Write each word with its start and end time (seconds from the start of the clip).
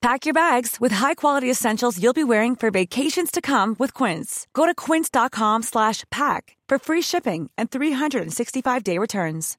Pack 0.00 0.26
your 0.26 0.34
bags 0.34 0.76
with 0.80 0.94
high-quality 0.94 1.50
essentials 1.50 1.98
you'll 2.00 2.12
be 2.12 2.24
wearing 2.24 2.54
for 2.56 2.70
vacations 2.70 3.32
to 3.32 3.40
come 3.40 3.74
with 3.78 3.94
Quince. 3.94 4.46
Go 4.52 4.64
to 4.64 4.74
quince.com 4.74 5.62
slash 5.62 6.04
pack 6.10 6.56
for 6.68 6.78
free 6.78 7.02
shipping 7.02 7.50
and 7.58 7.70
365-day 7.70 8.98
returns. 8.98 9.58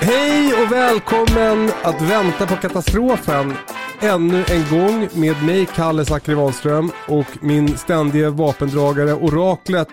Hej 0.00 0.62
och 0.62 0.72
välkommen 0.72 1.70
att 1.82 2.02
vänta 2.02 2.46
på 2.46 2.56
katastrofen. 2.56 3.54
Ännu 4.00 4.44
en 4.48 4.78
gång 4.78 5.08
med 5.14 5.42
mig, 5.44 5.66
Kalle 5.66 6.04
Zackari 6.04 6.34
Wahlström 6.34 6.92
och 7.08 7.26
min 7.42 7.78
ständige 7.78 8.30
vapendragare, 8.30 9.14
oraklet 9.14 9.88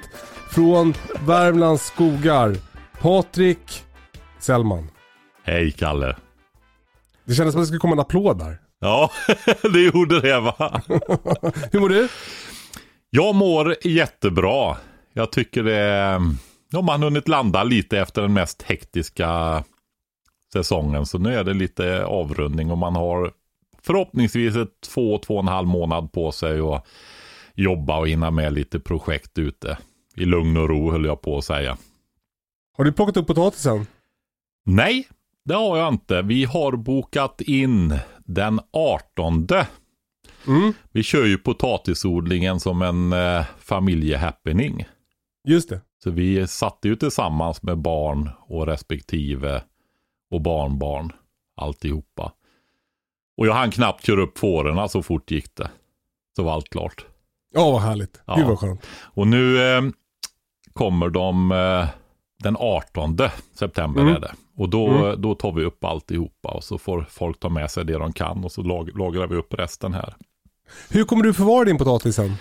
från 0.51 0.93
Värmlands 1.27 1.85
skogar, 1.85 2.55
Patrik 3.01 3.83
Sellman. 4.39 4.94
Hej 5.47 5.71
Kalle. 5.71 6.15
Det 7.25 7.33
kändes 7.33 7.53
som 7.53 7.61
att 7.61 7.63
det 7.63 7.67
skulle 7.67 7.79
komma 7.79 7.93
en 7.93 7.99
applåd 7.99 8.39
där. 8.39 8.61
Ja, 8.79 9.11
det 9.73 9.79
gjorde 9.79 10.21
det 10.21 10.39
va? 10.39 10.81
Hur 11.71 11.79
mår 11.79 11.89
du? 11.89 12.07
Jag 13.09 13.35
mår 13.35 13.75
jättebra. 13.83 14.77
Jag 15.13 15.31
tycker 15.31 15.63
det... 15.63 16.21
Ja, 16.69 16.81
man 16.81 17.01
har 17.01 17.09
hunnit 17.09 17.27
landa 17.27 17.63
lite 17.63 17.99
efter 17.99 18.21
den 18.21 18.33
mest 18.33 18.61
hektiska 18.61 19.63
säsongen. 20.53 21.05
Så 21.05 21.17
nu 21.17 21.35
är 21.35 21.43
det 21.43 21.53
lite 21.53 22.05
avrundning 22.05 22.71
och 22.71 22.77
man 22.77 22.95
har 22.95 23.31
förhoppningsvis 23.81 24.55
ett 24.55 24.81
två, 24.93 25.17
två 25.17 25.33
och 25.33 25.43
en 25.43 25.47
halv 25.47 25.67
månad 25.67 26.11
på 26.11 26.31
sig 26.31 26.59
att 26.59 26.87
jobba 27.53 27.99
och 27.99 28.07
hinna 28.07 28.31
med 28.31 28.53
lite 28.53 28.79
projekt 28.79 29.37
ute. 29.37 29.77
I 30.15 30.25
lugn 30.25 30.57
och 30.57 30.69
ro 30.69 30.91
höll 30.91 31.05
jag 31.05 31.21
på 31.21 31.37
att 31.37 31.45
säga. 31.45 31.77
Har 32.77 32.83
du 32.83 32.91
plockat 32.91 33.17
upp 33.17 33.27
potatisen? 33.27 33.87
Nej, 34.65 35.07
det 35.45 35.53
har 35.55 35.77
jag 35.77 35.87
inte. 35.93 36.21
Vi 36.21 36.45
har 36.45 36.71
bokat 36.71 37.41
in 37.41 37.99
den 38.25 38.59
18. 38.73 39.47
Mm, 40.47 40.73
Vi 40.91 41.03
kör 41.03 41.25
ju 41.25 41.37
potatisodlingen 41.37 42.59
som 42.59 42.81
en 42.81 43.13
eh, 43.13 43.45
familjehappening. 43.59 44.85
just 45.47 45.69
det. 45.69 45.81
Så 46.03 46.11
vi 46.11 46.47
satte 46.47 46.87
ju 46.87 46.95
tillsammans 46.95 47.63
med 47.63 47.77
barn 47.77 48.29
och 48.47 48.65
respektive 48.67 49.61
och 50.31 50.41
barnbarn 50.41 51.11
alltihopa. 51.57 52.31
Och 53.37 53.47
jag 53.47 53.53
hann 53.53 53.71
knappt 53.71 54.05
köra 54.05 54.21
upp 54.21 54.37
fårorna 54.37 54.87
så 54.87 55.03
fort 55.03 55.31
gick 55.31 55.55
det. 55.55 55.69
Så 56.35 56.43
var 56.43 56.53
allt 56.53 56.69
klart. 56.69 57.05
Ja, 57.53 57.71
vad 57.71 57.81
härligt. 57.81 58.21
Ja. 58.25 58.35
Gud 58.35 58.45
vad 58.47 58.59
skönt. 58.59 58.85
Och 59.01 59.27
nu 59.27 59.61
eh, 59.77 59.81
kommer 60.73 61.09
de 61.09 61.51
eh, 61.51 61.87
den 62.43 62.55
18 62.59 63.17
september 63.53 64.01
Mm. 64.01 64.15
är 64.15 64.19
det. 64.19 64.33
Och 64.57 64.69
då, 64.69 64.87
Mm. 64.87 65.21
då 65.21 65.35
tar 65.35 65.51
vi 65.51 65.63
upp 65.65 65.85
alltihopa 65.85 66.49
och 66.49 66.63
så 66.63 66.77
får 66.77 67.05
folk 67.09 67.39
ta 67.39 67.49
med 67.49 67.71
sig 67.71 67.85
det 67.85 67.93
de 67.97 68.13
kan 68.13 68.43
och 68.43 68.51
så 68.51 68.61
lag, 68.61 68.97
lagrar 68.99 69.27
vi 69.27 69.35
upp 69.35 69.53
resten 69.53 69.93
här. 69.93 70.13
Hur 70.89 71.03
kommer 71.03 71.23
du 71.23 71.33
förvara 71.33 71.65
din 71.65 71.77
potatis 71.77 72.15
sen? 72.15 72.33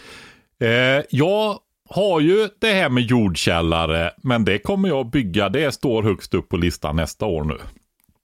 Eh, 0.60 1.04
jag 1.10 1.58
har 1.90 2.20
ju 2.20 2.48
det 2.60 2.72
här 2.72 2.88
med 2.88 3.02
jordkällare, 3.02 4.10
men 4.16 4.44
det 4.44 4.58
kommer 4.58 4.88
jag 4.88 5.10
bygga. 5.10 5.48
Det 5.48 5.72
står 5.74 6.02
högst 6.02 6.34
upp 6.34 6.48
på 6.48 6.56
listan 6.56 6.96
nästa 6.96 7.26
år 7.26 7.44
nu. 7.44 7.56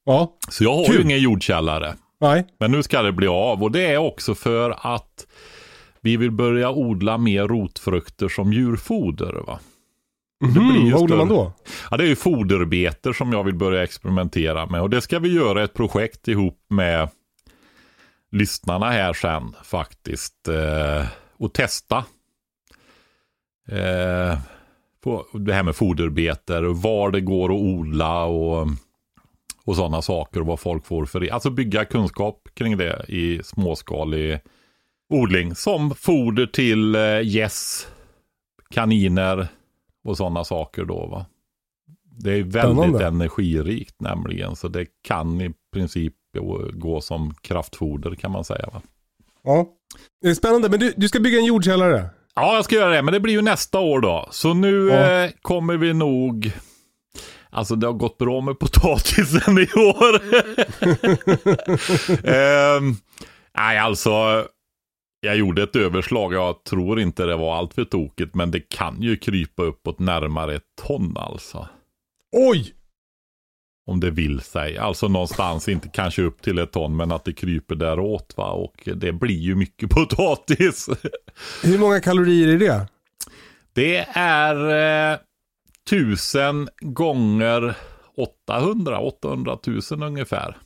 Ja, 0.05 0.37
Så 0.49 0.65
jag 0.65 0.75
har 0.77 0.85
Kul. 0.85 0.95
ju 0.97 1.03
ingen 1.03 1.19
jordkällare. 1.21 1.95
nej. 2.21 2.45
Men 2.61 2.71
nu 2.73 2.83
ska 2.83 3.03
det 3.03 3.13
bli 3.13 3.27
av 3.27 3.63
och 3.63 3.71
det 3.73 3.87
är 3.87 3.99
också 3.99 4.35
för 4.35 4.95
att 4.95 5.27
vi 6.01 6.17
vill 6.17 6.31
börja 6.31 6.71
odla 6.71 7.19
mer 7.19 7.49
rotfrukter 7.49 8.29
som 8.29 8.53
djurfoder. 8.53 9.33
Va? 9.47 9.59
Mhm, 10.41 10.93
vad 10.93 11.03
odlar 11.03 11.17
man 11.17 11.29
då? 11.29 11.53
Ja, 11.91 11.97
det 11.97 12.05
är 12.05 12.09
ju 12.09 12.17
foderbeter 12.17 13.13
som 13.13 13.33
jag 13.33 13.45
vill 13.45 13.55
börja 13.55 13.83
experimentera 13.83 14.67
med 14.67 14.83
och 14.83 14.91
det 14.91 15.01
ska 15.01 15.19
vi 15.19 15.35
göra 15.35 15.65
ett 15.65 15.75
projekt 15.75 16.29
ihop 16.29 16.59
med 16.69 17.09
lyssnarna 18.33 18.91
här 18.91 19.13
sen 19.13 19.55
faktiskt. 19.65 20.49
Eh, 20.49 21.07
och 21.37 21.53
testa. 21.53 22.05
Eh, 23.69 24.39
på 25.05 25.27
det 25.33 25.53
här 25.53 25.63
med 25.63 25.77
foderbeter 25.77 26.63
var 26.63 27.11
det 27.11 27.21
går 27.21 27.45
att 27.45 27.61
odla 27.61 28.25
och, 28.25 28.69
och 29.65 29.77
sådana 29.77 30.03
saker 30.03 30.41
och 30.41 30.47
vad 30.47 30.61
folk 30.61 30.87
får 30.87 31.07
för 31.07 31.33
Alltså 31.33 31.51
bygga 31.51 31.85
kunskap 31.85 32.49
kring 32.55 32.77
det 32.77 33.05
i 33.09 33.41
småskalig 33.45 34.41
odling. 35.11 35.55
Som 35.55 35.95
foder 35.95 36.47
till 36.47 36.95
eh, 36.95 37.21
gäss, 37.23 37.89
kaniner 38.71 39.49
och 40.05 40.17
sådana 40.17 40.45
saker 40.45 40.85
då 40.85 41.07
va. 41.07 41.27
Det 42.23 42.31
är 42.31 42.35
väldigt 42.43 42.53
Spännande. 42.63 43.07
energirikt 43.07 44.01
nämligen 44.01 44.57
så 44.57 44.69
det 44.69 44.87
kan 45.03 45.41
i 45.41 45.53
princip 45.73 46.15
gå- 46.73 47.01
som 47.01 47.35
kraftfoder 47.35 48.15
kan 48.15 48.31
man 48.31 48.45
säga 48.45 48.69
va. 48.73 48.83
Ja. 49.45 49.67
Det 50.23 50.29
är 50.29 50.35
spännande, 50.35 50.69
men 50.69 50.81
du, 50.81 50.93
du 50.97 51.09
ska 51.09 51.21
bygga 51.21 51.39
en 51.39 51.45
jordkällare. 51.45 52.11
Ja, 52.35 52.55
jag 52.55 52.65
ska 52.65 52.75
göra 52.77 52.95
det, 52.95 53.03
men 53.03 53.15
det 53.15 53.21
blir 53.21 53.35
ju 53.35 53.43
nästa 53.43 53.79
år 53.81 54.01
då. 54.01 54.29
Så 54.31 54.55
nu 54.55 54.89
Ja. 54.89 55.25
eh, 55.25 55.31
kommer 55.43 55.77
vi 55.77 55.95
nog... 55.95 56.53
Alltså 57.51 57.77
det 57.77 57.87
har 57.87 57.95
gått 57.95 58.19
bra 58.19 58.41
med 58.41 58.59
potatisen 58.59 59.59
i 59.59 59.69
år. 59.81 60.21
Ehm, 62.29 62.95
nej, 63.57 63.79
alltså. 63.79 64.11
Jag 65.21 65.37
gjorde 65.37 65.63
ett 65.63 65.77
överslag. 65.77 66.35
Jag 66.35 66.65
tror 66.65 67.01
inte 67.01 67.25
det 67.25 67.37
var 67.37 67.57
allt 67.57 67.75
för 67.75 67.85
tokigt, 67.85 68.35
men 68.35 68.51
det 68.51 68.61
kan 68.61 69.03
ju 69.03 69.17
krypa 69.17 69.63
uppåt 69.63 69.99
närmare 69.99 70.55
ett 70.55 70.63
ton 70.83 71.17
alltså. 71.17 71.69
Oj! 72.33 72.75
Om 73.87 74.01
det 74.01 74.11
vill 74.11 74.41
sig. 74.41 74.79
Alltså 74.79 75.09
någonstans, 75.09 75.69
inte 75.69 75.89
kanske 75.89 76.23
upp 76.23 76.43
till 76.43 76.59
ett 76.59 76.73
ton, 76.73 76.97
men 76.97 77.13
att 77.13 77.25
det 77.25 77.33
kryper 77.33 77.75
däråt 77.75 78.35
va. 78.37 78.51
Och 78.51 78.89
det 78.97 79.13
blir 79.13 79.39
ju 79.39 79.55
mycket 79.55 79.91
potatis. 79.95 80.89
Hur 81.63 81.79
många 81.79 82.01
kalorier 82.01 82.49
är 82.49 82.59
det? 82.59 82.89
Det 83.73 83.97
är 84.15 85.13
eh, 85.13 85.19
tusen 85.91 86.69
gånger 86.81 87.75
800, 88.17 89.01
800 89.01 89.59
000 89.91 90.03
ungefär. 90.03 90.57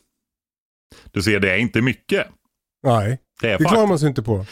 Du 1.12 1.22
ser, 1.22 1.40
det 1.40 1.52
är 1.52 1.56
inte 1.56 1.82
mycket. 1.82 2.26
Nej, 2.82 3.18
Det 3.40 3.50
är 3.50 3.58
det 3.58 3.64
klarar 3.64 3.86
man 3.86 3.98
sig 3.98 4.08
inte 4.08 4.22
på. 4.22 4.46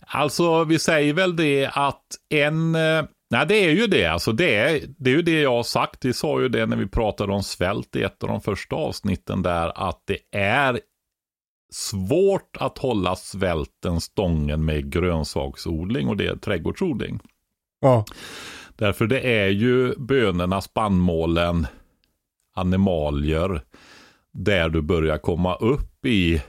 Alltså, 0.00 0.64
vi 0.64 0.78
säger 0.78 1.14
väl 1.14 1.36
det 1.36 1.70
att 1.72 2.04
en... 2.28 2.74
eh, 2.74 3.04
Nej, 3.30 3.46
det 3.46 3.54
är 3.54 3.70
ju 3.70 3.86
det. 3.86 4.06
Alltså, 4.06 4.32
det, 4.32 4.54
är, 4.54 4.80
det 4.98 5.10
är 5.10 5.14
ju 5.14 5.22
det 5.22 5.40
jag 5.40 5.50
har 5.50 5.62
sagt. 5.62 6.04
Vi 6.04 6.12
sa 6.12 6.40
ju 6.40 6.48
det 6.48 6.66
när 6.66 6.76
vi 6.76 6.86
pratade 6.86 7.32
om 7.32 7.42
svält 7.42 7.96
i 7.96 8.02
ett 8.02 8.22
av 8.22 8.28
de 8.28 8.40
första 8.40 8.76
avsnitten 8.76 9.42
där, 9.42 9.88
att 9.88 10.02
det 10.04 10.38
är 10.38 10.80
svårt 11.72 12.56
att 12.60 12.78
hålla 12.78 13.16
svälten 13.16 14.00
stången 14.00 14.64
med 14.64 14.92
grönsaksodling 14.92 16.08
och 16.08 16.16
det 16.16 16.26
är 16.26 16.36
trädgårdsodling. 16.36 17.20
Ja, 17.80 18.04
Därför 18.78 19.06
det 19.06 19.20
är 19.20 19.48
ju 19.48 19.94
bönorna, 19.96 20.60
spannmålen, 20.60 21.66
animalier 22.54 23.62
där 24.32 24.68
du 24.68 24.82
börjar 24.82 25.18
komma 25.18 25.54
upp 25.54 26.06
i 26.06 26.42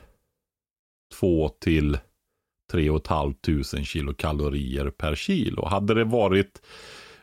2 1.19 1.49
till 1.49 1.97
3 2.71 2.89
500 3.07 3.83
kilokalorier 3.83 4.89
per 4.89 5.15
kilo. 5.15 5.65
Hade 5.65 5.93
det 5.93 6.03
varit 6.03 6.61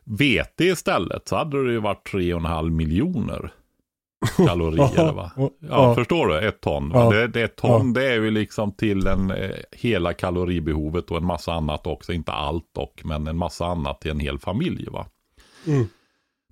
vete 0.05 0.65
istället 0.65 1.29
så 1.29 1.37
hade 1.37 1.67
det 1.67 1.73
ju 1.73 1.81
varit 1.81 2.11
3,5 2.13 2.71
miljoner 2.71 3.53
kalorier. 4.37 5.13
va? 5.13 5.31
Ja, 5.37 5.51
Ja, 5.59 5.95
förstår 5.95 6.27
du? 6.27 6.49
Ett 6.49 6.61
ton. 6.61 6.91
Ja. 6.95 7.11
Det, 7.11 7.27
det 7.29 7.41
är 7.41 7.45
ett 7.45 7.57
ton, 7.57 7.93
det 7.93 8.13
är 8.13 8.15
ju 8.15 8.31
liksom 8.31 8.73
till 8.73 9.07
en, 9.07 9.31
eh, 9.31 9.51
hela 9.73 10.13
kaloribehovet 10.13 11.11
och 11.11 11.17
en 11.17 11.27
massa 11.27 11.53
annat 11.53 11.87
också. 11.87 12.13
Inte 12.13 12.33
allt 12.33 12.75
dock, 12.75 13.05
men 13.05 13.27
en 13.27 13.37
massa 13.37 13.67
annat 13.67 14.01
till 14.01 14.11
en 14.11 14.21
hel 14.21 14.39
familj. 14.39 14.89
va? 14.91 15.07
Mm. 15.67 15.87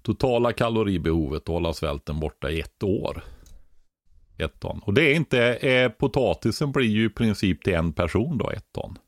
Totala 0.02 0.52
kaloribehovet 0.52 1.42
att 1.42 1.48
hålla 1.48 1.72
svälten 1.72 2.20
borta 2.20 2.50
i 2.50 2.60
ett 2.60 2.82
år. 2.82 3.24
Ett 4.38 4.60
ton. 4.60 4.80
Och 4.84 4.94
det 4.94 5.02
är 5.02 5.14
inte, 5.14 5.54
eh, 5.54 5.88
potatisen 5.88 6.72
blir 6.72 6.86
ju 6.88 7.04
i 7.04 7.08
princip 7.10 7.64
till 7.64 7.74
en 7.74 7.92
person 7.92 8.38
då, 8.38 8.50
ett 8.50 8.72
ton. 8.72 8.98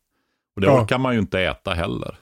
Och 0.56 0.61
det 0.61 0.67
Ja. 0.67 0.82
orkar 0.82 0.99
man 0.99 1.14
ju 1.14 1.20
inte 1.20 1.40
äta 1.40 1.75
heller. 1.75 2.19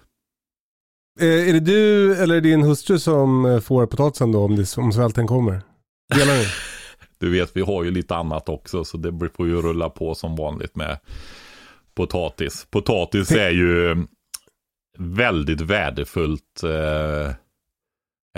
Eh, 1.21 1.49
är 1.49 1.53
det 1.53 1.61
du 1.61 2.17
eller 2.23 2.41
din 2.41 2.63
hustru 2.63 2.99
som 2.99 3.45
eh, 3.47 3.61
får 3.61 3.87
potatisen 3.87 4.33
då 4.33 4.45
om, 4.45 4.57
det, 4.57 4.77
om 4.77 4.93
svälten 4.93 5.27
kommer? 5.27 5.61
Delar 6.15 6.35
ni? 6.35 6.45
Du 7.19 7.31
vet, 7.31 7.57
vi 7.57 7.61
har 7.61 7.85
ju 7.85 7.91
lite 7.91 8.17
annat 8.17 8.49
också, 8.49 8.85
så 8.85 8.97
det 8.97 9.29
får 9.37 9.47
ju 9.47 9.63
rulla 9.63 9.89
på 9.91 10.15
som 10.15 10.37
vanligt 10.37 10.77
med 10.77 10.99
potatis. 11.95 12.67
Potatis 12.71 13.31
är 13.31 13.51
ju 13.51 13.97
väldigt 14.99 15.61
värdefullt 15.61 16.63
eh, 16.65 17.35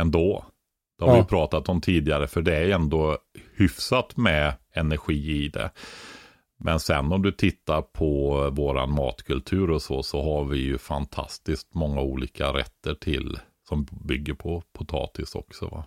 ändå. 0.00 0.44
Det 0.98 1.04
har 1.04 1.16
Ja. 1.16 1.20
vi 1.22 1.28
pratat 1.28 1.68
om 1.68 1.80
tidigare, 1.80 2.26
för 2.26 2.42
det 2.42 2.56
är 2.56 2.68
ändå 2.70 3.18
hyfsat 3.56 4.16
med 4.16 4.54
energi 4.74 5.44
i 5.44 5.48
det. 5.48 5.70
Men 6.58 6.80
sen 6.80 7.12
om 7.12 7.22
du 7.22 7.32
tittar 7.32 7.82
på 7.82 8.50
våran 8.50 8.92
matkultur 8.92 9.70
och 9.70 9.82
så, 9.82 10.02
så 10.02 10.22
har 10.22 10.44
vi 10.44 10.58
ju 10.58 10.78
fantastiskt 10.78 11.74
många 11.74 12.00
olika 12.00 12.52
rätter 12.52 12.94
till 12.94 13.38
som 13.68 13.86
bygger 14.04 14.34
på 14.34 14.62
potatis 14.72 15.34
också. 15.34 15.68
Va? 15.68 15.84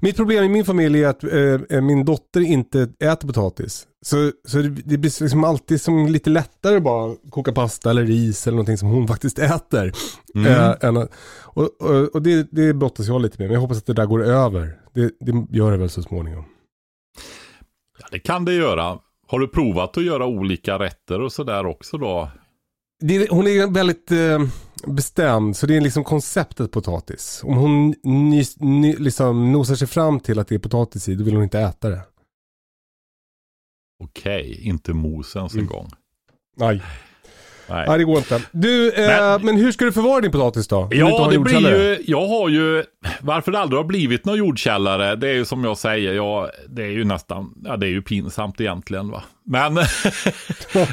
Mitt 0.00 0.16
problem 0.16 0.44
i 0.44 0.48
min 0.48 0.64
familj 0.64 1.04
är 1.04 1.08
att 1.08 1.24
eh, 1.24 1.76
eh, 1.78 1.82
min 1.82 2.04
dotter 2.04 2.40
inte 2.40 2.88
äter 2.98 3.28
potatis. 3.28 3.86
Så, 4.02 4.32
så 4.44 4.58
det, 4.58 4.68
det 4.68 4.98
blir 4.98 5.22
liksom 5.22 5.44
alltid 5.44 5.80
som 5.80 6.06
lite 6.06 6.30
lättare 6.30 6.76
att 6.76 6.82
bara 6.82 7.16
koka 7.30 7.52
pasta 7.52 7.90
eller 7.90 8.04
ris 8.04 8.46
eller 8.46 8.56
någonting 8.56 8.78
som 8.78 8.88
hon 8.88 9.08
faktiskt 9.14 9.38
äter. 9.38 9.92
Mm. 10.34 10.74
Eh, 10.82 11.06
och 11.42 11.68
och, 11.80 12.14
och 12.14 12.22
det, 12.22 12.48
det 12.50 12.74
brottas 12.74 13.08
jag 13.08 13.22
lite 13.22 13.36
med, 13.38 13.48
men 13.48 13.54
jag 13.54 13.60
hoppas 13.60 13.78
att 13.78 13.86
det 13.86 13.92
där 13.92 14.06
går 14.06 14.24
över. 14.24 14.78
Det, 14.94 15.12
det 15.20 15.56
gör 15.56 15.70
det 15.70 15.76
väl 15.76 15.90
så 15.90 16.02
småningom. 16.02 16.44
Det 18.10 18.18
kan 18.18 18.44
det 18.44 18.54
göra. 18.54 18.98
Har 19.26 19.38
du 19.38 19.48
provat 19.48 19.96
att 19.96 20.04
göra 20.04 20.26
olika 20.26 20.78
rätter 20.78 21.20
och 21.20 21.32
sådär 21.32 21.66
också 21.66 21.98
då? 21.98 22.30
Det, 23.00 23.30
hon 23.30 23.46
är 23.46 23.74
väldigt 23.74 24.10
eh, 24.12 24.42
bestämd, 24.86 25.56
så 25.56 25.66
det 25.66 25.76
är 25.76 25.80
liksom 25.80 26.04
konceptet 26.04 26.70
potatis. 26.72 27.40
Om 27.44 27.56
hon 27.56 27.94
ny, 28.02 28.42
ny, 28.56 28.96
liksom 28.96 29.52
nosar 29.52 29.74
sig 29.74 29.88
fram 29.88 30.20
till 30.20 30.38
att 30.38 30.48
det 30.48 30.54
är 30.54 30.58
potatis 30.58 31.08
i, 31.08 31.14
då 31.14 31.24
vill 31.24 31.34
hon 31.34 31.42
inte 31.42 31.60
äta 31.60 31.88
det. 31.90 32.00
Okej, 34.04 34.60
inte 34.68 34.92
mos 34.92 35.36
ens 35.36 35.52
en 35.54 35.58
Mm. 35.60 35.70
gång. 35.72 35.88
Nej. 36.56 36.82
Nej. 37.70 37.84
Nej, 37.88 37.98
det 37.98 38.04
går 38.04 38.18
inte. 38.18 38.42
Du, 38.52 38.92
eh, 38.92 39.06
Men- 39.08 39.44
men, 39.46 39.56
hur 39.56 39.72
ska 39.72 39.84
du 39.84 39.92
förvara 39.92 40.20
din 40.20 40.32
potatis 40.32 40.68
då? 40.68 40.88
Ja, 40.90 41.28
det 41.32 41.38
blir 41.38 41.60
ju, 41.70 41.98
jag 42.06 42.26
har 42.28 42.48
ju, 42.48 42.84
varför 43.20 43.52
det 43.52 43.58
aldrig 43.58 43.78
har 43.78 43.84
blivit 43.84 44.24
någon 44.24 44.38
jordkällare, 44.38 45.16
det 45.16 45.28
är 45.28 45.34
ju 45.34 45.44
som 45.44 45.64
jag 45.64 45.78
säger, 45.78 46.14
jag, 46.14 46.50
det 46.68 46.82
är 46.82 46.90
ju 46.90 47.04
nästan, 47.04 47.54
ja 47.64 47.76
det 47.76 47.86
är 47.86 47.90
ju 47.90 48.02
pinsamt 48.02 48.60
egentligen 48.60 49.10
va. 49.10 49.22
Men, 49.46 49.76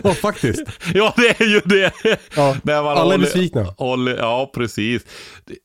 Ja, 0.03 0.13
faktiskt. 0.13 0.63
ja 0.93 1.13
det 1.17 1.41
är 1.41 1.45
ju 1.47 1.59
det. 1.65 1.91
Ja, 2.35 2.55
alla 2.65 3.13
är 3.13 3.17
besvikna. 3.17 3.65
ja, 4.17 4.51
precis. 4.55 5.05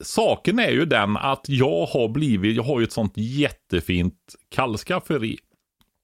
Saken 0.05 0.59
är 0.59 0.71
ju 0.71 0.85
den 0.85 1.17
att 1.17 1.45
jag 1.49 1.87
har 1.87 2.09
blivit, 2.09 2.57
jag 2.57 2.63
har 2.63 2.81
ju 2.81 2.85
ett 2.85 2.93
sånt 2.93 3.13
jättefint 3.17 4.15
kallskafferi. 4.55 5.39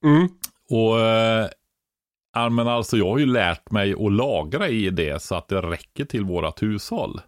Mm. 0.04 0.28
Och 0.70 1.00
eh, 1.00 1.46
ja, 2.42 2.48
men 2.48 2.68
alltså 2.68 2.96
jag 2.96 3.10
har 3.10 3.18
ju 3.18 3.26
lärt 3.26 3.70
mig 3.70 3.92
att 3.92 4.12
lagra 4.12 4.68
i 4.68 4.90
det 4.90 5.22
så 5.22 5.34
att 5.34 5.48
det 5.48 5.62
räcker 5.62 6.04
till 6.04 6.24
vårat 6.24 6.62
hushåll. 6.62 7.20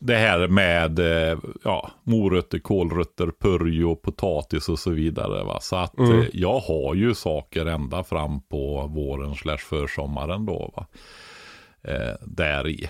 Det 0.00 0.16
här 0.16 0.48
med 0.48 0.98
eh, 0.98 1.38
ja, 1.64 1.90
morötter, 2.02 2.58
kålrötter, 2.58 3.30
purjo, 3.40 3.96
potatis 3.96 4.68
och 4.68 4.78
så 4.78 4.90
vidare. 4.90 5.44
Va? 5.44 5.60
Så 5.60 5.76
att 5.76 5.98
Mm. 5.98 6.20
eh, 6.20 6.26
jag 6.32 6.58
har 6.60 6.94
ju 6.94 7.14
saker 7.14 7.66
ända 7.66 8.04
fram 8.04 8.40
på 8.40 8.86
våren 8.86 9.34
slash 9.34 9.56
försommaren 9.56 10.46
då. 10.46 10.72
Va? 10.76 10.86
Eh, 11.92 12.14
där 12.26 12.68
i. 12.68 12.88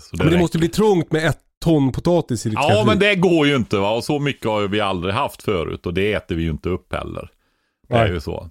Så 0.00 0.16
Men 0.16 0.30
det 0.30 0.38
måste 0.38 0.58
bli 0.58 0.68
trångt 0.68 1.12
med 1.12 1.24
ett 1.26 1.40
ton 1.64 1.92
potatis 1.92 2.46
i 2.46 2.48
ditt 2.48 2.58
Ja, 2.62 2.84
men 2.86 2.98
det 2.98 3.14
går 3.14 3.46
ju 3.46 3.56
inte 3.56 3.76
va. 3.78 3.90
Och 3.90 4.04
så 4.04 4.18
mycket 4.18 4.46
har 4.46 4.68
vi 4.68 4.80
aldrig 4.80 5.14
haft 5.14 5.42
förut. 5.42 5.86
Och 5.86 5.94
det 5.94 6.12
äter 6.12 6.34
vi 6.34 6.42
ju 6.42 6.50
inte 6.50 6.68
upp 6.68 6.92
heller. 6.92 7.30
Det 7.88 7.94
är 7.94 8.04
Nej. 8.04 8.12
ju 8.12 8.20
så. 8.20 8.50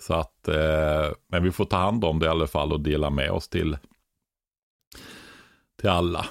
Så 0.00 0.14
att, 0.14 0.48
eh, 0.48 1.12
men 1.28 1.42
vi 1.42 1.52
får 1.52 1.64
ta 1.64 1.76
hand 1.76 2.04
om 2.04 2.18
det 2.18 2.26
i 2.26 2.28
alla 2.28 2.46
fall 2.46 2.72
och 2.72 2.80
dela 2.80 3.10
med 3.10 3.30
oss 3.30 3.48
till, 3.48 3.76
till 5.80 5.88
alla. 5.88 6.26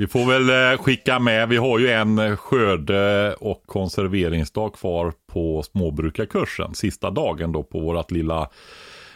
Vi 0.00 0.06
får 0.06 0.26
väl 0.26 0.50
eh, 0.72 0.82
skicka 0.82 1.18
med, 1.18 1.48
vi 1.48 1.56
har 1.56 1.78
ju 1.78 1.88
en 1.90 2.18
eh, 2.18 2.36
skörde 2.36 3.34
och 3.34 3.62
konserveringsdag 3.66 4.74
kvar 4.74 5.12
på 5.26 5.62
småbrukarkursen. 5.62 6.74
Sista 6.74 7.10
dagen 7.10 7.52
då 7.52 7.62
på 7.62 7.80
vårt 7.80 8.10
lilla, 8.10 8.50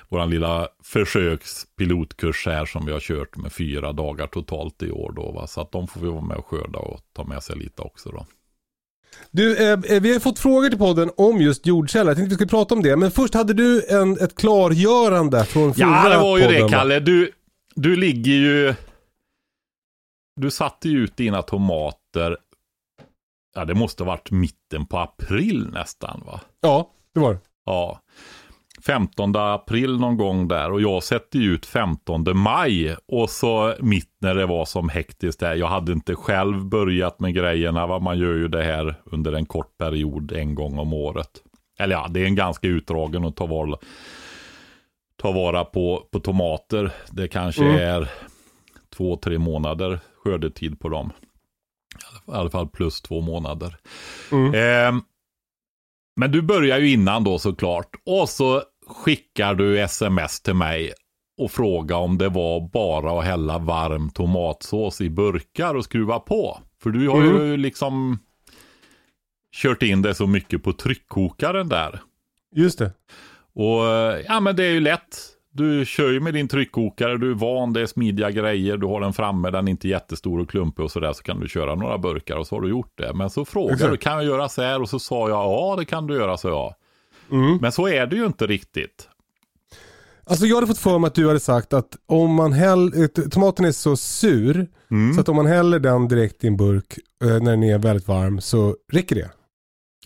våran 0.08 0.30
lilla 0.30 0.68
försökspilotkurs 0.84 2.46
här 2.46 2.66
som 2.66 2.86
vi 2.86 2.92
har 2.92 3.00
kört 3.00 3.36
med 3.36 3.52
fyra 3.52 3.92
dagar 3.92 4.26
totalt 4.26 4.82
i 4.82 4.90
år 4.90 5.12
då. 5.12 5.32
Va? 5.32 5.46
Så 5.46 5.60
att 5.60 5.72
de 5.72 5.88
får 5.88 6.00
vi 6.00 6.08
vara 6.08 6.20
med 6.20 6.36
och 6.36 6.46
skörda 6.46 6.78
och 6.78 7.00
ta 7.12 7.24
med 7.24 7.42
sig 7.42 7.56
lite 7.56 7.82
också 7.82 8.10
då. 8.10 8.26
Du, 9.30 9.72
eh, 9.72 10.00
vi 10.00 10.12
har 10.12 10.20
fått 10.20 10.38
frågor 10.38 10.68
till 10.68 10.78
podden 10.78 11.10
om 11.16 11.40
just 11.40 11.66
jordkällare. 11.66 12.10
Jag 12.10 12.16
tänkte 12.16 12.28
vi 12.30 12.34
skulle 12.34 12.48
prata 12.48 12.74
om 12.74 12.82
det. 12.82 12.96
Men 12.96 13.10
först 13.10 13.34
hade 13.34 13.54
du 13.54 13.86
en, 13.88 14.18
ett 14.20 14.34
klargörande 14.34 15.44
från 15.44 15.74
förra 15.74 15.86
Ja, 15.86 16.08
det 16.08 16.16
var 16.16 16.38
ju 16.38 16.44
podden. 16.44 16.62
det? 16.62 16.68
Kalle. 16.68 17.00
Du, 17.00 17.32
du 17.74 17.96
ligger 17.96 18.32
ju... 18.32 18.74
Du 20.40 20.50
satte 20.50 20.88
ju 20.88 20.98
ut 21.04 21.16
dina 21.16 21.42
tomater. 21.42 22.36
Ja, 23.54 23.64
det 23.64 23.74
måste 23.74 24.02
ha 24.02 24.06
varit 24.10 24.30
mitten 24.30 24.86
på 24.86 24.98
april 24.98 25.68
nästan 25.72 26.22
va? 26.26 26.40
Ja, 26.60 26.90
det 27.14 27.20
var 27.20 27.32
det. 27.34 27.40
Ja. 27.66 28.00
15 28.86 29.36
april 29.36 29.98
någon 30.00 30.16
gång 30.16 30.48
där 30.48 30.72
och 30.72 30.80
jag 30.82 31.02
sätter 31.02 31.38
ju 31.38 31.54
ut 31.54 31.66
15 31.66 32.24
maj 32.38 32.96
och 33.08 33.30
så 33.30 33.74
mitt 33.80 34.10
när 34.20 34.34
det 34.34 34.46
var 34.46 34.64
som 34.64 34.88
hektiskt 34.88 35.40
där. 35.40 35.54
Jag 35.54 35.66
hade 35.66 35.92
inte 35.92 36.14
själv 36.14 36.64
börjat 36.64 37.20
med 37.20 37.34
grejerna. 37.34 37.86
Va? 37.86 37.98
Man 37.98 38.18
gör 38.18 38.34
ju 38.34 38.48
det 38.48 38.62
här 38.64 38.94
under 39.04 39.32
en 39.32 39.46
kort 39.46 39.78
period 39.78 40.32
en 40.32 40.54
gång 40.54 40.78
om 40.78 40.92
året. 40.92 41.30
Eller 41.78 41.94
ja, 41.94 42.06
det 42.10 42.20
är 42.20 42.26
en 42.26 42.34
ganska 42.34 42.68
utdragen 42.68 43.24
att 43.24 43.36
ta 43.36 43.46
vara, 43.46 43.78
ta 45.16 45.32
vara 45.32 45.64
på, 45.64 46.06
på 46.10 46.20
tomater. 46.20 46.90
Det 47.10 47.28
kanske 47.28 47.64
Mm. 47.64 47.76
är 47.76 48.10
två, 48.96 49.16
tre 49.16 49.38
månader 49.38 50.00
skördetid 50.24 50.80
på 50.80 50.88
dem. 50.88 51.12
I 52.28 52.30
alla 52.32 52.50
fall 52.50 52.68
plus 52.68 53.00
två 53.02 53.20
månader. 53.20 53.76
Mm. 54.32 54.54
Ehm, 54.54 55.02
men 56.16 56.32
du 56.32 56.42
börjar 56.42 56.78
ju 56.78 56.90
innan 56.92 57.24
då 57.24 57.38
såklart. 57.38 57.88
Och 58.06 58.28
så 58.28 58.62
skickar 58.86 59.54
du 59.54 59.80
sms 59.80 60.40
till 60.40 60.54
mig 60.54 60.92
och 61.38 61.50
frågar 61.50 61.96
om 61.96 62.18
det 62.18 62.28
var 62.28 62.60
bara 62.60 63.18
att 63.18 63.24
hälla 63.24 63.58
varm 63.58 64.10
tomatsås 64.10 65.00
i 65.00 65.10
burkar 65.10 65.74
och 65.74 65.84
skruva 65.84 66.18
på. 66.18 66.58
För 66.82 66.90
du 66.90 67.08
har 67.08 67.22
ju 67.22 67.56
liksom 67.56 68.18
kört 69.54 69.82
in 69.82 70.02
det 70.02 70.14
så 70.14 70.26
mycket 70.26 70.62
på 70.62 70.72
tryckkokaren 70.72 71.68
där. 71.68 72.00
Just 72.54 72.78
det. 72.78 72.92
Och 73.54 73.86
eh, 73.86 74.20
ja 74.28 74.40
men 74.40 74.56
det 74.56 74.64
är 74.64 74.70
ju 74.70 74.80
lätt. 74.80 75.28
Du 75.54 75.84
kör 75.86 76.10
ju 76.10 76.20
med 76.20 76.34
din 76.34 76.48
tryckkokare, 76.48 77.18
du 77.18 77.30
är 77.30 77.34
van, 77.34 77.72
det 77.72 77.80
är 77.80 77.86
smidiga 77.86 78.30
grejer, 78.30 78.76
du 78.76 78.86
har 78.86 79.00
den 79.00 79.12
framme, 79.12 79.50
den 79.50 79.68
är 79.68 79.70
inte 79.70 79.88
jättestor 79.88 80.40
och 80.40 80.50
klumpig 80.50 80.84
och 80.84 80.90
sådär, 80.90 81.12
så 81.12 81.22
kan 81.22 81.40
du 81.40 81.48
köra 81.48 81.74
några 81.74 81.98
burkar 81.98 82.36
och 82.36 82.46
så 82.46 82.56
har 82.56 82.60
du 82.60 82.68
gjort 82.68 82.92
det. 82.94 83.14
Men 83.14 83.30
så 83.30 83.44
frågar 83.44 83.74
Exakt. 83.74 83.90
du, 83.90 83.96
kan 83.96 84.12
jag 84.12 84.24
göra 84.24 84.48
så 84.48 84.62
här? 84.62 84.82
Och 84.82 84.88
så 84.88 84.98
sa 84.98 85.28
jag, 85.28 85.38
ja 85.38 85.76
det 85.78 85.84
kan 85.84 86.06
du 86.06 86.14
göra, 86.14 86.36
så 86.36 86.48
jag. 86.48 86.74
Mm. 87.32 87.58
Men 87.60 87.72
så 87.72 87.88
är 87.88 88.06
det 88.06 88.16
ju 88.16 88.26
inte 88.26 88.46
riktigt. 88.46 89.08
Alltså 90.24 90.46
jag 90.46 90.54
hade 90.54 90.66
fått 90.66 90.78
för 90.78 90.98
mig 90.98 91.08
att 91.08 91.14
du 91.14 91.26
hade 91.26 91.40
sagt 91.40 91.72
att 91.72 91.96
om 92.06 92.34
man 92.34 92.52
häller, 92.52 93.28
tomaten 93.28 93.64
är 93.64 93.72
så 93.72 93.96
sur 93.96 94.66
Mm. 94.90 95.14
så 95.14 95.20
att 95.20 95.28
om 95.28 95.36
man 95.36 95.46
häller 95.46 95.78
den 95.78 96.08
direkt 96.08 96.44
i 96.44 96.46
en 96.46 96.56
burk 96.56 96.98
eh, 97.24 97.28
när 97.28 97.50
den 97.50 97.62
är 97.62 97.78
väldigt 97.78 98.08
varm 98.08 98.40
så 98.40 98.76
räcker 98.92 99.16
det. 99.16 99.30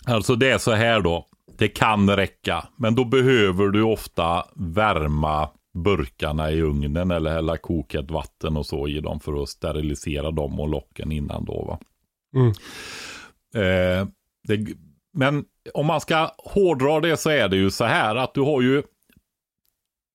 Alltså 0.04 0.36
det 0.36 0.50
är 0.50 0.58
så 0.58 0.72
här 0.72 1.00
då, 1.00 1.26
det 1.58 1.68
kan 1.68 2.10
räcka, 2.16 2.68
men 2.76 2.94
då 2.94 3.04
behöver 3.04 3.68
du 3.68 3.82
ofta 3.82 4.44
värma 4.54 5.48
burkarna 5.84 6.50
i 6.50 6.62
ugnen 6.62 7.10
eller 7.10 7.30
hälla 7.30 7.56
kokat 7.56 8.10
vatten 8.10 8.56
och 8.56 8.66
så 8.66 8.88
i 8.88 9.00
dem 9.00 9.20
för 9.20 9.42
att 9.42 9.48
sterilisera 9.48 10.30
dem 10.30 10.60
och 10.60 10.68
locken 10.68 11.12
innan 11.12 11.44
då 11.44 11.64
va. 11.64 11.78
Mm. 12.34 12.48
Eh, 13.54 14.08
det, 14.48 14.66
men 15.16 15.44
om 15.74 15.86
man 15.86 16.00
ska 16.00 16.30
hårdra 16.38 17.00
det 17.00 17.16
så 17.16 17.30
är 17.30 17.48
det 17.48 17.56
ju 17.56 17.70
så 17.70 17.84
här 17.84 18.16
att 18.16 18.34
du 18.34 18.40
har 18.40 18.62
ju 18.62 18.82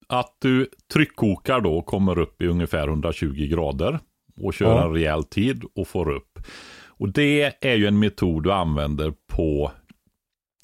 att 0.08 0.36
du 0.40 0.70
tryckkokar 0.94 1.62
då 1.62 1.82
kommer 1.82 2.20
upp 2.20 2.42
i 2.42 2.48
ungefär 2.48 2.88
120 2.88 3.48
grader 3.52 4.00
och 4.42 4.54
kör 4.54 4.66
Ja. 4.66 4.84
en 4.86 4.94
rejäl 4.94 5.24
tid 5.24 5.64
och 5.76 5.88
får 5.88 6.10
upp. 6.10 6.40
Och 6.88 7.10
det 7.10 7.66
är 7.66 7.76
ju 7.76 7.88
en 7.88 8.00
metod 8.00 8.44
du 8.44 8.52
använder 8.52 9.14
på 9.28 9.72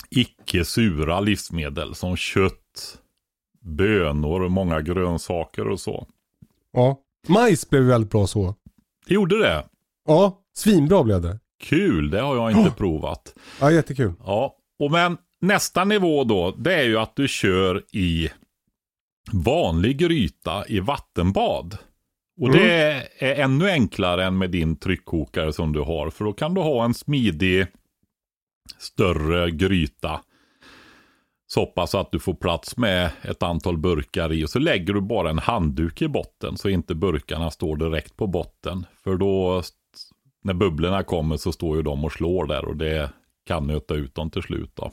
icke 0.09 0.65
sura 0.65 1.19
livsmedel 1.19 1.95
som 1.95 2.15
kött, 2.15 2.99
bönor, 3.61 4.49
många 4.49 4.81
grönsaker 4.81 5.67
och 5.67 5.79
så. 5.79 6.07
Ja. 6.71 6.97
Majs 7.27 7.69
blev 7.69 7.83
väldigt 7.83 8.11
bra 8.11 8.27
så. 8.27 8.55
Det 9.07 9.13
gjorde 9.13 9.39
det. 9.39 9.65
Ja, 10.07 10.41
svinbra 10.57 11.03
blev 11.03 11.21
det. 11.21 11.39
Kul, 11.59 12.09
det 12.09 12.21
har 12.21 12.35
jag 12.35 12.51
inte 12.51 12.71
provat. 12.77 13.35
Ja, 13.61 13.71
jättekul. 13.71 14.13
Ja, 14.25 14.55
och 14.79 14.91
men 14.91 15.17
nästa 15.41 15.83
nivå 15.83 16.23
då, 16.23 16.51
det 16.51 16.73
är 16.73 16.83
ju 16.83 16.97
att 16.97 17.15
du 17.15 17.27
kör 17.27 17.83
i 17.91 18.29
vanlig 19.31 19.97
gryta 19.97 20.67
i 20.67 20.79
vattenbad. 20.79 21.77
Och 22.41 22.51
det 22.51 22.71
är 23.19 23.35
ännu 23.35 23.69
enklare 23.69 24.25
än 24.25 24.37
med 24.37 24.49
din 24.49 24.75
tryckkokare 24.75 25.53
som 25.53 25.73
du 25.73 25.81
har. 25.81 26.09
För 26.09 26.25
då 26.25 26.33
kan 26.33 26.53
du 26.53 26.61
ha 26.61 26.85
en 26.85 26.93
smidig, 26.93 27.67
större 28.77 29.51
gryta. 29.51 30.21
Så 31.47 31.65
pass 31.65 31.95
att 31.95 32.11
du 32.11 32.19
får 32.19 32.33
plats 32.33 32.77
med 32.77 33.11
ett 33.21 33.43
antal 33.43 33.77
burkar 33.77 34.33
i. 34.33 34.45
Och 34.45 34.49
så 34.49 34.59
lägger 34.59 34.93
du 34.93 35.01
bara 35.01 35.29
en 35.29 35.39
handduk 35.39 36.01
i 36.01 36.07
botten. 36.07 36.57
Så 36.57 36.69
inte 36.69 36.95
burkarna 36.95 37.51
står 37.51 37.75
direkt 37.75 38.17
på 38.17 38.27
botten. 38.27 38.85
För 39.03 39.15
då, 39.17 39.63
när 40.47 40.53
bubblorna 40.53 41.03
kommer 41.03 41.37
så 41.37 41.51
står 41.51 41.77
ju 41.77 41.83
de 41.83 42.05
och 42.05 42.11
slår 42.11 42.45
där. 42.45 42.65
Och 42.65 42.77
det 42.77 43.09
kan 43.45 43.67
nöta 43.67 43.93
ut 43.93 44.15
dem 44.15 44.29
till 44.29 44.41
slut 44.41 44.71
då. 44.73 44.91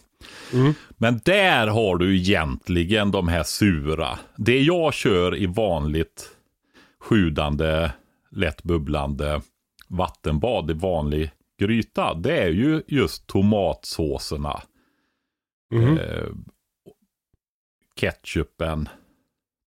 Men 0.91 1.21
där 1.25 1.67
har 1.67 1.97
du 1.97 2.17
egentligen 2.17 3.11
de 3.11 3.29
här 3.29 3.43
sura. 3.43 4.19
Det 4.37 4.61
jag 4.61 4.95
kör 4.95 5.37
i 5.37 5.47
vanligt 5.47 6.31
sjudande, 7.01 7.91
lätt 8.31 8.63
bubblande 8.63 9.41
vattenbad 9.89 10.71
i 10.71 10.75
vanlig 10.75 11.31
gryta. 11.61 12.15
Det 12.15 12.39
är 12.39 12.51
ju 12.51 12.83
just 12.87 13.27
tomatsåserna. 13.27 14.63
Mhm. 15.75 15.99
Eh, 15.99 16.29
ketchupen. 18.01 18.89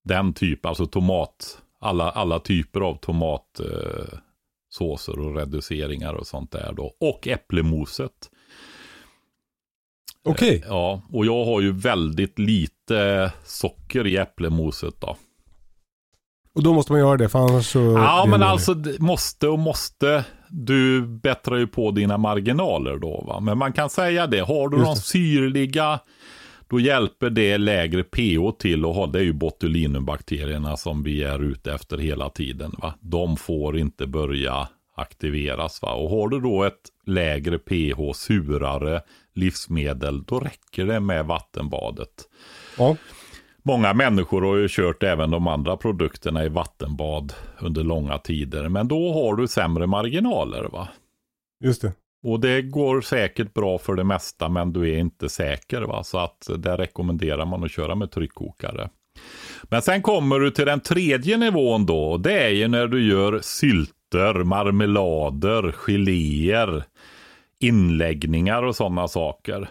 Den 0.04 0.34
typen, 0.34 0.70
alltså 0.70 0.86
tomat. 0.86 1.62
Alla, 1.80 2.12
alla 2.12 2.40
typer 2.40 2.82
av 2.82 2.96
tomatsåser 2.96 4.14
eh, 4.14 4.20
såser 4.78 5.20
och 5.20 5.36
reduceringar 5.36 6.14
och 6.14 6.28
sånt 6.28 6.52
där 6.52 6.74
då. 6.74 6.94
Och 7.00 7.28
äpplemoset. 7.28 8.30
Okej. 10.24 10.64
Ja, 10.68 11.02
och 11.12 11.26
jag 11.26 11.46
har 11.46 11.62
ju 11.62 11.72
väldigt 11.72 12.40
lite 12.40 13.32
socker 13.44 14.08
i 14.08 14.18
äpplemoset 14.18 15.02
då. 15.02 15.18
Och 16.54 16.64
då 16.64 16.74
måste 16.74 16.92
man 16.92 17.02
göra 17.02 17.18
det 17.18 17.30
för 17.30 17.40
annars 17.40 17.72
så... 17.72 17.80
Ja, 17.80 18.26
men 18.30 18.44
alltså 18.44 18.76
måste 19.00 19.48
och 19.48 19.60
måste. 19.60 20.26
Du 20.50 21.02
bättrar 21.02 21.58
ju 21.58 21.68
på 21.68 21.92
dina 21.92 22.18
marginaler 22.18 22.98
då 22.98 23.24
va. 23.28 23.40
Men 23.40 23.58
man 23.58 23.74
kan 23.74 23.90
säga 23.90 24.28
det, 24.28 24.40
har 24.40 24.70
du 24.70 24.78
Just 24.78 24.96
de 24.96 24.96
syrliga, 24.96 26.00
då 26.70 26.80
hjälper 26.80 27.30
det 27.30 27.58
lägre 27.58 28.04
pH 28.04 28.52
till 28.60 28.86
att 28.86 28.96
ha. 28.96 29.08
Det 29.08 29.20
är 29.20 29.24
ju 29.24 29.34
botulinumbakterierna 29.34 30.78
som 30.78 31.04
vi 31.04 31.24
är 31.24 31.44
ute 31.44 31.74
efter 31.74 31.98
hela 31.98 32.30
tiden 32.30 32.72
va. 32.78 32.94
De 33.00 33.38
får 33.38 33.78
inte 33.78 34.08
börja 34.08 34.68
aktiveras 34.96 35.82
va. 35.82 35.94
Och 35.94 36.10
har 36.10 36.28
du 36.28 36.40
då 36.40 36.64
ett 36.64 36.82
lägre 37.06 37.58
pH, 37.58 38.14
surare 38.14 39.02
livsmedel, 39.34 40.24
då 40.24 40.40
räcker 40.40 40.86
det 40.86 41.00
med 41.00 41.26
vattenbadet. 41.26 42.10
Ja. 42.78 42.96
Många 43.64 43.94
människor 43.94 44.42
har 44.42 44.56
ju 44.56 44.68
kört 44.70 45.04
även 45.04 45.32
de 45.32 45.48
andra 45.48 45.78
produkterna 45.78 46.46
i 46.46 46.50
vattenbad 46.50 47.34
under 47.60 47.84
långa 47.84 48.18
tider. 48.18 48.70
Men 48.70 48.88
då 48.88 49.14
har 49.14 49.36
du 49.36 49.48
sämre 49.48 49.88
marginaler 49.88 50.64
va. 50.64 50.88
Just 51.64 51.82
det. 51.82 51.94
Och 52.24 52.40
det 52.40 52.62
går 52.62 53.02
säkert 53.02 53.54
bra 53.54 53.78
för 53.78 53.96
det 53.96 54.04
mesta 54.04 54.50
men 54.50 54.74
du 54.74 54.94
är 54.94 54.98
inte 54.98 55.30
säker 55.30 55.82
va. 55.82 56.04
Så 56.04 56.18
att 56.18 56.48
där 56.58 56.78
rekommenderar 56.78 57.46
man 57.46 57.64
att 57.64 57.72
köra 57.72 57.96
med 57.96 58.12
tryckkokare. 58.12 58.90
Men 59.64 59.82
sen 59.82 60.02
kommer 60.02 60.40
du 60.40 60.52
till 60.52 60.66
den 60.66 60.80
tredje 60.80 61.38
nivån 61.38 61.86
då. 61.86 62.12
och 62.12 62.20
Det 62.20 62.44
är 62.44 62.50
ju 62.50 62.68
när 62.68 62.88
du 62.88 63.08
gör 63.08 63.40
sylter, 63.42 64.34
marmelader, 64.34 65.72
geléer, 65.72 66.84
inläggningar 67.60 68.64
och 68.64 68.76
sådana 68.76 69.08
saker. 69.08 69.70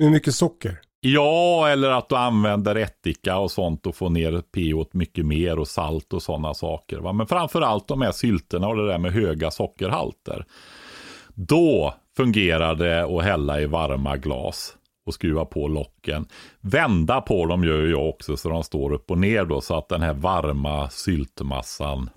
Med 0.00 0.10
mycket 0.10 0.34
socker. 0.34 0.80
Ja, 1.06 1.68
eller 1.68 1.90
att 1.90 2.08
du 2.08 2.16
använder 2.16 2.74
ättika 2.74 3.38
och 3.38 3.50
sånt 3.50 3.86
och 3.86 3.96
får 3.96 4.10
ner 4.10 4.40
pH 4.40 4.88
mycket 4.92 5.26
mer 5.26 5.58
och 5.58 5.68
salt 5.68 6.12
och 6.12 6.22
sådana 6.22 6.54
saker. 6.54 6.98
Va? 6.98 7.12
Men 7.12 7.26
framförallt 7.26 7.88
de 7.88 8.02
här 8.02 8.12
sylterna 8.12 8.68
och 8.68 8.76
det 8.76 8.86
där 8.86 8.98
med 8.98 9.12
höga 9.12 9.50
sockerhalter. 9.50 10.46
Då 11.34 11.94
fungerar 12.16 12.74
det 12.74 13.04
att 13.18 13.24
hälla 13.24 13.60
i 13.60 13.66
varma 13.66 14.16
glas 14.16 14.76
och 15.06 15.14
skruva 15.14 15.44
på 15.44 15.68
locken. 15.68 16.26
Vända 16.60 17.20
på 17.20 17.46
dem 17.46 17.64
gör 17.64 17.86
jag 17.86 18.08
också 18.08 18.36
så 18.36 18.48
de 18.48 18.64
står 18.64 18.92
upp 18.92 19.10
och 19.10 19.18
ner 19.18 19.44
då 19.44 19.60
så 19.60 19.78
att 19.78 19.88
den 19.88 20.02
här 20.02 20.14
varma 20.14 20.90
syltmassan 20.90 22.10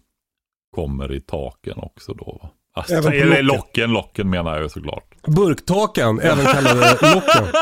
kommer 0.75 1.13
i 1.13 1.21
taken 1.21 1.77
också 1.77 2.13
då. 2.13 2.49
Alltså, 2.75 2.93
Även 2.93 3.03
på 3.11 3.17
eller 3.17 3.43
locken. 3.43 3.45
locken, 3.45 3.91
locken 3.91 4.29
menar 4.29 4.59
jag 4.61 4.71
såklart. 4.71 5.15
Burktaken, 5.27 6.19
även 6.19 6.45
kallade 6.45 6.91
locken. 7.13 7.45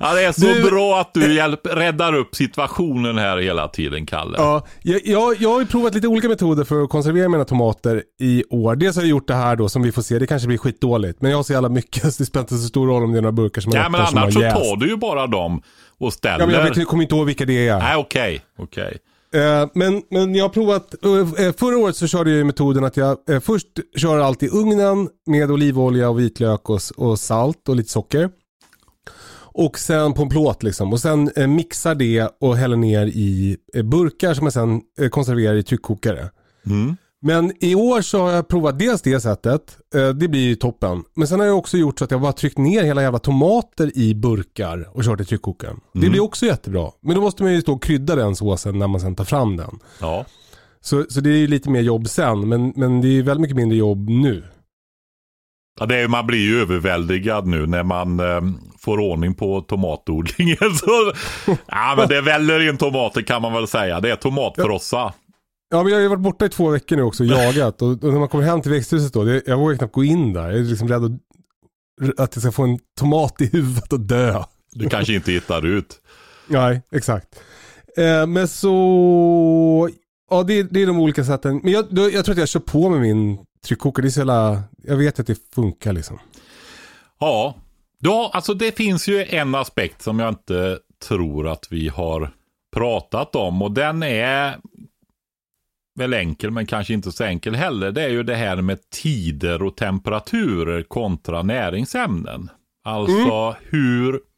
Ja, 0.00 0.14
det 0.14 0.24
är 0.24 0.32
så 0.32 0.40
Du- 0.46 0.62
bra 0.70 1.00
att 1.00 1.14
du 1.14 1.34
hjälp, 1.34 1.60
räddar 1.66 2.14
upp 2.14 2.34
situationen 2.36 3.18
här 3.18 3.38
hela 3.38 3.68
tiden, 3.68 4.06
Kalle. 4.06 4.34
Ja, 4.38 4.66
jag, 4.82 5.00
jag, 5.38 5.48
har 5.50 5.60
ju 5.60 5.66
provat 5.66 5.94
lite 5.94 6.08
olika 6.08 6.28
metoder 6.28 6.64
för 6.64 6.82
att 6.82 6.90
konservera 6.90 7.28
mina 7.28 7.44
tomater 7.44 8.02
i 8.20 8.44
år. 8.50 8.76
Dels 8.76 8.96
har 8.96 9.02
jag 9.02 9.08
gjort 9.10 9.28
det 9.28 9.34
här 9.34 9.56
då 9.56 9.68
som 9.68 9.82
vi 9.82 9.92
får 9.92 10.02
se, 10.02 10.18
det 10.18 10.26
kanske 10.26 10.48
blir 10.48 10.58
skitdåligt. 10.58 11.20
Men 11.22 11.30
jag 11.30 11.38
har 11.38 11.42
så 11.42 11.52
jävla 11.52 11.68
mycket 11.68 12.02
så 12.14 12.18
det 12.22 12.26
spelar 12.26 12.42
inte 12.42 12.54
så 12.58 12.68
stor 12.68 12.86
roll 12.86 13.02
om 13.04 13.12
det 13.12 13.18
är 13.18 13.22
några 13.22 13.32
burkar 13.32 13.60
som 13.60 13.72
Ja, 13.74 13.82
har 13.82 13.90
men 13.90 14.00
öppnat 14.00 14.10
som 14.10 14.18
annars 14.18 14.34
så 14.34 14.40
jäst. 14.40 14.56
tar 14.56 14.76
du 14.76 14.88
ju 14.88 14.96
bara 14.96 15.26
dem 15.26 15.62
och 16.00 16.12
ställer. 16.12 16.38
Ja, 16.40 16.46
men 16.46 16.54
jag, 16.54 16.64
vet, 16.64 16.76
jag 16.76 16.86
kommer 16.86 17.02
inte 17.02 17.14
ihåg 17.14 17.26
vilka 17.26 17.44
det 17.44 17.68
är. 17.68 17.78
Nej, 17.78 17.96
okej. 17.96 18.40
okej. 18.58 18.98
Eh, 19.34 19.68
men, 19.74 20.02
men 20.10 20.34
jag 20.34 20.44
har 20.44 20.48
provat, 20.48 20.94
eh, 21.38 21.52
förra 21.58 21.78
året 21.78 21.96
så 21.96 22.06
körde 22.06 22.30
jag 22.30 22.46
metoden 22.46 22.84
att 22.84 22.96
jag 22.96 23.16
eh, 23.30 23.40
först 23.40 23.66
kör 23.96 24.18
allt 24.18 24.42
i 24.42 24.48
ugnen 24.48 25.08
med 25.26 25.50
olivolja 25.50 26.08
och 26.08 26.18
vitlök 26.20 26.70
och, 26.70 26.80
och 26.96 27.18
salt 27.18 27.68
och 27.68 27.76
lite 27.76 27.90
socker. 27.90 28.30
Och 29.52 29.78
sen 29.78 30.12
på 30.12 30.22
en 30.22 30.28
plåt 30.28 30.62
liksom. 30.62 30.92
Och 30.92 31.00
sen 31.00 31.30
eh, 31.36 31.46
mixar 31.46 31.94
det 31.94 32.28
och 32.40 32.56
häller 32.56 32.76
ner 32.76 33.06
i 33.06 33.56
eh, 33.74 33.82
burkar 33.82 34.34
som 34.34 34.46
jag 34.46 34.52
sen 34.52 34.80
eh, 35.00 35.08
konserverar 35.08 35.54
i 35.54 35.62
tryckkokare. 35.62 36.30
Mm. 36.66 36.96
Men 37.22 37.52
i 37.60 37.74
år 37.74 38.00
så 38.00 38.20
har 38.22 38.30
jag 38.30 38.48
provat 38.48 38.78
dels 38.78 39.02
det 39.02 39.20
sättet. 39.20 39.78
Eh, 39.94 40.08
det 40.08 40.28
blir 40.28 40.40
ju 40.40 40.54
toppen. 40.54 41.02
Men 41.14 41.28
sen 41.28 41.40
har 41.40 41.46
jag 41.46 41.58
också 41.58 41.76
gjort 41.76 41.98
så 41.98 42.04
att 42.04 42.10
jag 42.10 42.20
bara 42.20 42.32
tryckt 42.32 42.58
ner 42.58 42.84
hela 42.84 43.02
jävla 43.02 43.18
tomater 43.18 43.98
i 43.98 44.14
burkar 44.14 44.88
och 44.92 45.04
kört 45.04 45.20
i 45.20 45.24
tryckkokaren. 45.24 45.80
Det 45.92 46.10
blir 46.10 46.20
också 46.20 46.46
jättebra. 46.46 46.90
Men 47.00 47.14
då 47.14 47.20
måste 47.20 47.42
man 47.42 47.52
ju 47.52 47.60
stå 47.60 47.72
och 47.72 47.82
krydda 47.82 48.16
den 48.16 48.36
såsen 48.36 48.78
när 48.78 48.86
man 48.86 49.00
sen 49.00 49.14
tar 49.14 49.24
fram 49.24 49.56
den. 49.56 49.78
Ja. 50.00 50.24
Så, 50.80 51.04
så 51.08 51.20
det 51.20 51.30
är 51.30 51.36
ju 51.36 51.46
lite 51.46 51.70
mer 51.70 51.80
jobb 51.80 52.08
sen, 52.08 52.48
men, 52.48 52.72
men 52.76 53.00
det 53.00 53.08
är 53.08 53.22
väldigt 53.22 53.40
mycket 53.40 53.56
mindre 53.56 53.78
jobb 53.78 54.08
nu. 54.08 54.44
Ja, 55.80 55.86
det 55.86 55.96
är, 55.96 56.08
man 56.08 56.26
blir 56.26 56.38
ju 56.38 56.60
överväldigad 56.60 57.46
nu 57.46 57.66
när 57.66 57.82
man 57.82 58.20
eh, 58.20 58.40
får 58.78 58.98
ordning 58.98 59.34
på 59.34 59.60
tomatodlingen. 59.60 60.74
Så, 60.74 61.12
ja, 61.66 61.94
men 61.96 62.08
det 62.08 62.20
väller 62.20 62.68
in 62.68 62.76
tomater 62.76 63.22
kan 63.22 63.42
man 63.42 63.52
väl 63.52 63.66
säga. 63.66 64.00
Det 64.00 64.10
är 64.10 64.16
tomatfrossa. 64.16 65.12
Ja, 65.70 65.82
men 65.82 65.86
jag 65.86 65.96
har 65.96 66.02
ju 66.02 66.08
varit 66.08 66.20
borta 66.20 66.44
i 66.44 66.48
två 66.48 66.70
veckor 66.70 66.96
nu 66.96 67.02
också 67.02 67.24
jagat. 67.24 67.82
Och, 67.82 67.88
och 67.88 68.12
när 68.12 68.18
man 68.18 68.28
kommer 68.28 68.44
hem 68.44 68.62
till 68.62 68.70
växthuset 68.70 69.12
då, 69.12 69.24
det, 69.24 69.42
jag 69.46 69.58
vågar 69.58 69.76
knappt 69.76 69.92
gå 69.92 70.04
in 70.04 70.32
där. 70.32 70.50
Jag 70.50 70.58
är 70.58 70.62
liksom 70.62 70.88
rädd 70.88 71.04
att, 71.04 72.20
att 72.20 72.36
jag 72.36 72.42
ska 72.42 72.52
få 72.52 72.62
en 72.62 72.78
tomat 72.98 73.40
i 73.40 73.46
huvudet 73.46 73.92
och 73.92 74.00
dö. 74.00 74.44
Du 74.72 74.88
kanske 74.88 75.14
inte 75.14 75.32
hittar 75.32 75.66
ut. 75.66 76.00
Nej, 76.46 76.82
exakt. 76.92 77.28
Eh, 77.96 78.26
men 78.26 78.48
så, 78.48 79.90
ja 80.30 80.42
det, 80.42 80.62
det 80.62 80.82
är 80.82 80.86
de 80.86 81.00
olika 81.00 81.24
sätten. 81.24 81.60
Men 81.62 81.72
jag, 81.72 81.86
jag 81.90 82.24
tror 82.24 82.32
att 82.32 82.38
jag 82.38 82.48
kör 82.48 82.60
på 82.60 82.90
med 82.90 83.00
min 83.00 83.38
tryckkokare. 83.66 84.04
Det 84.04 84.08
är 84.08 84.10
så 84.10 84.20
jävla, 84.20 84.62
jag 84.82 84.96
vet 84.96 85.20
att 85.20 85.26
det 85.26 85.54
funkar 85.54 85.92
liksom. 85.92 86.18
Ja. 87.20 87.54
ja, 87.98 88.30
alltså 88.34 88.54
det 88.54 88.76
finns 88.76 89.08
ju 89.08 89.24
en 89.24 89.54
aspekt 89.54 90.02
som 90.02 90.18
jag 90.18 90.28
inte 90.28 90.78
tror 91.08 91.48
att 91.48 91.66
vi 91.70 91.88
har 91.88 92.30
pratat 92.76 93.36
om. 93.36 93.62
Och 93.62 93.72
den 93.72 94.02
är 94.02 94.56
väl 95.98 96.14
enkel, 96.14 96.50
men 96.50 96.66
kanske 96.66 96.94
inte 96.94 97.12
så 97.12 97.24
enkel 97.24 97.54
heller. 97.54 97.92
Det 97.92 98.02
är 98.02 98.08
ju 98.08 98.22
det 98.22 98.34
här 98.34 98.56
med 98.56 98.90
tider 98.90 99.62
och 99.62 99.76
temperaturer 99.76 100.82
kontra 100.82 101.42
näringsämnen. 101.42 102.50
Alltså 102.84 103.56
hur... 103.60 104.29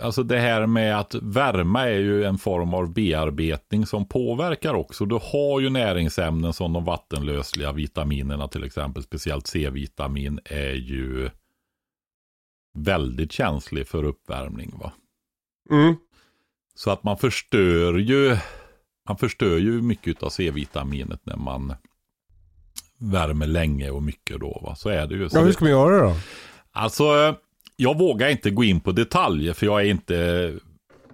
Alltså 0.00 0.22
det 0.22 0.38
här 0.38 0.66
med 0.66 0.98
att 0.98 1.14
värma 1.14 1.84
är 1.84 1.98
ju 1.98 2.24
en 2.24 2.38
form 2.38 2.74
av 2.74 2.92
bearbetning 2.92 3.86
som 3.86 4.08
påverkar 4.08 4.74
också. 4.74 5.04
Du 5.06 5.18
har 5.22 5.60
ju 5.60 5.70
näringsämnen 5.70 6.52
som 6.52 6.72
de 6.72 6.84
vattenlösliga 6.84 7.72
vitaminerna 7.72 8.48
till 8.48 8.64
exempel. 8.64 9.02
Speciellt 9.02 9.46
C-vitamin 9.46 10.40
är 10.44 10.72
ju 10.72 11.30
väldigt 12.78 13.32
känslig 13.32 13.88
för 13.88 14.04
uppvärmning. 14.04 14.74
va. 14.78 14.92
Mm. 15.70 15.96
Så 16.74 16.90
att 16.90 17.04
man 17.04 17.18
förstör 17.18 17.94
ju 17.94 18.36
man 19.08 19.16
förstör 19.16 19.58
ju 19.58 19.82
mycket 19.82 20.22
av 20.22 20.30
C-vitaminet 20.30 21.20
när 21.26 21.36
man 21.36 21.74
värmer 22.98 23.46
länge 23.46 23.90
och 23.90 24.02
mycket 24.02 24.40
då. 24.40 24.60
Va? 24.62 24.74
Så 24.74 24.88
är 24.88 25.06
det 25.06 25.14
ju. 25.14 25.28
Så 25.28 25.36
Ja, 25.38 25.42
hur 25.42 25.52
ska 25.52 25.64
man 25.64 25.70
göra 25.70 26.08
då? 26.08 26.14
alltså, 26.72 27.36
jag 27.76 27.98
vågar 27.98 28.28
inte 28.28 28.50
gå 28.50 28.64
in 28.64 28.80
på 28.80 28.92
detaljer 28.92 29.52
för 29.52 29.66
jag 29.66 29.80
är 29.80 29.84
inte 29.84 30.52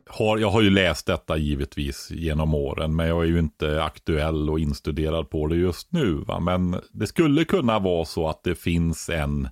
har, 0.07 0.39
jag 0.39 0.51
har 0.51 0.63
ju 0.63 0.71
läst 0.71 1.07
detta 1.07 1.37
givetvis 1.37 2.11
genom 2.11 2.55
åren, 2.55 2.97
men 2.97 3.09
jag 3.09 3.23
är 3.23 3.29
ju 3.29 3.39
inte 3.39 3.83
aktuell 3.85 4.51
och 4.51 4.61
instuderad 4.61 5.31
på 5.31 5.47
det 5.47 5.57
just 5.57 5.93
nu. 5.93 6.15
Va? 6.15 6.41
Men 6.41 6.81
det 6.93 7.07
skulle 7.07 7.45
kunna 7.45 7.79
vara 7.79 8.05
så 8.05 8.29
att 8.29 8.43
det 8.43 8.55
finns 8.55 9.09
en 9.09 9.49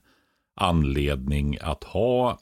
anledning 0.57 1.59
att 1.61 1.85
ha, 1.85 2.38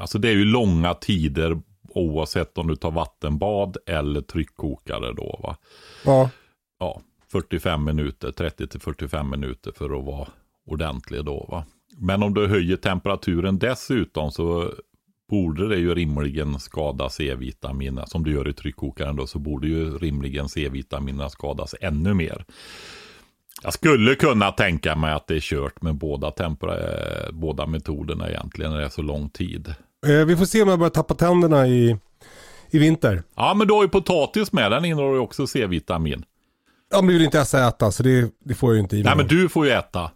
alltså 0.00 0.18
det 0.18 0.28
är 0.28 0.32
ju 0.32 0.44
långa 0.44 0.94
tider 0.94 1.62
oavsett 1.88 2.58
om 2.58 2.66
du 2.66 2.76
tar 2.76 2.90
vattenbad 2.90 3.76
eller 3.86 4.20
tryckkokare 4.20 5.12
då. 5.12 5.40
Va? 5.42 5.56
Ja. 6.04 6.30
Ja, 6.78 7.00
45 7.32 7.84
minuter, 7.84 8.30
30 8.30 8.66
till 8.66 8.80
45 8.80 9.30
minuter 9.30 9.72
för 9.72 9.98
att 9.98 10.04
vara 10.04 10.28
ordentlig 10.66 11.24
då. 11.24 11.46
Va? 11.50 11.64
Men 11.98 12.22
om 12.22 12.34
du 12.34 12.46
höjer 12.46 12.76
temperaturen 12.76 13.58
dessutom 13.58 14.30
så 14.30 14.72
borde 15.30 15.68
det 15.68 15.76
ju 15.76 15.94
rimligen 15.94 16.60
skada 16.60 17.08
C-vitaminerna. 17.08 18.06
Som 18.06 18.24
du 18.24 18.32
gör 18.32 18.48
i 18.48 18.52
tryckkokaren 18.52 19.16
då 19.16 19.26
så 19.26 19.38
borde 19.38 19.68
ju 19.68 19.98
rimligen 19.98 20.48
C-vitaminerna 20.48 21.28
skadas 21.28 21.74
ännu 21.80 22.14
mer. 22.14 22.44
Jag 23.62 23.72
skulle 23.72 24.14
kunna 24.14 24.52
tänka 24.52 24.96
mig 24.96 25.12
att 25.12 25.26
det 25.26 25.36
är 25.36 25.40
kört 25.40 25.82
med 25.82 25.94
båda, 25.94 26.30
tempera- 26.30 27.32
båda 27.32 27.66
metoderna 27.66 28.28
egentligen 28.30 28.70
när 28.70 28.78
det 28.78 28.84
är 28.84 28.88
så 28.88 29.02
lång 29.02 29.30
tid. 29.30 29.74
Eh, 30.06 30.26
vi 30.26 30.36
får 30.36 30.44
se 30.44 30.62
om 30.62 30.68
jag 30.68 30.78
börjar 30.78 30.90
tappa 30.90 31.14
tänderna 31.14 31.66
i, 31.66 31.96
i 32.70 32.78
vinter. 32.78 33.22
Ja, 33.36 33.54
men 33.54 33.66
du 33.66 33.74
har 33.74 33.82
ju 33.82 33.88
potatis 33.88 34.52
med. 34.52 34.70
Den 34.70 34.84
innehåller 34.84 35.14
ju 35.14 35.20
också 35.20 35.46
C-vitamin. 35.46 36.24
Ja, 36.90 37.00
men 37.00 37.06
det 37.06 37.12
vill 37.12 37.22
inte 37.24 37.40
Essa 37.40 37.68
äta 37.68 37.92
så 37.92 38.02
det, 38.02 38.30
det 38.44 38.54
får 38.54 38.70
jag 38.70 38.74
ju 38.74 38.80
inte 38.80 38.96
i 38.96 38.98
mig. 38.98 39.04
Nej, 39.04 39.16
men 39.16 39.26
du 39.26 39.48
får 39.48 39.66
ju 39.66 39.72
äta. 39.72 40.00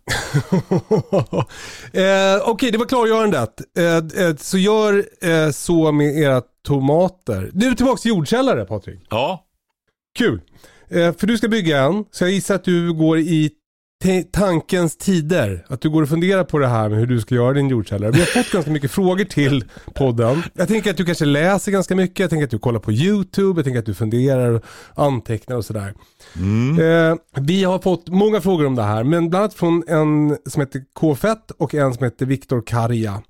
eh, 1.93 2.49
Okej, 2.49 2.71
det 2.71 2.79
var 2.79 2.87
klargörandet. 2.87 3.61
Eh, 3.79 4.25
eh, 4.27 4.37
så 4.37 4.59
gör 4.59 5.05
eh, 5.21 5.51
så 5.51 5.93
med 5.93 6.19
era 6.19 6.43
tomater. 6.67 7.51
Nu 7.53 7.75
tillbaka 7.75 7.99
till 7.99 8.09
jordkällare 8.09 8.65
Patrik. 8.65 9.01
Ja, 9.11 9.45
Kul. 10.19 10.41
Eh, 10.89 11.15
för 11.15 11.27
du 11.27 11.39
ska 11.39 11.49
bygga 11.49 11.83
en, 11.83 12.05
så 12.11 12.25
jag 12.25 12.31
gissar 12.31 12.55
att 12.55 12.65
du 12.65 12.93
går 12.93 13.19
i 13.19 13.51
tankens 14.33 14.97
tider. 14.97 15.65
Att 15.69 15.81
du 15.81 15.91
går 15.91 16.03
och 16.03 16.09
funderar 16.09 16.45
på 16.45 16.59
det 16.59 16.67
här 16.67 16.89
med 16.89 16.99
hur 16.99 17.07
du 17.07 17.21
ska 17.21 17.35
göra 17.35 17.53
din 17.53 17.69
jordkällare. 17.69 18.11
Vi 18.11 18.19
har 18.19 18.27
fått 18.27 18.53
ganska 18.53 18.71
mycket 18.71 18.91
frågor 18.91 19.25
till 19.25 19.65
podden. 19.95 20.43
Jag 20.55 20.69
tänker 20.69 20.91
att 20.91 20.97
du 20.97 21.05
kanske 21.05 21.25
läser 21.25 21.73
ganska 21.73 21.97
mycket. 21.97 22.19
Jag 22.19 22.31
tänker 22.31 22.45
att 22.45 22.51
du 22.51 22.59
kollar 22.59 22.81
på 22.81 22.93
YouTube. 22.93 23.59
Jag 23.59 23.65
tänker 23.65 23.79
att 23.79 23.87
du 23.87 23.95
funderar 23.95 24.51
och 24.53 24.63
antecknar 24.95 25.57
och 25.57 25.65
sådär. 25.65 25.95
Eh, 26.81 27.17
vi 27.41 27.65
har 27.65 27.79
fått 27.79 28.09
många 28.09 28.41
frågor 28.41 28.67
om 28.67 28.75
det 28.75 28.83
här. 28.83 29.05
Men 29.05 29.31
bland 29.31 29.43
annat 29.43 29.55
från 29.55 29.85
en 29.89 30.37
som 30.47 30.61
heter 30.61 30.83
K-Fett 30.95 31.51
och 31.51 31.75
en 31.75 31.95
som 31.95 32.05
heter 32.05 32.27
Viktor 32.27 32.63
Karja. 32.67 33.23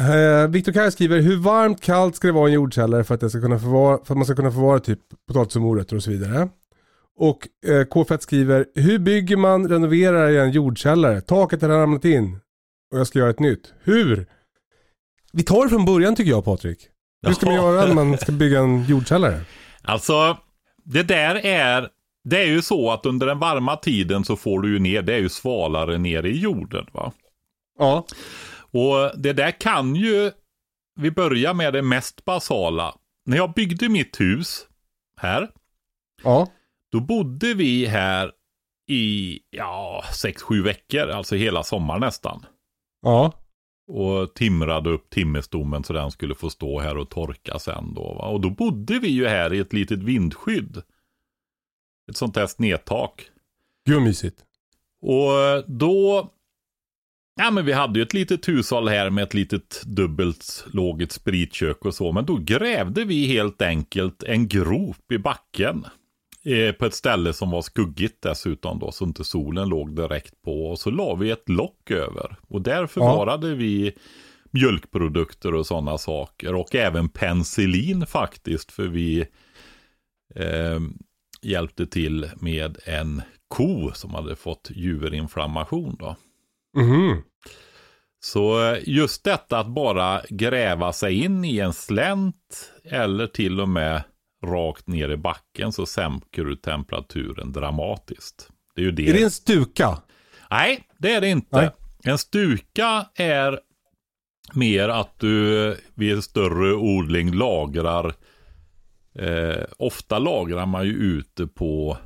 Eh, 0.00 0.48
Viktor 0.48 0.72
Karja 0.72 0.90
skriver, 0.90 1.20
hur 1.20 1.36
varmt 1.36 1.80
kallt 1.80 2.16
ska 2.16 2.26
det 2.26 2.32
vara 2.32 2.48
i 2.48 2.50
en 2.50 2.54
jordkällare 2.54 3.04
för 3.04 3.14
att, 3.14 3.30
ska 3.30 3.40
kunna 3.40 3.58
förvara, 3.58 3.98
för 4.04 4.14
att 4.14 4.18
man 4.18 4.24
ska 4.24 4.34
kunna 4.34 4.52
förvara 4.52 4.78
typ 4.78 5.00
potatis 5.28 5.56
och 5.56 5.62
morötter 5.62 5.96
och 5.96 6.02
så 6.02 6.10
vidare. 6.10 6.48
Och 7.16 7.48
eh, 7.66 7.84
K-Fett 7.84 8.22
skriver, 8.22 8.66
hur 8.74 8.98
bygger 8.98 9.36
man, 9.36 9.68
renoverar 9.68 10.30
i 10.30 10.38
en 10.38 10.50
jordkällare? 10.50 11.20
Taket 11.20 11.62
har 11.62 11.68
ramlat 11.68 12.04
in 12.04 12.40
och 12.92 12.98
jag 12.98 13.06
ska 13.06 13.18
göra 13.18 13.30
ett 13.30 13.40
nytt. 13.40 13.74
Hur? 13.82 14.26
Vi 15.32 15.42
tar 15.42 15.64
det 15.64 15.68
från 15.68 15.84
början 15.84 16.16
tycker 16.16 16.30
jag 16.30 16.44
Patrik. 16.44 16.88
Hur 17.26 17.32
ska 17.32 17.46
man 17.46 17.54
göra 17.54 17.86
när 17.86 17.94
man 17.94 18.18
ska 18.20 18.32
bygga 18.32 18.58
en 18.58 18.84
jordkällare? 18.84 19.40
Alltså, 19.82 20.38
det 20.84 21.02
där 21.02 21.34
är... 21.46 21.88
Det 22.24 22.42
är 22.42 22.46
ju 22.46 22.62
så 22.62 22.90
att 22.90 23.06
under 23.06 23.26
den 23.26 23.38
varma 23.38 23.76
tiden 23.76 24.24
så 24.24 24.36
får 24.36 24.60
du 24.60 24.72
ju 24.72 24.78
ner, 24.78 25.02
det 25.02 25.14
är 25.14 25.18
ju 25.18 25.28
svalare 25.28 25.98
ner 25.98 26.26
i 26.26 26.38
jorden. 26.38 26.86
va. 26.92 27.12
Ja. 27.78 28.06
Och 28.70 29.20
det 29.20 29.32
där 29.32 29.50
kan 29.50 29.94
ju, 29.96 30.30
vi 31.00 31.10
börjar 31.10 31.54
med 31.54 31.72
det 31.72 31.82
mest 31.82 32.24
basala. 32.24 32.94
När 33.26 33.36
jag 33.36 33.52
byggde 33.52 33.88
mitt 33.88 34.20
hus 34.20 34.66
här, 35.20 35.48
Ja. 36.22 36.48
Då 36.92 37.00
bodde 37.00 37.54
vi 37.54 37.86
här 37.86 38.32
i, 38.90 39.40
ja, 39.50 40.04
sex 40.12 40.42
sju 40.42 40.62
veckor, 40.62 41.08
alltså 41.08 41.36
hela 41.36 41.62
sommaren 41.62 42.00
nästan. 42.00 42.46
Ja. 43.02 43.32
Och 43.88 44.34
timrade 44.34 44.90
upp 44.90 45.10
timmestommen 45.10 45.84
så 45.84 45.92
den 45.92 46.10
skulle 46.10 46.34
få 46.34 46.50
stå 46.50 46.80
här 46.80 46.96
och 46.98 47.10
torka 47.10 47.58
sen 47.58 47.94
då. 47.94 48.14
Va? 48.14 48.26
Och 48.26 48.40
då 48.40 48.50
bodde 48.50 48.98
vi 48.98 49.08
ju 49.08 49.26
här 49.26 49.54
i 49.54 49.58
ett 49.58 49.72
litet 49.72 49.98
vindskydd. 49.98 50.82
Ett 52.10 52.16
sånt 52.16 52.34
där 52.34 52.46
snedtak. 52.46 53.30
Gud 53.88 54.02
mysigt. 54.02 54.44
Och 55.02 55.64
då, 55.66 56.30
ja 57.40 57.50
men 57.50 57.64
vi 57.64 57.72
hade 57.72 57.98
ju 57.98 58.02
ett 58.02 58.14
litet 58.14 58.48
hushåll 58.48 58.88
här 58.88 59.10
med 59.10 59.24
ett 59.24 59.34
litet 59.34 59.82
dubbelt 59.86 60.66
lågt 60.72 61.12
spritkök 61.12 61.84
och 61.84 61.94
så. 61.94 62.12
Men 62.12 62.26
då 62.26 62.36
grävde 62.36 63.04
vi 63.04 63.26
helt 63.26 63.62
enkelt 63.62 64.22
en 64.22 64.48
grop 64.48 65.12
i 65.12 65.18
backen. 65.18 65.86
Eh, 66.46 66.72
på 66.72 66.86
ett 66.86 66.94
ställe 66.94 67.32
som 67.32 67.50
var 67.50 67.62
skuggigt 67.62 68.22
dessutom 68.22 68.78
då, 68.78 68.92
så 68.92 69.04
inte 69.04 69.24
solen 69.24 69.68
låg 69.68 69.96
direkt 69.96 70.42
på. 70.42 70.70
Och 70.70 70.78
så 70.78 70.90
la 70.90 71.14
vi 71.14 71.30
ett 71.30 71.48
lock 71.48 71.90
över. 71.90 72.36
Och 72.48 72.62
där 72.62 72.86
förvarade 72.86 73.54
vi 73.54 73.92
mjölkprodukter 74.50 75.54
och 75.54 75.66
sådana 75.66 75.98
saker. 75.98 76.54
Och 76.54 76.74
även 76.74 77.08
penicillin 77.08 78.06
faktiskt, 78.06 78.72
för 78.72 78.88
vi 78.88 79.20
eh, 80.34 80.80
hjälpte 81.42 81.86
till 81.86 82.30
med 82.40 82.78
en 82.84 83.22
ko 83.48 83.90
som 83.94 84.14
hade 84.14 84.36
fått 84.36 84.70
juverinflammation. 84.74 85.96
Då. 85.98 86.16
Mhm. 86.76 87.22
Så 88.20 88.64
eh, 88.64 88.78
just 88.86 89.24
detta 89.24 89.58
att 89.58 89.68
bara 89.68 90.22
gräva 90.28 90.92
sig 90.92 91.24
in 91.24 91.44
i 91.44 91.58
en 91.58 91.72
slänt 91.72 92.72
eller 92.84 93.26
till 93.26 93.60
och 93.60 93.68
med 93.68 94.02
rakt 94.44 94.86
ner 94.86 95.08
i 95.08 95.16
backen 95.16 95.72
så 95.72 95.86
sänker 95.86 96.44
du 96.44 96.56
temperaturen 96.56 97.52
dramatiskt. 97.52 98.48
Det 98.74 98.80
är 98.80 98.84
ju 98.84 98.92
det. 98.92 99.08
Är 99.08 99.12
det 99.12 99.22
en 99.22 99.30
stuka? 99.30 99.98
Nej, 100.50 100.88
det 100.98 101.12
är 101.12 101.20
det 101.20 101.28
inte. 101.28 101.56
Nej. 101.56 101.70
En 102.04 102.18
stuka 102.18 103.06
är 103.14 103.60
mer 104.54 104.88
att 104.88 105.18
du 105.18 105.76
vid 105.94 106.12
en 106.12 106.22
större 106.22 106.74
odling 106.74 107.32
lagrar. 107.32 108.14
Eh, 109.14 109.64
ofta 109.78 110.18
lagrar 110.18 110.66
man 110.66 110.86
ju 110.86 110.92
ute 110.92 111.46
på 111.46 111.98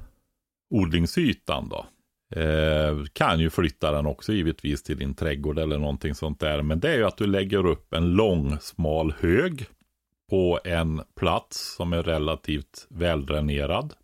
odlingsytan 0.71 1.69
då. 1.69 1.87
Eh, 2.41 3.05
kan 3.13 3.41
ju 3.41 3.51
flytta 3.51 3.91
den 3.93 4.07
också 4.07 4.33
givetvis 4.33 4.83
till 4.83 4.99
din 4.99 5.15
trädgård 5.15 5.59
eller 5.59 5.79
någonting 5.79 6.15
sånt 6.15 6.41
där. 6.41 6.63
Men 6.63 6.81
det 6.81 6.93
är 6.93 6.97
ju 6.97 7.05
att 7.05 7.17
du 7.17 7.27
lägger 7.27 7.67
upp 7.67 7.95
en 7.95 8.11
lång 8.11 8.59
smal 8.61 9.15
hög 9.21 9.67
på 10.31 10.61
en 10.65 11.03
plats 11.17 11.75
som 11.77 11.93
är 11.93 12.03
relativt 12.03 12.87
väldränerad. 12.89 13.95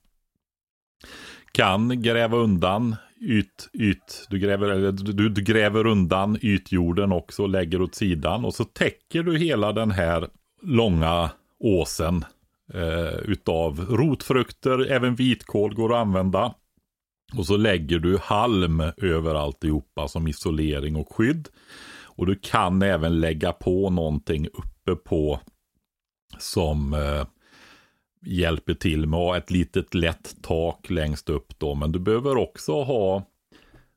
Kan 1.53 2.03
gräva 2.03 2.37
undan 2.37 2.97
yt, 3.21 3.69
yt 3.73 4.27
du, 4.31 4.39
gräver, 4.39 4.69
eller 4.69 4.93
du, 4.93 5.29
du 5.29 5.43
gräver 5.43 5.87
undan 5.87 6.39
ytjorden 6.43 7.13
också 7.13 7.43
och 7.43 7.49
lägger 7.49 7.83
åt 7.83 7.95
sidan. 7.95 8.45
Och 8.45 8.55
så 8.55 8.65
täcker 8.65 9.23
du 9.23 9.39
hela 9.39 9.73
den 9.73 9.91
här 9.91 10.29
långa 10.63 11.31
åsen 11.59 12.25
eh, 12.75 13.19
utav 13.19 13.81
rotfrukter. 13.81 14.91
Även 14.91 15.15
vitkål 15.15 15.75
går 15.75 15.95
att 15.95 16.01
använda. 16.01 16.55
Och 17.39 17.47
så 17.47 17.57
lägger 17.57 17.99
du 17.99 18.19
halm 18.23 18.83
över 18.97 19.35
alltihopa 19.35 20.09
som 20.09 20.29
isolering 20.29 20.97
och 20.97 21.17
skydd. 21.17 21.49
Och 22.05 22.27
du 22.27 22.37
kan 22.43 22.83
även 22.83 23.21
lägga 23.21 23.53
på 23.53 23.91
någonting 23.91 24.47
uppe 24.47 24.97
på 25.05 25.41
som 26.39 26.95
eh, 26.95 27.27
hjälper 28.27 28.75
till 28.75 29.07
med 29.07 29.19
att 29.19 29.27
ha 29.27 29.37
ett 29.37 29.51
litet 29.51 29.95
lätt 29.95 30.37
tak 30.43 30.91
längst 30.91 31.29
upp 31.29 31.59
då. 31.59 31.75
Men 31.75 31.93
du 31.93 31.99
behöver 31.99 32.37
också 32.37 32.83
ha 32.83 33.23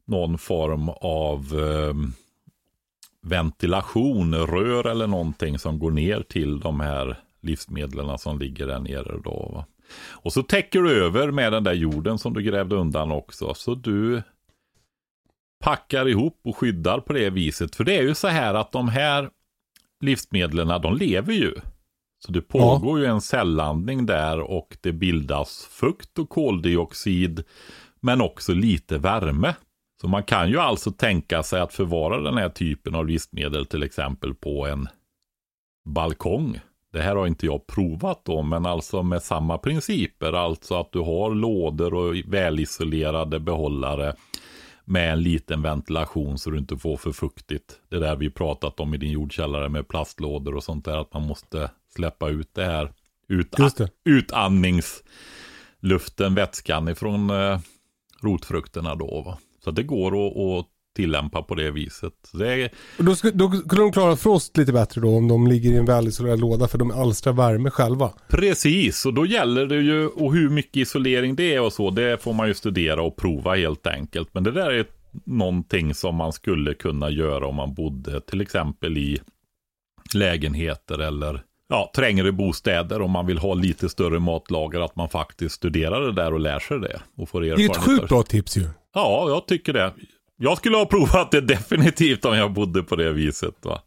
någon 0.06 0.38
form 0.38 0.90
av 0.90 1.60
eh, 1.60 1.94
ventilation, 3.22 4.36
rör 4.36 4.88
eller 4.88 5.08
någonting 5.08 5.60
som 5.60 5.80
går 5.80 5.92
ner 5.92 6.22
till 6.22 6.60
de 6.60 6.80
här 6.80 7.18
livsmedlen 7.42 8.18
som 8.18 8.40
ligger 8.40 8.68
där 8.68 8.80
nere 8.80 9.20
då. 9.24 9.52
Va? 9.54 9.66
Och 10.10 10.34
så 10.34 10.44
täcker 10.44 10.82
du 10.82 11.06
över 11.06 11.32
med 11.32 11.54
den 11.54 11.64
där 11.64 11.74
jorden 11.74 12.18
som 12.18 12.34
du 12.34 12.42
grävde 12.42 12.76
undan 12.76 13.12
också. 13.12 13.54
Så 13.54 13.76
du 13.76 14.22
packar 15.64 16.08
ihop 16.08 16.40
och 16.44 16.58
skyddar 16.58 17.00
på 17.00 17.14
det 17.14 17.30
viset. 17.30 17.76
För 17.76 17.84
det 17.84 17.98
är 17.98 18.02
ju 18.02 18.16
så 18.16 18.28
här 18.28 18.54
att 18.54 18.72
de 18.72 18.90
här 18.90 19.30
livsmedlen, 20.02 20.82
de 20.82 20.98
lever 20.98 21.34
ju. 21.34 21.56
Så 22.26 22.32
det 22.32 22.42
pågår 22.42 23.00
ju 23.00 23.06
en 23.06 23.22
cellandning 23.22 24.06
där 24.06 24.40
och 24.40 24.78
det 24.82 24.92
bildas 24.92 25.68
fukt 25.72 26.20
och 26.20 26.30
koldioxid. 26.30 27.44
Men 28.00 28.22
också 28.22 28.54
lite 28.54 28.98
värme. 28.98 29.56
Så 30.02 30.08
man 30.08 30.24
kan 30.24 30.50
ju 30.50 30.58
alltså 30.58 30.92
tänka 30.92 31.44
sig 31.44 31.62
att 31.62 31.74
förvara 31.74 32.22
den 32.22 32.38
här 32.38 32.50
typen 32.50 32.96
av 32.96 33.08
livsmedel 33.08 33.66
till 33.66 33.84
exempel 33.84 34.34
på 34.34 34.68
en 34.68 34.88
balkong. 35.86 36.60
Det 36.94 37.02
här 37.02 37.16
har 37.16 37.28
inte 37.28 37.46
jag 37.46 37.68
provat 37.68 38.22
då, 38.26 38.42
men 38.42 38.66
alltså 38.66 39.04
med 39.04 39.24
samma 39.24 39.58
principer. 39.58 40.34
Alltså 40.34 40.76
att 40.76 40.92
du 40.92 41.00
har 41.00 41.36
lådor 41.36 41.94
och 41.94 42.16
välisolerade 42.26 43.40
behållare 43.40 44.14
med 44.86 45.14
en 45.14 45.24
liten 45.24 45.62
ventilation 45.62 46.38
så 46.38 46.50
du 46.50 46.58
inte 46.58 46.78
får 46.78 46.98
för 46.98 47.12
fuktigt. 47.12 47.80
Det 47.90 48.00
där 48.00 48.16
vi 48.16 48.30
pratat 48.30 48.80
om 48.80 48.94
i 48.94 48.98
din 48.98 49.12
jordkällare 49.12 49.70
med 49.70 49.88
plastlådor 49.88 50.56
och 50.56 50.64
sånt 50.64 50.86
där, 50.86 50.98
att 50.98 51.14
man 51.14 51.28
måste 51.28 51.72
släppa 51.96 52.30
ut 52.30 52.54
det 52.54 52.66
här 52.66 52.92
ut, 53.30 53.52
det. 53.78 53.90
utandningsluften, 54.06 56.36
vätskan 56.36 56.88
ifrån 56.88 57.30
eh, 57.30 57.60
rotfrukterna 58.22 58.96
då. 58.96 59.22
Va? 59.26 59.38
Så 59.64 59.72
det 59.72 59.84
går 59.84 60.28
att, 60.28 60.38
att 60.38 60.66
tillämpa 60.96 61.44
på 61.44 61.56
det 61.56 61.72
viset. 61.72 62.14
Det 62.34 62.54
är, 62.54 62.72
då, 62.98 63.16
skulle, 63.16 63.34
då 63.34 63.50
kunde 63.50 63.76
de 63.76 63.92
klara 63.92 64.16
frost 64.16 64.58
lite 64.58 64.74
bättre 64.74 65.02
då 65.02 65.18
om 65.18 65.28
de 65.28 65.48
ligger 65.48 65.72
i 65.72 65.76
en 65.76 65.86
välisolerad 65.86 66.40
låda 66.40 66.68
för 66.68 66.78
de 66.78 66.92
alstrar 66.92 67.34
värme 67.34 67.70
själva. 67.70 68.14
Precis, 68.28 69.06
och 69.06 69.14
då 69.14 69.26
gäller 69.26 69.66
det 69.66 69.76
ju, 69.76 70.08
och 70.08 70.34
hur 70.34 70.50
mycket 70.50 70.78
isolering 70.78 71.36
det 71.36 71.56
är 71.56 71.62
och 71.62 71.74
så, 71.74 71.90
det 71.90 72.24
får 72.24 72.34
man 72.34 72.48
ju 72.48 72.54
studera 72.54 73.02
och 73.02 73.16
prova 73.16 73.56
helt 73.56 73.88
enkelt. 73.88 74.30
Men 74.34 74.44
det 74.44 74.52
där 74.52 74.72
är 74.72 74.86
någonting 75.26 75.94
som 75.94 76.16
man 76.16 76.34
skulle 76.34 76.74
kunna 76.74 77.10
göra 77.10 77.48
om 77.48 77.56
man 77.56 77.74
bodde 77.74 78.22
till 78.22 78.42
exempel 78.42 78.98
i 78.98 79.20
lägenheter 80.14 81.00
eller 81.00 81.44
ja, 81.70 81.92
trängre 81.96 82.32
bostäder 82.32 83.02
om 83.02 83.12
man 83.12 83.26
vill 83.26 83.38
ha 83.38 83.54
lite 83.54 83.90
större 83.90 84.20
matlager, 84.20 84.80
att 84.80 84.96
man 84.96 85.10
faktiskt 85.10 85.56
studerar 85.56 86.02
det 86.02 86.12
där 86.12 86.34
och 86.34 86.40
lär 86.40 86.60
sig 86.60 86.80
det. 86.80 87.02
Och 87.18 87.30
får 87.30 87.42
Det 87.42 87.50
är 87.50 87.70
ett 87.70 87.78
sjukt 87.78 88.10
bra 88.10 88.24
tips 88.24 88.58
ju. 88.58 88.70
Ja, 88.94 89.30
jag 89.30 89.46
tycker 89.46 89.74
det. 89.74 89.94
Jag 90.38 90.58
skulle 90.58 90.78
ha 90.78 90.86
provat 90.90 91.32
det 91.32 91.42
definitivt 91.42 92.26
om 92.26 92.38
jag 92.38 92.54
bodde 92.54 92.84
på 92.84 92.96
det 92.96 93.12
viset. 93.12 93.56
Va? 93.62 93.82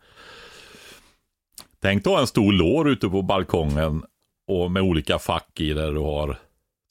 Tänk 1.82 2.04
då 2.04 2.16
en 2.16 2.26
stor 2.26 2.52
lår 2.52 2.88
ute 2.88 3.08
på 3.08 3.22
balkongen 3.22 4.02
och 4.48 4.70
med 4.70 4.82
olika 4.82 5.18
fack 5.18 5.60
i 5.60 5.72
där 5.72 5.92
du 5.92 5.98
har 5.98 6.38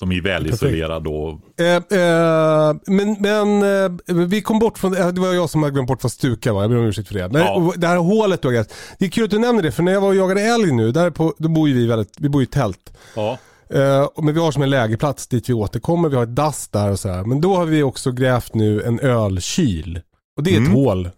som 0.02 0.12
är 0.12 0.22
välisolerad 0.22 1.04
då. 1.04 1.40
Eh, 1.60 2.00
eh, 2.00 2.76
men 2.88 3.16
men 3.20 3.64
eh, 3.64 4.26
vi 4.28 4.42
kom 4.42 4.60
bort 4.60 4.78
från, 4.78 4.98
eh, 4.98 5.08
det 5.08 5.22
var 5.22 5.34
jag 5.34 5.50
som 5.50 5.64
hade 5.64 5.74
glömt 5.74 5.88
bort 5.88 6.04
vad 6.04 6.12
stuka 6.12 6.54
var, 6.54 6.62
jag 6.62 6.70
ber 6.72 6.78
om 6.78 6.86
ursäkt 6.86 7.08
för 7.08 7.16
det. 7.16 7.30
Men 7.30 7.42
Ja. 7.42 7.52
och 7.56 7.74
det 7.80 7.88
här 7.88 7.98
hålet 7.98 8.42
du 8.42 8.48
har 8.48 8.54
grävt. 8.54 8.74
Det 9.00 9.06
är 9.06 9.10
kul 9.10 9.24
att 9.24 9.30
du 9.30 9.40
nämner 9.40 9.64
det, 9.64 9.72
för 9.72 9.84
när 9.84 9.92
jag 9.92 10.02
var 10.02 10.08
och 10.08 10.16
jagade 10.16 10.42
älg 10.42 10.72
nu, 10.72 10.92
där 10.92 11.10
på, 11.10 11.34
då 11.38 11.50
bor 11.50 11.68
ju 11.70 11.74
vi 11.76 11.88
väldigt, 11.88 12.14
vi 12.20 12.30
bor 12.30 12.44
i 12.44 12.46
tält. 12.46 12.94
Ja, 13.16 13.38
Eh, 13.74 14.02
och- 14.04 14.24
men 14.24 14.34
vi 14.34 14.40
har 14.40 14.52
som 14.52 14.64
en 14.64 14.70
lägerplats 14.70 15.28
dit 15.28 15.50
vi 15.50 15.54
återkommer, 15.54 16.10
vi 16.10 16.16
har 16.16 16.24
ett 16.24 16.36
dass 16.36 16.68
där 16.68 16.92
och 16.92 17.00
så 17.00 17.10
här. 17.10 17.24
Men 17.24 17.42
då 17.42 17.56
har 17.56 17.66
vi 17.66 17.84
också 17.84 18.12
grävt 18.12 18.54
nu 18.56 18.82
en 18.82 19.00
ölkyl. 19.00 20.00
Och 20.38 20.44
det 20.44 20.50
är 20.50 20.54
ett 20.54 20.60
Mm. 20.60 20.72
hål 20.72 21.10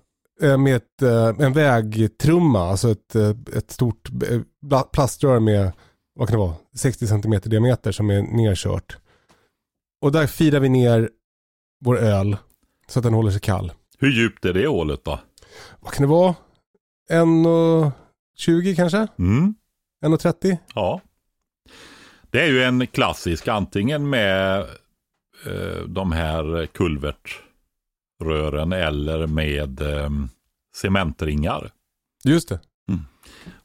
eh, 0.41 0.57
med 0.57 0.75
ett, 0.75 1.01
en 1.39 1.53
vägtrumma, 1.53 2.69
alltså 2.69 2.91
ett, 2.91 3.15
ett 3.57 3.71
stort 3.71 4.09
plaströr 4.93 5.39
med, 5.39 5.71
vad 6.15 6.27
kan 6.27 6.39
det 6.39 6.45
vara, 6.45 6.55
60 6.75 7.07
cm 7.07 7.39
diameter 7.43 7.91
som 7.91 8.09
är 8.09 8.21
nerkört. 8.21 8.97
Och 10.01 10.11
där 10.11 10.27
firar 10.27 10.59
vi 10.59 10.69
ner 10.69 11.09
vår 11.85 11.97
öl 11.97 12.37
så 12.87 12.99
att 12.99 13.03
den 13.03 13.13
håller 13.13 13.31
sig 13.31 13.41
kall. 13.41 13.71
hur 13.99 14.11
djupt 14.11 14.45
är 14.45 14.53
det 14.53 14.67
hålet 14.67 15.03
då? 15.03 15.19
Vad 15.79 15.93
kan 15.93 16.01
det 16.01 16.07
vara? 16.07 16.35
1,20 17.11 18.75
kanske? 18.75 19.07
Mm. 19.19 19.55
1,30? 20.05 20.57
Ja. 20.75 21.01
Det 22.31 22.41
är 22.41 22.47
ju 22.47 22.63
en 22.63 22.87
klassisk, 22.87 23.47
antingen 23.47 24.09
med 24.09 24.59
eh, 25.45 25.81
de 25.87 26.11
här 26.11 26.65
kulvertrören 26.65 28.73
eller 28.73 29.27
med 29.27 29.81
eh, 29.81 30.09
cementringar. 30.75 31.71
Just 32.23 32.49
det. 32.49 32.59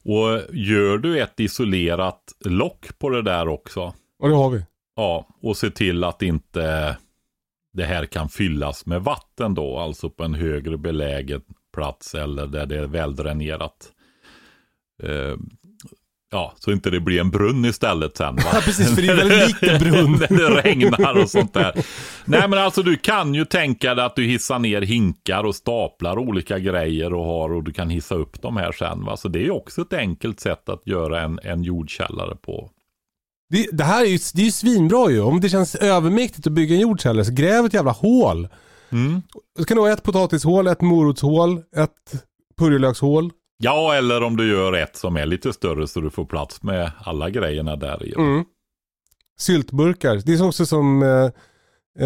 Och 0.03 0.55
gör 0.55 0.97
du 0.97 1.21
ett 1.21 1.39
isolerat 1.39 2.33
lock 2.45 2.99
på 2.99 3.09
det 3.09 3.21
där 3.21 3.47
också. 3.47 3.93
Och 4.19 4.29
det 4.29 4.35
har 4.35 4.49
vi. 4.49 4.65
Ja, 4.95 5.27
och 5.41 5.57
se 5.57 5.69
till 5.69 6.03
att 6.03 6.21
inte 6.21 6.97
det 7.73 7.83
här 7.83 8.05
kan 8.05 8.29
fyllas 8.29 8.85
med 8.85 9.01
vatten 9.01 9.53
då. 9.53 9.77
Alltså 9.77 10.09
på 10.09 10.23
en 10.23 10.33
högre 10.33 10.77
belägen 10.77 11.41
plats 11.73 12.15
eller 12.15 12.47
där 12.47 12.65
det 12.65 12.77
är 12.77 12.87
väldränerat. 12.87 13.91
Ja, 16.31 16.53
så 16.59 16.71
inte 16.71 16.89
det 16.89 16.99
blir 16.99 17.19
en 17.19 17.29
brunn 17.29 17.65
istället 17.65 18.17
sen. 18.17 18.35
Va? 18.35 18.41
Ja, 18.53 18.59
precis, 18.63 18.95
för 18.95 19.01
det 19.01 19.07
är 19.07 19.21
en 19.21 19.47
liten 19.47 19.79
brunn. 19.79 20.11
När 20.29 20.49
det 20.49 20.61
regnar 20.61 21.17
och 21.17 21.29
sånt 21.29 21.53
där. 21.53 21.85
Nej 22.25 22.47
men 22.47 22.59
alltså 22.59 22.83
du 22.83 22.97
kan 22.97 23.33
ju 23.33 23.45
tänka 23.45 23.95
dig 23.95 24.05
att 24.05 24.15
du 24.15 24.25
hissar 24.25 24.59
ner 24.59 24.81
hinkar 24.81 25.43
och 25.43 25.55
staplar 25.55 26.17
olika 26.17 26.59
grejer 26.59 27.13
och 27.13 27.25
har 27.25 27.53
och 27.53 27.63
du 27.63 27.73
kan 27.73 27.89
hissa 27.89 28.15
upp 28.15 28.41
dem 28.41 28.57
här 28.57 28.71
sen. 28.71 29.05
Va? 29.05 29.17
Så 29.17 29.27
det 29.27 29.39
är 29.39 29.43
ju 29.43 29.51
också 29.51 29.81
ett 29.81 29.93
enkelt 29.93 30.39
sätt 30.39 30.69
att 30.69 30.87
göra 30.87 31.21
en, 31.21 31.39
en 31.43 31.63
jordkällare 31.63 32.35
på. 32.35 32.69
Det, 33.49 33.67
det 33.71 33.83
här 33.83 34.01
är 34.01 34.09
ju, 34.09 34.19
det 34.33 34.41
är 34.41 34.45
ju 34.45 34.51
svinbra 34.51 35.09
ju. 35.11 35.21
Om 35.21 35.41
det 35.41 35.49
känns 35.49 35.75
övermäktigt 35.75 36.47
att 36.47 36.53
bygga 36.53 36.75
en 36.75 36.81
jordkällare 36.81 37.25
så 37.25 37.33
gräv 37.33 37.65
ett 37.65 37.73
jävla 37.73 37.91
hål. 37.91 38.47
Mm. 38.89 39.21
Det 39.57 39.65
kan 39.65 39.77
vara 39.77 39.93
ett 39.93 40.03
potatishål, 40.03 40.67
ett 40.67 40.81
morotshål, 40.81 41.57
ett 41.75 42.23
purjolökshål. 42.57 43.31
Ja, 43.61 43.95
eller 43.95 44.23
om 44.23 44.37
du 44.37 44.49
gör 44.51 44.73
ett 44.73 44.95
som 44.95 45.17
är 45.17 45.25
lite 45.25 45.53
större 45.53 45.87
så 45.87 46.01
du 46.01 46.09
får 46.09 46.25
plats 46.25 46.63
med 46.63 46.91
alla 46.99 47.29
grejerna 47.29 47.75
där 47.75 48.03
i. 48.05 48.13
Mm. 48.17 48.43
Syltburkar. 49.39 50.21
Det 50.25 50.33
är 50.33 50.47
också 50.47 50.65
som 50.65 51.03
eh, 51.03 51.09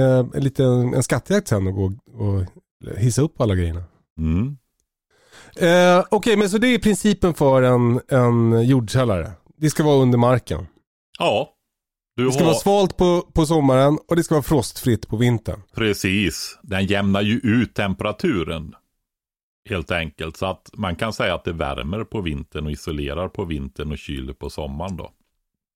eh, 0.01 0.19
en 0.33 0.43
liten 0.43 0.93
en 0.93 1.03
skattjakt 1.03 1.47
sen 1.47 1.67
att 1.67 1.73
gå 1.73 1.91
och 2.13 2.43
hissa 2.97 3.21
upp 3.21 3.41
alla 3.41 3.55
grejerna. 3.55 3.83
Mm. 4.17 4.57
Eh, 5.57 6.05
Okej, 6.11 6.37
men 6.37 6.49
så 6.49 6.57
det 6.57 6.67
är 6.67 6.79
principen 6.79 7.33
för 7.33 7.61
en, 7.61 8.01
en 8.07 8.63
jordkällare. 8.67 9.31
Det 9.57 9.69
ska 9.69 9.83
vara 9.83 10.01
under 10.01 10.17
marken. 10.17 10.67
Ja, 11.19 11.49
Det 12.17 12.31
ska 12.31 12.39
har 12.43 12.45
vara 12.45 12.55
svalt 12.59 12.97
på, 12.97 13.21
på 13.33 13.45
sommaren 13.45 13.99
och 14.07 14.15
det 14.15 14.23
ska 14.23 14.35
vara 14.35 14.43
frostfritt 14.43 15.07
på 15.07 15.17
vintern. 15.17 15.61
precis. 15.75 16.59
Den 16.63 16.85
jämnar 16.85 17.21
ju 17.21 17.39
ut 17.43 17.73
temperaturen. 17.75 18.73
Helt 19.69 19.91
enkelt. 19.91 20.37
Så 20.37 20.45
att 20.45 20.69
man 20.73 20.95
kan 20.95 21.13
säga 21.13 21.35
att 21.35 21.43
det 21.43 21.53
värmer 21.53 22.03
på 22.03 22.21
vintern 22.21 22.65
och 22.65 22.71
isolerar 22.71 23.27
på 23.27 23.45
vintern 23.45 23.91
och 23.91 23.97
kyler 23.97 24.33
på 24.33 24.49
sommaren 24.49 24.97
då. 24.97 25.11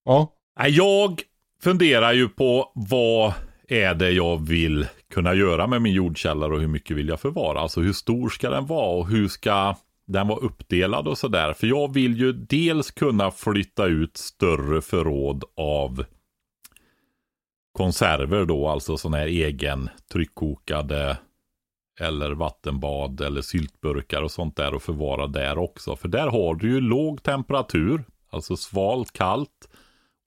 Ja. 0.04 0.34
Jag 0.68 1.22
funderar 1.62 2.12
ju 2.12 2.28
på 2.28 2.72
vad 2.74 3.32
är 3.68 3.94
det 3.94 4.10
jag 4.10 4.48
vill 4.48 4.86
kunna 5.10 5.34
göra 5.34 5.66
med 5.66 5.82
min 5.82 5.92
jordkällare 5.92 6.54
och 6.54 6.60
hur 6.60 6.68
mycket 6.68 6.96
vill 6.96 7.08
jag 7.08 7.20
förvara? 7.20 7.60
Alltså 7.60 7.80
hur 7.80 7.92
stor 7.92 8.28
ska 8.28 8.50
den 8.50 8.66
vara 8.66 8.96
och 8.98 9.08
hur 9.08 9.28
ska 9.28 9.76
den 10.06 10.28
vara 10.28 10.38
uppdelad 10.38 11.08
och 11.08 11.18
sådär. 11.18 11.52
För 11.52 11.66
jag 11.66 11.94
vill 11.94 12.18
ju 12.18 12.32
dels 12.32 12.90
kunna 12.90 13.30
flytta 13.30 13.86
ut 13.86 14.16
större 14.16 14.82
förråd 14.82 15.44
av 15.56 16.04
konserver 17.72 18.44
då, 18.44 18.68
alltså 18.68 18.96
sådana 18.96 19.16
här 19.16 19.26
egen 19.26 19.90
tryckkokade 20.12 21.16
eller 21.98 22.30
vattenbad 22.30 23.20
eller 23.20 23.40
syltburkar 23.40 24.22
och 24.22 24.30
sånt 24.30 24.56
där 24.56 24.74
och 24.74 24.82
förvara 24.82 25.26
där 25.26 25.58
också. 25.58 25.96
För 25.96 26.08
där 26.08 26.26
har 26.26 26.54
du 26.54 26.68
ju 26.68 26.80
låg 26.80 27.22
temperatur, 27.22 28.04
alltså 28.30 28.56
svalt, 28.56 29.12
kallt 29.12 29.68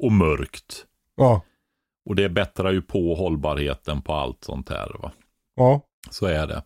och 0.04 0.12
mörkt. 0.12 0.86
Ja. 1.16 1.42
Och 2.06 2.16
det 2.16 2.30
bättrar 2.30 2.72
ju 2.72 2.82
på 2.82 3.16
hållbarheten 3.16 4.02
på 4.02 4.14
allt 4.14 4.44
sånt 4.44 4.70
här. 4.70 4.92
Va? 5.00 5.12
Ja. 5.56 5.82
Så 6.10 6.26
är 6.26 6.48
det. 6.48 6.64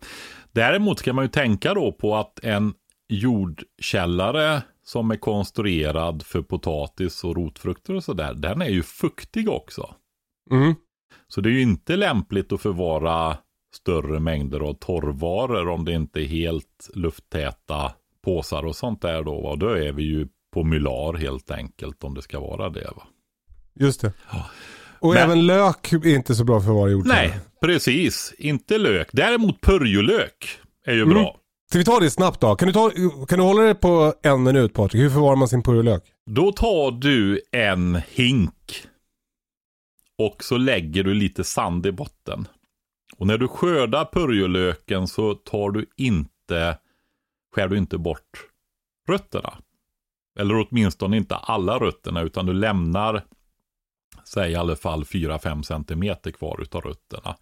Däremot 0.52 0.98
ska 0.98 1.12
man 1.12 1.24
ju 1.24 1.28
tänka 1.28 1.74
då 1.74 1.92
på 1.92 2.16
att 2.16 2.44
en 2.44 2.74
jordkällare 3.08 4.62
som 4.82 5.10
är 5.10 5.16
konstruerad 5.16 6.22
för 6.22 6.42
potatis 6.42 7.24
och 7.24 7.36
rotfrukter 7.36 7.94
och 7.94 8.04
sådär, 8.04 8.34
den 8.34 8.62
är 8.62 8.68
ju 8.68 8.82
fuktig 8.82 9.48
också. 9.48 9.94
Mm. 10.50 10.74
Så 11.28 11.40
det 11.40 11.48
är 11.48 11.52
ju 11.52 11.62
inte 11.62 11.96
lämpligt 11.96 12.52
att 12.52 12.60
förvara 12.60 13.36
större 13.76 14.20
mängder 14.20 14.60
av 14.60 14.74
torrvaror 14.74 15.68
om 15.68 15.84
det 15.84 15.92
inte 15.92 16.20
är 16.20 16.24
helt 16.26 16.90
lufttäta 16.94 17.92
påsar 18.24 18.62
och 18.66 18.76
sånt 18.76 19.02
där 19.02 19.22
då. 19.22 19.34
Och 19.34 19.58
då 19.58 19.68
är 19.68 19.92
vi 19.92 20.02
ju 20.02 20.28
på 20.54 20.64
mylar 20.64 21.14
helt 21.14 21.50
enkelt 21.50 22.04
om 22.04 22.14
det 22.14 22.22
ska 22.22 22.40
vara 22.40 22.68
det. 22.70 22.90
Va? 22.96 23.02
Just 23.74 24.00
det. 24.00 24.12
Och 24.98 25.14
Men- 25.14 25.22
även 25.22 25.46
lök 25.46 25.92
är 25.92 26.06
inte 26.06 26.34
så 26.34 26.44
bra 26.44 26.60
för 26.60 26.68
att 26.70 26.74
vara 26.76 26.90
jordkällare. 26.90 27.28
Nej, 27.28 27.38
precis. 27.60 28.34
Inte 28.38 28.78
lök. 28.78 29.08
Däremot 29.12 29.60
purjolök 29.60 30.58
är 30.86 30.92
ju 30.94 31.02
Mm. 31.02 31.14
bra. 31.14 31.36
Ska 31.70 31.78
vi 31.78 31.84
ta 31.84 32.00
det 32.00 32.10
snabbt 32.10 32.40
då? 32.40 32.56
Kan 32.56 32.68
du, 32.68 32.72
ta, 32.74 32.90
kan 33.28 33.38
du 33.38 33.44
hålla 33.44 33.62
det 33.62 33.74
på 33.74 34.14
en 34.22 34.42
minut 34.42 34.72
Patrik? 34.74 35.02
Hur 35.02 35.10
förvarar 35.10 35.36
man 35.36 35.48
sin 35.48 35.62
purjolök? 35.62 36.02
Då 36.30 36.52
tar 36.52 36.90
du 36.90 37.40
en 37.52 38.00
hink 38.14 38.82
och 40.18 40.44
så 40.44 40.56
lägger 40.56 41.04
du 41.04 41.14
lite 41.14 41.44
sand 41.44 41.86
i 41.86 41.92
botten. 41.92 42.48
Och 43.18 43.26
när 43.26 43.38
du 43.38 43.48
skördar 43.48 44.04
purjolöken 44.04 45.06
så 45.06 45.34
tar 45.34 45.70
du 45.70 45.86
inte, 45.96 46.78
skär 47.54 47.68
du 47.68 47.78
inte 47.78 47.98
bort 47.98 48.46
rötterna. 49.08 49.52
Eller 50.38 50.66
åtminstone 50.66 51.16
inte 51.16 51.36
alla 51.36 51.78
rötterna 51.78 52.22
utan 52.22 52.46
du 52.46 52.52
lämnar, 52.52 53.24
säg 54.24 54.52
i 54.52 54.54
alla 54.54 54.76
fall 54.76 55.04
4-5 55.04 55.62
centimeter 55.62 56.30
kvar 56.30 56.62
utav 56.62 56.80
rötterna. 56.80 57.36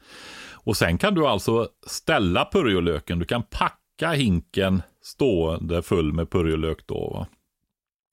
Och 0.53 0.77
sen 0.77 0.99
kan 0.99 1.15
du 1.15 1.27
alltså 1.27 1.69
ställa 1.87 2.45
purjolöken, 2.53 3.19
du 3.19 3.25
kan 3.25 3.43
packa 3.43 4.13
hinken 4.13 4.83
stående 5.03 5.83
full 5.83 6.13
med 6.13 6.31
purjolök 6.31 6.87
då. 6.87 7.11
Va? 7.11 7.27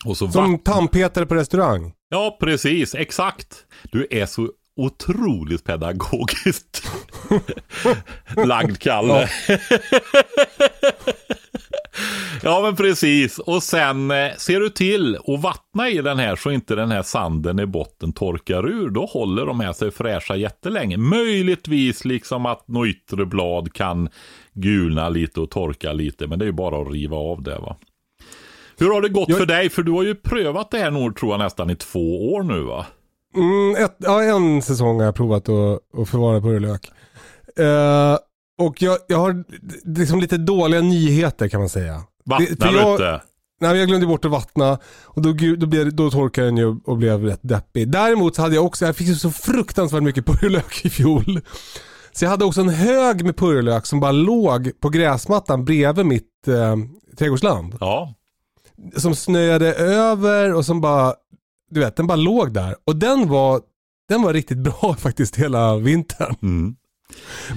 Och 0.06 0.17
så 0.17 0.32
Som 0.32 0.60
tandpetare 0.60 1.26
på 1.26 1.36
restaurang? 1.36 1.93
Ja, 2.10 2.38
precis. 2.39 2.95
Exakt. 2.95 3.65
Du 3.91 4.08
är 4.12 4.26
så 4.26 4.50
otroligt 4.75 5.63
pedagogiskt 5.63 6.91
lagd 8.45 8.79
Kalle. 8.79 9.29
Ja. 12.43 12.62
men 12.62 12.75
precis. 12.75 13.39
Och 13.39 13.63
sen 13.63 14.12
eh, 14.12 14.31
ser 14.38 14.60
du 14.60 14.69
till 14.69 15.15
att 15.15 15.41
vattna 15.41 15.89
i 15.89 16.01
den 16.01 16.19
här 16.19 16.36
så 16.36 16.51
inte 16.51 16.75
den 16.75 16.91
här 16.91 17.01
sanden 17.01 17.60
i 17.60 17.65
botten 17.65 18.13
torkar 18.13 18.69
ur. 18.69 18.89
Då 18.89 19.05
håller 19.05 19.45
de 19.45 19.60
här 19.60 19.73
sig 19.73 19.91
fräscha 19.91 20.36
jättelänge. 20.36 20.97
Möjligtvis 20.97 22.05
liksom 22.05 22.45
att 22.45 22.67
något 22.67 22.88
yttre 22.88 23.25
blad 23.25 23.73
kan 23.73 24.10
gulna 24.53 25.10
lite 25.10 25.39
och 25.39 25.49
torka 25.49 25.93
lite. 25.93 26.27
Men 26.27 26.39
det 26.39 26.45
är 26.45 26.47
ju 26.47 26.51
bara 26.51 26.81
att 26.81 26.91
riva 26.91 27.17
av 27.17 27.43
det 27.43 27.60
va. 27.60 27.75
Hur 28.77 28.93
har 28.93 29.01
det 29.01 29.10
gått 29.10 29.29
jag... 29.29 29.38
för 29.38 29.45
dig? 29.45 29.69
För 29.69 29.84
du 29.84 29.91
har 29.91 30.03
ju 30.03 30.15
prövat 30.15 30.71
det 30.71 30.77
här 30.77 30.91
nog 30.91 31.15
tror 31.17 31.31
jag 31.31 31.39
nästan 31.39 31.69
i 31.69 31.75
två 31.75 32.34
år 32.34 32.43
nu 32.43 32.60
va? 32.60 32.86
Mm, 33.36 33.84
ett, 33.86 33.96
ja, 33.98 34.24
en 34.24 34.62
säsong 34.62 34.98
har 34.98 35.06
jag 35.06 35.15
provat 35.15 35.50
att, 35.50 36.00
att 36.00 36.10
förvara 36.10 36.41
purjolök. 36.41 36.91
Uh, 37.60 38.17
och 38.58 38.82
jag, 38.82 38.98
jag 39.08 39.17
har 39.17 39.44
liksom 39.98 40.20
lite 40.20 40.38
dåliga 40.38 40.82
nyheter 40.82 41.48
kan 41.48 41.60
man 41.60 41.70
säga. 41.70 42.04
Vattnar 42.26 42.72
du 42.72 42.91
inte? 42.91 43.22
Nej, 43.62 43.78
jag 43.78 43.88
glömde 43.88 44.08
bort 44.08 44.26
att 44.26 44.32
vattna 44.32 44.80
och 45.04 45.22
då, 45.22 45.34
då, 45.58 45.67
blev, 45.67 45.96
då 45.96 46.12
torkade 46.12 46.48
den 46.48 46.58
ju 46.58 46.76
och 46.86 46.98
blev 46.98 47.24
rätt 47.24 47.39
deppig. 47.41 47.91
Däremot 47.91 48.36
så 48.36 48.41
hade 48.41 48.56
jag 48.56 48.65
också, 48.65 48.86
jag 48.86 48.96
fick 48.96 49.17
så 49.17 49.32
fruktansvärt 49.32 50.04
mycket 50.04 50.26
purjolök 50.26 50.86
i 50.86 50.89
fjol. 50.89 51.41
Så 52.12 52.26
jag 52.26 52.30
hade 52.30 52.46
också 52.46 52.62
en 52.62 52.70
hög 52.70 53.26
med 53.26 53.38
purjolök 53.38 53.86
som 53.86 54.00
bara 54.00 54.12
låg 54.12 54.72
på 54.80 54.89
gräsmattan 54.89 55.65
bredvid 55.65 56.06
mitt 56.06 56.48
eh, 56.48 56.76
trädgårdsland. 57.17 57.78
Ja. 57.80 58.13
Som 58.96 59.15
snöade 59.15 59.74
över 59.74 60.54
och 60.54 60.65
som 60.65 60.82
bara, 60.82 61.13
du 61.71 61.79
vet, 61.79 61.95
den 61.95 62.07
bara 62.07 62.15
låg 62.15 62.53
där. 62.53 62.75
Och 62.86 62.95
den 62.95 63.29
var, 63.29 63.62
den 64.10 64.21
var 64.21 64.34
riktigt 64.34 64.57
bra 64.63 64.95
faktiskt 64.99 65.36
hela 65.36 65.77
vintern. 65.77 66.36
Mm. 66.41 66.75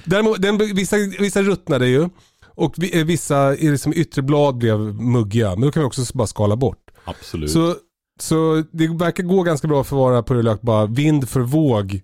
Däremot, 0.04 0.42
den, 0.42 0.58
vissa, 0.58 0.96
vissa 1.18 1.42
ruttnade 1.42 1.86
ju. 1.86 2.08
Och 2.56 2.84
eh, 2.84 3.04
vissa 3.04 3.50
liksom, 3.50 3.92
yttre 3.96 4.22
blad 4.22 4.58
blev 4.58 4.78
muggiga. 4.94 5.50
Men 5.50 5.60
då 5.60 5.72
kan 5.72 5.82
vi 5.82 5.88
också 5.88 6.02
bara 6.14 6.26
skala 6.26 6.56
bort. 6.56 6.90
Absolut. 7.04 7.50
Så, 7.50 7.74
så 8.20 8.64
det 8.72 8.88
verkar 8.88 9.22
gå 9.22 9.42
ganska 9.42 9.68
bra 9.68 9.80
att 9.80 9.86
förvara 9.86 10.22
purjolök 10.22 10.60
bara 10.60 10.86
vind 10.86 11.28
för 11.28 11.40
våg 11.40 12.00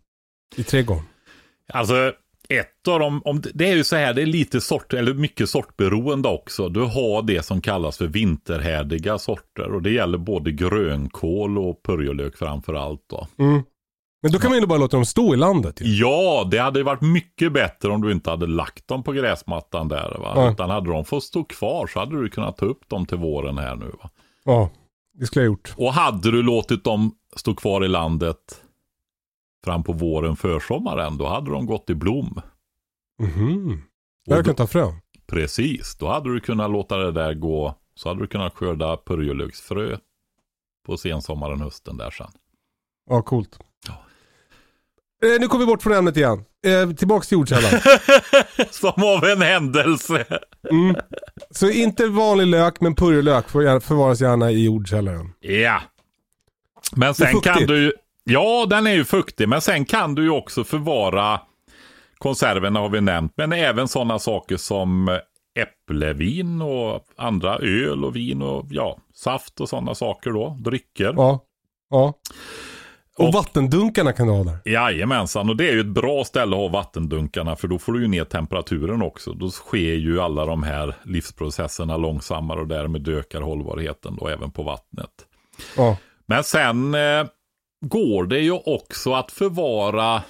i 0.57 0.63
trädgården. 0.65 1.05
Alltså 1.73 2.13
ett 2.51 2.89
av 2.89 3.01
dem, 3.01 3.23
om, 3.25 3.43
det 3.55 3.71
är 3.71 3.77
ju 3.77 3.85
så 3.85 3.97
här, 3.97 4.15
det 4.15 4.23
är 4.23 4.27
lite 4.27 4.61
sort, 4.61 4.93
eller 4.95 5.15
mycket 5.15 5.49
sortberoende 5.49 6.29
också. 6.29 6.69
Du 6.69 6.81
har 6.81 7.23
det 7.23 7.43
som 7.43 7.61
kallas 7.61 7.99
för 7.99 8.07
vinterhärdiga 8.07 9.19
sorter 9.19 9.75
och 9.75 9.83
det 9.83 9.91
gäller 9.91 10.19
både 10.19 10.53
grönkål 10.53 11.59
och 11.59 11.83
purjolök 11.83 12.37
framför 12.37 12.75
allt 12.75 13.05
då. 13.11 13.27
Mm. 13.39 13.63
Men 14.23 14.33
då 14.33 14.39
kan 14.39 14.51
man 14.51 14.61
ju 14.61 14.67
bara 14.67 14.79
låta 14.79 14.97
dem 14.97 15.07
stå 15.07 15.35
i 15.35 15.37
landet. 15.37 15.81
Ju. 15.81 15.95
Ja, 15.95 16.49
det 16.51 16.59
hade 16.59 16.83
varit 16.83 17.01
mycket 17.01 17.53
bättre 17.53 17.89
om 17.89 18.03
du 18.03 18.13
inte 18.13 18.31
hade 18.31 18.47
lagt 18.47 18.89
dem 18.89 19.03
på 19.03 19.13
gräsmattan 19.13 19.89
där. 19.89 20.17
Va? 20.19 20.33
Ja. 20.35 20.51
Utan 20.51 20.71
hade 20.71 20.91
de 20.91 21.05
fått 21.05 21.25
stå 21.25 21.45
kvar 21.45 21.87
så 21.87 21.99
hade 21.99 22.23
du 22.23 22.29
kunnat 22.29 22.57
ta 22.57 22.67
upp 22.67 22.89
dem 22.89 23.07
till 23.07 23.19
våren 23.19 23.59
här 23.59 23.77
nu. 23.77 23.87
Va? 24.03 24.11
Ja, 24.45 24.71
det 25.19 25.27
skulle 25.27 25.45
jag 25.45 25.51
gjort. 25.51 25.75
Och 25.77 25.93
hade 25.93 26.31
du 26.31 26.43
låtit 26.43 26.85
dem 26.85 27.13
stå 27.37 27.55
kvar 27.55 27.85
i 27.85 27.89
landet 27.89 28.37
fram 29.65 29.83
på 29.83 29.93
våren, 29.93 30.37
försommaren, 30.37 31.17
då 31.19 31.27
hade 31.27 31.51
de 31.51 31.67
gått 31.67 31.91
i 31.91 31.95
blom. 31.95 32.41
Mhm. 33.23 33.83
Hade 34.31 34.43
kunnat 34.43 34.57
ta 34.57 34.67
frön. 34.67 34.95
Precis, 35.27 35.97
då 35.97 36.09
hade 36.09 36.35
du 36.35 36.41
kunnat 36.41 36.71
låta 36.71 36.97
det 36.97 37.13
där 37.13 37.35
gå. 37.35 37.75
Så 37.95 38.09
hade 38.09 38.21
du 38.21 38.27
kunnat 38.27 38.55
skörda 38.55 38.97
purjolöksfrö 38.97 39.97
på 40.87 40.97
sensommaren, 40.97 41.61
hösten 41.61 41.97
där 41.97 42.11
sen. 42.11 42.31
Ja, 43.11 43.23
coolt. 43.23 43.59
Eh, 45.23 45.41
nu 45.41 45.49
kommer 45.49 45.65
vi 45.65 45.67
bort 45.67 45.83
från 45.83 45.93
ämnet 45.93 46.17
igen. 46.17 46.45
Eh, 46.67 46.91
tillbaks 46.91 47.29
till 47.29 47.37
jordkällan. 47.39 47.81
Som 48.71 49.05
av 49.05 49.25
en 49.25 49.43
händelse. 49.43 50.27
Mm. 50.71 50.97
Så 51.51 51.71
inte 51.71 52.07
vanlig 52.07 52.47
lök, 52.47 52.81
men 52.81 52.95
purjolök 52.95 53.49
förvaras 53.49 54.21
gärna 54.21 54.51
i 54.51 54.65
jordkällaren. 54.65 55.33
Ja. 55.41 55.81
Men 56.93 57.15
sen 57.15 57.41
kan 57.41 57.67
du 57.67 57.95
Ja, 58.25 58.67
den 58.71 58.87
är 58.87 58.95
ju 58.95 59.05
fuktig, 59.05 59.49
men 59.49 59.61
sen 59.61 59.85
kan 59.85 60.15
du 60.15 60.23
ju 60.23 60.31
också 60.31 60.65
förvara 60.65 61.41
konserverna 62.19 62.81
har 62.81 62.89
vi 62.89 63.01
nämnt, 63.01 63.33
men 63.37 63.53
även 63.53 63.89
sådana 63.89 64.19
saker 64.19 64.57
som 64.57 65.19
äpplevin 65.59 66.63
och 66.63 67.05
andra 67.17 67.57
öl 67.57 68.05
och 68.05 68.17
vin 68.17 68.43
och 68.43 68.67
ja, 68.71 68.99
saft 69.15 69.61
och 69.61 69.69
sådana 69.69 69.95
saker 69.95 70.31
då, 70.31 70.57
drycker. 70.61 71.15
Ja, 71.17 71.45
ja. 71.91 72.15
Och, 73.19 73.27
och 73.27 73.33
vattendunkarna 73.33 74.13
kan 74.13 74.27
du 74.27 74.33
ha 74.33 74.45
där. 74.45 74.59
Jajamensan, 74.65 75.51
och 75.51 75.57
det 75.57 75.69
är 75.69 75.73
ju 75.73 75.81
ett 75.81 75.87
bra 75.87 76.25
ställe 76.25 76.57
att 76.57 76.63
ha 76.63 76.69
vattendunkarna 76.69 77.57
för 77.57 77.69
då 77.69 77.79
får 77.79 77.93
du 77.93 78.03
ju 78.03 78.09
ner 78.09 78.25
temperaturen 78.25 79.03
också. 79.03 79.33
Då 79.33 79.51
sker 79.51 79.95
ju 79.95 80.21
alla 80.21 80.47
de 80.47 80.63
här 80.63 80.95
livsprocesserna 81.05 81.97
långsammare 81.97 82.61
och 82.61 82.69
därmed 82.69 83.09
ökar 83.09 83.41
hållbarheten 83.41 84.17
då 84.21 84.29
även 84.29 84.51
på 84.51 84.63
vattnet. 84.63 85.11
Ja. 85.77 85.97
Men 86.27 86.45
sen 86.45 86.95
eh, 86.95 87.27
går 87.81 88.25
det 88.25 88.41
ju 88.41 88.53
också 88.53 89.13
att 89.13 89.33
förvara 89.33 90.23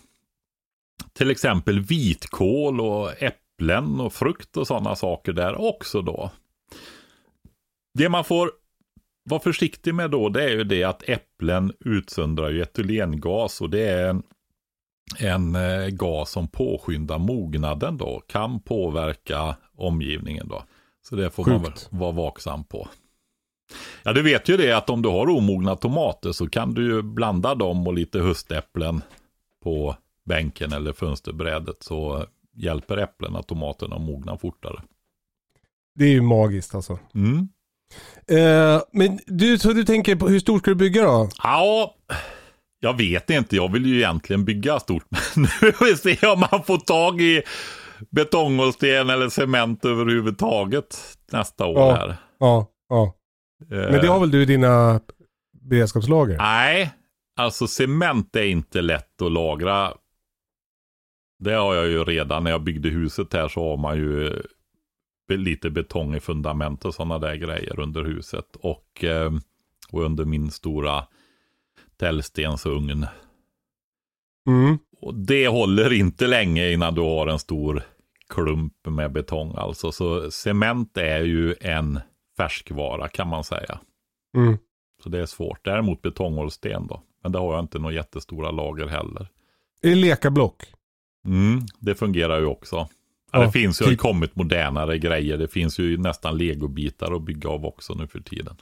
till 1.13 1.31
exempel 1.31 1.81
vitkål 1.81 2.81
och 2.81 3.23
äpplen 3.23 4.01
och 4.01 4.13
frukt 4.13 4.57
och 4.57 4.67
sådana 4.67 4.97
saker 4.97 5.33
där 5.33 5.61
också 5.61 6.03
då. 6.03 6.31
Det 7.95 8.09
man 8.09 8.25
får 8.25 8.51
vara 9.25 9.41
försiktig 9.41 9.95
med 9.95 10.11
då 10.11 10.29
det 10.29 10.45
är 10.45 10.51
ju 10.51 10.65
det 10.65 10.85
att 10.85 11.09
äpplen 11.09 11.73
utsöndrar 11.81 12.51
ju 12.51 12.63
etylengas 12.63 13.61
och 13.61 13.71
det 13.71 13.89
är 13.89 14.09
en, 14.09 14.23
en 15.19 15.55
eh, 15.55 15.89
gas 15.89 16.31
som 16.31 16.49
påskyndar 16.49 17.19
mognaden 17.19 17.97
då, 17.97 18.23
kan 18.27 18.61
påverka 18.61 19.57
omgivningen 19.77 20.49
då. 20.49 20.65
Så 21.03 21.17
det 21.17 21.31
får 21.31 21.45
Sjukt. 21.45 21.89
man 21.91 22.01
vara 22.01 22.13
vaksam 22.13 22.65
på. 22.65 22.89
Ja, 24.03 24.13
du 24.13 24.23
vet 24.23 24.49
ju 24.49 24.57
det 24.57 24.73
att 24.73 24.91
om 24.91 25.03
du 25.03 25.09
har 25.09 25.31
omogna 25.31 25.77
tomater 25.77 26.33
så 26.33 26.49
kan 26.49 26.75
du 26.75 26.85
ju 26.87 27.03
blanda 27.03 27.55
dem 27.55 27.87
och 27.87 27.95
lite 27.95 28.19
höstäpplen 28.19 29.03
på 29.65 29.97
bänken 30.25 30.73
eller 30.73 30.93
fönsterbrädet 30.93 31.77
så 31.81 32.27
hjälper 32.57 32.97
äpplena 32.97 33.43
tomaterna 33.43 33.97
att 33.97 34.03
mogna 34.03 34.39
fortare. 34.39 34.83
Det 35.95 36.05
är 36.05 36.13
ju 36.13 36.23
magiskt 36.23 36.75
alltså. 36.75 36.99
Mm. 37.15 37.49
Eh, 38.27 38.83
men 38.93 39.19
du, 39.27 39.59
så 39.59 39.73
du 39.73 39.85
tänker 39.85 40.17
på 40.17 40.29
hur 40.29 40.41
stort 40.41 40.63
ska 40.63 40.71
du 40.71 40.75
bygga 40.75 41.03
då? 41.03 41.29
Ja, 41.43 41.95
jag 42.81 42.97
vet 42.97 43.31
inte. 43.31 43.57
Jag 43.57 43.73
vill 43.73 43.87
ju 43.87 43.97
egentligen 43.97 44.45
bygga 44.45 44.81
stort. 44.81 45.07
Men 45.35 45.49
nu 45.63 45.73
får 45.73 45.85
vi 45.85 45.97
se 45.97 46.27
om 46.27 46.41
man 46.41 46.65
får 46.65 46.79
tag 46.79 47.21
i 47.21 47.43
betong 48.11 48.61
och 48.61 48.75
sten 48.75 49.11
eller 49.11 49.29
cement 49.29 49.85
överhuvudtaget 49.85 50.99
nästa 51.33 51.67
år 51.67 51.79
ja, 51.79 51.95
här. 51.95 52.17
Ja, 52.39 52.67
ja. 52.89 53.15
Men 53.69 53.93
det 53.93 54.07
har 54.07 54.21
väl 54.21 54.31
du 54.31 54.43
i 54.43 54.47
dina 54.47 55.01
beredskapslager? 55.53 56.37
Nej, 56.39 56.93
alltså 57.37 57.67
cement 57.67 58.37
är 58.37 58.45
inte 58.45 58.81
lätt 58.81 59.23
att 59.23 59.33
lagra. 59.33 59.93
Det 61.39 61.53
har 61.53 61.75
jag 61.75 61.89
ju 61.89 62.05
redan 62.05 62.45
när 62.45 62.51
jag 62.51 62.63
byggde 62.63 62.89
huset 62.89 63.33
här 63.33 63.49
så 63.49 63.71
har 63.71 63.77
man 63.77 63.97
ju 63.97 64.43
lite 65.29 65.71
betong 65.71 66.15
i 66.15 66.21
fundament 66.21 66.85
och 66.85 66.95
sådana 66.95 67.19
där 67.19 67.35
grejer 67.35 67.81
under 67.81 68.05
huset. 68.05 68.57
Och, 68.57 69.05
eh, 69.05 69.33
och 69.93 70.03
under 70.03 70.25
min 70.25 70.51
stora 70.51 71.05
tällstensugn. 71.97 73.07
Mm. 74.47 74.79
Och 75.01 75.15
det 75.15 75.49
håller 75.49 75.93
inte 75.93 76.27
länge 76.27 76.71
innan 76.71 76.95
du 76.95 77.01
har 77.01 77.27
en 77.27 77.39
stor 77.39 77.83
klump 78.29 78.87
med 78.87 79.13
betong 79.13 79.55
alltså. 79.57 79.93
Så 79.93 80.31
cement 80.31 80.97
är 80.97 81.21
ju 81.21 81.55
en 81.61 82.01
färskvara 82.41 83.09
kan 83.09 83.29
man 83.29 83.45
säga. 83.45 83.81
Mm. 84.37 84.59
Så 85.03 85.09
det 85.09 85.21
är 85.21 85.27
svårt. 85.27 85.65
Däremot 85.65 86.03
betongålsten 86.03 86.87
då. 86.87 87.03
Men 87.23 87.33
det 87.33 87.39
har 87.39 87.55
jag 87.55 87.65
inte 87.65 87.79
några 87.79 87.95
jättestora 87.95 88.51
lager 88.51 88.87
heller. 88.87 89.29
Det 89.83 89.95
lekablock? 89.95 90.63
Mm, 91.27 91.61
det 91.79 91.95
fungerar 91.95 92.41
ju 92.41 92.47
också. 92.47 92.89
Ja, 93.33 93.39
det 93.41 93.53
finns 93.53 93.83
ju 93.83 93.87
typ. 93.87 93.99
kommit 93.99 94.37
modernare 94.37 94.99
grejer. 94.99 95.39
Det 95.39 95.49
finns 95.49 95.79
ju 95.79 95.99
nästan 95.99 96.39
legobitar 96.39 97.13
att 97.17 97.23
bygga 97.23 97.51
av 97.51 97.67
också 97.67 97.95
nu 97.95 98.07
för 98.07 98.21
tiden. 98.21 98.57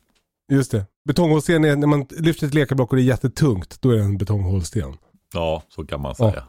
Just 0.52 0.70
det. 0.70 0.86
Betonghålsten 1.04 1.64
är 1.64 1.76
när 1.76 1.86
man 1.86 2.06
lyfter 2.10 2.46
ett 2.46 2.54
lekablock 2.54 2.90
och 2.90 2.96
det 2.96 3.02
är 3.02 3.04
jättetungt. 3.04 3.82
Då 3.82 3.90
är 3.90 3.96
det 3.96 4.02
en 4.02 4.18
betonghålsten. 4.18 4.96
Ja, 5.34 5.62
så 5.68 5.86
kan 5.86 6.00
man 6.00 6.14
säga. 6.14 6.44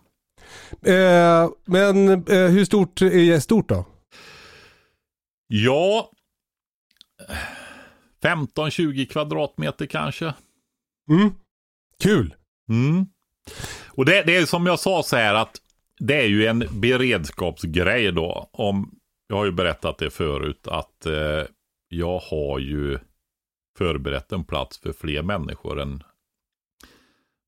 Ja. 0.82 0.92
Eh, 0.92 1.50
men 1.66 2.10
eh, 2.10 2.48
hur 2.48 2.66
stort 2.66 3.02
är 3.02 3.40
stort 3.40 3.70
då? 3.70 3.86
Ja, 5.48 6.12
15-20 8.24 9.06
kvadratmeter 9.06 9.86
kanske. 9.86 10.34
Mm. 11.10 11.32
Kul. 12.04 12.36
Mm. 12.70 13.06
Och 13.88 14.06
det, 14.06 14.24
det, 14.24 14.36
är 14.36 14.46
som 14.46 14.66
jag 14.66 14.80
sa 14.80 15.04
så 15.04 15.16
här 15.16 15.34
att 15.34 15.58
det 16.00 16.22
är 16.22 16.28
ju 16.28 16.46
en 16.46 16.64
beredskapsgrej 16.72 18.12
då. 18.12 18.50
Om, 18.54 19.00
jag 19.28 19.36
har 19.36 19.46
ju 19.46 19.52
berättat 19.52 19.98
det 19.98 20.10
förut 20.10 20.68
att 20.68 21.06
eh, 21.06 21.44
jag 21.88 22.20
har 22.20 22.60
ju 22.60 23.00
förberett 23.78 24.32
en 24.32 24.44
plats 24.44 24.80
för 24.80 24.94
fler 24.94 25.22
människor 25.22 25.80
än 25.80 26.04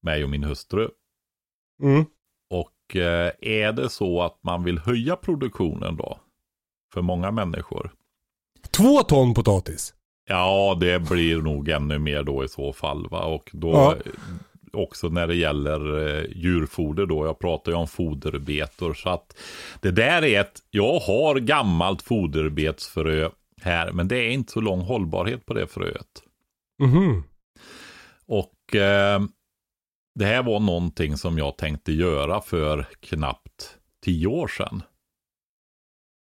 mig 0.01 0.23
och 0.23 0.29
min 0.29 0.43
hustru. 0.43 0.89
Mm. 1.83 2.05
Och 2.49 2.95
eh, 2.95 3.31
är 3.41 3.71
det 3.71 3.89
så 3.89 4.21
att 4.21 4.43
man 4.43 4.63
vill 4.63 4.79
höja 4.79 5.15
produktionen 5.15 5.97
då? 5.97 6.19
För 6.93 7.01
många 7.01 7.31
människor. 7.31 7.91
Två 8.77 9.03
ton 9.03 9.33
potatis. 9.33 9.93
Ja, 10.27 10.77
det 10.79 10.99
blir 10.99 11.37
nog 11.41 11.69
ännu 11.69 11.99
mer 11.99 12.23
då 12.23 12.43
i 12.43 12.47
så 12.47 12.73
fall. 12.73 13.07
Va? 13.09 13.23
Och 13.23 13.49
då 13.53 13.71
Ja. 13.71 13.95
också 14.73 15.09
när 15.09 15.27
det 15.27 15.35
gäller 15.35 16.07
eh, 16.17 16.23
djurfoder 16.35 17.05
då. 17.05 17.25
Jag 17.25 17.39
pratar 17.39 17.71
ju 17.71 17.77
om 17.77 17.87
foderbetor. 17.87 18.93
Så 18.93 19.09
att 19.09 19.37
det 19.81 19.91
där 19.91 20.23
är 20.23 20.41
ett, 20.41 20.59
jag 20.69 20.99
har 20.99 21.35
gammalt 21.35 22.01
foderbetsfrö 22.01 23.29
här. 23.61 23.91
Men 23.91 24.07
det 24.07 24.17
är 24.17 24.29
inte 24.29 24.51
så 24.51 24.61
lång 24.61 24.81
hållbarhet 24.81 25.45
på 25.45 25.53
det 25.53 25.67
fröet. 25.67 26.23
Mhm. 26.83 27.23
Och 28.25 28.75
eh, 28.75 29.21
det 30.19 30.25
här 30.25 30.43
var 30.43 30.59
någonting 30.59 31.17
som 31.17 31.37
jag 31.37 31.57
tänkte 31.57 31.91
göra 31.91 32.41
för 32.41 32.87
knappt 32.99 33.77
tio 34.05 34.27
år 34.27 34.47
sedan. 34.47 34.83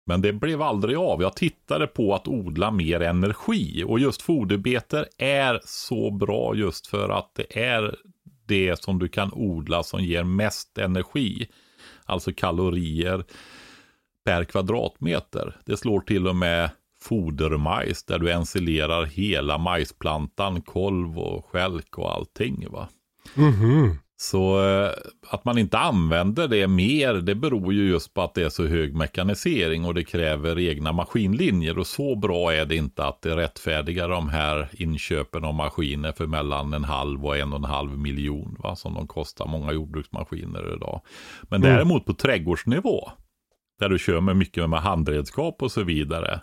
Men 0.09 0.21
det 0.21 0.33
blev 0.33 0.63
aldrig 0.63 0.97
av. 0.97 1.23
Jag 1.23 1.37
tittade 1.37 1.87
på 1.87 2.15
att 2.15 2.29
odla 2.29 2.71
mer 2.71 3.01
energi 3.01 3.85
och 3.87 4.01
just 4.01 4.23
foderbeter 4.23 5.07
är 5.19 5.61
så 5.65 6.11
bra 6.11 6.55
just 6.55 6.87
för 6.87 7.09
att 7.09 7.31
det 7.35 7.63
är 7.65 7.97
det 8.47 8.83
som 8.83 8.99
du 8.99 9.09
kan 9.09 9.33
odla 9.33 9.83
som 9.83 10.01
ger 10.01 10.25
mest 10.25 10.79
energi. 10.79 11.49
Alltså 12.05 12.33
kalorier 12.33 13.25
per 14.25 14.45
kvadratmeter. 14.45 15.57
Det 15.65 15.77
slår 15.77 16.01
till 16.01 16.29
och 16.29 16.37
med 16.37 16.71
fodermajs 17.01 18.05
där 18.05 18.19
du 18.19 18.33
ensilerar 18.33 19.05
hela 19.05 19.59
majsplantan, 19.59 20.63
kolv 20.63 21.19
och 21.19 21.47
skälk 21.47 21.99
och 21.99 22.15
allting. 22.15 22.67
Va? 22.71 22.89
Mhm. 23.35 23.99
Så 24.19 24.69
eh, 24.69 24.91
att 25.29 25.45
man 25.45 25.59
inte 25.59 25.79
använder 25.79 26.49
det 26.49 26.67
mer, 26.69 27.15
det 27.15 27.35
beror 27.35 27.73
ju 27.73 27.89
just 27.89 28.15
på 28.15 28.23
att 28.23 28.35
det 28.35 28.43
är 28.43 28.49
så 28.49 28.67
hög 28.67 28.95
mekanisering 28.95 29.85
och 29.85 29.95
det 29.95 30.05
kräver 30.05 30.59
egna 30.59 30.93
maskinlinjer. 30.93 31.79
Och 31.79 31.87
så 31.87 32.17
bra 32.17 32.53
är 32.53 32.65
det 32.65 32.77
inte 32.77 33.05
att 33.05 33.23
det 33.23 33.37
rättfärdigar 33.37 34.09
de 34.09 34.29
här 34.29 34.69
inköpen 34.73 35.45
av 35.45 35.55
maskiner 35.55 36.13
för 36.13 36.27
mellan 36.27 36.73
en 36.75 36.85
halv 36.85 37.27
och 37.27 37.37
en 37.37 37.53
och 37.53 37.59
en 37.59 37.65
halv 37.65 37.99
miljon, 37.99 38.57
va, 38.59 38.77
som 38.77 38.95
de 38.95 39.07
kostar 39.07 39.47
många 39.47 39.73
jordbruksmaskiner 39.73 40.75
idag. 40.77 41.01
Men 41.43 41.63
Mm. 41.63 41.75
däremot 41.77 42.07
på 42.07 42.15
trädgårdsnivå, 42.15 43.11
där 43.81 43.89
du 43.89 43.99
kör 43.99 44.21
med 44.21 44.37
mycket 44.37 44.71
med 44.71 44.81
handredskap 44.81 45.63
och 45.63 45.73
så 45.73 45.83
vidare, 45.83 46.41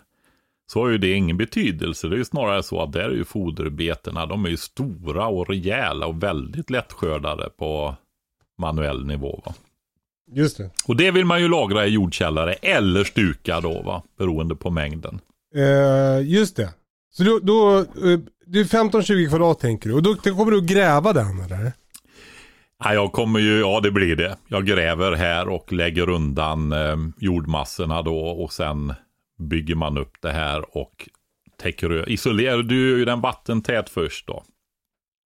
så 0.66 0.80
har 0.80 0.88
ju 0.88 0.98
det 0.98 1.12
ingen 1.12 1.36
betydelse. 1.36 2.08
Det 2.08 2.14
är 2.14 2.18
ju 2.18 2.24
snarare 2.24 2.62
så 2.62 2.82
att 2.82 2.92
där 2.92 3.10
är 3.10 3.14
ju 3.14 3.24
foderbetena, 3.24 4.26
de 4.26 4.44
är 4.44 4.48
ju 4.48 4.56
stora 4.56 5.26
och 5.26 5.48
rejäla 5.48 6.06
och 6.06 6.22
väldigt 6.22 6.70
lättskördade 6.70 7.50
på 7.58 7.94
manuell 8.58 9.06
nivå. 9.06 9.42
Va? 9.46 9.54
Just 10.32 10.56
det. 10.56 10.70
Och 10.86 10.96
det 10.96 11.10
vill 11.10 11.24
man 11.24 11.40
ju 11.40 11.48
lagra 11.48 11.86
i 11.86 11.90
jordkällare 11.90 12.52
eller 12.52 13.04
stuka 13.04 13.60
då, 13.60 13.82
va? 13.82 14.02
beroende 14.18 14.54
på 14.54 14.70
mängden. 14.70 15.20
Eh, 15.54 16.28
just 16.28 16.56
det. 16.56 16.74
Så 17.10 17.24
då, 17.24 17.38
då 17.42 17.78
eh, 17.78 18.18
det 18.46 18.60
är 18.60 18.64
15-20 18.64 19.28
kvadrat 19.28 19.60
tänker 19.60 19.88
du. 19.88 19.94
Och 19.94 20.02
då, 20.02 20.16
då 20.24 20.36
kommer 20.36 20.52
du 20.52 20.58
att 20.58 20.64
gräva 20.64 21.12
den 21.12 21.40
eller? 21.40 21.72
Ja, 22.84 22.94
jag 22.94 23.12
kommer 23.12 23.40
ju, 23.40 23.60
ja 23.60 23.80
det 23.80 23.90
blir 23.90 24.16
det. 24.16 24.36
Jag 24.48 24.66
gräver 24.66 25.12
här 25.12 25.48
och 25.48 25.72
lägger 25.72 26.08
undan 26.08 26.72
eh, 26.72 26.96
jordmassorna 27.18 28.02
då 28.02 28.18
och 28.18 28.52
sen 28.52 28.94
bygger 29.38 29.74
man 29.74 29.98
upp 29.98 30.20
det 30.20 30.32
här 30.32 30.76
och 30.76 31.08
täcker 31.58 32.08
isolerar. 32.08 32.62
Du 32.62 32.90
gör 32.90 32.98
ju 32.98 33.04
den 33.04 33.20
vattentät 33.20 33.90
först 33.90 34.26
då. 34.26 34.44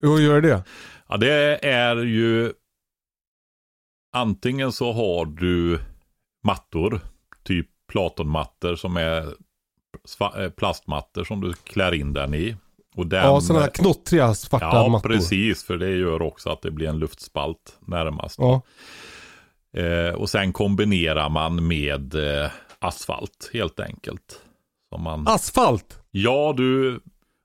Hur 0.02 0.20
gör 0.20 0.42
det? 0.42 0.64
Ja, 1.08 1.18
det 1.18 1.66
är 1.66 1.96
ju 1.96 2.54
antingen 4.16 4.72
så 4.72 4.92
har 4.92 5.26
du 5.26 5.80
mattor, 6.44 7.00
typ 7.44 7.68
platonmattor 7.92 8.76
som 8.76 8.98
är 8.98 9.34
eh, 10.38 10.50
plastmattor 10.50 11.24
som 11.24 11.42
du 11.42 11.54
klär 11.54 11.94
in 11.94 12.14
den 12.14 12.34
i. 12.34 12.56
Och 12.96 13.08
den, 13.08 13.24
Ja, 13.24 13.42
sådana 13.42 13.64
här 13.66 13.72
knottriga 13.72 14.34
svarta 14.34 14.66
Ja, 14.66 14.88
mattor. 14.88 15.10
precis, 15.10 15.64
för 15.64 15.78
det 15.78 15.90
gör 15.90 16.22
också 16.22 16.50
att 16.50 16.62
det 16.62 16.72
blir 16.72 16.88
en 16.90 17.00
luftspalt 17.00 17.78
närmast. 17.88 18.40
Ja. 18.40 18.62
Eh, 19.82 20.14
och 20.16 20.30
sen 20.30 20.54
kombinerar 20.54 21.30
man 21.30 21.68
med 21.68 22.16
eh, 22.16 22.52
asfalt 22.88 23.50
helt 23.54 23.80
enkelt. 23.80 24.42
Som 24.94 25.04
man, 25.04 25.28
Asfalt. 25.28 26.00
ja, 26.12 26.54
du 26.58 27.00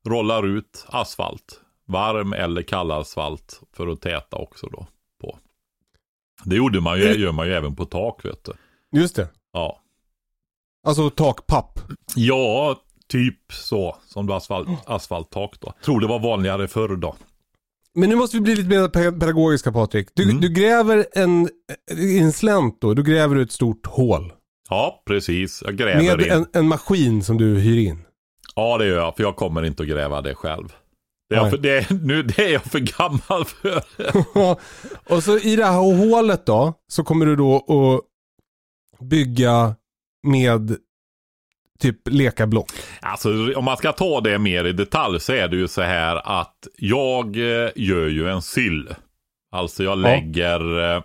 rollar 0.08 0.46
ut 0.46 0.84
asfalt. 0.88 1.60
Varm 1.86 2.32
eller 2.32 2.62
kall 2.62 2.90
asfalt 2.90 3.60
för 3.76 3.86
att 3.88 4.00
täta 4.00 4.36
också 4.36 4.66
då. 4.66 4.86
På. 5.20 5.38
Det 6.44 6.56
gjorde 6.56 6.80
man 6.80 6.98
ju, 6.98 7.06
Mm. 7.06 7.20
gör 7.20 7.32
man 7.32 7.46
ju 7.46 7.52
även 7.54 7.76
på 7.76 7.84
tak 7.84 8.24
vet 8.24 8.44
du. 8.44 8.52
Just 9.00 9.16
det. 9.16 9.28
Ja. 9.52 9.80
Alltså 10.86 11.10
takpapp. 11.10 11.80
ja, 12.16 12.80
typ 13.08 13.52
så. 13.52 13.96
Som 14.06 14.26
du 14.26 14.32
asfalt, 14.34 14.68
asfalttak 14.86 15.60
då. 15.60 15.72
Tror 15.84 16.00
det 16.00 16.06
var 16.06 16.18
vanligare 16.20 16.68
förr 16.68 16.96
då. 16.96 17.16
Men 17.94 18.08
nu 18.10 18.16
måste 18.16 18.36
vi 18.36 18.40
bli 18.40 18.56
lite 18.56 18.68
mer 18.68 18.88
pe- 18.88 19.20
pedagogiska 19.20 19.72
Patrik. 19.72 20.08
Du, 20.14 20.22
Mm. 20.22 20.40
du 20.40 20.48
gräver 20.48 21.06
en, 21.12 21.48
en 22.20 22.32
slänt 22.32 22.80
då. 22.80 22.94
Du 22.94 23.02
gräver 23.02 23.36
ett 23.36 23.52
stort 23.52 23.86
hål. 23.86 24.32
Ja, 24.70 25.02
precis. 25.06 25.62
Jag 25.66 25.76
gräver 25.76 26.16
Med 26.16 26.26
in. 26.26 26.32
en, 26.32 26.46
en 26.52 26.68
maskin 26.68 27.24
som 27.24 27.38
du 27.38 27.58
hyr 27.58 27.88
in. 27.88 28.04
Ja, 28.54 28.78
det 28.78 28.86
gör 28.86 28.96
jag. 28.96 29.16
För 29.16 29.22
jag 29.22 29.36
kommer 29.36 29.62
inte 29.62 29.82
att 29.82 29.88
gräva 29.88 30.20
det 30.20 30.34
själv. 30.34 30.72
Det 31.28 31.36
är, 31.36 31.50
för, 31.50 31.56
det 31.58 31.90
nu, 31.90 32.22
det 32.22 32.44
är 32.44 32.52
jag 32.52 32.62
för 32.62 32.78
gammal 32.78 33.44
för. 33.44 33.82
och 35.14 35.22
så 35.22 35.38
i 35.38 35.56
det 35.56 35.64
här 35.64 36.08
hålet 36.10 36.46
då, 36.46 36.74
så 36.88 37.04
kommer 37.04 37.26
du 37.26 37.36
då 37.36 37.56
att 37.56 39.06
bygga 39.08 39.74
med 40.22 40.76
typ 41.78 41.96
lekablock. 42.04 42.70
Alltså 43.00 43.54
om 43.56 43.64
man 43.64 43.76
ska 43.76 43.92
ta 43.92 44.20
det 44.20 44.38
mer 44.38 44.64
i 44.64 44.72
detalj 44.72 45.20
så 45.20 45.32
är 45.32 45.48
det 45.48 45.56
ju 45.56 45.68
så 45.68 45.82
här 45.82 46.40
att 46.40 46.68
jag 46.76 47.36
eh, 47.36 47.70
gör 47.76 48.06
ju 48.06 48.30
en 48.30 48.42
syll. 48.42 48.94
Alltså 49.52 49.84
jag 49.84 49.98
lägger 49.98 50.80
eh, 50.80 51.02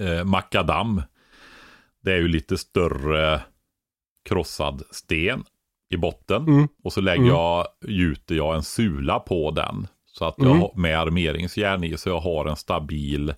eh, 0.00 0.24
makadam. 0.24 1.02
Det 2.06 2.12
är 2.12 2.16
ju 2.16 2.28
lite 2.28 2.58
större 2.58 3.42
krossad 4.24 4.82
sten 4.90 5.44
i 5.90 5.96
botten. 5.96 6.42
Mm. 6.46 6.68
Och 6.84 6.92
så 6.92 7.00
lägger 7.00 7.22
Mm. 7.22 7.34
jag, 7.34 7.66
gjuter 7.86 8.34
jag 8.34 8.54
en 8.56 8.62
sula 8.62 9.18
på 9.18 9.50
den. 9.50 9.86
Så 10.06 10.24
att 10.24 10.34
jag 10.38 10.56
Mm. 10.56 10.68
med 10.74 10.98
armeringsjärn 11.00 11.84
i 11.84 11.96
så 11.96 12.08
jag 12.08 12.20
har 12.20 12.46
en 12.46 12.56
stabil 12.56 13.34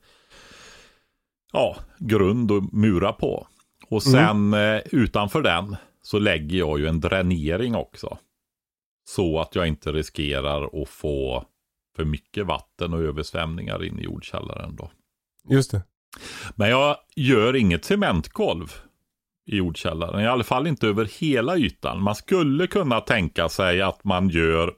ja, 1.52 1.76
grund 1.98 2.52
att 2.52 2.72
mura 2.72 3.12
på. 3.12 3.46
Och 3.88 4.06
Mm. 4.06 4.26
sen 4.26 4.54
eh, 4.54 4.80
utanför 4.92 5.42
den 5.42 5.76
så 6.02 6.18
lägger 6.18 6.58
jag 6.58 6.78
ju 6.78 6.86
en 6.86 7.00
dränering 7.00 7.74
också. 7.74 8.18
Så 9.04 9.40
att 9.40 9.54
jag 9.54 9.66
inte 9.68 9.92
riskerar 9.92 10.82
att 10.82 10.88
få 10.88 11.44
för 11.96 12.04
mycket 12.04 12.46
vatten 12.46 12.92
och 12.94 13.00
översvämningar 13.00 13.84
in 13.84 13.98
i 13.98 14.02
jordkällaren 14.02 14.76
då. 14.76 14.90
Just 15.50 15.70
det. 15.70 15.82
Men 16.54 16.70
jag 16.70 16.96
gör 17.16 17.56
inget 17.56 17.84
cementgolv 17.84 18.72
i 19.46 19.56
jordkällaren. 19.56 20.20
I 20.20 20.26
alla 20.26 20.44
fall 20.44 20.66
inte 20.66 20.86
över 20.88 21.04
hela 21.20 21.56
ytan. 21.56 22.02
Man 22.02 22.14
skulle 22.14 22.66
kunna 22.66 23.00
tänka 23.00 23.48
sig 23.48 23.82
att 23.82 24.04
man 24.04 24.28
gör 24.28 24.74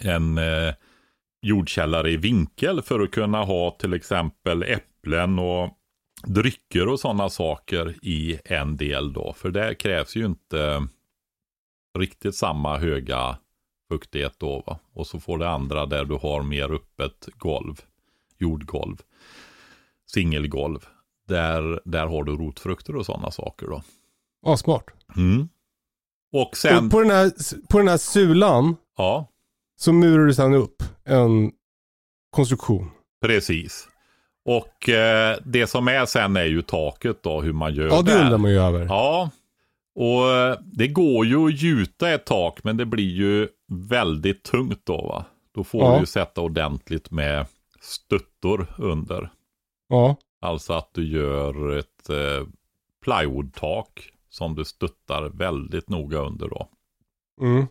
en 0.00 0.38
eh, 0.38 0.74
jordkällare 1.42 2.10
i 2.10 2.16
vinkel 2.16 2.82
för 2.82 3.00
att 3.00 3.10
kunna 3.10 3.44
ha 3.44 3.70
till 3.70 3.94
exempel 3.94 4.62
äpplen 4.62 5.38
och 5.38 5.70
drycker 6.26 6.88
och 6.88 7.00
sådana 7.00 7.28
saker 7.28 7.94
i 8.02 8.38
en 8.44 8.76
del 8.76 9.12
då. 9.12 9.32
För 9.32 9.50
där 9.50 9.74
krävs 9.74 10.16
ju 10.16 10.26
inte 10.26 10.86
riktigt 11.98 12.34
samma 12.34 12.78
höga 12.78 13.38
fuktighet 13.88 14.34
då. 14.38 14.62
Va? 14.66 14.78
Och 14.92 15.06
så 15.06 15.20
får 15.20 15.38
det 15.38 15.48
andra 15.48 15.86
där 15.86 16.04
du 16.04 16.14
har 16.14 16.42
mer 16.42 16.72
öppet 16.72 17.28
golv, 17.38 17.80
jordgolv 18.38 18.96
singelgolv. 20.12 20.86
Där, 21.28 21.80
där 21.84 22.06
har 22.06 22.24
du 22.24 22.36
rotfrukter 22.36 22.96
och 22.96 23.06
sådana 23.06 23.30
saker 23.30 23.66
då. 23.66 23.82
Ja, 24.46 24.56
smart. 24.56 24.84
Mm. 25.16 25.48
Och 26.32 26.56
sen, 26.56 26.84
Och 26.84 26.90
på 26.90 27.00
den, 27.00 27.10
här, 27.10 27.32
på 27.68 27.78
den 27.78 27.88
här 27.88 27.96
sulan 27.96 28.76
ja, 28.96 29.28
så 29.76 29.92
murar 29.92 30.26
du 30.26 30.34
sedan 30.34 30.54
upp 30.54 30.82
en 31.04 31.52
konstruktion. 32.30 32.90
precis. 33.22 33.88
Och 34.44 34.88
eh, 34.88 35.36
det 35.44 35.66
som 35.66 35.88
är 35.88 36.06
sen 36.06 36.36
är 36.36 36.44
ju 36.44 36.62
taket 36.62 37.22
då, 37.22 37.40
hur 37.40 37.52
man 37.52 37.74
gör 37.74 37.86
Ja, 37.88 38.02
det 38.02 38.14
undrar 38.20 38.38
man 38.38 38.50
ju 38.50 38.58
över. 38.58 38.84
Ja, 38.86 39.30
och 39.94 40.30
eh, 40.30 40.56
det 40.72 40.88
går 40.88 41.26
ju 41.26 41.46
att 41.46 41.60
gjuta 41.62 42.10
ett 42.10 42.26
tak, 42.26 42.64
men 42.64 42.76
det 42.76 42.86
blir 42.86 43.10
ju 43.14 43.48
väldigt 43.72 44.42
tungt 44.42 44.80
då 44.84 44.96
va. 44.96 45.24
Då 45.54 45.64
får 45.64 45.82
Ja. 45.82 45.94
du 45.94 46.00
ju 46.00 46.06
sätta 46.06 46.40
ordentligt 46.40 47.10
med 47.10 47.46
stöttor 47.80 48.66
under. 48.78 49.30
Ja. 49.88 50.16
Alltså 50.40 50.72
att 50.72 50.90
du 50.94 51.08
gör 51.08 51.76
ett 51.76 52.10
eh, 52.10 52.46
plywoodtak 53.04 54.10
som 54.28 54.54
du 54.54 54.64
stöttar 54.64 55.22
väldigt 55.22 55.88
noga 55.88 56.18
under 56.18 56.48
då. 56.48 56.68
Mm. 57.40 57.66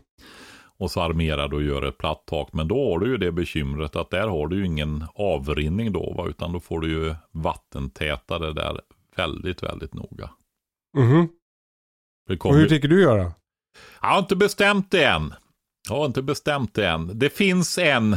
och 0.78 0.90
så 0.90 1.00
armerar 1.00 1.48
du 1.48 1.56
och 1.56 1.62
gör 1.62 1.82
ett 1.82 1.98
platt 1.98 2.22
tak. 2.26 2.52
Men 2.52 2.68
då 2.68 2.92
har 2.92 2.98
du 2.98 3.10
ju 3.10 3.16
det 3.16 3.32
bekymret 3.32 3.96
att 3.96 4.10
där 4.10 4.28
har 4.28 4.48
du 4.48 4.56
ju 4.56 4.66
ingen 4.66 5.04
avrinning 5.14 5.92
då, 5.92 6.14
va? 6.16 6.28
utan 6.28 6.52
då 6.52 6.60
får 6.60 6.80
du 6.80 6.90
ju 6.90 7.14
vattentäta 7.30 8.38
det 8.38 8.52
där 8.52 8.80
väldigt, 9.16 9.62
väldigt 9.62 9.94
noga. 9.94 10.30
Det 12.26 12.36
Och 12.44 12.54
hur 12.54 12.68
tänker 12.68 12.88
du 12.88 13.02
göra? 13.02 13.32
Jag 14.00 14.08
har 14.08 14.18
inte 14.18 14.36
bestämt 14.36 14.90
det 14.90 15.04
än. 15.04 15.34
Jag 15.88 15.96
har 15.96 16.06
inte 16.06 16.22
bestämt 16.22 16.74
det 16.74 16.88
än. 16.88 17.18
Det 17.18 17.30
finns 17.30 17.78
en, 17.78 18.16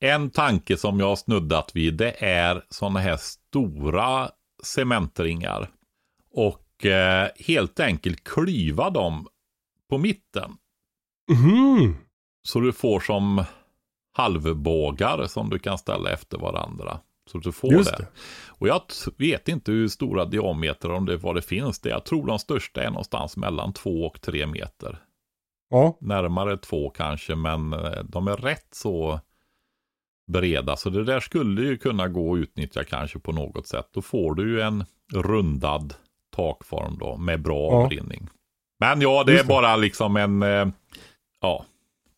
en 0.00 0.30
tanke 0.30 0.76
som 0.76 1.00
jag 1.00 1.06
har 1.06 1.16
snuddat 1.16 1.76
vid. 1.76 1.94
Det 1.94 2.24
är 2.24 2.64
sådana 2.68 3.00
här 3.00 3.16
stora 3.16 4.30
cementringar. 4.62 5.70
Och 6.32 6.86
eh, 6.86 7.28
helt 7.38 7.80
enkelt 7.80 8.24
klyva 8.24 8.90
dem 8.90 9.28
på 9.90 9.98
mitten. 9.98 10.52
Mhm. 11.30 11.96
Så 12.42 12.60
du 12.60 12.72
får 12.72 13.00
som 13.00 13.44
halvbågar 14.12 15.26
som 15.26 15.50
du 15.50 15.58
kan 15.58 15.78
ställa 15.78 16.10
efter 16.10 16.38
varandra. 16.38 17.00
Så 17.30 17.38
du 17.38 17.52
får 17.52 17.72
Just 17.72 17.90
det. 17.90 18.02
det. 18.02 18.08
Och 18.48 18.68
jag 18.68 18.82
vet 19.18 19.48
inte 19.48 19.72
hur 19.72 19.88
stora 19.88 20.24
diameter 20.24 20.90
om 20.90 21.06
det 21.06 21.16
vad 21.16 21.34
det 21.34 21.42
finns. 21.42 21.78
Det. 21.78 21.88
Jag 21.88 22.04
tror 22.04 22.26
de 22.26 22.38
största 22.38 22.82
är 22.82 22.90
någonstans 22.90 23.36
mellan 23.36 23.72
två 23.72 24.06
och 24.06 24.20
tre 24.20 24.46
meter. 24.46 24.98
Ja. 25.70 25.98
närmare 26.00 26.56
två 26.56 26.90
kanske, 26.90 27.34
men 27.34 27.72
eh, 27.72 28.04
de 28.04 28.28
är 28.28 28.36
rätt 28.36 28.68
så 28.74 29.20
breda. 30.30 30.76
Så 30.76 30.90
det 30.90 31.04
där 31.04 31.20
skulle 31.20 31.62
ju 31.62 31.78
kunna 31.78 32.08
gå 32.08 32.34
att 32.34 32.38
utnyttja 32.38 32.84
kanske 32.84 33.18
på 33.18 33.32
något 33.32 33.66
sätt. 33.66 33.88
Då 33.94 34.02
får 34.02 34.34
du 34.34 34.50
ju 34.50 34.60
en 34.60 34.84
rundad 35.14 35.94
takform 36.36 36.98
då 36.98 37.16
med 37.16 37.42
bra 37.42 37.70
Ja. 37.72 37.76
avrinning. 37.84 38.28
Men 38.80 39.00
ja, 39.00 39.24
det 39.24 39.32
Just 39.32 39.44
är 39.44 39.48
det. 39.48 39.48
bara 39.54 39.76
liksom 39.76 40.16
en 40.16 40.42
eh, 40.42 40.66
ja, 41.40 41.64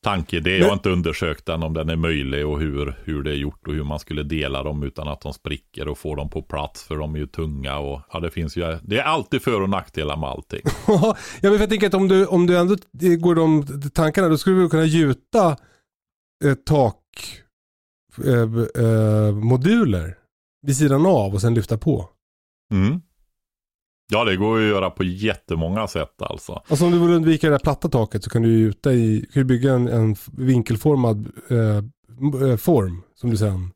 tanke. 0.04 0.40
Det 0.40 0.56
jag 0.58 0.66
har 0.66 0.72
inte 0.72 0.90
undersökt 0.90 1.48
än 1.48 1.62
om 1.62 1.74
den 1.74 1.88
är 1.88 1.96
möjlig 1.96 2.46
och 2.46 2.60
hur, 2.60 2.94
hur 3.04 3.22
det 3.22 3.30
är 3.30 3.34
gjort 3.34 3.66
och 3.68 3.74
hur 3.74 3.84
man 3.84 3.98
skulle 3.98 4.22
dela 4.22 4.62
dem 4.62 4.82
utan 4.82 5.08
att 5.08 5.20
de 5.20 5.32
spricker 5.32 5.88
och 5.88 5.98
få 5.98 6.14
dem 6.14 6.30
på 6.30 6.42
plats 6.42 6.82
för 6.84 6.96
de 6.96 7.14
är 7.14 7.18
ju 7.18 7.26
tunga 7.26 7.78
och 7.78 8.00
ja, 8.12 8.20
det 8.20 8.30
finns 8.30 8.56
ju. 8.56 8.78
Det 8.82 8.98
är 8.98 9.02
alltid 9.02 9.42
för 9.42 9.60
och 9.62 9.68
nackdelar 9.70 10.16
med 10.16 10.28
allting. 10.28 10.60
ja, 10.86 11.16
men 11.42 11.52
jag 11.52 11.68
tänker 11.70 11.86
att 11.86 11.94
om 11.94 12.08
du, 12.08 12.26
om 12.26 12.46
du 12.46 12.58
ändå 12.58 12.76
går 13.18 13.34
de 13.34 13.64
tankarna, 13.94 14.28
då 14.28 14.38
skulle 14.38 14.56
du 14.60 14.68
kunna 14.68 14.84
gjuta 14.84 15.56
eh, 16.44 16.54
takmoduler 16.54 17.02
eh, 18.18 19.34
moduler 19.34 20.18
vid 20.66 20.76
sidan 20.76 21.06
av 21.06 21.34
och 21.34 21.40
sen 21.40 21.54
lyfta 21.54 21.78
på. 21.78 22.08
Mm. 22.72 23.00
Ja, 24.12 24.24
det 24.24 24.36
går 24.36 24.60
ju 24.60 24.66
att 24.66 24.74
göra 24.74 24.90
på 24.90 25.04
jättemånga 25.04 25.88
sätt 25.88 26.22
alltså. 26.22 26.62
Alltså 26.68 26.84
om 26.84 26.92
du 26.92 26.98
vill 26.98 27.10
undvika 27.10 27.46
det 27.46 27.54
där 27.54 27.58
platta 27.58 27.88
taket 27.88 28.24
så 28.24 28.30
kan 28.30 28.42
du 28.42 28.48
ju 28.48 28.68
i, 28.70 29.26
kan 29.32 29.40
du 29.40 29.44
bygga 29.44 29.74
en, 29.74 29.88
en 29.88 30.16
vinkelformad 30.32 31.32
eh, 31.50 31.76
eh, 32.50 32.56
form 32.56 33.02
som 33.14 33.30
du 33.30 33.36
sen 33.36 33.70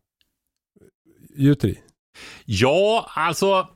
gjuter 1.37 1.68
i. 1.68 1.78
Ja, 2.45 3.11
alltså. 3.14 3.68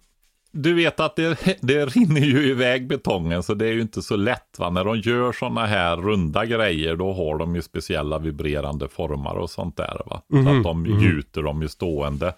Du 0.53 0.75
vet 0.75 1.01
att 1.01 1.17
det, 1.17 1.59
det 1.61 1.87
rinner 1.87 2.21
ju 2.21 2.51
iväg 2.51 2.87
betongen 2.87 3.43
så 3.43 3.55
det 3.55 3.67
är 3.67 3.73
ju 3.73 3.81
inte 3.81 4.03
så 4.03 4.17
lätt. 4.17 4.59
Va? 4.59 4.71
När 4.71 4.85
de 4.85 4.97
gör 4.99 5.33
sådana 5.33 5.67
här 5.67 5.97
runda 5.97 6.47
grejer 6.47 6.97
då 6.97 7.13
har 7.13 7.39
de 7.39 7.55
ju 7.55 7.63
speciella 7.63 8.19
vibrerande 8.19 8.89
formar 8.89 9.35
och 9.35 9.51
sånt 9.51 9.77
där. 9.77 10.03
Va? 10.07 10.23
Så 10.31 10.37
Mhm, 10.37 10.47
att 10.59 10.65
de 10.65 10.83
mhm. 10.83 11.01
gjuter 11.01 11.43
dem 11.43 11.63
ju 11.63 11.69
stående. 11.69 12.35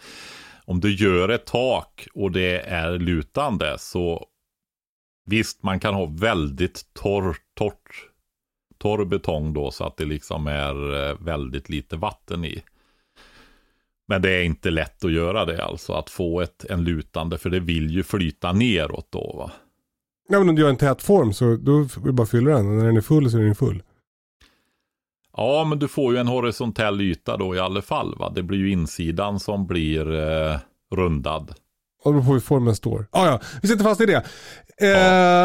Om 0.64 0.80
du 0.80 0.94
gör 0.94 1.28
ett 1.28 1.46
tak 1.46 2.08
och 2.14 2.30
det 2.32 2.58
är 2.58 2.98
lutande 2.98 3.76
så 3.78 4.26
visst 5.26 5.62
man 5.62 5.80
kan 5.80 5.94
ha 5.94 6.06
väldigt 6.06 6.94
torr, 6.94 7.36
torrt, 7.54 8.08
torr 8.78 9.04
betong 9.04 9.52
då 9.52 9.70
så 9.70 9.84
att 9.84 9.96
det 9.96 10.04
liksom 10.04 10.46
är 10.46 11.08
eh, 11.10 11.16
väldigt 11.20 11.68
lite 11.68 11.96
vatten 11.96 12.44
i. 12.44 12.62
Men 14.12 14.22
det 14.22 14.30
är 14.30 14.42
inte 14.42 14.70
lätt 14.70 15.04
att 15.04 15.12
göra 15.12 15.44
det 15.44 15.64
alltså, 15.64 15.92
att 15.92 16.10
få 16.10 16.40
ett, 16.40 16.64
en 16.64 16.84
lutande, 16.84 17.38
för 17.38 17.50
det 17.50 17.60
vill 17.60 17.90
ju 17.90 18.02
flyta 18.02 18.52
neråt 18.52 19.06
då 19.10 19.34
va. 19.38 19.50
Ja 20.28 20.38
men 20.38 20.48
om 20.48 20.54
du 20.54 20.62
gör 20.62 20.68
en 20.68 20.76
tät 20.76 21.02
form 21.02 21.32
så 21.32 21.56
då 21.56 21.78
är 21.78 22.06
det 22.06 22.12
bara 22.12 22.22
att 22.22 22.30
fylla 22.30 22.50
den 22.50 22.68
och 22.68 22.74
när 22.74 22.86
den 22.86 22.96
är 22.96 23.00
full 23.00 23.30
så 23.30 23.38
är 23.38 23.42
den 23.42 23.54
full. 23.54 23.82
Ja, 25.36 25.64
men 25.64 25.78
du 25.78 25.88
får 25.88 26.14
ju 26.14 26.20
en 26.20 26.26
horisontell 26.26 27.00
yta 27.00 27.36
då 27.36 27.54
i 27.54 27.58
alla 27.58 27.82
fall 27.82 28.14
va. 28.18 28.32
Det 28.34 28.42
blir 28.42 28.58
ju 28.58 28.70
insidan 28.70 29.40
som 29.40 29.66
blir 29.66 30.14
eh, 30.14 30.58
rundad. 30.94 31.54
Och 32.04 32.14
då 32.14 32.22
får 32.22 32.34
vi 32.34 32.40
formen 32.40 32.76
står. 32.76 33.06
Ah, 33.10 33.26
ja, 33.26 33.40
vi 33.62 33.68
sätter 33.68 33.84
fast 33.84 34.00
i 34.00 34.06
det. 34.06 34.24
Eh, 34.80 35.44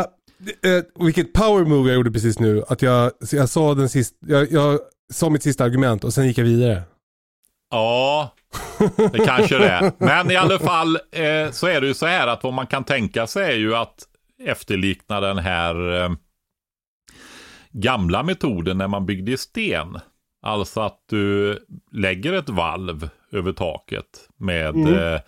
eh, 0.71 0.83
vilket 0.99 1.33
power 1.33 1.65
move 1.65 1.89
jag 1.89 1.95
gjorde 1.95 2.11
precis 2.11 2.39
nu. 2.39 2.63
Att 2.67 2.81
jag, 2.81 3.11
jag, 3.31 3.49
sa 3.49 3.73
den 3.73 3.89
sist, 3.89 4.15
jag, 4.19 4.51
jag 4.51 4.79
sa 5.13 5.29
mitt 5.29 5.43
sista 5.43 5.63
argument 5.63 6.03
och 6.03 6.13
sen 6.13 6.27
gick 6.27 6.37
jag 6.37 6.45
vidare. 6.45 6.81
Ja, 7.71 8.33
det 9.11 9.25
kanske 9.25 9.57
det 9.57 9.69
är. 9.69 9.91
Men 9.97 10.31
i 10.31 10.35
alla 10.35 10.59
fall 10.59 10.95
eh, 10.95 11.51
så 11.51 11.67
är 11.67 11.81
det 11.81 11.87
ju 11.87 11.93
så 11.93 12.05
här 12.05 12.27
att 12.27 12.43
vad 12.43 12.53
man 12.53 12.67
kan 12.67 12.83
tänka 12.83 13.27
sig 13.27 13.53
är 13.53 13.57
ju 13.57 13.75
att 13.75 14.07
efterlikna 14.43 15.19
den 15.19 15.37
här 15.37 16.03
eh, 16.03 16.09
gamla 17.71 18.23
metoden 18.23 18.77
när 18.77 18.87
man 18.87 19.05
byggde 19.05 19.31
i 19.31 19.37
sten. 19.37 19.99
Alltså 20.41 20.81
att 20.81 20.99
du 21.09 21.57
lägger 21.91 22.33
ett 22.33 22.49
valv 22.49 23.09
över 23.31 23.51
taket 23.53 24.29
med 24.37 24.75
Mm. 24.75 24.93
eh, 24.93 25.19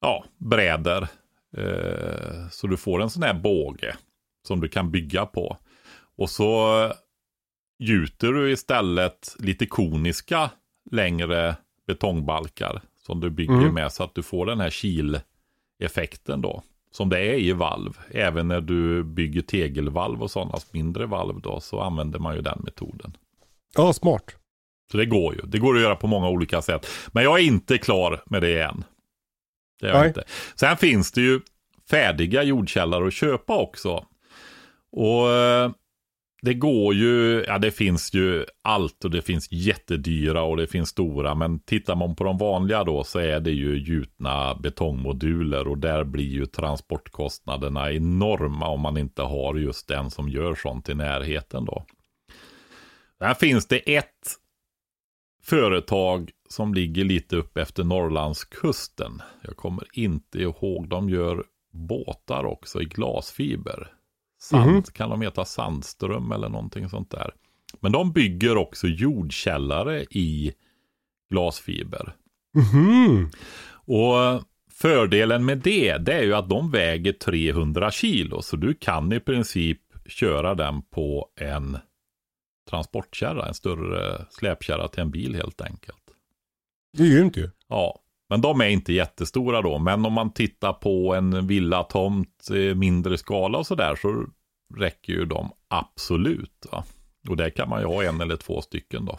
ja, 0.00 0.24
brädor. 0.38 1.06
Eh, 1.56 2.48
så 2.50 2.66
du 2.66 2.76
får 2.76 3.02
en 3.02 3.10
sån 3.10 3.22
här 3.22 3.34
båge 3.34 3.96
som 4.46 4.60
du 4.60 4.68
kan 4.68 4.90
bygga 4.90 5.26
på. 5.26 5.56
Och 6.18 6.30
så 6.30 6.92
gjuter 7.78 8.32
du 8.32 8.52
istället 8.52 9.36
lite 9.38 9.66
koniska 9.66 10.50
längre 10.90 11.56
betongbalkar 11.86 12.82
som 13.06 13.20
du 13.20 13.30
bygger 13.30 13.52
Mm. 13.54 13.74
med 13.74 13.92
så 13.92 14.04
att 14.04 14.14
du 14.14 14.22
får 14.22 14.46
den 14.46 14.60
här 14.60 14.70
kileffekten 14.70 16.40
då. 16.40 16.62
Som 16.90 17.08
det 17.08 17.18
är 17.18 17.34
i 17.34 17.52
valv. 17.52 17.98
Även 18.10 18.48
när 18.48 18.60
du 18.60 19.04
bygger 19.04 19.42
tegelvalv 19.42 20.22
och 20.22 20.30
sådana 20.30 20.58
mindre 20.70 21.06
valv 21.06 21.40
då 21.40 21.60
så 21.60 21.80
använder 21.80 22.18
man 22.18 22.34
ju 22.36 22.42
den 22.42 22.60
metoden. 22.64 23.16
Ja, 23.76 23.92
smart. 23.92 24.36
Så 24.90 24.96
det 24.98 25.06
går 25.06 25.34
ju. 25.34 25.40
Det 25.44 25.58
går 25.58 25.74
att 25.76 25.82
göra 25.82 25.96
på 25.96 26.06
många 26.06 26.28
olika 26.28 26.62
sätt. 26.62 26.86
Men 27.12 27.24
jag 27.24 27.38
är 27.38 27.42
inte 27.42 27.78
klar 27.78 28.22
med 28.26 28.42
det 28.42 28.62
än. 28.62 28.84
Det 29.80 29.86
är 29.86 29.90
jag 29.90 29.98
Nej. 29.98 30.08
inte. 30.08 30.24
Sen 30.54 30.76
finns 30.76 31.12
det 31.12 31.20
ju 31.20 31.40
färdiga 31.90 32.42
jordkällare 32.42 33.06
att 33.06 33.14
köpa 33.14 33.56
också. 33.56 34.06
Och 34.92 35.30
eh, 35.30 35.70
det 36.42 36.54
går 36.54 36.94
ju, 36.94 37.44
ja 37.46 37.58
det 37.58 37.70
finns 37.70 38.14
ju 38.14 38.44
allt 38.62 39.04
och 39.04 39.10
det 39.10 39.22
finns 39.22 39.52
jättedyra 39.52 40.42
och 40.42 40.56
det 40.56 40.66
finns 40.66 40.88
stora. 40.88 41.34
Men 41.34 41.60
tittar 41.60 41.96
man 41.96 42.16
på 42.16 42.24
de 42.24 42.38
vanliga 42.38 42.84
då 42.84 43.04
så 43.04 43.18
är 43.18 43.40
det 43.40 43.50
ju 43.50 43.78
gjutna 43.78 44.54
betongmoduler 44.54 45.68
och 45.68 45.78
där 45.78 46.04
blir 46.04 46.28
ju 46.28 46.46
transportkostnaderna 46.46 47.92
enorma 47.92 48.68
om 48.68 48.80
man 48.80 48.96
inte 48.96 49.22
har 49.22 49.54
just 49.54 49.88
den 49.88 50.10
som 50.10 50.28
gör 50.28 50.54
sånt 50.54 50.88
i 50.88 50.94
närheten 50.94 51.64
då. 51.64 51.86
Där 53.18 53.34
finns 53.34 53.66
det 53.66 53.96
ett 53.96 54.36
företag 55.44 56.30
som 56.48 56.74
ligger 56.74 57.04
lite 57.04 57.36
upp 57.36 57.56
efter 57.58 57.84
Norrlandskusten. 57.84 59.22
Jag 59.42 59.56
kommer 59.56 59.84
inte 59.92 60.38
ihåg. 60.38 60.88
De 60.88 61.10
gör 61.10 61.44
båtar 61.72 62.44
också 62.44 62.82
i 62.82 62.84
glasfiber. 62.84 64.01
Sand, 64.42 64.70
Mhm. 64.70 64.82
Kan 64.82 65.10
de 65.10 65.22
heta 65.22 65.44
Sandström 65.44 66.32
eller 66.32 66.48
någonting 66.48 66.88
sånt 66.88 67.10
där. 67.10 67.34
Men 67.80 67.92
de 67.92 68.12
bygger 68.12 68.56
också 68.56 68.86
jordkällare 68.86 70.02
i 70.02 70.52
glasfiber. 71.30 72.16
Mhm. 72.54 73.30
Och 73.72 74.42
fördelen 74.70 75.44
med 75.44 75.58
det, 75.58 75.98
det 75.98 76.12
är 76.12 76.22
ju 76.22 76.34
att 76.34 76.48
de 76.48 76.70
väger 76.70 77.12
300 77.12 77.90
kilo. 77.90 78.42
Så 78.42 78.56
du 78.56 78.74
kan 78.74 79.12
i 79.12 79.20
princip 79.20 79.80
köra 80.06 80.54
den 80.54 80.82
på 80.82 81.28
en 81.40 81.78
transportkärra, 82.70 83.48
en 83.48 83.54
större 83.54 84.26
släpkärra 84.30 84.88
till 84.88 85.02
en 85.02 85.10
bil 85.10 85.34
helt 85.34 85.60
enkelt. 85.60 85.98
Det 86.96 87.02
är 87.02 87.08
grymt 87.10 87.36
ju. 87.36 87.50
Ja, 87.68 88.01
men 88.32 88.40
de 88.40 88.60
är 88.60 88.68
inte 88.68 88.92
jättestora 88.92 89.62
då. 89.62 89.78
Men 89.78 90.06
om 90.06 90.12
man 90.12 90.32
tittar 90.32 90.72
på 90.72 91.14
en 91.14 91.46
villatomt, 91.46 92.48
mindre 92.76 93.18
skala 93.18 93.58
och 93.58 93.66
sådär 93.66 93.96
så 94.02 94.24
räcker 94.78 95.12
ju 95.12 95.24
de 95.24 95.50
absolut. 95.68 96.66
Va? 96.72 96.84
Och 97.28 97.36
där 97.36 97.50
kan 97.50 97.68
man 97.68 97.80
ju 97.80 97.86
ha 97.86 98.04
en 98.04 98.20
eller 98.20 98.36
två 98.36 98.62
stycken 98.62 99.04
då. 99.04 99.18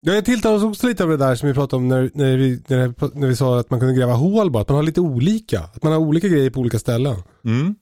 Ja, 0.00 0.12
Jag 0.12 0.24
tilltalar 0.24 0.56
oss 0.56 0.62
också 0.62 0.86
lite 0.86 1.04
av 1.04 1.10
det 1.10 1.16
där 1.16 1.34
som 1.34 1.48
vi 1.48 1.54
pratade 1.54 1.76
om 1.76 1.88
när, 1.88 2.10
när, 2.14 2.36
vi, 2.36 2.62
när, 2.68 3.18
när 3.18 3.28
vi 3.28 3.36
sa 3.36 3.58
att 3.60 3.70
man 3.70 3.80
kunde 3.80 3.94
gräva 3.94 4.12
hål 4.12 4.50
bara. 4.50 4.62
Att 4.62 4.68
man 4.68 4.76
har 4.76 4.82
lite 4.82 5.00
olika. 5.00 5.60
Att 5.60 5.82
man 5.82 5.92
har 5.92 6.00
olika 6.00 6.28
grejer 6.28 6.50
på 6.50 6.60
olika 6.60 6.78
ställen. 6.78 7.16
Mm, 7.44 7.74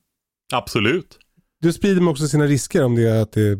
absolut. 0.53 1.19
Du 1.61 1.73
sprider 1.73 2.01
man 2.01 2.11
också 2.11 2.27
sina 2.27 2.45
risker 2.45 2.83
om 2.83 2.95
det 2.95 3.09
är 3.09 3.21
att 3.21 3.31
det 3.31 3.59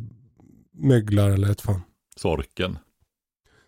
möglar 0.74 1.30
eller 1.30 1.52
ett 1.52 1.62
fan. 1.62 1.82
Sorken. 2.16 2.78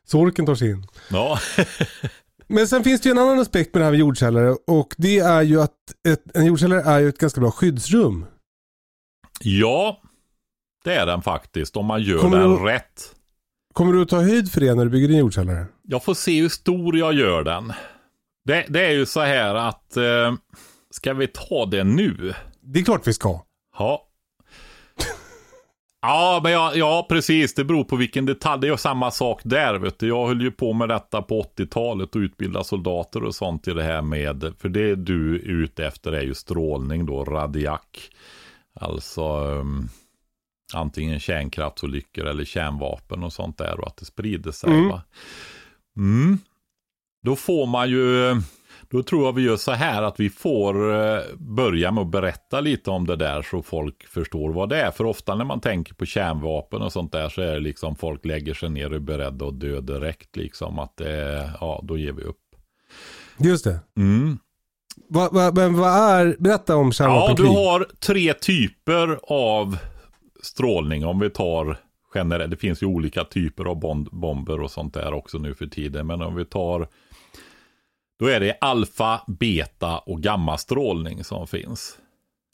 Sorken 0.05 0.45
tar 0.45 0.55
sig 0.55 0.71
in. 0.71 0.87
Ja, 1.09 1.39
Men 2.47 2.67
sen 2.67 2.83
finns 2.83 3.01
det 3.01 3.09
ju 3.09 3.11
en 3.11 3.17
annan 3.17 3.39
aspekt 3.39 3.73
med 3.73 3.81
det 3.81 3.85
här 3.85 3.91
med 3.91 3.99
jordkällare 3.99 4.55
och 4.67 4.95
det 4.97 5.19
är 5.19 5.41
ju 5.41 5.61
att 5.61 5.73
ett, 6.07 6.35
en 6.37 6.45
jordkällare 6.45 6.81
är 6.81 6.99
ju 6.99 7.09
ett 7.09 7.17
ganska 7.17 7.41
bra 7.41 7.51
skyddsrum. 7.51 8.25
ja 9.41 10.01
Det 10.83 10.93
är 10.95 11.05
den 11.05 11.21
faktiskt, 11.21 11.77
om 11.77 11.85
man 11.85 12.01
gör 12.01 12.17
Kommer 12.19 12.39
den 12.39 12.49
du- 12.49 12.63
rätt. 12.63 13.13
Kommer 13.73 13.93
du 13.93 14.01
att 14.01 14.09
ta 14.09 14.21
höjd 14.21 14.51
för 14.51 14.61
det 14.61 14.75
när 14.75 14.85
du 14.85 14.91
bygger 14.91 15.07
din 15.07 15.17
jordkällare? 15.17 15.65
Jag 15.83 16.03
får 16.03 16.13
se 16.13 16.41
hur 16.41 16.49
stor 16.49 16.97
jag 16.97 17.13
gör 17.13 17.43
den. 17.43 17.73
Det, 18.45 18.65
det 18.69 18.85
är 18.85 18.91
ju 18.91 19.05
så 19.05 19.19
här 19.21 19.55
att, 19.55 19.97
eh, 19.97 20.33
ska 20.91 21.13
vi 21.13 21.27
ta 21.27 21.65
det 21.65 21.83
nu? 21.83 22.33
Det 22.61 22.79
är 22.79 22.83
klart 22.83 23.07
vi 23.07 23.13
ska. 23.13 23.41
Ja. 23.77 24.06
Ja, 26.07 26.39
men 26.43 26.51
ja, 26.51 26.71
ja, 26.75 27.05
precis. 27.09 27.53
Det 27.53 27.63
beror 27.63 27.83
på 27.83 27.95
vilken 27.95 28.25
detalj. 28.25 28.61
Det 28.61 28.67
är 28.67 28.77
samma 28.77 29.11
sak 29.11 29.41
där. 29.43 29.75
Vet 29.75 29.99
du. 29.99 30.07
Jag 30.07 30.27
höll 30.27 30.41
ju 30.41 30.51
på 30.51 30.73
med 30.73 30.89
detta 30.89 31.21
på 31.21 31.41
80-talet 31.41 32.15
och 32.15 32.19
utbilda 32.19 32.63
soldater 32.63 33.23
och 33.23 33.35
sånt 33.35 33.67
i 33.67 33.73
det 33.73 33.83
här 33.83 34.01
med. 34.01 34.53
För 34.59 34.69
det 34.69 34.95
du 34.95 35.35
är 35.35 35.39
ute 35.39 35.85
efter 35.85 36.11
är 36.11 36.21
ju 36.21 36.33
strålning 36.33 37.05
då, 37.05 37.23
radiak. 37.23 38.09
Alltså 38.73 39.39
um, 39.39 39.89
antingen 40.73 41.19
kärnkraftsolyckor 41.19 42.25
eller 42.25 42.45
kärnvapen 42.45 43.23
och 43.23 43.33
sånt 43.33 43.57
där 43.57 43.79
och 43.79 43.87
att 43.87 43.97
det 43.97 44.05
sprider 44.05 44.51
sig. 44.51 44.69
Mm. 44.69 44.89
Va? 44.89 45.01
Mm. 45.97 46.37
Då 47.23 47.35
får 47.35 47.65
man 47.65 47.89
ju, 47.89 48.31
då 48.89 49.03
tror 49.03 49.25
jag 49.25 49.33
vi 49.33 49.41
gör 49.41 49.57
så 49.57 49.71
här 49.71 50.03
att 50.03 50.19
vi 50.19 50.29
får 50.29 50.95
eh, 51.05 51.19
börja 51.37 51.91
med 51.91 52.01
att 52.01 52.11
berätta 52.11 52.61
lite 52.61 52.89
om 52.91 53.07
det 53.07 53.15
där 53.15 53.41
så 53.41 53.61
folk 53.61 54.07
förstår 54.07 54.53
vad 54.53 54.69
det 54.69 54.81
är. 54.81 54.91
För 54.91 55.03
ofta 55.05 55.35
när 55.35 55.45
man 55.45 55.59
tänker 55.59 55.93
på 55.93 56.05
kärnvapen 56.05 56.81
och 56.81 56.91
sånt 56.93 57.11
där 57.11 57.29
så 57.29 57.41
är 57.41 57.53
det 57.53 57.59
liksom 57.59 57.95
folk 57.95 58.25
lägger 58.25 58.53
sig 58.53 58.69
ner 58.69 58.89
och 58.89 58.95
är 58.95 58.99
beredda 58.99 59.45
att 59.47 59.59
dö 59.59 59.81
direkt 59.81 60.35
liksom. 60.35 60.79
Att 60.79 60.97
det, 60.97 61.11
är- 61.11 61.51
ja, 61.61 61.79
då 61.83 61.97
ger 61.97 62.11
vi 62.11 62.23
upp. 62.23 62.37
Just 63.37 63.63
det. 63.63 63.79
Mm. 63.97 64.37
Va, 65.09 65.29
va, 65.31 65.51
men 65.55 65.77
vad 65.77 65.89
är, 65.91 66.35
berätta 66.39 66.75
om 66.75 66.87
Ja, 66.87 66.91
kärnvapenkrig. 66.91 67.47
du 67.47 67.53
har 67.53 67.87
tre 67.99 68.33
typer 68.33 69.19
av 69.23 69.77
strålning. 70.43 71.05
Om 71.05 71.19
vi 71.19 71.29
tar 71.29 71.77
generellt, 72.15 72.51
det 72.51 72.57
finns 72.57 72.83
ju 72.83 72.87
olika 72.87 73.23
typer 73.23 73.65
av 73.65 73.79
bomber 74.11 74.61
och 74.61 74.71
sånt 74.71 74.93
där 74.93 75.13
också 75.13 75.37
nu 75.37 75.53
för 75.55 75.65
tiden. 75.67 76.07
Men 76.07 76.21
om 76.21 76.35
vi 76.35 76.45
tar, 76.45 76.87
då 78.19 78.25
är 78.25 78.39
det 78.39 78.57
alfa, 78.61 79.21
beta 79.27 79.97
och 79.97 80.21
gammastrålning 80.21 81.23
som 81.23 81.47
finns. 81.47 81.97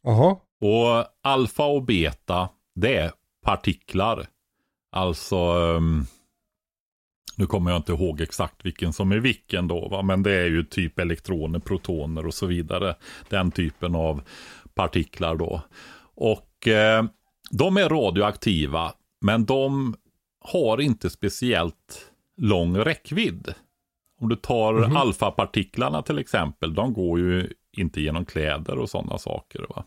Jaha. 0.03 0.37
Och 0.61 1.05
alfa 1.21 1.65
och 1.65 1.83
beta, 1.83 2.49
det 2.75 2.95
är 2.95 3.11
partiklar. 3.43 4.27
Alltså, 4.91 5.35
ehm, 5.35 6.05
nu 7.37 7.45
kommer 7.45 7.71
jag 7.71 7.79
inte 7.79 7.91
ihåg 7.91 8.21
exakt 8.21 8.65
vilken 8.65 8.93
som 8.93 9.11
är 9.11 9.19
vilken 9.19 9.67
då, 9.67 9.87
va? 9.87 10.01
men 10.01 10.23
det 10.23 10.31
är 10.31 10.45
ju 10.45 10.63
typ 10.63 10.99
elektroner, 10.99 11.59
protoner 11.59 12.25
och 12.27 12.33
så 12.33 12.45
vidare. 12.45 12.95
Den 13.29 13.51
typen 13.51 13.95
av 13.95 14.21
partiklar 14.73 15.35
då. 15.35 15.61
Och 16.15 16.67
eh, 16.67 17.05
de 17.51 17.77
är 17.77 17.89
radioaktiva, 17.89 18.93
men 19.21 19.45
de 19.45 19.95
har 20.39 20.81
inte 20.81 21.09
speciellt 21.09 22.11
lång 22.37 22.77
räckvidd. 22.77 23.53
Om 24.23 24.29
du 24.29 24.35
tar 24.35 24.97
alfapartiklarna 24.97 26.01
till 26.01 26.19
exempel, 26.19 26.73
de 26.73 26.93
går 26.93 27.19
ju 27.19 27.49
inte 27.71 28.01
genom 28.01 28.25
kläder 28.25 28.77
och 28.77 28.89
sådana 28.89 29.17
saker. 29.17 29.65
Va? 29.69 29.85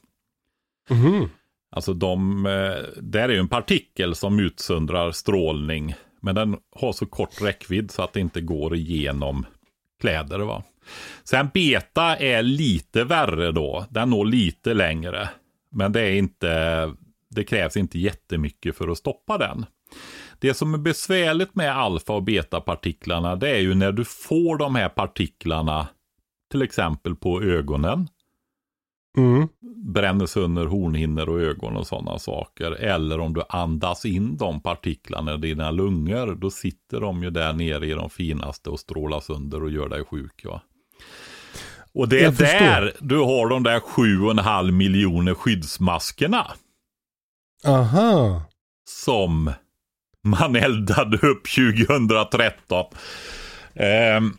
Mhm. 0.91 1.29
Alltså 1.71 1.95
de, 1.95 2.47
eh, 2.47 3.03
där 3.03 3.29
är 3.29 3.33
ju 3.33 3.39
en 3.39 3.49
partikel 3.49 4.15
som 4.15 4.41
utsöndrar 4.41 5.13
strålning. 5.13 5.95
Men 6.21 6.35
den 6.35 6.57
har 6.77 6.93
så 6.93 7.07
kort 7.07 7.43
räckvidd 7.43 7.91
så 7.91 8.03
att 8.03 8.13
det 8.13 8.21
inte 8.21 8.41
går 8.41 8.75
igenom 8.75 9.47
kläder. 10.01 10.39
Va? 10.39 10.63
Sen 11.25 11.49
beta 11.55 12.17
är 12.17 12.43
lite 12.43 13.05
värre 13.05 13.53
då. 13.53 13.87
Den 13.91 14.11
når 14.11 14.25
lite 14.25 14.75
längre. 14.75 15.29
Men 15.71 15.93
det 15.93 16.01
är 16.01 16.13
inte, 16.13 16.93
det 17.31 17.45
krävs 17.45 17.77
inte 17.77 17.99
jättemycket 17.99 18.77
för 18.77 18.89
att 18.89 18.99
stoppa 18.99 19.39
den. 19.39 19.67
Det 20.39 20.55
som 20.55 20.75
är 20.75 20.79
besvärligt 20.79 21.55
med 21.55 21.77
alfa 21.77 22.13
och 22.13 22.23
betapartiklarna 22.23 23.37
det 23.37 23.51
är 23.51 23.61
ju 23.61 23.75
när 23.75 23.93
du 23.93 24.05
får 24.05 24.59
de 24.59 24.75
här 24.75 24.89
partiklarna 24.89 25.89
till 26.51 26.63
exempel 26.63 27.17
på 27.17 27.43
ögonen 27.43 28.09
Mm. 29.17 29.49
bränner 29.93 30.27
sönder 30.27 30.67
hornhinnor 30.67 31.29
och 31.29 31.41
ögon 31.41 31.77
och 31.77 31.87
sådana 31.87 32.19
saker. 32.19 32.73
Eller 32.73 33.21
om 33.21 33.35
du 33.35 33.43
andas 33.49 34.05
in 34.05 34.37
de 34.37 34.61
partiklarna 34.61 35.35
i 35.35 35.37
dina 35.37 35.71
lungor. 35.71 36.35
Då 36.35 36.51
sitter 36.51 37.01
de 37.01 37.23
ju 37.23 37.31
där 37.31 37.53
nere 37.53 37.87
i 37.87 37.91
de 37.93 38.11
finaste 38.11 38.71
och 38.71 38.81
strålar 38.81 39.21
sönder 39.21 39.63
och 39.63 39.71
gör 39.71 39.89
dig 39.89 40.05
sjuk. 40.05 40.45
Va? 40.45 40.63
Och 41.95 42.09
det 42.09 42.21
är 42.25 42.33
där 42.33 42.93
du 43.01 43.19
har 43.19 43.49
de 43.49 43.63
där 43.63 43.81
sju 43.81 44.21
och 44.21 44.31
en 44.31 44.39
halv 44.39 44.73
miljoner 44.73 45.35
skyddsmaskerna. 45.35 46.47
Aha. 47.67 48.43
Som 48.89 49.53
man 50.27 50.57
eldade 50.57 51.17
upp 51.17 51.43
2013. 51.57 52.85
Ehm, 53.75 54.33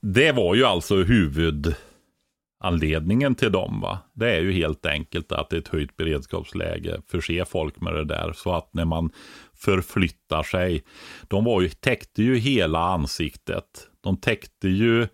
det 0.00 0.32
var 0.32 0.54
ju 0.54 0.64
alltså 0.64 0.96
huvudanledningen 0.96 3.34
till 3.34 3.52
dem. 3.52 3.80
Va? 3.80 3.98
Det 4.14 4.30
är 4.36 4.40
ju 4.40 4.52
helt 4.52 4.86
enkelt 4.86 5.32
att 5.32 5.50
det 5.50 5.56
är 5.56 5.60
ett 5.60 5.68
höjt 5.68 5.96
beredskapsläge. 5.96 7.00
Förse 7.10 7.44
folk 7.44 7.80
med 7.80 7.94
det 7.94 8.04
där. 8.04 8.32
Så 8.32 8.54
att 8.54 8.74
när 8.74 8.84
man 8.84 9.10
förflyttar 9.54 10.42
sig. 10.42 10.84
De 11.28 11.44
var 11.44 11.60
ju, 11.62 11.68
täckte 11.68 12.22
ju 12.22 12.36
hela 12.36 12.78
ansiktet. 12.78 13.88
De 14.00 14.16
täckte 14.16 14.68
ju 14.68 15.08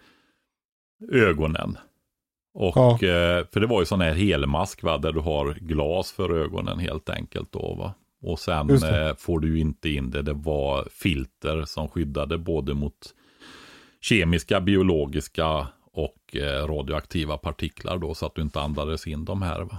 ögonen. 1.12 1.78
Och, 2.54 2.76
Ja. 2.76 2.92
eh, 2.92 3.44
för 3.52 3.60
det 3.60 3.66
var 3.66 3.80
ju 3.80 3.86
sån 3.86 4.00
här 4.00 4.14
helmask 4.14 4.82
va, 4.82 4.98
där 4.98 5.12
du 5.12 5.20
har 5.20 5.54
glas 5.54 6.12
för 6.12 6.38
ögonen 6.38 6.78
helt 6.78 7.08
enkelt 7.10 7.52
då 7.52 7.74
va. 7.74 7.94
Och 8.24 8.38
sen 8.38 8.70
eh, 8.70 9.14
får 9.18 9.40
du 9.40 9.48
ju 9.48 9.60
inte 9.60 9.88
in 9.88 10.10
det. 10.10 10.22
Det 10.22 10.32
var 10.32 10.88
filter 10.90 11.64
som 11.64 11.88
skyddade 11.88 12.38
både 12.38 12.74
mot 12.74 13.14
kemiska, 14.00 14.60
biologiska 14.60 15.66
och 15.92 16.36
eh, 16.36 16.66
radioaktiva 16.66 17.38
partiklar 17.38 17.98
då 17.98 18.14
så 18.14 18.26
att 18.26 18.34
du 18.34 18.42
inte 18.42 18.60
andades 18.60 19.06
in 19.06 19.24
de 19.24 19.42
här. 19.42 19.60
Va? 19.60 19.78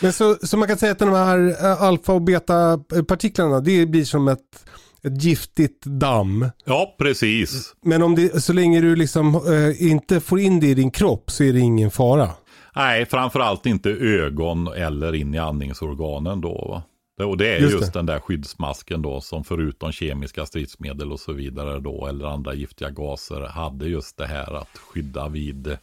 Men 0.00 0.12
så, 0.12 0.34
så 0.42 0.56
man 0.56 0.68
kan 0.68 0.78
säga 0.78 0.92
att 0.92 0.98
de 0.98 1.12
här 1.12 1.64
eh, 1.64 1.82
alfa 1.82 2.12
och 2.12 2.22
beta-partiklarna, 2.22 3.60
det 3.60 3.86
blir 3.86 4.04
som 4.04 4.28
ett, 4.28 4.66
ett 5.02 5.22
giftigt 5.22 5.84
damm. 5.84 6.48
Ja, 6.64 6.94
precis. 6.98 7.74
Men 7.82 8.02
om 8.02 8.14
det, 8.14 8.42
så 8.42 8.52
länge 8.52 8.80
du 8.80 8.96
liksom 8.96 9.34
eh, 9.34 9.82
inte 9.82 10.20
får 10.20 10.40
in 10.40 10.60
det 10.60 10.66
i 10.66 10.74
din 10.74 10.90
kropp 10.90 11.30
så 11.30 11.44
är 11.44 11.52
det 11.52 11.60
ingen 11.60 11.90
fara. 11.90 12.30
Nej, 12.76 13.06
framförallt 13.06 13.66
inte 13.66 13.90
ögon 13.90 14.66
eller 14.66 15.14
in 15.14 15.34
i 15.34 15.38
andningsorganen 15.38 16.40
då. 16.40 16.68
Va? 16.68 16.82
Och 17.24 17.36
det 17.36 17.56
är 17.56 17.60
Just 17.60 17.72
just, 17.72 17.92
det. 17.92 17.98
den 17.98 18.06
där 18.06 18.18
skyddsmasken 18.18 19.02
då 19.02 19.20
som 19.20 19.44
förutom 19.44 19.92
kemiska 19.92 20.46
stridsmedel 20.46 21.12
och 21.12 21.20
så 21.20 21.32
vidare 21.32 21.80
då 21.80 22.06
eller 22.06 22.24
andra 22.26 22.54
giftiga 22.54 22.90
gaser 22.90 23.40
hade 23.40 23.88
just 23.88 24.16
det 24.16 24.26
här 24.26 24.54
att 24.54 24.78
skydda 24.78 25.28
vid 25.28 25.78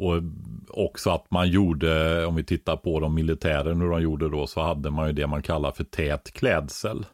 och 0.00 0.22
också 0.68 1.10
att 1.10 1.30
man 1.30 1.48
gjorde, 1.48 2.24
om 2.26 2.34
vi 2.34 2.44
tittar 2.44 2.76
på 2.76 3.00
de 3.00 3.14
militären 3.14 3.80
hur 3.80 3.90
de 3.90 4.02
gjorde 4.02 4.28
då, 4.28 4.46
så 4.46 4.60
hade 4.60 4.90
man 4.90 5.06
ju 5.06 5.12
det 5.12 5.26
man 5.26 5.42
kallar 5.42 5.72
för 5.72 5.84
tät 5.84 6.32
klädsel. 6.32 7.06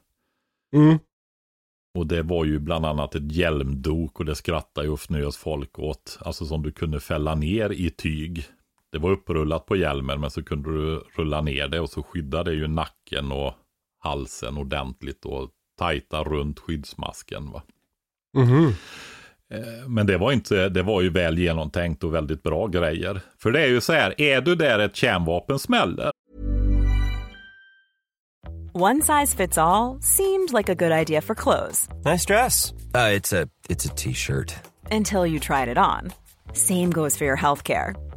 Mm. 0.76 0.98
Och 1.98 2.06
det 2.06 2.22
var 2.22 2.44
ju 2.44 2.58
bland 2.58 2.86
annat 2.86 3.14
ett 3.14 3.32
hjälmdok 3.32 4.20
och 4.20 4.26
det 4.26 4.34
skrattade 4.34 4.86
ju 4.86 4.92
och 4.92 5.00
fnös 5.00 5.36
folk 5.36 5.78
åt. 5.78 6.18
Alltså 6.20 6.46
som 6.46 6.62
du 6.62 6.72
kunde 6.72 7.00
fälla 7.00 7.34
ner 7.34 7.72
i 7.72 7.90
tyg. 7.90 8.44
Det 8.93 8.99
var 8.99 9.11
upprullat 9.11 9.66
på 9.66 9.76
hjälmen 9.76 10.20
men 10.20 10.30
så 10.30 10.43
kunde 10.45 10.70
du 10.70 11.03
rulla 11.16 11.41
ner 11.41 11.68
det 11.68 11.80
och 11.80 11.91
så 11.91 12.03
skyddade 12.03 12.51
det 12.51 12.57
ju 12.57 12.66
nacken 12.68 13.32
och 13.32 13.55
halsen 14.03 14.57
ordentligt 14.59 15.24
och 15.24 15.51
tajta 15.78 16.22
runt 16.24 16.59
skyddsmasken. 16.61 17.51
Va? 17.53 17.62
Mhm. 18.37 18.74
Eh, 19.55 19.89
Men 19.89 20.07
det 20.07 20.16
var, 20.18 20.32
inte, 20.32 20.68
det 20.68 20.82
var 20.82 21.03
ju 21.03 21.11
väl 21.11 21.39
genomtänkt 21.39 22.05
och 22.05 22.14
väldigt 22.14 22.43
bra 22.43 22.66
grejer. 22.66 23.20
För 23.39 23.51
det 23.51 23.61
är 23.62 23.66
ju 23.68 23.80
så 23.80 23.93
här, 23.93 24.20
är 24.20 24.41
du 24.41 24.55
där 24.55 24.78
ett 24.78 24.97
kärnvapen 24.97 25.59
smäller 25.59 26.11
One 28.74 29.03
size 29.03 29.37
fits 29.37 29.59
all 29.59 30.01
seemed 30.03 30.53
like 30.53 30.68
a 30.72 30.74
good 30.74 30.93
idea 30.93 31.22
for 31.22 31.34
clothes 31.34 31.89
Nice 32.05 32.26
dress. 32.26 32.72
Uh, 32.95 33.11
it's 33.16 33.32
a 33.43 33.49
it's 33.68 33.87
a 33.87 33.95
t-shirt. 33.97 34.55
until 34.91 35.26
you 35.26 35.39
tried 35.41 35.68
it 35.68 35.78
on. 35.78 36.12
Same 36.53 36.91
goes 36.91 37.16
for 37.18 37.24
your 37.26 37.37
healthcare. 37.37 37.95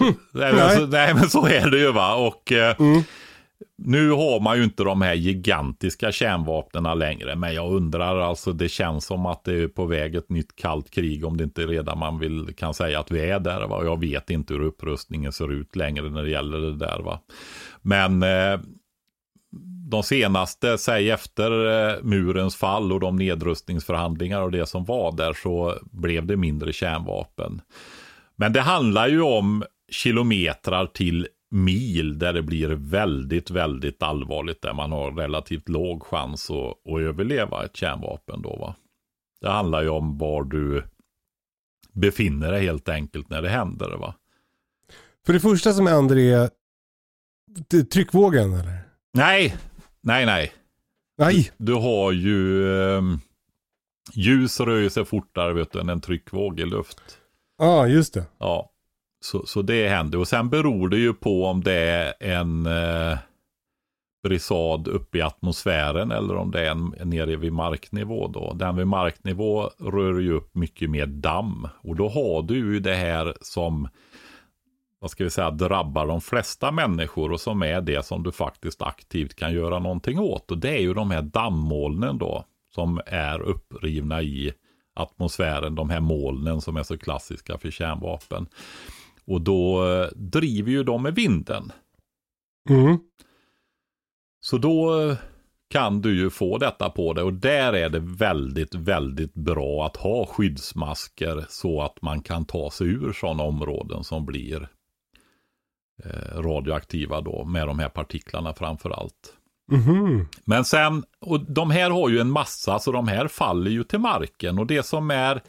Nej, 0.00 0.14
men 0.32 0.56
Nej. 0.56 0.76
så, 0.76 0.86
nej 0.86 1.14
men 1.14 1.30
så 1.30 1.46
är 1.46 1.70
det 1.70 1.78
ju 1.78 1.92
va. 1.92 2.14
Och 2.14 2.52
eh, 2.52 2.76
Mm. 2.78 3.02
nu 3.76 4.10
har 4.10 4.40
man 4.40 4.56
ju 4.58 4.64
inte 4.64 4.82
de 4.84 5.02
här 5.02 5.14
gigantiska 5.14 6.12
kärnvapnen 6.12 6.98
längre. 6.98 7.36
Men 7.36 7.54
jag 7.54 7.72
undrar 7.72 8.20
alltså, 8.20 8.52
det 8.52 8.68
känns 8.68 9.06
som 9.06 9.26
att 9.26 9.44
det 9.44 9.62
är 9.62 9.68
på 9.68 9.86
väg 9.86 10.14
ett 10.14 10.30
nytt 10.30 10.56
kallt 10.56 10.90
krig. 10.90 11.24
Om 11.24 11.36
det 11.36 11.44
inte 11.44 11.66
redan 11.66 11.98
man 11.98 12.18
vill, 12.18 12.54
kan 12.56 12.74
säga 12.74 13.00
att 13.00 13.10
vi 13.10 13.30
är 13.30 13.40
där 13.40 13.66
va. 13.66 13.84
Jag 13.84 14.00
vet 14.00 14.30
inte 14.30 14.54
hur 14.54 14.60
upprustningen 14.62 15.32
ser 15.32 15.52
ut 15.52 15.76
längre 15.76 16.10
när 16.10 16.22
det 16.22 16.30
gäller 16.30 16.58
det 16.58 16.76
där 16.76 16.98
va. 16.98 17.20
Men 17.82 18.22
eh, 18.22 18.60
de 19.90 20.02
senaste, 20.02 20.78
säg 20.78 21.10
efter 21.10 21.50
eh, 21.90 22.02
murens 22.02 22.56
fall 22.56 22.92
och 22.92 23.00
de 23.00 23.16
nedrustningsförhandlingar 23.16 24.40
och 24.42 24.50
det 24.50 24.66
som 24.66 24.84
var 24.84 25.16
där 25.16 25.32
så 25.32 25.78
blev 25.82 26.26
det 26.26 26.36
mindre 26.36 26.72
kärnvapen. 26.72 27.60
Men 28.36 28.52
det 28.52 28.60
handlar 28.60 29.08
ju 29.08 29.20
om 29.22 29.64
kilometrar 29.92 30.86
till 30.86 31.28
mil 31.50 32.18
där 32.18 32.32
det 32.32 32.42
blir 32.42 32.68
väldigt, 32.68 33.50
väldigt 33.50 34.02
allvarligt 34.02 34.62
där 34.62 34.72
man 34.72 34.92
har 34.92 35.12
relativt 35.12 35.68
låg 35.68 36.02
chans 36.02 36.50
att, 36.50 36.92
att 36.92 37.00
överleva 37.00 37.64
ett 37.64 37.76
kärnvapen 37.76 38.42
då 38.42 38.56
va. 38.56 38.74
Det 39.40 39.48
handlar 39.48 39.82
ju 39.82 39.88
om 39.88 40.18
var 40.18 40.44
du 40.44 40.84
befinner 41.92 42.52
dig 42.52 42.64
helt 42.64 42.88
enkelt 42.88 43.30
när 43.30 43.42
det 43.42 43.48
händer 43.48 43.96
va. 43.96 44.14
För 45.26 45.32
det 45.32 45.40
första 45.40 45.72
som 45.72 45.86
händer 45.86 46.18
är 46.18 46.50
tryckvågen 47.84 48.52
eller? 48.52 48.78
Nej, 49.14 49.56
nej, 50.00 50.26
nej. 50.26 50.52
Nej. 51.18 51.50
Du 51.56 51.74
har 51.74 52.12
ju 52.12 52.68
eh, 52.78 53.02
ljus 54.12 54.60
rör 54.60 54.88
sig 54.88 55.04
fortare 55.04 55.52
vet 55.52 55.72
du, 55.72 55.80
än 55.80 55.88
en 55.88 56.00
tryckvåg 56.00 56.60
i 56.60 56.64
luft. 56.64 57.18
Ja, 57.58 57.86
just 57.86 58.14
det. 58.14 58.24
Ja, 58.38 58.71
så, 59.24 59.46
så 59.46 59.62
det 59.62 59.88
händer. 59.88 60.18
Och 60.18 60.28
sen 60.28 60.48
beror 60.48 60.88
det 60.88 60.98
ju 60.98 61.14
på 61.14 61.44
om 61.44 61.64
det 61.64 61.74
är 61.74 62.14
en 62.20 62.66
eh, 62.66 63.18
brisad 64.22 64.88
uppe 64.88 65.18
i 65.18 65.22
atmosfären 65.22 66.10
eller 66.10 66.36
om 66.36 66.50
det 66.50 66.66
är 66.66 66.70
en 66.70 66.94
nere 67.04 67.36
vid 67.36 67.52
marknivå 67.52 68.28
då. 68.28 68.52
Den 68.52 68.76
vid 68.76 68.86
marknivå 68.86 69.70
rör 69.78 70.18
ju 70.18 70.32
upp 70.32 70.54
mycket 70.54 70.90
mer 70.90 71.06
damm. 71.06 71.68
Och 71.82 71.96
då 71.96 72.08
har 72.08 72.42
du 72.42 72.56
ju 72.56 72.80
det 72.80 72.94
här 72.94 73.34
som 73.40 73.88
vad 75.00 75.10
ska 75.10 75.24
vi 75.24 75.30
säga, 75.30 75.50
drabbar 75.50 76.06
de 76.06 76.20
flesta 76.20 76.70
människor 76.70 77.32
och 77.32 77.40
som 77.40 77.62
är 77.62 77.80
det 77.80 78.06
som 78.06 78.22
du 78.22 78.32
faktiskt 78.32 78.82
aktivt 78.82 79.34
kan 79.34 79.52
göra 79.52 79.78
någonting 79.78 80.18
åt. 80.18 80.50
Och 80.50 80.58
det 80.58 80.70
är 80.70 80.80
ju 80.80 80.94
de 80.94 81.10
här 81.10 81.22
dammolnen 81.22 82.18
då 82.18 82.44
som 82.74 83.00
är 83.06 83.40
upprivna 83.40 84.22
i 84.22 84.52
atmosfären, 84.94 85.74
de 85.74 85.90
här 85.90 86.00
molnen 86.00 86.60
som 86.60 86.76
är 86.76 86.82
så 86.82 86.98
klassiska 86.98 87.58
för 87.58 87.70
kärnvapen. 87.70 88.46
Och 89.24 89.40
då 89.40 89.88
eh, 89.92 90.08
driver 90.14 90.70
ju 90.70 90.84
de 90.84 91.02
med 91.02 91.14
vinden. 91.14 91.72
Mm. 92.70 92.98
Så 94.40 94.58
då 94.58 95.00
eh, 95.00 95.16
kan 95.70 96.00
du 96.02 96.16
ju 96.16 96.30
få 96.30 96.58
detta 96.58 96.90
på 96.90 97.12
det 97.12 97.22
och 97.22 97.32
där 97.32 97.72
är 97.72 97.88
det 97.88 97.98
väldigt, 98.00 98.74
väldigt 98.74 99.34
bra 99.34 99.86
att 99.86 99.96
ha 99.96 100.26
skyddsmasker 100.26 101.46
så 101.48 101.82
att 101.82 102.02
man 102.02 102.22
kan 102.22 102.44
ta 102.44 102.70
sig 102.70 102.86
ur 102.86 103.12
sådana 103.12 103.42
områden 103.42 104.04
som 104.04 104.26
blir 104.26 104.68
eh, 106.04 106.40
radioaktiva 106.40 107.20
då 107.20 107.44
med 107.44 107.66
de 107.66 107.78
här 107.78 107.88
partiklarna 107.88 108.54
framför 108.54 108.90
allt. 108.90 109.36
Mhm. 109.70 110.28
Men 110.44 110.64
sen, 110.64 111.04
och 111.20 111.40
de 111.40 111.70
här 111.70 111.90
har 111.90 112.08
ju 112.08 112.18
en 112.18 112.30
massa, 112.30 112.78
så 112.78 112.92
de 112.92 113.08
här 113.08 113.28
faller 113.28 113.70
ju 113.70 113.84
till 113.84 113.98
marken. 113.98 114.58
Och 114.58 114.66
det 114.66 114.82
som 114.82 115.10
är, 115.10 115.42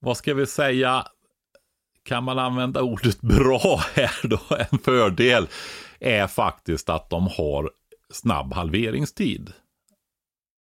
vad 0.00 0.16
ska 0.16 0.34
vi 0.34 0.46
säga, 0.46 1.06
kan 2.08 2.24
man 2.24 2.38
använda 2.38 2.82
ordet 2.82 3.20
bra 3.20 3.80
här 3.94 4.20
då, 4.28 4.40
en 4.70 4.78
fördel, 4.78 5.48
är 6.00 6.26
faktiskt 6.26 6.88
att 6.88 7.10
de 7.10 7.26
har 7.26 7.70
snabb 8.12 8.52
halveringstid. 8.52 9.52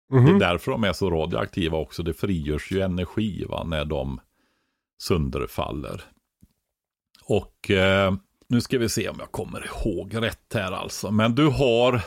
Det 0.09 0.15
Mhm. 0.19 0.35
är 0.35 0.39
därför 0.39 0.71
de 0.71 0.83
är 0.83 0.93
så 0.93 1.09
radioaktiva 1.11 1.77
också. 1.77 2.03
Det 2.03 2.13
frigörs 2.13 2.71
ju 2.71 2.81
energi 2.81 3.45
va, 3.49 3.63
när 3.63 3.85
de 3.85 4.19
sönderfaller. 5.03 6.01
Och 7.25 7.71
eh, 7.71 8.13
nu 8.47 8.61
ska 8.61 8.77
vi 8.77 8.89
se 8.89 9.09
om 9.09 9.15
jag 9.19 9.31
kommer 9.31 9.65
ihåg 9.65 10.15
rätt 10.15 10.53
här 10.53 10.71
alltså. 10.71 11.11
Men 11.11 11.35
du 11.35 11.47
har 11.47 12.01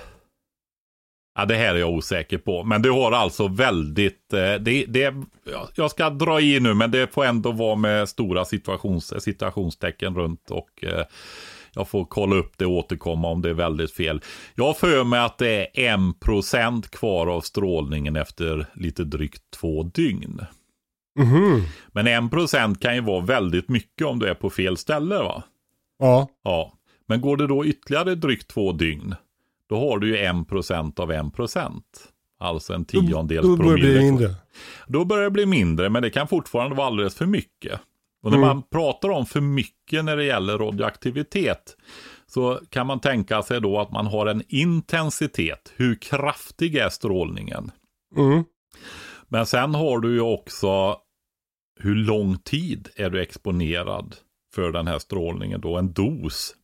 Ja, 1.36 1.44
det 1.44 1.54
här 1.54 1.74
är 1.74 1.78
jag 1.78 1.90
osäker 1.90 2.38
på. 2.38 2.64
Men 2.64 2.82
du 2.82 2.90
har 2.90 3.12
alltså 3.12 3.48
väldigt, 3.48 4.32
eh, 4.32 4.54
det, 4.54 4.84
det, 4.88 5.14
ja, 5.52 5.68
jag 5.74 5.90
ska 5.90 6.10
dra 6.10 6.40
i 6.40 6.60
nu, 6.60 6.74
men 6.74 6.90
det 6.90 7.14
får 7.14 7.24
ändå 7.24 7.52
vara 7.52 7.76
med 7.76 8.08
stora 8.08 8.44
situations, 8.44 9.22
situationstecken 9.22 10.14
runt 10.14 10.50
och 10.50 10.84
eh, 10.84 11.04
jag 11.72 11.88
får 11.88 12.04
kolla 12.04 12.36
upp 12.36 12.58
det 12.58 12.66
och 12.66 12.72
återkomma 12.72 13.28
om 13.28 13.42
det 13.42 13.50
är 13.50 13.54
väldigt 13.54 13.92
fel. 13.92 14.20
Jag 14.54 14.76
för 14.76 15.04
mig 15.04 15.20
att 15.20 15.38
det 15.38 15.86
är 15.86 15.92
en 15.94 16.14
procent 16.14 16.90
kvar 16.90 17.26
av 17.26 17.40
strålningen 17.40 18.16
efter 18.16 18.66
lite 18.74 19.04
drygt 19.04 19.42
två 19.60 19.82
dygn. 19.82 20.40
Mhm. 21.18 21.62
Men 21.92 22.06
en 22.06 22.30
procent 22.30 22.80
kan 22.80 22.94
ju 22.94 23.00
vara 23.00 23.20
väldigt 23.20 23.68
mycket 23.68 24.06
om 24.06 24.18
du 24.18 24.26
är 24.26 24.34
på 24.34 24.50
fel 24.50 24.76
ställe 24.76 25.18
va? 25.18 25.42
Ja. 25.98 26.28
Ja. 26.44 26.72
Men 27.06 27.20
går 27.20 27.36
det 27.36 27.46
då 27.46 27.66
ytterligare 27.66 28.14
drygt 28.14 28.48
två 28.48 28.72
dygn, 28.72 29.14
då 29.68 29.90
har 29.90 29.98
du 29.98 30.08
ju 30.08 30.18
en 30.18 30.44
procent 30.44 30.98
av 31.00 31.12
en 31.12 31.30
procent. 31.30 32.12
Alltså 32.38 32.72
en 32.74 32.82
Då, 32.84 33.00
tiondels 33.00 33.46
då 33.46 33.56
börjar 33.56 33.70
det 33.72 33.80
bli 33.80 33.82
promille. 33.94 34.00
mindre. 34.10 34.34
Då 34.86 35.04
börjar 35.04 35.24
det 35.24 35.30
bli 35.30 35.46
mindre, 35.46 35.90
men 35.90 36.02
det 36.02 36.10
kan 36.10 36.28
fortfarande 36.28 36.76
vara 36.76 36.86
alldeles 36.86 37.14
för 37.14 37.26
mycket. 37.26 37.80
Och 38.22 38.30
när 38.30 38.38
Mm. 38.38 38.48
man 38.48 38.62
pratar 38.62 39.08
om 39.08 39.26
för 39.26 39.40
mycket 39.40 40.04
när 40.04 40.16
det 40.16 40.24
gäller 40.24 40.58
radioaktivitet 40.58 41.76
så 42.26 42.60
kan 42.70 42.86
man 42.86 43.00
tänka 43.00 43.42
sig 43.42 43.60
då 43.60 43.80
att 43.80 43.92
man 43.92 44.06
har 44.06 44.26
en 44.26 44.42
intensitet. 44.48 45.72
Hur 45.76 45.94
kraftig 45.94 46.76
är 46.76 46.88
strålningen? 46.88 47.70
Mm. 48.16 48.44
Men 49.28 49.46
sen 49.46 49.74
har 49.74 49.98
du 50.00 50.12
ju 50.14 50.20
också 50.20 50.96
hur 51.80 51.94
lång 51.94 52.38
tid 52.38 52.88
är 52.96 53.10
du 53.10 53.22
exponerad 53.22 54.16
för 54.54 54.72
den 54.72 54.86
här 54.86 54.98
strålningen 54.98 55.60
då? 55.60 55.76
En 55.78 55.92
dos. 55.92 56.54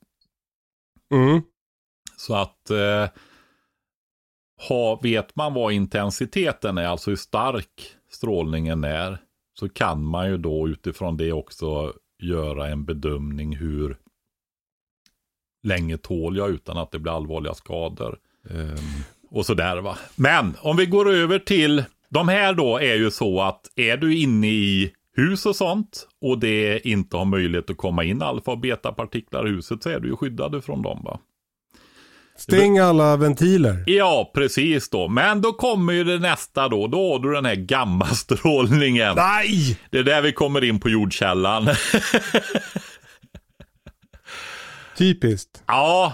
Mm. 1.14 1.42
Så 2.26 2.34
att 2.34 2.70
eh, 2.70 3.08
ha, 4.68 5.00
vet 5.02 5.36
man 5.36 5.54
vad 5.54 5.72
intensiteten 5.72 6.78
är, 6.78 6.86
alltså 6.86 7.10
hur 7.10 7.16
stark 7.16 7.96
strålningen 8.10 8.84
är, 8.84 9.18
så 9.58 9.68
kan 9.68 10.04
man 10.04 10.28
ju 10.28 10.36
då 10.36 10.68
utifrån 10.68 11.16
det 11.16 11.32
också 11.32 11.92
göra 12.22 12.68
en 12.68 12.84
bedömning 12.84 13.56
hur 13.56 13.96
länge 15.62 15.98
tål 15.98 16.36
jag 16.36 16.50
utan 16.50 16.78
att 16.78 16.90
det 16.90 16.98
blir 16.98 17.16
allvarliga 17.16 17.54
skador. 17.54 18.18
Ehm, 18.50 19.02
och 19.30 19.46
sådär 19.46 19.76
va. 19.76 19.98
Men 20.16 20.54
om 20.60 20.76
vi 20.76 20.86
går 20.86 21.10
över 21.10 21.38
till, 21.38 21.84
de 22.08 22.28
här 22.28 22.54
då 22.54 22.78
är 22.78 22.94
ju 22.94 23.10
så 23.10 23.40
att 23.40 23.70
är 23.76 23.96
du 23.96 24.18
inne 24.18 24.48
i 24.48 24.92
hus 25.16 25.46
och 25.46 25.56
sånt 25.56 26.08
och 26.20 26.38
det 26.38 26.86
inte 26.88 27.16
har 27.16 27.24
möjlighet 27.24 27.70
att 27.70 27.76
komma 27.76 28.04
in 28.04 28.22
alfa 28.22 28.50
och 28.50 28.58
betapartiklar 28.58 29.48
i 29.48 29.50
huset 29.50 29.82
så 29.82 29.88
är 29.88 30.00
du 30.00 30.08
ju 30.08 30.16
skyddad 30.16 30.64
från 30.64 30.82
dem 30.82 31.02
va. 31.04 31.20
Stäng 32.42 32.78
alla 32.78 33.16
ventiler. 33.16 33.84
Ja, 33.86 34.30
precis 34.34 34.90
då. 34.90 35.08
Men 35.08 35.40
då 35.40 35.52
kommer 35.52 35.92
ju 35.92 36.04
det 36.04 36.18
nästa 36.18 36.68
då. 36.68 36.86
Då 36.86 37.12
har 37.12 37.18
du 37.18 37.32
den 37.32 37.44
här 37.44 37.54
gammastrålningen. 37.54 39.14
Nej! 39.16 39.78
Det 39.90 39.98
är 39.98 40.02
där 40.02 40.22
vi 40.22 40.32
kommer 40.32 40.64
in 40.64 40.80
på 40.80 40.88
jordkällan. 40.88 41.68
Typiskt. 44.96 45.62
ja. 45.66 46.12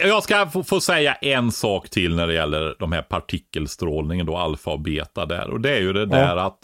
Jag 0.00 0.22
ska 0.22 0.46
få, 0.46 0.64
få 0.64 0.80
säga 0.80 1.14
en 1.14 1.52
sak 1.52 1.88
till 1.88 2.16
när 2.16 2.26
det 2.26 2.34
gäller 2.34 2.76
de 2.78 2.92
här 2.92 3.02
partikelstrålningen 3.02 4.26
då, 4.26 4.36
alfa 4.36 4.70
och 4.70 4.80
beta 4.80 5.26
där. 5.26 5.50
Och 5.50 5.60
det 5.60 5.70
är 5.70 5.80
ju 5.80 5.92
det 5.92 6.06
där 6.06 6.36
att 6.36 6.58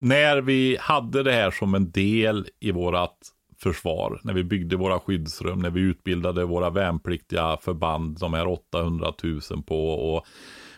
när 0.00 0.40
vi 0.40 0.76
hade 0.80 1.22
det 1.22 1.32
här 1.32 1.50
som 1.50 1.74
en 1.74 1.90
del 1.90 2.48
i 2.60 2.70
vårat 2.70 3.16
försvar, 3.58 4.20
när 4.24 4.32
vi 4.32 4.44
byggde 4.44 4.76
våra 4.76 5.00
skyddsrum, 5.00 5.58
när 5.58 5.70
vi 5.70 5.80
utbildade 5.80 6.44
våra 6.44 6.70
värnpliktiga 6.70 7.56
förband, 7.56 8.18
de 8.18 8.34
här 8.34 8.46
800 8.46 9.12
000 9.22 9.62
på 9.66 10.16
att 10.16 10.24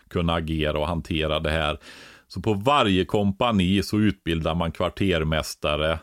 kunna 0.09 0.35
agera 0.35 0.79
och 0.79 0.87
hantera 0.87 1.41
det 1.41 1.51
här. 1.51 1.79
Så 2.29 2.41
på 2.41 2.55
varje 2.55 3.05
kompani 3.05 3.83
så 3.83 3.99
utbildar 3.99 4.55
man 4.55 4.73
kvartermästare 4.73 5.99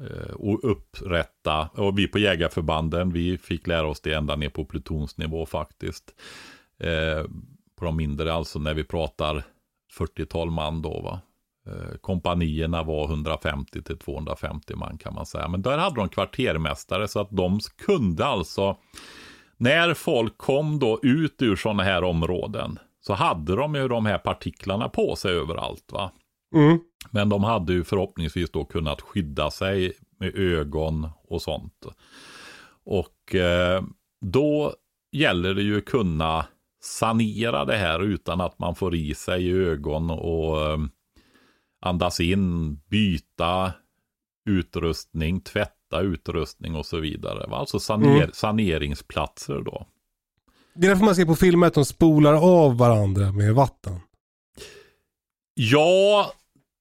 eh, 0.00 0.34
och 0.34 0.70
upprätta, 0.70 1.68
och 1.72 1.98
vi 1.98 2.08
på 2.08 2.18
jägarförbanden, 2.18 3.12
vi 3.12 3.38
fick 3.38 3.66
lära 3.66 3.86
oss 3.86 4.00
det 4.00 4.12
ända 4.12 4.36
ner 4.36 4.48
på 4.48 4.64
plutonsnivå 4.64 5.46
faktiskt. 5.46 6.14
Eh, 6.78 7.24
på 7.76 7.84
de 7.84 7.96
mindre, 7.96 8.32
alltså 8.32 8.58
när 8.58 8.74
vi 8.74 8.84
pratar 8.84 9.42
40-tal 9.98 10.50
man 10.50 10.82
då 10.82 11.00
va. 11.00 11.20
Eh, 11.66 11.96
kompanierna 12.00 12.82
var 12.82 13.04
150 13.04 13.82
till 13.82 13.98
250 13.98 14.74
man 14.76 14.98
kan 14.98 15.14
man 15.14 15.26
säga. 15.26 15.48
Men 15.48 15.62
där 15.62 15.78
hade 15.78 15.96
de 15.96 16.08
kvartermästare 16.08 17.08
så 17.08 17.20
att 17.20 17.30
de 17.30 17.60
kunde 17.86 18.26
alltså, 18.26 18.76
när 19.56 19.94
folk 19.94 20.38
kom 20.38 20.78
då 20.78 21.00
ut 21.02 21.42
ur 21.42 21.56
sådana 21.56 21.82
här 21.82 22.04
områden, 22.04 22.78
så 23.00 23.12
hade 23.14 23.56
de 23.56 23.74
ju 23.74 23.88
de 23.88 24.06
här 24.06 24.18
partiklarna 24.18 24.88
på 24.88 25.16
sig 25.16 25.32
överallt 25.34 25.92
va. 25.92 26.12
Mm. 26.54 26.78
Men 27.10 27.28
de 27.28 27.44
hade 27.44 27.72
ju 27.72 27.84
förhoppningsvis 27.84 28.50
då 28.50 28.64
kunnat 28.64 29.00
skydda 29.00 29.50
sig 29.50 29.92
med 30.18 30.36
ögon 30.36 31.08
och 31.28 31.42
sånt. 31.42 31.86
Och 32.84 33.34
eh, 33.34 33.82
då 34.20 34.74
gäller 35.12 35.54
det 35.54 35.62
ju 35.62 35.80
kunna 35.80 36.46
sanera 36.82 37.64
det 37.64 37.76
här 37.76 38.00
utan 38.02 38.40
att 38.40 38.58
man 38.58 38.74
får 38.74 38.94
i 38.94 39.14
sig 39.14 39.46
i 39.46 39.52
ögon 39.52 40.10
och 40.10 40.60
eh, 40.60 40.78
andas 41.80 42.20
in, 42.20 42.74
byta 42.76 43.72
utrustning, 44.48 45.40
tvätta 45.40 46.00
utrustning 46.00 46.74
och 46.74 46.86
så 46.86 47.00
vidare. 47.00 47.56
Alltså 47.56 47.80
saner 47.80 48.16
Mm. 48.16 48.30
saneringsplatser 48.32 49.60
då. 49.60 49.86
Det 50.74 50.86
är 50.86 50.90
därför 50.90 51.04
man 51.04 51.14
ser 51.14 51.24
på 51.26 51.36
filmer 51.36 51.66
att 51.66 51.74
de 51.74 51.84
spolar 51.84 52.34
av 52.34 52.78
varandra 52.78 53.32
med 53.32 53.54
vatten. 53.54 54.00
Ja, 55.54 56.32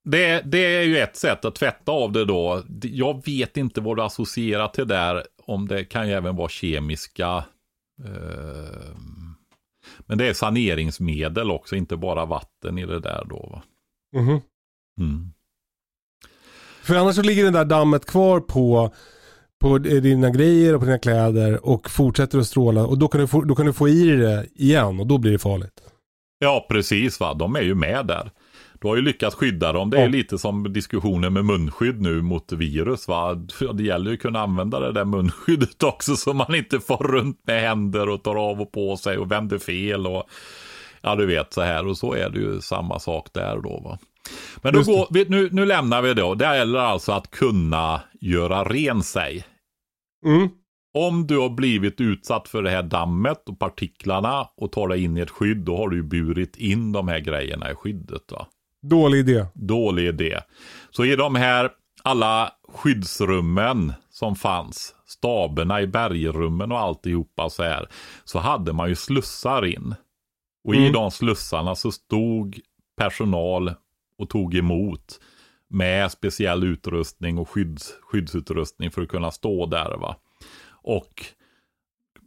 det, 0.04 0.42
det 0.46 0.76
är 0.76 0.84
ju 0.84 0.98
ett 0.98 1.16
sätt 1.16 1.46
att 1.46 1.56
tvätta 1.56 1.92
av 1.92 2.12
det 2.12 2.26
då. 2.26 2.64
Jag 2.82 3.26
vet 3.26 3.58
inte 3.58 3.82
vad 3.82 3.98
du 3.98 4.04
associerar 4.04 4.68
till 4.68 4.88
där. 4.88 5.24
Om 5.46 5.68
det 5.68 5.86
kan 5.86 6.08
ju 6.08 6.14
även 6.14 6.36
vara 6.36 6.50
kemiska. 6.50 7.46
Eh, 8.06 8.96
men 10.00 10.18
det 10.18 10.28
är 10.30 10.34
saneringsmedel 10.34 11.52
också, 11.52 11.76
inte 11.76 11.98
bara 11.98 12.26
vatten 12.26 12.78
i 12.78 12.86
det 12.86 13.00
där 13.00 13.26
då. 13.30 13.50
Va? 13.52 13.64
Mhm. 14.22 14.42
Mm. 15.00 15.32
För 16.84 16.96
annars 16.96 17.16
så 17.16 17.22
ligger 17.22 17.44
det 17.44 17.52
där 17.52 17.66
dammet 17.66 18.06
kvar 18.06 18.40
på, 18.40 18.94
på 19.62 19.78
dina 19.78 20.30
grejer 20.30 20.74
och 20.74 20.80
på 20.80 20.86
dina 20.86 21.00
kläder 21.00 21.66
och 21.66 21.90
fortsätter 21.90 22.40
att 22.40 22.48
stråla. 22.48 22.86
Och 22.86 22.98
då 22.98 23.08
kan, 23.08 23.22
du 23.22 23.28
få, 23.28 23.42
då 23.42 23.56
kan 23.56 23.66
du 23.66 23.74
få 23.74 23.90
i 23.90 24.06
det 24.12 24.48
igen 24.56 25.00
och 25.00 25.08
då 25.08 25.18
blir 25.18 25.32
det 25.32 25.40
farligt. 25.40 25.82
Ja, 26.40 26.66
precis 26.70 27.20
va. 27.20 27.34
De 27.34 27.56
är 27.56 27.62
ju 27.62 27.76
med 27.76 28.06
där. 28.08 28.32
Du 28.82 28.88
har 28.88 28.96
ju 28.96 29.02
lyckats 29.02 29.36
skydda 29.36 29.72
dem. 29.72 29.90
Det 29.90 29.98
är 29.98 30.02
Ja. 30.02 30.08
lite 30.08 30.38
som 30.38 30.74
diskussionen 30.74 31.34
med 31.34 31.46
munskydd 31.46 32.02
nu 32.02 32.22
mot 32.22 32.52
virus 32.52 33.08
va. 33.08 33.34
Det 33.74 33.84
gäller 33.84 34.12
ju 34.12 34.16
att 34.16 34.22
kunna 34.22 34.40
använda 34.40 34.80
det 34.80 34.92
där 34.92 35.06
munskyddet 35.06 35.84
också 35.84 36.16
så 36.16 36.34
man 36.34 36.56
inte 36.56 36.80
får 36.80 36.98
runt 36.98 37.42
med 37.48 37.62
händer 37.62 38.10
och 38.10 38.24
tar 38.24 38.36
av 38.36 38.62
och 38.62 38.72
på 38.72 38.98
sig 38.98 39.18
och 39.18 39.32
vänder 39.32 39.58
fel 39.58 40.08
och 40.08 40.24
ja 41.02 41.16
du 41.16 41.26
vet 41.26 41.54
så 41.54 41.62
här 41.62 41.88
och 41.88 41.98
så 41.98 42.14
är 42.14 42.30
det 42.30 42.40
ju 42.40 42.62
samma 42.62 43.00
sak 43.00 43.28
där 43.34 43.58
då 43.64 43.80
va. 43.80 43.98
Men 44.62 44.74
då 44.74 44.84
går, 44.84 45.08
vi, 45.12 45.26
nu, 45.30 45.50
nu 45.52 45.66
lämnar 45.66 46.02
vi 46.02 46.14
då. 46.14 46.36
Det 46.36 46.58
gäller 46.58 46.80
alltså 46.80 47.12
att 47.12 47.32
kunna 47.32 48.02
göra 48.22 48.64
ren 48.64 49.04
sig. 49.04 49.46
Mm. 50.26 50.50
Om 50.94 51.28
du 51.28 51.38
har 51.38 51.50
blivit 51.50 52.02
utsatt 52.02 52.48
för 52.48 52.64
det 52.64 52.70
här 52.70 52.84
dammet 52.84 53.50
och 53.50 53.60
partiklarna 53.60 54.48
och 54.58 54.72
tar 54.72 54.88
dig 54.88 55.04
in 55.04 55.18
i 55.18 55.22
ett 55.22 55.30
skydd, 55.30 55.58
då 55.58 55.78
har 55.78 55.90
du 55.90 55.96
ju 55.98 56.04
burit 56.04 56.56
in 56.58 56.92
de 56.92 57.08
här 57.08 57.20
grejerna 57.20 57.72
i 57.72 57.76
skyddet. 57.76 58.32
Va? 58.32 58.48
Dålig 58.82 59.20
idé. 59.20 59.46
Dålig 59.54 60.08
idé. 60.08 60.40
Så 60.92 61.06
i 61.06 61.16
de 61.16 61.36
här 61.36 61.70
alla 62.04 62.52
skyddsrummen 62.74 63.94
som 64.10 64.36
fanns, 64.36 64.96
staberna 65.06 65.82
i 65.82 65.88
bergrummen 65.88 66.72
och 66.72 66.80
alltihopa 66.80 67.50
så 67.50 67.64
här, 67.64 67.88
så 68.24 68.40
hade 68.40 68.74
man 68.74 68.90
ju 68.90 68.96
slussar 68.96 69.66
in. 69.66 69.96
Och 70.68 70.76
i 70.76 70.78
Mm. 70.78 70.94
de 70.94 71.12
slussarna 71.12 71.76
så 71.76 71.92
stod 71.92 72.60
personal 72.98 73.74
och 74.20 74.30
tog 74.30 74.56
emot 74.56 75.20
med 75.68 76.12
speciell 76.12 76.64
utrustning 76.64 77.38
och 77.38 77.50
skydds, 77.50 77.94
skyddsutrustning 78.02 78.92
för 78.92 79.02
att 79.02 79.10
kunna 79.10 79.32
stå 79.32 79.66
där. 79.66 79.98
va. 79.98 80.16
Och 80.70 81.26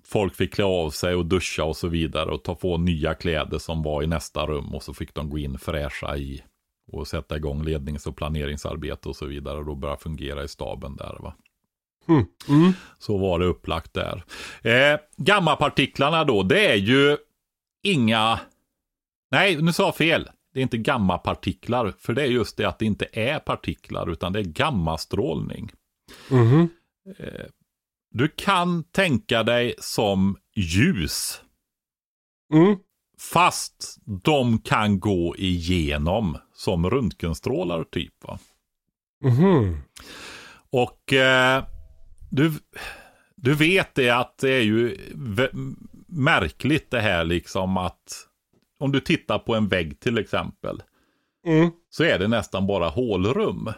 folk 0.05 0.35
fick 0.35 0.55
klä 0.55 0.65
av 0.65 0.91
sig 0.91 1.15
och 1.15 1.27
duscha 1.27 1.65
och 1.65 1.77
så 1.77 1.89
vidare 1.89 2.31
och 2.31 2.45
ta 2.45 2.55
på 2.55 2.77
nya 2.77 3.15
kläder 3.15 3.59
som 3.59 3.83
var 3.83 4.03
i 4.03 4.07
nästa 4.07 4.47
rum 4.47 4.75
och 4.75 4.83
så 4.83 4.95
fick 4.95 5.15
de 5.15 5.31
gå 5.31 5.39
in 5.39 5.59
fräscha 5.59 6.17
i 6.17 6.43
och 6.93 7.09
sätta 7.09 7.37
igång 7.37 7.65
lednings 7.65 8.07
och 8.07 8.17
planeringsarbete 8.17 9.09
och 9.09 9.17
så 9.17 9.27
vidare 9.27 9.59
och 9.59 9.65
då 9.65 9.75
börja 9.75 9.97
fungera 9.97 10.45
i 10.45 10.49
staben 10.49 10.97
där. 10.97 11.17
va. 11.21 11.35
Mm. 12.09 12.25
Mm. 12.49 12.73
Så 12.99 13.19
var 13.19 13.39
det 13.39 13.45
upplagt 13.45 13.95
där. 13.95 14.25
Eh, 14.63 15.01
gammapartiklarna 15.17 16.25
då, 16.25 16.43
det 16.43 16.67
är 16.67 16.77
ju 16.77 17.17
inga... 17.83 18.41
Nej, 19.31 19.63
nu 19.63 19.73
sa 19.73 19.85
jag 19.85 19.97
fel. 19.97 20.29
Det 20.53 20.61
är 20.61 20.63
inte 20.63 20.79
gammapartiklar, 20.79 21.93
för 21.99 22.13
det 22.13 22.23
är 22.23 22.27
just 22.27 22.57
det 22.57 22.65
att 22.65 22.79
det 22.79 22.85
inte 22.85 23.07
är 23.13 23.39
partiklar, 23.39 24.11
utan 24.11 24.33
det 24.33 24.39
är 24.39 24.45
gammastrålning. 24.45 25.71
Mhm. 26.31 26.69
Du 28.11 28.29
kan 28.29 28.85
tänka 28.85 29.43
dig 29.43 29.75
som 29.79 30.37
ljus, 30.55 31.43
Mm. 32.53 32.77
fast 33.33 33.97
de 34.25 34.59
kan 34.59 35.01
gå 35.01 35.35
igenom 35.39 36.39
som 36.55 36.91
röntgenstrålar 36.91 37.85
typ. 37.85 38.15
Va? 38.25 38.39
Mhm. 39.25 39.77
Och 40.71 41.13
eh, 41.13 41.65
du, 42.31 42.53
du 43.37 43.55
vet 43.55 43.95
det 43.95 44.11
att 44.11 44.39
det 44.39 44.51
är 44.51 44.63
ju 44.63 44.99
märkligt 46.07 46.91
det 46.91 47.01
här 47.01 47.25
liksom 47.25 47.77
att 47.77 48.29
om 48.83 48.93
du 48.93 49.01
tittar 49.01 49.39
på 49.39 49.55
en 49.55 49.69
vägg 49.69 50.01
till 50.01 50.19
exempel 50.19 50.83
Mm. 51.47 51.71
så 51.91 52.05
är 52.05 52.19
det 52.19 52.29
nästan 52.29 52.67
bara 52.67 52.89
hålrum. 52.89 53.73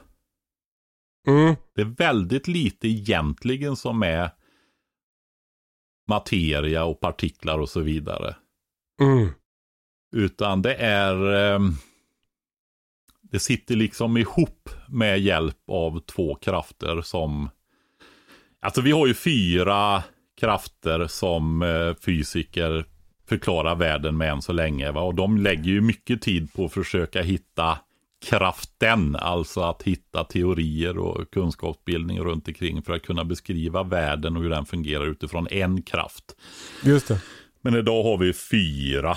Mm. 1.26 1.54
Det 1.74 1.80
är 1.80 1.96
väldigt 1.96 2.48
lite 2.48 2.88
egentligen 2.88 3.76
som 3.76 4.02
är 4.02 4.30
materia 6.08 6.84
och 6.84 7.00
partiklar 7.00 7.58
och 7.58 7.68
så 7.68 7.80
vidare. 7.80 8.36
Mm. 9.00 9.28
Utan 10.16 10.62
det 10.62 10.74
är 10.74 11.32
ehm, 11.34 11.72
Det 13.22 13.38
sitter 13.40 13.76
liksom 13.76 14.16
ihop 14.16 14.70
med 14.88 15.20
hjälp 15.20 15.70
av 15.70 16.00
två 16.00 16.34
krafter 16.34 17.02
som 17.02 17.50
Alltså 18.60 18.80
vi 18.80 18.90
har 18.92 19.06
ju 19.06 19.14
fyra 19.14 20.02
krafter 20.40 21.06
som 21.06 21.62
eh, 21.62 21.94
fysiker 21.94 22.84
förklarar 23.28 23.74
världen 23.74 24.16
med 24.16 24.30
än 24.30 24.42
så 24.42 24.52
länge. 24.52 24.90
Va? 24.90 25.00
Och 25.00 25.14
de 25.14 25.38
lägger 25.38 25.70
ju 25.70 25.80
mycket 25.80 26.22
tid 26.22 26.52
på 26.52 26.64
att 26.64 26.72
försöka 26.72 27.22
hitta 27.22 27.78
kraften, 28.24 29.16
alltså 29.16 29.60
att 29.60 29.82
hitta 29.82 30.24
teorier 30.24 30.98
och 30.98 31.30
kunskapsbildning 31.30 32.20
runt 32.20 32.48
omkring 32.48 32.82
för 32.82 32.92
att 32.92 33.02
kunna 33.02 33.24
beskriva 33.24 33.82
världen 33.82 34.36
och 34.36 34.42
hur 34.42 34.50
den 34.50 34.66
fungerar 34.66 35.06
utifrån 35.06 35.48
en 35.50 35.82
kraft. 35.82 36.36
Just 36.84 37.08
det. 37.08 37.20
Men 37.60 37.74
idag 37.74 38.02
har 38.02 38.18
vi 38.18 38.32
fyra. 38.32 39.16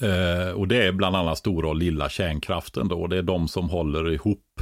Eh, 0.00 0.50
och 0.50 0.68
det 0.68 0.86
är 0.86 0.92
bland 0.92 1.16
annat 1.16 1.38
stora 1.38 1.68
och 1.68 1.76
lilla 1.76 2.08
kärnkraften 2.08 2.88
då. 2.88 3.06
Det 3.06 3.16
är 3.16 3.22
de 3.22 3.48
som 3.48 3.70
håller 3.70 4.12
ihop 4.12 4.60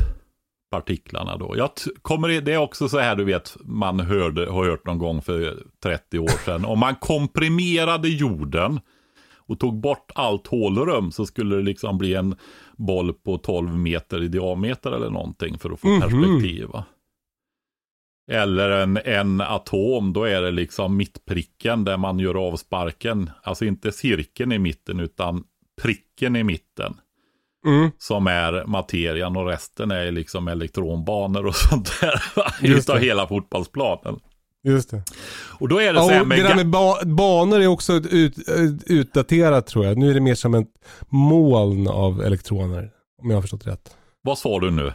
partiklarna 0.74 1.36
då. 1.36 1.54
Jag 1.56 1.70
kommer, 2.02 2.40
det 2.40 2.52
är 2.52 2.58
också 2.58 2.88
så 2.88 2.98
här 2.98 3.16
du 3.16 3.24
vet, 3.24 3.56
man 3.64 4.00
hörde, 4.00 4.50
har 4.50 4.64
hört 4.64 4.86
någon 4.86 4.98
gång 4.98 5.22
för 5.22 5.62
30 5.82 6.18
år 6.18 6.44
sedan. 6.44 6.64
Om 6.64 6.78
man 6.78 6.94
komprimerade 6.96 8.08
jorden 8.08 8.80
och 9.36 9.60
tog 9.60 9.80
bort 9.80 10.10
allt 10.14 10.46
hålrum 10.46 11.12
så 11.12 11.26
skulle 11.26 11.56
det 11.56 11.62
liksom 11.62 11.98
bli 11.98 12.14
en 12.14 12.36
boll 12.76 13.14
på 13.14 13.38
12 13.38 13.78
meter 13.78 14.22
i 14.22 14.28
diameter 14.28 14.92
eller 14.92 15.10
någonting 15.10 15.58
för 15.58 15.70
att 15.70 15.80
få 15.80 15.88
Mhm. 15.88 16.00
perspektiv. 16.00 16.66
Va? 16.66 16.84
Eller 18.30 18.70
en, 18.70 18.96
en 19.04 19.40
atom, 19.40 20.12
då 20.12 20.24
är 20.24 20.42
det 20.42 20.50
liksom 20.50 20.96
mittpricken 20.96 21.84
där 21.84 21.96
man 21.96 22.18
gör 22.18 22.34
avsparken. 22.48 23.30
Alltså 23.42 23.64
inte 23.64 23.92
cirkeln 23.92 24.52
i 24.52 24.58
mitten 24.58 25.00
utan 25.00 25.44
pricken 25.82 26.36
i 26.36 26.44
mitten. 26.44 26.94
Mm. 27.66 27.90
Som 27.98 28.26
är 28.26 28.66
materian 28.66 29.36
och 29.36 29.46
resten 29.46 29.90
är 29.90 30.12
liksom 30.12 30.48
elektronbanor 30.48 31.46
och 31.46 31.54
sånt 31.70 32.00
där. 32.00 32.22
Just 32.62 32.86
det. 32.86 32.98
hela 32.98 33.26
fotbollsplanen. 33.26 34.16
Just 34.66 34.90
det. 34.90 35.02
Och 35.60 35.68
då 35.68 35.80
är 35.80 35.92
det 35.92 35.98
Ja, 35.98 36.04
så 36.04 36.10
här 36.10 36.24
med... 36.24 36.38
det 36.38 36.42
där 36.48 36.54
med 36.56 36.70
ba 36.70 36.96
banor 37.04 37.60
är 37.60 37.66
också 37.66 37.92
ut, 37.92 38.38
ut, 38.48 38.82
utdaterat 38.86 39.66
tror 39.66 39.84
jag. 39.84 39.96
Nu 39.98 40.10
är 40.10 40.14
det 40.14 40.20
mer 40.20 40.34
som 40.34 40.54
ett 40.54 40.68
moln 41.08 41.88
av 41.88 42.22
elektroner. 42.22 42.90
Om 43.22 43.30
jag 43.30 43.36
har 43.36 43.42
förstått 43.42 43.66
rätt. 43.66 43.96
Vad 44.22 44.38
sa 44.38 44.58
du 44.60 44.70
nu? 44.70 44.92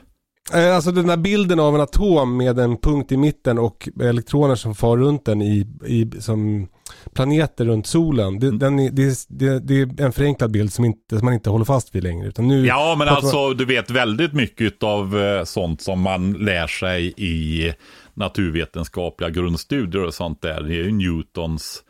Eh, 0.53 0.75
Alltså 0.75 0.91
den 0.91 1.07
där 1.07 1.17
bilden 1.17 1.59
av 1.59 1.75
en 1.75 1.81
atom 1.81 2.37
med 2.37 2.59
en 2.59 2.77
punkt 2.77 3.11
i 3.11 3.17
mitten 3.17 3.59
och 3.59 3.89
elektroner 4.01 4.55
som 4.55 4.75
far 4.75 4.97
runt 4.97 5.25
den 5.25 5.41
i, 5.41 5.67
i 5.85 6.11
som 6.21 6.67
planeter 7.13 7.65
runt 7.65 7.87
solen. 7.87 8.39
Det, 8.39 8.51
den 8.57 8.79
är, 8.79 8.91
det, 8.91 9.25
det, 9.29 9.59
det 9.59 10.01
är 10.01 10.05
en 10.05 10.11
förenklad 10.13 10.51
bild 10.51 10.73
som, 10.73 10.85
inte, 10.85 11.17
som 11.17 11.25
man 11.25 11.33
inte 11.33 11.49
håller 11.49 11.65
fast 11.65 11.95
vid 11.95 12.03
längre. 12.03 12.27
Utan 12.27 12.47
nu, 12.47 12.65
Ja, 12.65 12.95
men 12.97 13.07
pratar 13.07 13.21
man- 13.21 13.25
alltså 13.25 13.53
du 13.53 13.65
vet 13.65 13.89
väldigt 13.91 14.33
mycket 14.33 14.83
av 14.83 15.19
eh, 15.19 15.43
sånt 15.43 15.81
som 15.81 15.99
man 16.01 16.33
lär 16.33 16.67
sig 16.67 17.13
i 17.17 17.73
naturvetenskapliga 18.13 19.29
grundstudier 19.29 20.03
och 20.03 20.13
sånt 20.13 20.41
där. 20.41 20.61
Det 20.61 20.73
är 20.73 20.83
ju 20.83 20.91
Newtons 20.91 21.83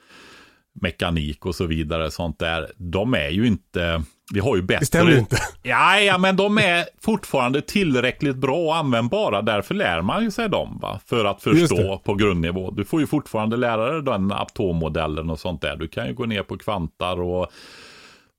mekanik 0.82 1.46
och 1.46 1.56
så 1.56 1.66
vidare. 1.66 2.12
Sånt 2.12 2.40
där. 2.40 2.72
De 2.78 3.14
är 3.14 3.30
ju 3.30 3.48
inte, 3.48 4.04
vi 4.34 4.40
har 4.40 4.56
ju 4.56 4.62
bättre. 4.62 4.80
Det 4.80 4.86
stämmer 4.86 5.18
inte. 5.18 5.38
Ja, 5.64 6.00
ja, 6.00 6.18
men 6.18 6.36
de 6.36 6.58
är 6.58 6.86
fortfarande 7.02 7.62
tillräckligt 7.62 8.36
bra 8.36 8.58
och 8.58 8.76
användbara. 8.76 9.42
Därför 9.42 9.76
lär 9.76 10.02
man 10.02 10.24
ju 10.24 10.32
sig 10.32 10.50
dem. 10.50 10.80
Va? 10.82 11.00
För 11.06 11.26
att 11.26 11.44
förstå 11.44 11.98
på 11.98 12.16
grundnivå. 12.16 12.72
Du 12.72 12.86
får 12.86 13.00
ju 13.00 13.08
fortfarande 13.08 13.58
lära 13.58 13.92
dig 13.92 14.02
den 14.04 14.32
atommodellen 14.32 15.30
och 15.30 15.40
sånt 15.40 15.62
där. 15.62 15.76
Du 15.76 15.88
kan 15.88 16.08
ju 16.08 16.14
gå 16.14 16.26
ner 16.26 16.44
på 16.44 16.58
kvantar 16.58 17.22
och 17.22 17.48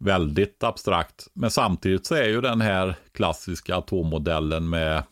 väldigt 0.05 0.65
abstrakt. 0.65 1.27
Men 1.35 1.51
samtidigt 1.51 2.07
så 2.07 2.15
är 2.15 2.29
ju 2.29 2.41
den 2.41 2.61
här 2.61 2.95
klassiska 3.13 3.77
atommodellen 3.77 4.69
med 4.69 5.03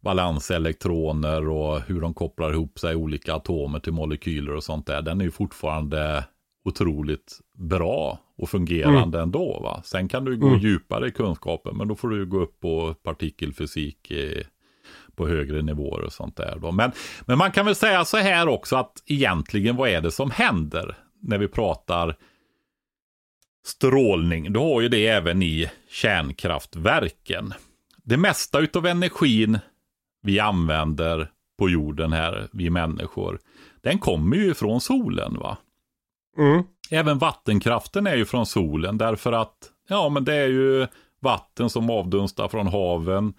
valenselektroner 0.00 1.48
och 1.48 1.80
hur 1.80 2.00
de 2.00 2.14
kopplar 2.14 2.52
ihop 2.52 2.78
sig 2.78 2.94
olika 2.94 3.34
atomer 3.34 3.78
till 3.78 3.92
molekyler 3.92 4.54
och 4.54 4.64
sånt 4.64 4.86
där. 4.86 5.02
Den 5.02 5.20
är 5.20 5.24
ju 5.24 5.30
fortfarande 5.30 6.24
otroligt 6.64 7.38
bra 7.58 8.18
och 8.38 8.48
fungerande 8.48 9.20
ändå. 9.20 9.60
Va? 9.62 9.82
Sen 9.84 10.08
kan 10.08 10.24
du 10.24 10.36
gå 10.36 10.46
Mm. 10.48 10.60
djupare 10.60 11.08
i 11.08 11.10
kunskapen, 11.10 11.76
men 11.76 11.88
då 11.88 11.94
får 11.94 12.08
du 12.08 12.26
gå 12.26 12.40
upp 12.40 12.60
på 12.60 12.94
partikelfysik 12.94 14.10
i, 14.10 14.42
på 15.16 15.28
högre 15.28 15.62
nivåer 15.62 16.00
och 16.00 16.12
sånt 16.12 16.36
där. 16.36 16.58
Då. 16.60 16.72
Men, 16.72 16.92
men 17.26 17.38
man 17.38 17.52
kan 17.52 17.66
väl 17.66 17.74
säga 17.74 18.04
så 18.04 18.16
här 18.16 18.48
också 18.48 18.76
att 18.76 19.02
egentligen 19.06 19.76
vad 19.76 19.88
är 19.88 20.00
det 20.00 20.10
som 20.10 20.30
händer 20.30 20.96
när 21.22 21.38
vi 21.38 21.48
pratar 21.48 22.16
strålning? 23.66 24.52
Du 24.52 24.58
har 24.58 24.80
ju 24.80 24.88
det 24.88 25.06
även 25.06 25.42
i 25.42 25.70
kärnkraftverken. 25.90 27.54
Det 28.04 28.16
mesta 28.16 28.58
utav 28.60 28.86
energin 28.86 29.58
vi 30.22 30.40
använder 30.40 31.30
på 31.58 31.70
jorden 31.70 32.12
här, 32.12 32.48
vi 32.52 32.70
människor, 32.70 33.38
den 33.82 33.98
kommer 33.98 34.36
ju 34.36 34.54
från 34.54 34.80
solen 34.80 35.34
va? 35.38 35.58
Mm. 36.38 36.62
Även 36.90 37.18
vattenkraften 37.18 38.06
är 38.06 38.16
ju 38.16 38.24
från 38.24 38.46
solen 38.46 38.98
därför 38.98 39.32
att 39.32 39.56
ja, 39.88 40.08
men 40.08 40.24
det 40.24 40.34
är 40.34 40.48
ju 40.48 40.86
vatten 41.20 41.70
som 41.70 41.90
avdunstar 41.90 42.48
från 42.48 42.66
haven. 42.66 43.34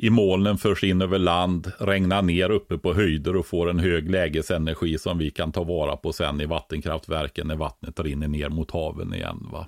I 0.00 0.10
molnen 0.10 0.58
förs 0.58 0.84
in 0.84 1.02
över 1.02 1.18
land, 1.18 1.72
regnar 1.78 2.22
ner 2.22 2.50
uppe 2.50 2.78
på 2.78 2.94
höjder 2.94 3.36
och 3.36 3.46
får 3.46 3.70
en 3.70 3.78
hög 3.78 4.10
lägesenergi 4.10 4.98
som 4.98 5.18
vi 5.18 5.30
kan 5.30 5.52
ta 5.52 5.64
vara 5.64 5.96
på 5.96 6.12
sen 6.12 6.40
i 6.40 6.46
vattenkraftverken 6.46 7.46
när 7.46 7.56
vattnet 7.56 8.00
rinner 8.00 8.28
ner 8.28 8.48
mot 8.48 8.70
haven 8.70 9.14
igen. 9.14 9.48
Va? 9.52 9.66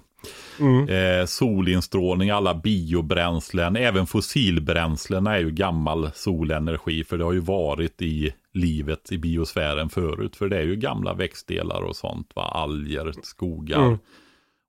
Mm. 0.61 0.89
Eh, 0.89 1.27
solinstrålning, 1.27 2.31
alla 2.31 2.55
biobränslen, 2.55 3.77
även 3.77 4.07
fossilbränslena 4.07 5.35
är 5.35 5.41
ju 5.41 5.51
gammal 5.51 6.11
solenergi 6.15 7.05
för 7.05 7.19
det 7.19 7.25
har 7.25 7.33
ju 7.33 7.41
varit 7.41 8.03
i 8.03 8.33
livet 8.59 9.13
i 9.13 9.19
biosfären 9.19 9.89
förut. 9.89 10.37
För 10.37 10.49
det 10.49 10.57
är 10.59 10.63
ju 10.63 10.77
gamla 10.77 11.15
växtdelar 11.15 11.83
och 11.83 11.97
sånt, 11.97 12.31
va? 12.37 12.43
alger, 12.43 13.15
skogar 13.23 13.87
Mm. 13.87 13.99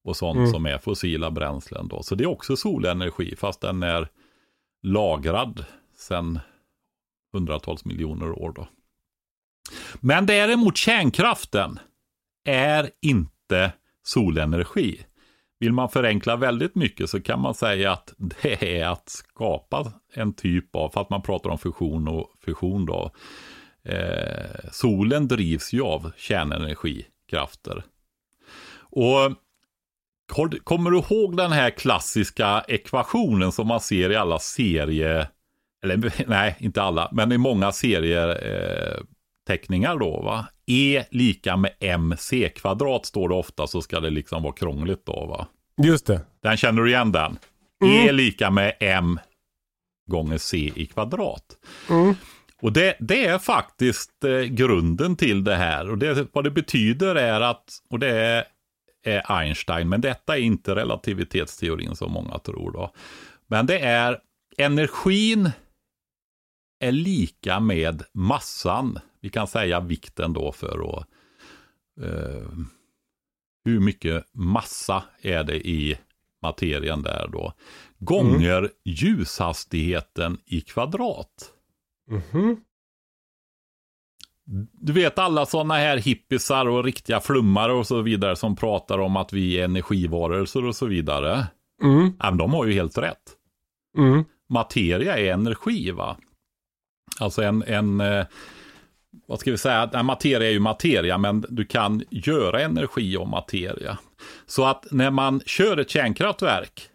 och 0.04 0.16
sånt 0.18 0.38
Mm. 0.38 0.52
som 0.52 0.66
är 0.66 0.78
fossila 0.78 1.32
bränslen. 1.32 1.88
Då. 1.88 2.04
Så 2.04 2.16
det 2.16 2.24
är 2.24 2.28
också 2.30 2.56
solenergi 2.56 3.36
fast 3.36 3.62
den 3.62 3.84
är 3.84 4.08
lagrad 4.84 5.66
sedan 5.98 6.40
hundratals 7.34 7.86
miljoner 7.86 8.32
år. 8.32 8.54
Då. 8.56 8.68
Men 10.00 10.26
däremot 10.26 10.78
kärnkraften 10.78 11.80
är 12.46 12.90
inte 13.02 13.72
solenergi. 14.04 15.06
Vill 15.60 15.74
man 15.74 15.90
förenkla 15.90 16.36
väldigt 16.36 16.76
mycket 16.76 17.10
så 17.10 17.22
kan 17.22 17.42
man 17.42 17.54
säga 17.54 17.92
att 17.92 18.14
det 18.18 18.80
är 18.80 18.88
att 18.88 19.10
skapa 19.10 19.92
en 20.14 20.34
typ 20.34 20.76
av, 20.76 20.90
för 20.90 21.02
att 21.02 21.10
man 21.10 21.22
pratar 21.22 21.50
om 21.50 21.58
fusion 21.58 22.08
och 22.08 22.34
fusion 22.46 22.86
då. 22.86 23.12
Eh, 23.84 24.70
solen 24.72 25.28
drivs 25.28 25.74
ju 25.74 25.82
av 25.82 26.12
kärnenergikrafter. 26.18 27.84
Och 28.82 29.32
Kommer 30.64 30.92
du 30.92 30.98
ihåg 30.98 31.38
den 31.38 31.52
här 31.52 31.70
klassiska 31.70 32.64
ekvationen 32.68 33.52
som 33.52 33.68
man 33.68 33.80
ser 33.80 34.12
i 34.12 34.16
alla 34.16 34.40
serier, 34.40 35.28
eller 35.84 36.28
nej, 36.28 36.56
inte 36.60 36.82
alla, 36.82 37.10
men 37.12 37.32
i 37.32 37.38
många 37.38 37.72
serier 37.72 38.30
eh, 38.30 39.96
då 40.00 40.22
va? 40.22 40.46
E 40.68 41.04
lika 41.12 41.58
med 41.58 41.72
mc 41.80 42.50
kvadrat 42.50 43.06
står 43.06 43.30
det 43.30 43.36
ofta 43.36 43.68
så 43.68 43.82
ska 43.82 44.00
det 44.00 44.10
liksom 44.10 44.44
vara 44.44 44.54
krångligt 44.54 45.06
då 45.06 45.26
va? 45.26 45.48
Just 45.84 46.06
det. 46.06 46.22
Den 46.44 46.58
känner 46.58 46.82
du 46.82 46.90
igen 46.90 47.12
den? 47.12 47.38
E 47.86 48.12
lika 48.12 48.52
med 48.52 48.76
m 48.80 49.20
gånger 50.12 50.38
c 50.38 50.72
i 50.76 50.86
kvadrat. 50.86 51.46
Mm. 51.90 52.16
Och 52.62 52.74
det, 52.74 52.96
det 53.00 53.26
är 53.26 53.40
faktiskt 53.40 54.24
eh, 54.24 54.42
grunden 54.42 55.16
till 55.16 55.44
det 55.44 55.56
här. 55.56 55.90
Och 55.90 55.98
det, 55.98 56.28
vad 56.34 56.44
det 56.44 56.52
betyder 56.52 57.16
är 57.16 57.42
att, 57.42 57.82
och 57.90 58.00
det 58.00 58.10
är, 58.10 58.46
är 59.04 59.32
Einstein, 59.32 59.90
men 59.90 60.02
detta 60.02 60.38
är 60.38 60.42
inte 60.42 60.76
relativitetsteorin 60.76 61.96
som 61.96 62.12
många 62.12 62.40
tror 62.40 62.72
då. 62.72 62.94
Men 63.48 63.66
det 63.66 63.80
är 63.80 64.20
energin 64.58 65.52
är 66.80 66.92
lika 66.92 67.60
med 67.60 68.04
massan. 68.14 69.00
Vi 69.22 69.30
kan 69.30 69.48
säga 69.48 69.80
vikten 69.80 70.34
då 70.34 70.52
för 70.52 70.98
att 70.98 71.06
eh, 72.02 72.50
hur 73.66 73.80
mycket 73.80 74.26
massa 74.34 75.04
är 75.22 75.44
det 75.44 75.68
i 75.68 75.98
materien 76.42 77.02
där 77.02 77.28
då. 77.32 77.54
Gånger 77.98 78.70
ljushastigheten 78.86 80.38
i 80.46 80.62
kvadrat. 80.62 81.54
Mhm. 82.10 82.58
Du 84.74 84.94
vet 84.94 85.20
alla 85.20 85.46
sådana 85.46 85.74
här 85.74 85.98
hippisar 85.98 86.66
och 86.66 86.84
riktiga 86.84 87.20
flummare 87.20 87.74
och 87.74 87.88
så 87.88 88.02
vidare 88.02 88.36
som 88.36 88.56
pratar 88.56 89.00
om 89.00 89.16
att 89.16 89.34
vi 89.34 89.60
är 89.60 89.66
energivarelser 89.66 90.66
och 90.66 90.76
så 90.76 90.86
vidare. 90.86 91.48
Mm. 91.84 92.14
Men 92.20 92.38
de 92.38 92.54
har 92.54 92.66
ju 92.66 92.74
helt 92.74 92.98
rätt. 92.98 93.36
Mm. 93.98 94.24
Materia 94.50 95.18
är 95.18 95.34
energi 95.34 95.92
va? 95.92 96.18
Alltså 97.20 97.42
en, 97.42 97.64
en 97.64 98.02
eh, 98.02 98.26
vad 99.28 99.40
ska 99.40 99.52
vi 99.52 99.58
säga, 99.58 100.04
materia 100.04 100.48
är 100.48 100.54
ju 100.54 100.60
materia 100.60 101.18
men 101.18 101.46
du 101.50 101.66
kan 101.66 102.04
göra 102.10 102.62
energi 102.62 103.18
av 103.18 103.28
materia. 103.28 103.98
Så 104.46 104.66
att 104.66 104.88
när 104.92 105.12
man 105.12 105.42
kör 105.46 105.78
ett 105.78 105.90
kärnkraftverk, 105.90 106.90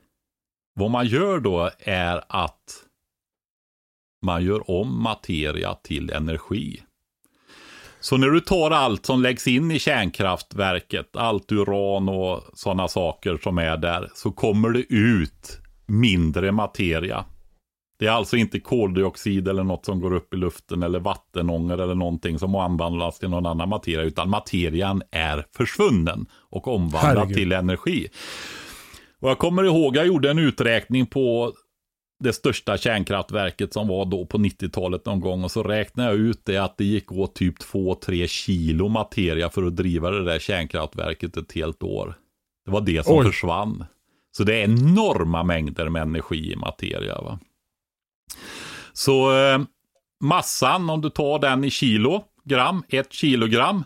vad 0.75 0.91
man 0.91 1.07
gör 1.07 1.41
då 1.41 1.71
är 1.79 2.25
att 2.29 2.84
man 4.25 4.45
gör 4.45 4.71
om 4.71 5.03
materia 5.03 5.75
till 5.75 6.11
energi. 6.11 6.83
Så 8.01 8.17
när 8.17 8.29
du 8.29 8.41
tar 8.41 8.71
allt 8.71 9.07
som 9.07 9.23
läggs 9.23 9.47
in 9.47 9.71
i 9.71 9.79
kärnkraftverket, 9.79 11.17
allt 11.17 11.53
uran 11.53 12.09
och 12.09 12.41
sådana 12.55 12.89
saker 12.89 13.39
som 13.43 13.59
är 13.59 13.77
där, 13.77 14.11
så 14.15 14.33
kommer 14.33 14.71
det 14.71 14.95
ut 14.95 15.61
mindre 15.87 16.53
materia. 16.53 17.25
Det 17.99 18.07
är 18.07 18.11
alltså 18.11 18.37
inte 18.37 18.61
koldioxid 18.61 19.49
eller 19.49 19.65
något 19.65 19.85
som 19.85 20.01
går 20.01 20.13
upp 20.13 20.35
i 20.35 20.37
luften 20.37 20.83
eller 20.83 21.01
vattenånger 21.01 21.79
eller 21.79 21.95
någonting 21.95 22.39
som 22.39 22.55
omvandlas 22.55 23.19
till 23.19 23.31
någon 23.31 23.47
annan 23.47 23.69
materia, 23.69 24.03
utan 24.03 24.31
materian 24.31 25.03
är 25.11 25.47
försvunnen 25.57 26.27
och 26.51 26.69
omvandlad 26.69 27.17
Herregud. 27.17 27.37
till 27.37 27.53
energi. 27.53 28.09
Och 29.21 29.31
jag 29.31 29.39
kommer 29.39 29.65
ihåg, 29.65 29.97
jag 29.97 30.07
gjorde 30.07 30.31
en 30.31 30.39
uträkning 30.39 31.07
på 31.07 31.53
det 32.21 32.33
största 32.33 32.79
kärnkraftverket 32.79 33.73
som 33.73 33.89
var 33.89 34.05
då 34.05 34.27
på 34.27 34.39
90-talet 34.39 35.07
någon 35.07 35.21
gång 35.21 35.45
och 35.45 35.51
så 35.51 35.63
räknade 35.63 36.09
jag 36.09 36.19
ut 36.19 36.41
det 36.45 36.59
att 36.59 36.77
det 36.77 36.85
gick 36.85 37.13
åt 37.13 37.35
typ 37.35 37.59
2-3 37.59 38.27
kilo 38.27 38.89
materia 38.89 39.51
för 39.51 39.63
att 39.63 39.77
driva 39.77 40.11
det 40.11 40.25
där 40.25 40.39
kärnkraftverket 40.39 41.37
ett 41.37 41.53
helt 41.53 41.83
år. 41.83 42.19
Det 42.65 42.71
var 42.71 42.81
det 42.81 43.07
som 43.07 43.19
Oj. 43.19 43.27
försvann. 43.27 43.85
Så 44.37 44.45
det 44.45 44.55
är 44.55 44.65
enorma 44.65 45.43
mängder 45.43 45.89
med 45.89 46.03
energi 46.03 46.53
i 46.53 46.57
materia. 46.57 47.21
Va? 47.21 47.39
Så 48.93 49.37
eh, 49.37 49.61
massan, 50.21 50.91
om 50.91 51.01
du 51.01 51.11
tar 51.11 51.39
den 51.39 51.65
i 51.65 51.71
kilo, 51.71 52.25
gram, 52.45 52.85
ett 52.89 53.13
kilogram. 53.13 53.85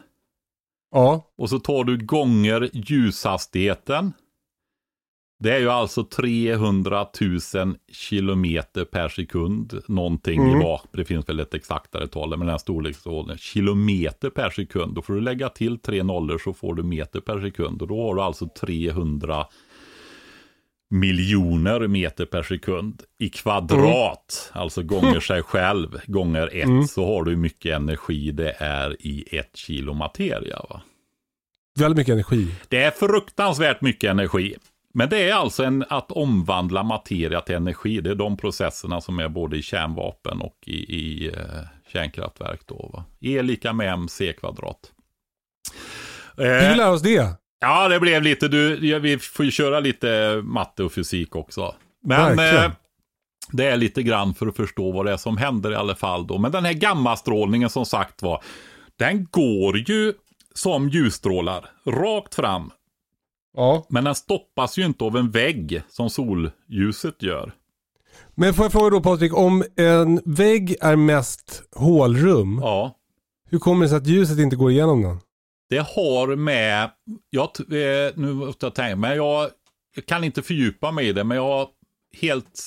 Ja. 0.91 1.33
Och 1.39 1.51
så 1.51 1.59
tar 1.59 1.85
du 1.85 2.07
gånger 2.07 2.70
ljushastigheten. 2.72 4.12
Det 5.41 5.55
är 5.55 5.59
ju 5.59 5.68
alltså 5.70 6.05
300 6.05 7.07
000 7.55 7.76
kilometer 7.93 8.84
per 8.84 9.09
sekund. 9.09 9.80
Någonting 9.89 10.41
Mm. 10.41 10.57
i 10.61 10.62
bak. 10.62 10.82
Det 10.93 11.05
finns 11.05 11.28
väl 11.28 11.41
ett 11.41 11.55
exaktare 11.55 12.07
tal 12.07 12.28
med 12.30 12.39
den 12.39 12.49
här 12.49 12.59
storleksordningen. 12.59 13.39
Kilometer 13.39 14.30
per 14.30 14.51
sekund. 14.51 14.95
Då 14.95 15.03
får 15.03 15.14
du 15.14 15.20
lägga 15.20 15.49
till 15.49 15.78
tre 15.78 16.03
nollor 16.03 16.39
så 16.39 16.53
får 16.53 16.74
du 16.74 16.82
meter 16.82 17.20
per 17.20 17.41
sekund. 17.41 17.82
Och 17.82 17.89
då 17.89 18.03
har 18.03 18.14
du 18.14 18.20
alltså 18.22 18.49
300 18.61 19.47
miljoner 20.91 21.86
meter 21.89 22.24
per 22.26 22.43
sekund 22.43 23.03
i 23.18 23.28
kvadrat. 23.28 24.51
Alltså 24.53 24.82
gånger 24.82 25.20
sig 25.20 25.43
själv, 25.43 26.01
gånger 26.07 26.47
ett. 26.47 26.64
Mm. 26.64 26.84
Så 26.84 27.07
har 27.07 27.24
du 27.24 27.30
hur 27.30 27.39
mycket 27.39 27.76
energi 27.76 28.30
det 28.30 28.55
är 28.59 28.97
i 29.07 29.24
ett 29.39 29.57
kilo 29.57 29.93
materia. 29.95 30.57
Va? 30.70 30.82
Väldigt 31.78 31.97
mycket 31.99 32.12
energi. 32.12 32.55
Det 32.68 32.82
är 32.82 32.91
fruktansvärt 32.91 33.80
mycket 33.80 34.11
energi. 34.11 34.57
Men 34.95 35.09
det 35.09 35.28
är 35.30 35.34
alltså 35.34 35.64
en, 35.64 35.84
att 35.89 36.12
omvandla 36.12 36.82
materia 36.82 37.41
till 37.41 37.55
energi. 37.55 38.01
Det 38.01 38.11
är 38.11 38.14
de 38.14 38.36
processerna 38.36 39.01
som 39.01 39.18
är 39.18 39.28
både 39.28 39.57
i 39.57 39.62
kärnvapen 39.62 40.41
och 40.41 40.57
i, 40.66 40.97
i 40.97 41.28
eh, 41.28 41.34
kärnkraftverk. 41.93 42.61
Då, 42.66 42.91
va? 42.93 43.05
E 43.20 43.43
lika 43.43 43.72
med 43.72 43.93
mc 43.93 44.32
kvadrat. 44.32 44.93
Vi 46.36 46.45
Eh, 46.45 46.68
vill 46.68 46.76
lära 46.78 46.91
oss 46.91 47.03
det. 47.03 47.28
ja, 47.61 47.89
det 47.89 48.01
blev 48.01 48.22
lite, 48.22 48.49
du, 48.49 48.86
ja, 48.89 48.99
vi 48.99 49.18
får 49.18 49.45
ju 49.45 49.51
köra 49.51 49.80
lite 49.80 50.41
matte 50.45 50.82
och 50.84 50.93
fysik 50.93 51.36
också. 51.36 51.74
Men 52.05 52.39
eh, 52.39 52.70
det 53.53 53.66
är 53.66 53.76
lite 53.76 54.03
grann 54.03 54.34
för 54.34 54.47
att 54.47 54.57
förstå 54.57 54.93
vad 54.93 55.07
det 55.07 55.12
är 55.12 55.16
som 55.16 55.36
händer 55.36 55.72
i 55.72 55.74
alla 55.74 55.95
fall 55.95 56.26
då. 56.26 56.39
Men 56.39 56.53
den 56.53 56.64
här 56.64 56.72
gammastrålningen 56.72 57.70
som 57.70 57.86
sagt 57.86 58.22
var, 58.22 58.43
den 58.99 59.26
går 59.30 59.78
ju 59.91 60.12
som 60.55 60.89
ljusstrålar 60.89 61.70
rakt 61.86 62.34
fram 62.34 62.70
Ja. 63.59 63.86
men 63.88 64.04
den 64.04 64.14
stoppas 64.14 64.78
ju 64.78 64.84
inte 64.84 65.04
av 65.04 65.16
en 65.16 65.30
vägg 65.30 65.82
som 65.88 66.11
solljuset 66.11 67.22
gör. 67.22 67.52
Men 68.34 68.54
får 68.54 68.64
jag 68.64 68.72
fråga 68.72 68.90
då 68.90 69.00
Patrik, 69.00 69.34
om 69.36 69.64
en 69.76 70.20
vägg 70.24 70.76
är 70.80 70.96
mest 70.96 71.62
hålrum, 71.72 72.59
Ja, 72.62 72.96
hur 73.50 73.59
kommer 73.59 73.82
det 73.84 73.88
sig 73.88 73.98
att 73.98 74.06
ljuset 74.06 74.38
inte 74.38 74.56
går 74.56 74.70
igenom 74.70 75.02
den? 75.02 75.20
det 75.70 75.78
har 75.78 76.36
med, 76.36 76.90
jag, 77.30 77.44
eh, 77.61 78.12
nu 78.14 78.32
måste 78.32 78.66
jag 78.66 78.74
tänka, 78.74 78.96
men 78.96 79.16
jag, 79.16 79.50
jag 79.94 80.06
kan 80.06 80.24
inte 80.24 80.42
fördjupa 80.42 80.92
mig 80.92 81.09
i 81.09 81.12
det, 81.12 81.24
men 81.24 81.36
jag 81.36 81.61
är 81.61 81.68
helt 82.20 82.61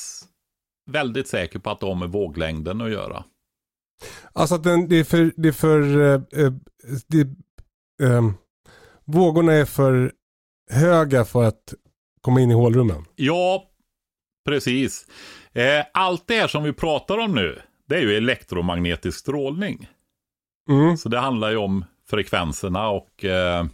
väldigt 0.92 1.28
säker 1.28 1.60
på 1.60 1.70
att 1.70 1.80
det 1.80 1.86
har 1.86 1.96
med 1.96 2.10
våglängden 2.10 2.82
att 2.82 2.92
göra. 2.92 3.24
Alltså 4.34 4.56
att 4.56 4.64
den, 4.64 4.88
det 4.88 4.96
är 4.96 5.04
för, 5.04 5.34
det 5.38 5.48
är 5.48 5.52
för 5.52 6.00
eh, 6.00 6.22
eh, 6.44 6.54
det, 7.08 7.28
ehm, 8.04 8.34
vågorna 9.06 9.54
är 9.54 9.66
för 9.66 10.12
höga 10.70 11.26
för 11.26 11.44
att 11.44 11.74
komma 12.22 12.42
in 12.42 12.52
i 12.52 12.54
hålrummen. 12.54 13.06
Ja, 13.16 13.64
precis. 14.46 15.08
Eh, 15.54 15.86
allt 15.94 16.28
det 16.28 16.36
här 16.36 16.48
som 16.48 16.64
vi 16.64 16.74
pratar 16.74 17.18
om 17.18 17.36
nu, 17.36 17.62
det 17.88 17.96
är 17.96 18.02
ju 18.02 18.18
elektromagnetisk 18.18 19.20
strålning. 19.20 19.88
Mm. 20.70 20.98
Så 20.98 21.10
det 21.10 21.20
handlar 21.20 21.50
ju 21.50 21.58
om 21.58 21.86
frekvenserna 22.10 22.90
och 22.90 23.26
eh, 23.26 23.66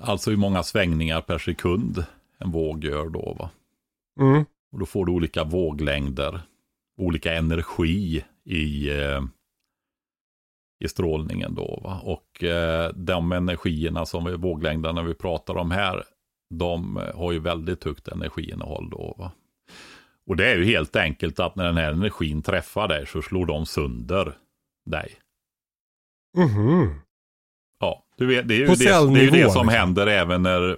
alltså 0.00 0.30
hur 0.30 0.36
många 0.36 0.62
svängningar 0.62 1.20
per 1.20 1.38
sekund 1.38 2.04
en 2.38 2.50
våg 2.50 2.84
gör 2.84 3.08
då. 3.08 3.36
Va? 3.38 3.50
Mm. 4.20 4.44
Och 4.72 4.78
då 4.78 4.86
får 4.86 5.06
du 5.06 5.12
olika 5.12 5.44
våglängder, 5.44 6.40
olika 6.98 7.34
energi 7.34 8.24
i, 8.44 8.90
eh, 8.90 9.22
i 10.84 10.88
strålningen 10.88 11.54
då. 11.54 11.80
Va? 11.84 12.00
Och 12.04 12.44
eh, 12.44 12.92
de 12.94 13.32
energierna 13.32 14.06
som 14.06 14.24
vi, 14.24 14.36
våglängderna 14.36 15.02
vi 15.02 15.14
pratar 15.14 15.56
om 15.56 15.70
här, 15.70 16.04
de 16.50 16.96
eh, 16.96 17.16
har 17.16 17.32
ju 17.32 17.38
väldigt 17.38 17.84
högt 17.84 18.08
energiinnehåll 18.08 18.90
då. 18.90 19.14
Va? 19.18 19.32
Och 20.26 20.36
det 20.36 20.46
är 20.52 20.56
ju 20.56 20.64
helt 20.64 20.96
enkelt 20.96 21.40
att 21.40 21.56
när 21.56 21.64
den 21.64 21.76
här 21.76 21.92
energin 21.92 22.42
träffar 22.42 22.88
dig 22.88 23.06
så 23.06 23.22
slår 23.22 23.46
de 23.46 23.66
sönder 23.66 24.36
dig. 24.90 25.14
Mhm. 26.36 26.94
Ja, 27.80 28.04
du 28.16 28.26
vet, 28.26 28.48
det 28.48 28.54
är 28.54 28.58
ju 28.58 28.66
det, 28.66 28.74
det, 28.84 29.20
är 29.20 29.24
ju 29.24 29.30
det 29.30 29.30
som 29.30 29.42
liksom. 29.42 29.68
händer 29.68 30.06
även 30.06 30.42
när 30.42 30.76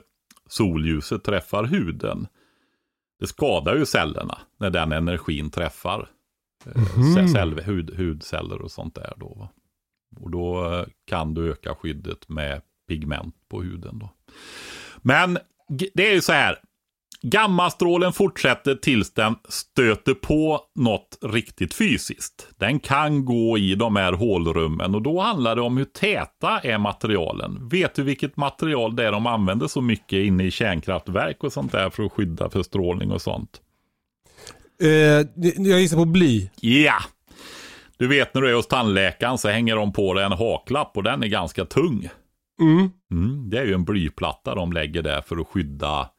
solljuset 0.49 1.25
träffar 1.25 1.65
huden. 1.65 2.27
Det 3.21 3.27
skadar 3.27 3.77
ju 3.77 3.87
cellerna 3.87 4.39
när 4.59 4.71
den 4.71 4.93
energin 4.93 5.51
träffar 5.51 6.09
Mhm. 6.65 7.17
ce- 7.17 7.29
cell, 7.29 7.61
hud, 7.61 7.97
hudceller 7.97 8.63
och 8.63 8.71
sånt 8.71 8.95
där. 8.95 9.13
Då, 9.17 9.35
va? 9.35 9.49
Och 10.21 10.31
då 10.31 10.73
eh, 10.75 10.85
kan 11.07 11.35
du 11.35 11.51
öka 11.51 11.75
skyddet 11.75 12.29
med 12.29 12.63
pigment 12.89 13.35
på 13.49 13.63
huden. 13.63 13.99
Då. 13.99 14.11
Men 15.03 15.39
det 15.95 16.09
är 16.09 16.15
ju 16.15 16.21
så 16.21 16.33
här. 16.33 16.59
Gammastrålen 17.23 18.13
fortsätter 18.13 18.75
tills 18.75 19.15
den 19.15 19.35
stöter 19.49 20.15
på 20.15 20.61
något 20.75 21.19
riktigt 21.23 21.75
fysiskt. 21.75 22.49
Den 22.59 22.81
kan 22.81 23.25
gå 23.25 23.59
i 23.59 23.75
de 23.75 23.97
här 23.97 24.13
hålrummen 24.13 24.95
och 24.95 25.03
då 25.03 25.21
handlar 25.21 25.57
det 25.57 25.63
om 25.63 25.77
hur 25.77 25.85
täta 25.85 26.61
är 26.61 26.79
materialen. 26.79 27.69
Vet 27.69 27.95
du 27.95 28.03
vilket 28.03 28.37
material 28.37 28.97
det 28.97 29.07
är 29.07 29.13
de 29.13 29.27
använder 29.27 29.67
så 29.67 29.81
mycket 29.81 30.27
inne 30.27 30.45
i 30.45 30.51
kärnkraftverk 30.51 31.45
och 31.45 31.53
sånt 31.53 31.73
där 31.73 31.91
för 31.91 32.03
att 32.03 32.13
skydda 32.13 32.51
för 32.51 32.63
strålning 32.63 33.13
och 33.13 33.23
sånt? 33.23 33.61
Eh, 34.83 34.89
jag 35.57 35.81
gissar 35.81 35.97
på 35.97 36.05
bly. 36.05 36.51
Ja! 36.61 36.95
Du 37.97 38.07
vet 38.07 38.35
när 38.35 38.43
du 38.43 38.51
är 38.51 38.55
hos 38.55 38.67
tandläkaren 38.67 39.39
så 39.39 39.49
hänger 39.49 39.77
de 39.77 39.93
på 39.93 40.15
dig 40.15 40.25
en 40.25 40.33
haklapp 40.33 40.97
och 40.97 41.03
den 41.03 41.23
är 41.23 41.27
ganska 41.27 41.65
tung. 41.65 42.09
Mm. 42.61 42.91
Mm, 43.11 43.51
det 43.51 43.59
är 43.59 43.65
ju 43.65 43.75
en 43.75 43.85
blyplatta 43.85 44.55
de 44.55 44.73
lägger 44.73 45.03
där 45.03 45.21
för 45.21 45.37
att 45.37 45.49
skydda 45.49 46.11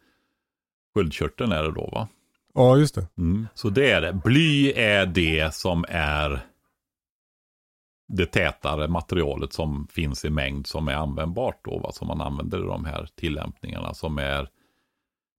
sköldkörteln 0.94 1.52
är 1.52 1.64
det 1.64 1.72
då 1.72 1.90
va? 1.92 2.08
Ja, 2.54 2.78
just 2.78 2.96
det. 2.96 3.08
Mm. 3.18 3.48
Så 3.54 3.70
det 3.70 3.92
är 3.92 4.02
det. 4.02 4.14
Bly 4.24 4.72
är 4.76 5.06
det 5.06 5.54
som 5.54 5.86
är 5.90 6.46
det 8.08 8.26
tätare 8.26 8.88
materialet 8.88 9.54
som 9.54 9.88
finns 9.88 10.26
i 10.26 10.30
mängd 10.30 10.68
som 10.68 10.88
är 10.88 10.94
användbart 10.94 11.66
då. 11.66 11.80
Va? 11.80 11.92
Som 11.92 12.08
man 12.08 12.22
använder 12.22 12.60
i 12.60 12.68
de 12.68 12.86
här 12.86 13.10
tillämpningarna 13.16 13.94
som 13.94 14.18
är 14.18 14.48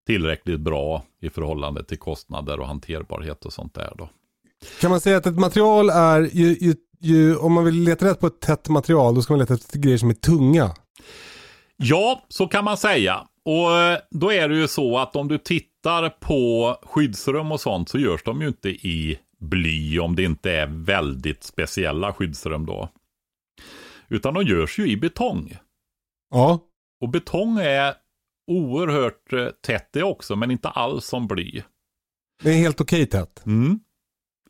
tillräckligt 0.05 0.59
bra 0.59 1.03
i 1.21 1.29
förhållande 1.29 1.83
till 1.83 1.99
kostnader 1.99 2.59
och 2.59 2.67
hanterbarhet 2.67 3.45
och 3.45 3.53
sånt 3.53 3.73
där 3.73 3.93
då. 3.97 4.09
Kan 4.81 4.91
man 4.91 5.01
säga 5.01 5.17
att 5.17 5.25
ett 5.25 5.39
material 5.39 5.89
är, 5.89 6.21
ju, 6.21 6.57
ju, 6.59 6.75
ju, 7.03 7.35
om 7.35 7.53
man 7.53 7.65
vill 7.65 7.75
leta 7.75 8.05
rätt 8.05 8.19
på 8.19 8.27
ett 8.27 8.39
tätt 8.39 8.69
material, 8.69 9.15
då 9.15 9.21
ska 9.21 9.33
man 9.33 9.39
leta 9.39 9.53
efter 9.53 9.79
grejer 9.79 9.97
som 9.97 10.09
är 10.09 10.13
tunga. 10.13 10.71
Ja, 11.77 12.25
så 12.27 12.47
kan 12.47 12.65
man 12.65 12.77
säga. 12.77 13.27
Och 13.45 13.77
eh, 13.77 13.99
då 14.11 14.31
är 14.31 14.49
det 14.49 14.55
ju 14.55 14.67
så 14.67 14.97
att 14.97 15.15
om 15.15 15.27
du 15.27 15.37
tittar 15.37 16.09
på 16.09 16.75
skyddsrum 16.83 17.51
och 17.51 17.61
sånt 17.61 17.89
så 17.89 17.99
görs 17.99 18.23
de 18.23 18.41
ju 18.41 18.47
inte 18.47 18.69
i 18.69 19.19
bly 19.39 19.99
om 19.99 20.15
det 20.15 20.23
inte 20.23 20.51
är 20.51 20.67
väldigt 20.67 21.43
speciella 21.43 22.13
skyddsrum 22.13 22.65
då. 22.65 22.89
Utan 24.07 24.33
de 24.33 24.43
görs 24.43 24.79
ju 24.79 24.87
i 24.87 24.97
betong. 24.97 25.57
Ja. 26.29 26.59
Och 27.01 27.09
betong 27.09 27.57
är 27.59 27.93
oerhört 28.51 29.33
eh, 29.33 29.47
tätt 29.47 29.89
det 29.93 30.03
också, 30.03 30.35
men 30.35 30.51
inte 30.51 30.69
alls 30.69 31.05
som 31.05 31.27
bly. 31.27 31.63
Det 32.43 32.49
är 32.49 32.57
helt 32.57 32.81
okej 32.81 33.05
tätt. 33.05 33.45
Mm. 33.45 33.79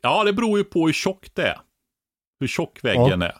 Ja, 0.02 0.24
det 0.24 0.32
beror 0.32 0.58
ju 0.58 0.64
på 0.64 0.86
hur 0.86 0.92
tjockt 0.92 1.34
det 1.34 1.48
är. 1.48 1.60
Hur 2.44 2.48
tjock 2.48 2.78
väggen 2.82 3.22
är. 3.22 3.34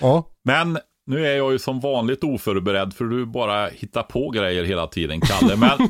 Ja. 0.00 0.24
Men 0.44 0.78
nu 1.06 1.26
är 1.26 1.36
jag 1.36 1.52
ju 1.52 1.58
som 1.58 1.80
vanligt 1.80 2.24
oförberedd 2.24 2.94
för 2.94 3.04
du 3.04 3.26
bara 3.26 3.66
hittar 3.68 4.02
på 4.02 4.30
grejer 4.30 4.64
hela 4.64 4.86
tiden, 4.86 5.20
Kalle. 5.20 5.56
Men 5.56 5.70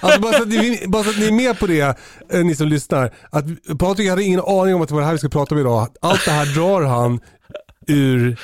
Alltså 0.00 0.20
bara 0.20 0.32
så, 0.32 0.42
att 0.42 0.48
ni, 0.48 0.84
bara 0.86 1.04
så 1.04 1.10
att 1.10 1.18
ni 1.18 1.26
är 1.26 1.32
med 1.32 1.58
på 1.58 1.66
det, 1.66 1.98
eh, 2.32 2.44
ni 2.44 2.54
som 2.56 2.68
lyssnar. 2.68 3.14
Att 3.30 3.44
Patrik 3.78 4.10
hade 4.10 4.22
ingen 4.22 4.40
aning 4.40 4.74
om 4.74 4.82
att 4.82 4.88
det 4.88 4.94
var 4.94 5.00
det 5.00 5.06
här 5.06 5.12
vi 5.12 5.18
skulle 5.18 5.30
prata 5.30 5.54
om 5.54 5.60
idag. 5.60 5.88
Allt 6.00 6.24
det 6.24 6.30
här 6.30 6.54
drar 6.54 6.82
han 6.82 7.20
ur 7.86 8.36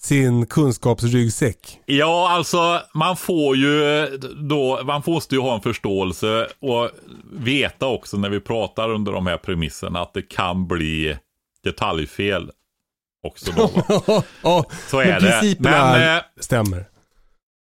sin 0.00 0.46
kunskapsryggsäck. 0.46 1.80
ja, 1.86 2.30
alltså 2.30 2.80
man 2.94 3.16
får 3.16 3.56
ju 3.56 4.06
då, 4.36 4.80
man 4.84 5.02
måste 5.06 5.34
ju 5.34 5.40
ha 5.40 5.54
en 5.54 5.60
förståelse 5.60 6.46
och 6.60 6.90
veta 7.32 7.86
också 7.86 8.16
när 8.16 8.30
vi 8.30 8.40
pratar 8.40 8.90
under 8.90 9.12
de 9.12 9.26
här 9.26 9.36
premisserna 9.36 10.00
att 10.00 10.14
det 10.14 10.22
kan 10.22 10.66
bli 10.68 11.16
detaljfel 11.64 12.50
också 13.22 13.52
då. 13.52 13.68
Så 14.88 15.00
är 15.00 15.20
men 15.20 15.22
det. 15.22 15.56
Men, 15.58 16.16
eh, 16.16 16.22
stämmer. 16.40 16.84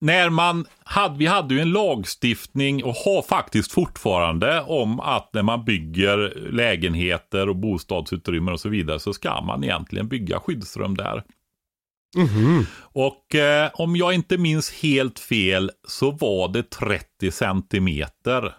när 0.02 0.30
man 0.30 0.66
hade, 0.84 1.18
vi 1.18 1.26
hade 1.26 1.56
ju 1.56 1.62
en 1.62 1.72
lagstiftning 1.72 2.84
och 2.84 2.96
har 2.96 3.22
faktiskt 3.22 3.72
fortfarande 3.72 4.62
om 4.62 5.00
att 5.00 5.34
när 5.34 5.44
man 5.44 5.66
bygger 5.66 6.50
lägenheter 6.52 7.50
och 7.50 7.56
bostadsutrymmen 7.56 8.54
och 8.54 8.60
så 8.60 8.70
vidare 8.70 9.00
så 9.00 9.14
ska 9.14 9.42
man 9.42 9.64
egentligen 9.64 10.08
bygga 10.08 10.40
skyddsrum 10.40 10.98
där. 10.98 11.24
Mhm. 12.18 12.66
Och 12.80 13.36
eh, 13.36 13.70
om 13.74 13.96
jag 13.96 14.14
inte 14.14 14.38
minns 14.38 14.72
helt 14.72 15.20
fel 15.20 15.72
så 15.88 16.12
var 16.12 16.48
det 16.48 16.70
30 16.70 17.32
centimeter 17.32 18.56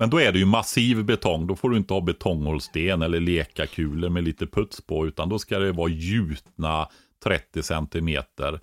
Men 0.00 0.10
då 0.10 0.20
är 0.20 0.32
det 0.32 0.38
ju 0.38 0.44
massiv 0.44 1.04
betong. 1.04 1.46
Då 1.46 1.56
får 1.56 1.70
du 1.70 1.76
inte 1.76 1.94
ha 1.94 2.00
betonghållsten 2.00 3.02
eller 3.02 3.20
lekakulor 3.20 4.08
med 4.08 4.24
lite 4.24 4.46
puts 4.46 4.80
på. 4.80 5.06
Utan 5.06 5.28
då 5.28 5.38
ska 5.38 5.58
det 5.58 5.72
vara 5.72 5.90
gjutna 5.90 6.88
30 7.24 7.62
centimeter. 7.62 8.60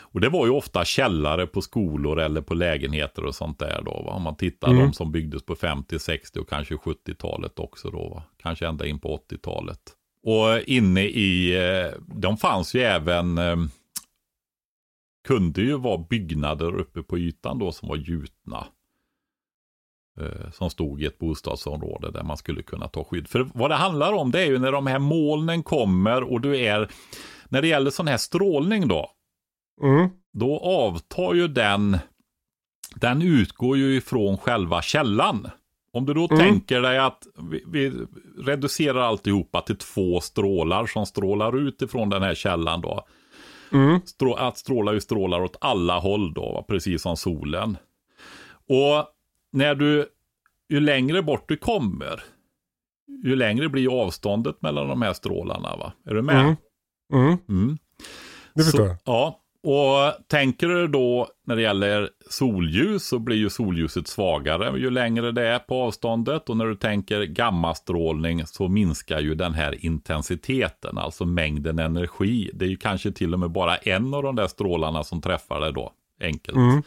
Och 0.00 0.20
det 0.20 0.28
var 0.28 0.46
ju 0.46 0.52
ofta 0.52 0.84
källare 0.84 1.46
på 1.46 1.60
skolor 1.60 2.20
eller 2.20 2.40
på 2.40 2.54
lägenheter 2.54 3.24
och 3.24 3.34
sånt 3.34 3.58
där 3.58 3.82
då. 3.84 3.90
Va? 3.90 4.12
Om 4.12 4.22
man 4.22 4.36
tittar 4.36 4.68
mm. 4.68 4.80
de 4.80 4.92
som 4.92 5.12
byggdes 5.12 5.42
på 5.42 5.54
50, 5.54 5.98
60 5.98 6.38
och 6.38 6.48
kanske 6.48 6.74
70-talet 6.74 7.58
också 7.58 7.90
då. 7.90 8.08
Va? 8.08 8.22
Kanske 8.42 8.66
ända 8.66 8.86
in 8.86 8.98
på 8.98 9.20
80-talet. 9.30 9.80
Och 10.22 10.60
inne 10.66 11.02
i, 11.02 11.56
eh, 11.56 12.00
de 12.14 12.36
fanns 12.36 12.74
ju 12.74 12.80
även, 12.80 13.38
eh, 13.38 13.56
kunde 15.28 15.62
ju 15.62 15.78
vara 15.78 15.98
byggnader 16.10 16.74
uppe 16.74 17.02
på 17.02 17.18
ytan 17.18 17.58
då 17.58 17.72
som 17.72 17.88
var 17.88 17.96
gjutna. 17.96 18.66
Eh, 20.20 20.50
som 20.52 20.70
stod 20.70 21.02
i 21.02 21.06
ett 21.06 21.18
bostadsområde 21.18 22.10
där 22.10 22.22
man 22.22 22.36
skulle 22.36 22.62
kunna 22.62 22.88
ta 22.88 23.04
skydd. 23.04 23.28
För 23.28 23.48
vad 23.54 23.70
det 23.70 23.74
handlar 23.74 24.12
om 24.12 24.30
det 24.30 24.40
är 24.40 24.46
ju 24.46 24.58
när 24.58 24.72
de 24.72 24.86
här 24.86 24.98
molnen 24.98 25.62
kommer 25.62 26.22
och 26.22 26.40
du 26.40 26.60
är, 26.60 26.90
när 27.48 27.62
det 27.62 27.68
gäller 27.68 27.90
sån 27.90 28.08
här 28.08 28.16
strålning 28.16 28.88
då, 28.88 29.10
mm. 29.82 30.08
då 30.32 30.58
avtar 30.58 31.34
ju 31.34 31.48
den, 31.48 31.98
den 32.94 33.22
utgår 33.22 33.76
ju 33.76 33.96
ifrån 33.96 34.38
själva 34.38 34.82
källan. 34.82 35.50
Om 35.92 36.06
du 36.06 36.14
då 36.14 36.28
mm. 36.30 36.38
tänker 36.38 36.80
dig 36.80 36.98
att 36.98 37.26
vi, 37.50 37.64
vi, 37.66 37.92
reducerar 38.38 39.00
alltihopa 39.00 39.60
till 39.60 39.76
två 39.76 40.20
strålar 40.20 40.86
som 40.86 41.06
strålar 41.06 41.58
ut 41.58 41.82
ifrån 41.82 42.10
den 42.10 42.22
här 42.22 42.34
källan 42.34 42.80
då. 42.80 43.06
Mm. 43.72 44.00
Strå, 44.04 44.34
att 44.34 44.58
strålar 44.58 44.92
ju 44.92 45.00
strålar 45.00 45.40
åt 45.42 45.56
alla 45.60 45.98
håll 45.98 46.34
då, 46.34 46.64
precis 46.68 47.02
som 47.02 47.16
solen. 47.16 47.76
Och 48.68 49.08
när 49.52 49.74
du, 49.74 50.06
ju 50.68 50.80
längre 50.80 51.22
bort 51.22 51.48
du 51.48 51.56
kommer, 51.56 52.22
ju 53.24 53.36
längre 53.36 53.68
blir 53.68 54.02
avståndet 54.02 54.62
mellan 54.62 54.88
de 54.88 55.02
här 55.02 55.12
strålarna. 55.12 55.76
Va? 55.76 55.92
Är 56.06 56.14
du 56.14 56.22
med? 56.22 56.40
Mm. 56.40 56.56
Mm. 57.12 57.38
Mm. 57.48 57.78
Det 58.54 58.62
förstår 58.62 58.86
jag. 58.86 58.96
Ja, 59.04 59.42
och 59.64 60.28
tänker 60.28 60.68
du 60.68 60.88
då 60.88 61.28
när 61.46 61.56
det 61.56 61.62
gäller 61.62 62.08
solljus 62.30 63.06
så 63.06 63.18
blir 63.18 63.36
ju 63.36 63.50
solljuset 63.50 64.08
svagare 64.08 64.78
ju 64.78 64.90
längre 64.90 65.32
det 65.32 65.46
är 65.46 65.58
på 65.58 65.82
avståndet. 65.82 66.48
Och 66.48 66.56
när 66.56 66.66
du 66.66 66.74
tänker 66.74 67.22
gammastrålning 67.22 68.46
så 68.46 68.68
minskar 68.68 69.20
ju 69.20 69.34
den 69.34 69.54
här 69.54 69.84
intensiteten, 69.84 70.98
alltså 70.98 71.24
mängden 71.24 71.78
energi. 71.78 72.50
Det 72.54 72.64
är 72.64 72.68
ju 72.68 72.76
kanske 72.76 73.12
till 73.12 73.34
och 73.34 73.40
med 73.40 73.50
bara 73.50 73.76
en 73.76 74.14
av 74.14 74.22
de 74.22 74.36
där 74.36 74.46
strålarna 74.46 75.04
som 75.04 75.20
träffar 75.20 75.60
dig 75.60 75.72
då, 75.72 75.92
enkelt 76.20 76.56
mm. 76.56 76.82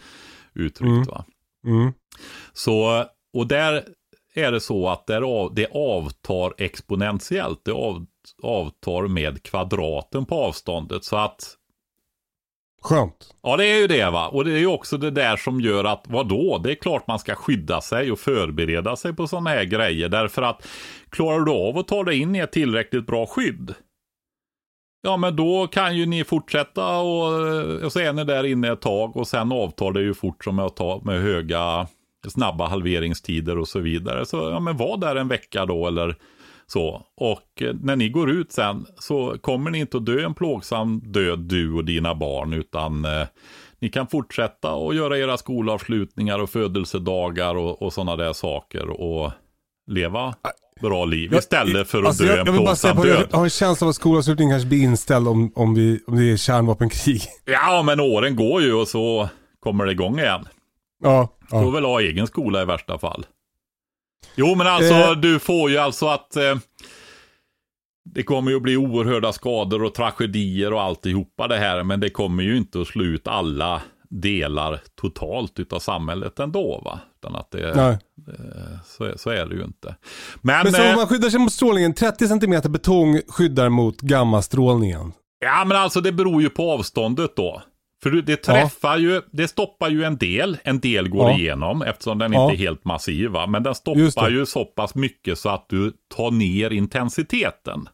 uttryckt. 0.54 0.90
Mm. 0.90 1.04
Va? 1.04 1.26
Mm. 1.66 1.94
Så, 2.54 3.06
och 3.34 3.48
där 3.48 3.84
är 4.34 4.52
det 4.52 4.60
så 4.60 4.90
att 4.90 5.08
det 5.56 5.68
avtar 5.72 6.54
exponentiellt. 6.58 7.66
Det 7.66 7.72
avtar 8.44 9.08
med 9.08 9.44
kvadraten 9.44 10.26
på 10.26 10.36
avståndet. 10.36 11.04
Så 11.04 11.16
att 11.18 11.58
Skönt. 12.86 13.36
Ja, 13.44 13.58
det 13.58 13.66
är 13.66 13.78
ju 13.78 13.88
det 13.88 14.10
va. 14.10 14.28
Och 14.28 14.46
det 14.46 14.52
är 14.52 14.58
ju 14.58 14.68
också 14.68 14.98
det 14.98 15.12
där 15.12 15.38
som 15.38 15.62
gör 15.62 15.84
att, 15.84 16.06
vadå? 16.08 16.62
Det 16.64 16.72
är 16.72 16.76
klart 16.76 17.08
man 17.08 17.20
ska 17.20 17.36
skydda 17.36 17.82
sig 17.82 18.12
och 18.12 18.20
förbereda 18.20 18.96
sig 18.96 19.14
på 19.14 19.28
sådana 19.28 19.50
här 19.50 19.64
grejer. 19.64 20.10
Därför 20.10 20.42
att 20.42 20.68
klarar 21.10 21.40
du 21.40 21.52
av 21.52 21.78
att 21.78 21.88
ta 21.88 22.04
dig 22.04 22.22
in 22.22 22.36
i 22.36 22.40
ett 22.40 22.52
tillräckligt 22.52 23.06
bra 23.06 23.26
skydd. 23.26 23.74
Ja, 25.06 25.18
men 25.18 25.36
då 25.36 25.68
kan 25.68 25.98
ju 25.98 26.06
ni 26.06 26.24
fortsätta 26.24 26.98
och, 26.98 27.84
och 27.84 27.92
så 27.92 28.00
är 28.00 28.14
ni 28.14 28.24
där 28.24 28.44
inne 28.44 28.72
ett 28.72 28.82
tag 28.82 29.18
och 29.18 29.28
sen 29.28 29.52
avtar 29.52 29.92
det 29.92 30.02
ju 30.02 30.14
fort 30.14 30.44
som 30.44 30.58
jag 30.58 30.76
tar 30.76 31.02
med 31.02 31.22
höga, 31.22 31.88
snabba 32.28 32.68
halveringstider 32.68 33.58
och 33.58 33.68
så 33.68 33.80
vidare. 33.80 34.26
Så 34.26 34.38
ja, 34.38 34.60
men 34.60 34.78
var 34.78 34.98
där 34.98 35.16
en 35.16 35.28
vecka 35.28 35.66
då 35.66 35.88
eller 35.88 36.16
så, 36.68 37.06
och 37.18 37.62
eh, 37.62 37.76
när 37.82 37.96
ni 37.96 38.10
går 38.10 38.32
ut 38.32 38.52
sen 38.52 38.86
så 39.00 39.38
kommer 39.42 39.72
ni 39.72 39.80
inte 39.80 39.98
att 39.98 40.06
dö 40.06 40.26
en 40.26 40.34
plågsam 40.34 41.00
död 41.00 41.40
du 41.40 41.74
och 41.74 41.86
dina 41.86 42.16
barn 42.16 42.54
utan 42.54 43.06
eh, 43.06 43.28
ni 43.80 43.90
kan 43.90 44.08
fortsätta 44.08 44.72
och 44.72 44.96
göra 44.96 45.18
era 45.18 45.38
skolavslutningar 45.38 46.40
och 46.40 46.50
födelsedagar 46.50 47.56
och, 47.56 47.82
och 47.82 47.94
sådana 47.94 48.16
där 48.16 48.34
saker 48.34 48.90
och 48.90 49.32
leva 49.88 50.36
bra 50.82 51.06
liv 51.06 51.34
istället 51.34 51.88
för 51.88 52.00
att 52.00 52.08
alltså, 52.08 52.24
dö 52.24 52.30
jag, 52.30 52.48
en 52.48 52.54
jag 52.56 52.64
plågsam 52.64 52.98
död. 52.98 53.28
Jag 53.32 53.38
har 53.38 53.44
en 53.44 53.50
känsla 53.50 53.86
av 53.86 53.90
att 53.90 53.96
skolavslutningen 53.96 54.54
kanske 54.54 54.70
blir 54.70 54.84
inställd 54.84 55.28
om, 55.28 55.52
om, 55.56 55.76
vi, 55.76 56.00
om 56.08 56.16
det 56.16 56.32
är 56.32 56.38
kärnvapenkrig. 56.38 57.22
Ja, 57.46 57.84
men 57.86 58.00
åren 58.00 58.36
går 58.36 58.62
ju 58.62 58.74
och 58.74 58.88
så 58.88 59.30
kommer 59.60 59.86
det 59.86 59.92
igång 59.92 60.20
igen. 60.20 60.48
Ja. 61.04 61.30
ja. 61.52 61.62
Får 61.62 61.72
väl 61.72 61.86
ha 61.86 62.02
egen 62.02 62.28
skola 62.28 62.62
i 62.62 62.66
värsta 62.66 62.98
fall. 62.98 63.26
Jo, 64.36 64.56
men 64.56 64.68
alltså 64.68 64.94
eh. 64.94 65.12
du 65.12 65.40
får 65.40 65.70
ju 65.70 65.78
alltså 65.78 66.08
att 66.08 66.36
eh, 66.36 66.56
det 68.06 68.24
kommer 68.24 68.52
ju 68.52 68.58
att 68.58 68.64
bli 68.64 68.78
oerhörda 68.78 69.34
skador 69.34 69.84
och 69.84 69.94
tragedier 69.94 70.74
och 70.74 70.82
alltihopa 70.82 71.48
det 71.48 71.58
här. 71.58 71.84
Men 71.84 72.00
det 72.00 72.10
kommer 72.10 72.44
ju 72.44 72.58
inte 72.58 72.82
att 72.82 72.88
slå 72.88 73.04
ut 73.04 73.28
alla 73.28 73.82
delar 74.22 74.80
totalt 75.02 75.60
utav 75.60 75.80
samhället 75.80 76.40
ändå. 76.40 76.82
Va? 76.86 77.00
Utan 77.20 77.36
att 77.36 77.52
det, 77.52 77.76
Nej. 77.76 77.98
Eh, 78.28 78.80
så, 78.86 79.14
så, 79.16 79.30
är 79.30 79.46
det 79.46 79.56
ju 79.56 79.64
inte. 79.64 79.96
Men, 80.42 80.64
men 80.64 80.74
så 80.74 80.82
om 80.82 80.88
eh, 80.88 80.96
man 80.96 81.08
skyddar 81.08 81.30
sig 81.30 81.40
mot 81.40 81.54
strålningen, 81.54 81.94
30 81.94 82.28
cm 82.28 82.72
betong 82.72 83.22
skyddar 83.28 83.70
mot 83.70 84.02
gammastrålningen? 84.02 85.14
Ja, 85.40 85.66
men 85.66 85.78
alltså 85.78 86.02
det 86.02 86.12
beror 86.12 86.42
ju 86.42 86.50
på 86.50 86.72
avståndet 86.72 87.36
då. 87.36 87.62
För 88.04 88.12
det 88.12 88.38
träffar 88.38 88.98
ja. 88.98 88.98
ju, 88.98 89.22
det 89.32 89.48
stoppar 89.48 89.90
ju 89.90 90.04
en 90.04 90.18
del, 90.18 90.58
en 90.64 90.80
del 90.80 91.10
går 91.10 91.30
ja. 91.30 91.38
igenom 91.38 91.82
eftersom 91.82 92.18
den 92.18 92.34
ja. 92.34 92.44
inte 92.44 92.56
är 92.56 92.66
helt 92.66 92.86
massiv. 92.86 93.30
Va? 93.30 93.48
Men 93.48 93.64
den 93.64 93.76
stoppar 93.76 94.30
ju 94.30 94.46
så 94.46 94.66
pass 94.66 94.96
mycket 94.96 95.40
så 95.40 95.50
att 95.50 95.66
du 95.70 95.94
tar 96.16 96.32
ner 96.32 96.70
intensiteten. 96.70 97.90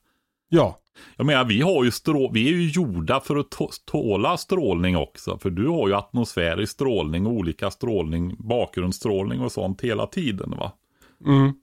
Ja. 0.49 0.80
Jag 1.15 1.25
menar, 1.25 1.45
vi, 1.45 1.61
har 1.61 1.83
ju 1.83 1.91
strå 1.91 2.31
vi 2.31 2.47
är 2.47 2.51
ju 2.51 2.69
gjorda 2.69 3.19
för 3.19 3.35
att 3.35 3.47
tåla 3.85 4.37
strålning 4.37 4.97
också. 4.97 5.37
För 5.37 5.49
du 5.49 5.67
har 5.67 5.87
ju 5.87 5.95
atmosfärisk 5.95 6.73
strålning, 6.73 7.27
olika 7.27 7.71
strålning, 7.71 8.35
bakgrundsstrålning 8.39 9.41
och 9.41 9.51
sånt 9.51 9.81
hela 9.81 10.07
tiden. 10.07 10.55
va? 10.57 10.71
Mm. 11.25 11.53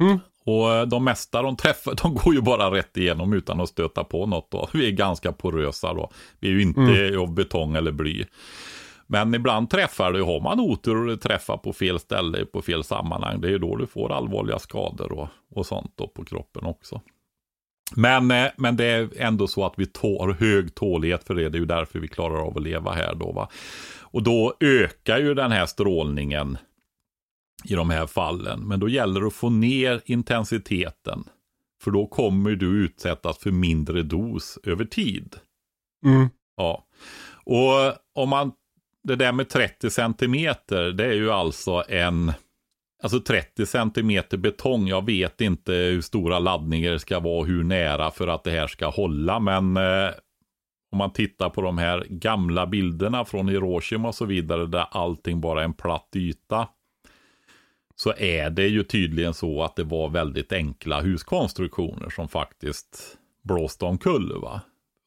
Mm. 0.00 0.18
Och 0.44 0.72
eh, 0.72 0.86
de 0.86 1.04
mesta 1.04 1.42
de 1.42 1.56
träffar, 1.56 1.94
de 2.02 2.14
går 2.14 2.34
ju 2.34 2.40
bara 2.40 2.70
rätt 2.70 2.96
igenom 2.96 3.32
utan 3.32 3.60
att 3.60 3.68
stöta 3.68 4.04
på 4.04 4.26
något 4.26 4.50
då. 4.50 4.68
Vi 4.72 4.86
är 4.86 4.90
ganska 4.90 5.32
porösa 5.32 5.94
då. 5.94 6.10
Vi 6.40 6.48
är 6.48 6.52
ju 6.52 6.62
inte 6.62 6.80
mm. 6.80 7.20
av 7.20 7.34
betong 7.34 7.74
eller 7.74 7.92
bly. 7.92 8.24
Men 9.06 9.34
ibland 9.34 9.70
träffar 9.70 10.12
det, 10.12 10.24
har 10.24 10.40
man 10.40 10.60
otur 10.60 10.96
och 10.96 11.06
det 11.06 11.16
träffar 11.16 11.56
på 11.56 11.72
fel 11.72 11.98
ställe, 11.98 12.44
på 12.44 12.62
fel 12.62 12.84
sammanhang. 12.84 13.40
Det 13.40 13.48
är 13.48 13.52
ju 13.52 13.58
då 13.58 13.76
du 13.76 13.86
får 13.86 14.12
allvarliga 14.12 14.58
skador 14.58 15.12
och, 15.12 15.28
och 15.50 15.66
sånt 15.66 15.96
på 15.96 16.24
kroppen 16.24 16.64
också. 16.66 17.00
Men, 17.96 18.30
eh, 18.30 18.50
men 18.56 18.76
det 18.76 18.84
är 18.84 19.08
ändå 19.16 19.46
så 19.46 19.66
att 19.66 19.74
vi 19.76 19.86
har 20.00 20.32
hög 20.32 20.74
tålighet 20.74 21.24
för 21.24 21.34
det. 21.34 21.48
Det 21.48 21.58
är 21.58 21.60
ju 21.60 21.66
därför 21.66 21.98
vi 21.98 22.08
klarar 22.08 22.46
av 22.46 22.56
att 22.56 22.62
leva 22.62 22.92
här 22.92 23.14
då. 23.14 23.32
Va? 23.32 23.48
Och 24.00 24.22
då 24.22 24.54
ökar 24.60 25.18
ju 25.18 25.34
den 25.34 25.52
här 25.52 25.66
strålningen 25.66 26.58
i 27.64 27.74
de 27.74 27.90
här 27.90 28.06
fallen. 28.06 28.68
Men 28.68 28.80
då 28.80 28.88
gäller 28.88 29.20
det 29.20 29.26
att 29.26 29.34
få 29.34 29.50
ner 29.50 30.00
intensiteten. 30.04 31.24
För 31.82 31.90
då 31.90 32.06
kommer 32.06 32.50
du 32.50 32.84
utsättas 32.84 33.38
för 33.38 33.50
mindre 33.50 34.02
dos 34.02 34.58
över 34.64 34.84
tid. 34.84 35.36
Mm. 36.04 36.28
Ja. 36.56 36.86
Och 37.44 37.94
om 38.22 38.28
man, 38.28 38.52
det 39.02 39.16
där 39.16 39.32
med 39.32 39.48
30 39.48 39.90
centimeter, 39.90 40.92
det 40.92 41.04
är 41.04 41.12
ju 41.12 41.30
alltså 41.30 41.84
en, 41.88 42.32
alltså 43.02 43.20
30 43.20 43.66
centimeter 43.66 44.36
betong. 44.36 44.88
Jag 44.88 45.06
vet 45.06 45.40
inte 45.40 45.72
hur 45.72 46.00
stora 46.00 46.38
laddningar 46.38 46.92
det 46.92 47.00
ska 47.00 47.20
vara, 47.20 47.44
hur 47.44 47.64
nära 47.64 48.10
för 48.10 48.28
att 48.28 48.44
det 48.44 48.50
här 48.50 48.66
ska 48.66 48.88
hålla. 48.88 49.40
Men 49.40 49.76
eh, 49.76 50.10
om 50.92 50.98
man 50.98 51.12
tittar 51.12 51.50
på 51.50 51.62
de 51.62 51.78
här 51.78 52.06
gamla 52.08 52.66
bilderna 52.66 53.24
från 53.24 53.48
Hiroshima 53.48 54.08
och 54.08 54.14
så 54.14 54.24
vidare, 54.24 54.66
där 54.66 54.86
allting 54.90 55.40
bara 55.40 55.60
är 55.60 55.64
en 55.64 55.74
platt 55.74 56.08
yta 56.16 56.68
så 57.96 58.12
är 58.16 58.50
det 58.50 58.66
ju 58.66 58.82
tydligen 58.82 59.34
så 59.34 59.62
att 59.62 59.76
det 59.76 59.84
var 59.84 60.08
väldigt 60.08 60.52
enkla 60.52 61.00
huskonstruktioner 61.00 62.10
som 62.10 62.28
faktiskt 62.28 63.18
blåste 63.42 63.84
omkull. 63.84 64.40
Va? 64.42 64.60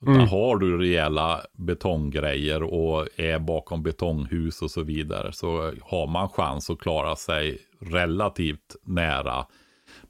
Mm. 0.05 0.17
Där 0.17 0.25
har 0.25 0.57
du 0.57 0.77
rejäla 0.77 1.41
betonggrejer 1.53 2.63
och 2.63 3.07
är 3.19 3.39
bakom 3.39 3.83
betonghus 3.83 4.61
och 4.61 4.71
så 4.71 4.83
vidare 4.83 5.31
så 5.33 5.71
har 5.81 6.07
man 6.07 6.29
chans 6.29 6.69
att 6.69 6.79
klara 6.79 7.15
sig 7.15 7.57
relativt 7.83 8.75
nära 8.83 9.45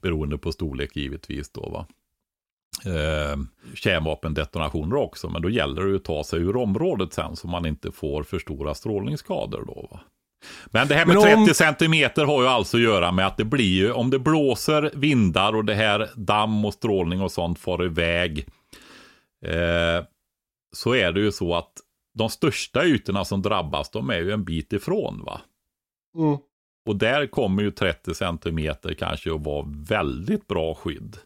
beroende 0.02 0.38
på 0.38 0.52
storlek 0.52 0.96
givetvis 0.96 1.50
då 1.50 1.68
va. 1.68 1.86
Eh, 2.84 3.38
kärnvapendetonationer 3.74 4.96
också 4.96 5.28
men 5.28 5.42
då 5.42 5.50
gäller 5.50 5.82
det 5.82 5.96
att 5.96 6.04
ta 6.04 6.24
sig 6.24 6.40
ur 6.40 6.56
området 6.56 7.12
sen 7.12 7.36
så 7.36 7.48
man 7.48 7.66
inte 7.66 7.92
får 7.92 8.22
för 8.22 8.38
stora 8.38 8.74
strålningsskador 8.74 9.64
då 9.66 9.88
va. 9.90 10.00
Men 10.66 10.88
det 10.88 10.94
här 10.94 11.06
med 11.06 11.16
om... 11.16 11.22
30 11.46 11.54
centimeter 11.54 12.24
har 12.24 12.42
ju 12.42 12.48
alltså 12.48 12.76
att 12.76 12.82
göra 12.82 13.12
med 13.12 13.26
att 13.26 13.36
det 13.36 13.44
blir 13.44 13.74
ju, 13.74 13.92
om 13.92 14.10
det 14.10 14.18
blåser 14.18 14.90
vindar 14.94 15.56
och 15.56 15.64
det 15.64 15.74
här 15.74 16.10
damm 16.16 16.64
och 16.64 16.74
strålning 16.74 17.20
och 17.20 17.32
sånt 17.32 17.58
far 17.58 17.84
iväg. 17.84 18.46
Eh, 19.46 20.04
så 20.72 20.94
är 20.94 21.12
det 21.12 21.20
ju 21.20 21.32
så 21.32 21.54
att 21.54 21.72
de 22.14 22.30
största 22.30 22.84
ytorna 22.84 23.24
som 23.24 23.42
drabbas, 23.42 23.90
de 23.90 24.10
är 24.10 24.18
ju 24.18 24.32
en 24.32 24.44
bit 24.44 24.72
ifrån 24.72 25.22
va. 25.24 25.40
Mm. 26.16 26.38
Och 26.86 26.96
där 26.96 27.26
kommer 27.26 27.62
ju 27.62 27.70
30 27.70 28.14
cm 28.14 28.74
kanske 28.98 29.34
att 29.34 29.44
vara 29.44 29.66
väldigt 29.88 30.46
bra 30.46 30.74
skydd. 30.74 31.16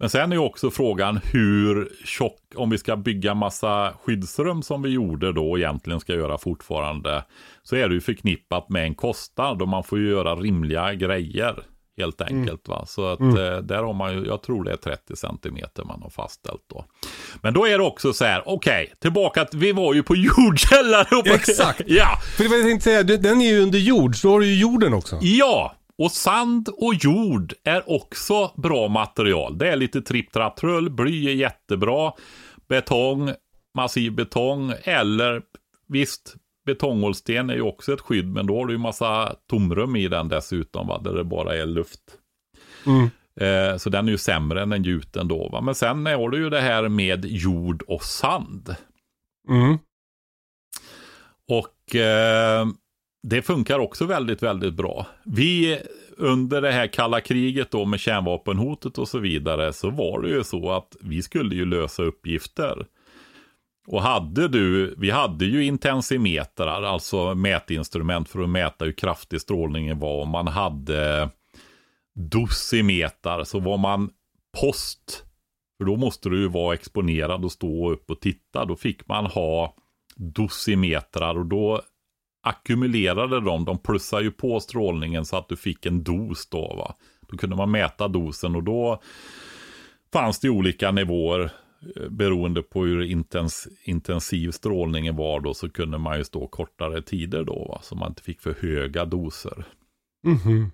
Men 0.00 0.10
sen 0.10 0.32
är 0.32 0.36
ju 0.36 0.42
också 0.42 0.70
frågan 0.70 1.20
hur 1.32 1.92
tjock, 2.04 2.40
om 2.54 2.70
vi 2.70 2.78
ska 2.78 2.96
bygga 2.96 3.34
massa 3.34 3.94
skyddsrum 4.02 4.62
som 4.62 4.82
vi 4.82 4.88
gjorde 4.88 5.32
då 5.32 5.50
och 5.50 5.58
egentligen 5.58 6.00
ska 6.00 6.14
göra 6.14 6.38
fortfarande. 6.38 7.24
Så 7.62 7.76
är 7.76 7.88
det 7.88 7.94
ju 7.94 8.00
förknippat 8.00 8.68
med 8.68 8.84
en 8.84 8.94
kostnad 8.94 9.62
och 9.62 9.68
man 9.68 9.84
får 9.84 9.98
ju 9.98 10.08
göra 10.08 10.34
rimliga 10.34 10.94
grejer. 10.94 11.64
Helt 12.00 12.20
Mm. 12.20 12.40
enkelt 12.40 12.68
va. 12.68 12.84
Så 12.86 13.06
att 13.06 13.20
eh, 13.20 13.56
där 13.62 13.82
har 13.82 13.92
man 13.92 14.12
ju, 14.12 14.26
jag 14.26 14.42
tror 14.42 14.64
det 14.64 14.72
är 14.72 14.76
30 14.76 15.16
centimeter 15.16 15.84
man 15.84 16.02
har 16.02 16.10
fastställt 16.10 16.62
då. 16.70 16.84
Men 17.42 17.54
då 17.54 17.66
är 17.66 17.78
det 17.78 17.84
också 17.84 18.12
så 18.12 18.24
här, 18.24 18.42
okej, 18.46 18.92
tillbaka 19.00 19.44
till, 19.44 19.58
vi 19.58 19.72
var 19.72 19.94
ju 19.94 20.02
på 20.02 20.16
jordkällare. 20.16 21.34
Exakt. 21.34 21.80
ja, 21.86 22.18
För 22.36 22.42
det 22.42 22.48
var 22.50 22.56
jag 22.56 22.66
tänkte 22.66 22.84
säga, 22.84 23.02
den 23.02 23.40
är 23.40 23.46
ju 23.50 23.60
under 23.62 23.78
jord, 23.78 24.16
så 24.16 24.30
har 24.30 24.40
du 24.40 24.46
ju 24.46 24.60
jorden 24.60 24.94
också. 24.94 25.18
Ja, 25.20 25.74
och 25.98 26.12
sand 26.12 26.68
och 26.76 26.94
jord 26.94 27.54
är 27.64 27.90
också 27.90 28.52
bra 28.56 28.88
material. 28.88 29.58
Det 29.58 29.68
är 29.68 29.76
lite 29.76 30.02
tripp 30.02 30.32
trapp 30.32 30.56
trull, 30.56 30.90
bly 30.90 31.26
är 31.28 31.34
jättebra, 31.34 32.12
betong, 32.68 33.32
massiv 33.74 34.12
betong 34.14 34.72
eller 34.82 35.42
visst, 35.88 36.34
betongålsten 36.66 37.50
är 37.50 37.54
ju 37.54 37.62
också 37.62 37.92
ett 37.92 38.00
skydd, 38.00 38.26
men 38.26 38.46
då 38.46 38.58
har 38.58 38.66
du 38.66 38.72
ju 38.72 38.78
massa 38.78 39.36
tomrum 39.50 39.96
i 39.96 40.08
den 40.08 40.28
dessutom, 40.28 40.86
va? 40.86 41.00
där 41.04 41.14
det 41.14 41.24
bara 41.24 41.56
är 41.56 41.66
luft. 41.66 42.00
Mm. 42.86 43.10
Eh, 43.40 43.76
så 43.76 43.90
den 43.90 44.06
är 44.06 44.12
ju 44.12 44.18
sämre 44.18 44.62
än 44.62 44.72
en 44.72 44.82
gjuten 44.82 45.28
då. 45.28 45.48
Va? 45.48 45.60
Men 45.60 45.74
sen 45.74 46.06
har 46.06 46.28
du 46.28 46.38
ju 46.38 46.50
det 46.50 46.60
här 46.60 46.88
med 46.88 47.24
jord 47.24 47.82
och 47.82 48.02
sand. 48.02 48.74
Mm. 49.48 49.78
Och 51.48 51.96
eh, 51.96 52.66
det 53.22 53.42
funkar 53.42 53.78
också 53.78 54.06
väldigt, 54.06 54.42
väldigt 54.42 54.74
bra. 54.74 55.06
Vi 55.24 55.80
under 56.16 56.62
det 56.62 56.72
här 56.72 56.86
kalla 56.86 57.20
kriget 57.20 57.70
då 57.70 57.84
med 57.84 58.00
kärnvapenhotet 58.00 58.98
och 58.98 59.08
så 59.08 59.18
vidare 59.18 59.72
så 59.72 59.90
var 59.90 60.22
det 60.22 60.28
ju 60.28 60.44
så 60.44 60.70
att 60.70 60.96
vi 61.00 61.22
skulle 61.22 61.54
ju 61.54 61.64
lösa 61.64 62.02
uppgifter. 62.02 62.86
Och 63.92 64.02
hade 64.02 64.48
du, 64.48 64.94
vi 64.98 65.10
hade 65.10 65.44
ju 65.44 65.64
intensimetrar, 65.64 66.82
alltså 66.82 67.34
mätinstrument 67.34 68.28
för 68.28 68.42
att 68.42 68.48
mäta 68.48 68.84
hur 68.84 68.92
kraftig 68.92 69.40
strålningen 69.40 69.98
var. 69.98 70.22
Om 70.22 70.28
man 70.28 70.46
hade 70.46 71.28
dosimeter, 72.14 73.44
så 73.44 73.60
var 73.60 73.78
man 73.78 74.10
post, 74.60 75.24
för 75.78 75.84
då 75.84 75.96
måste 75.96 76.28
du 76.28 76.40
ju 76.40 76.48
vara 76.48 76.74
exponerad 76.74 77.44
och 77.44 77.52
stå 77.52 77.90
upp 77.90 78.10
och 78.10 78.20
titta. 78.20 78.64
Då 78.64 78.76
fick 78.76 79.08
man 79.08 79.26
ha 79.26 79.74
dosimetrar 80.16 81.38
och 81.38 81.46
då 81.46 81.80
ackumulerade 82.42 83.40
de, 83.40 83.64
de 83.64 83.78
plussade 83.78 84.22
ju 84.22 84.30
på 84.30 84.60
strålningen 84.60 85.24
så 85.24 85.36
att 85.36 85.48
du 85.48 85.56
fick 85.56 85.86
en 85.86 86.04
dos 86.04 86.48
då 86.48 86.74
va. 86.76 86.94
Då 87.20 87.36
kunde 87.36 87.56
man 87.56 87.70
mäta 87.70 88.08
dosen 88.08 88.56
och 88.56 88.62
då 88.62 89.02
fanns 90.12 90.40
det 90.40 90.50
olika 90.50 90.90
nivåer 90.90 91.50
beroende 92.10 92.62
på 92.62 92.84
hur 92.84 93.02
intens, 93.02 93.68
intensiv 93.84 94.50
strålningen 94.50 95.16
var 95.16 95.40
då 95.40 95.54
så 95.54 95.70
kunde 95.70 95.98
man 95.98 96.18
ju 96.18 96.24
stå 96.24 96.46
kortare 96.46 97.02
tider 97.02 97.44
då 97.44 97.64
va. 97.68 97.80
Så 97.82 97.94
man 97.94 98.08
inte 98.08 98.22
fick 98.22 98.40
för 98.40 98.54
höga 98.60 99.04
doser. 99.04 99.64
Mhm. 100.26 100.70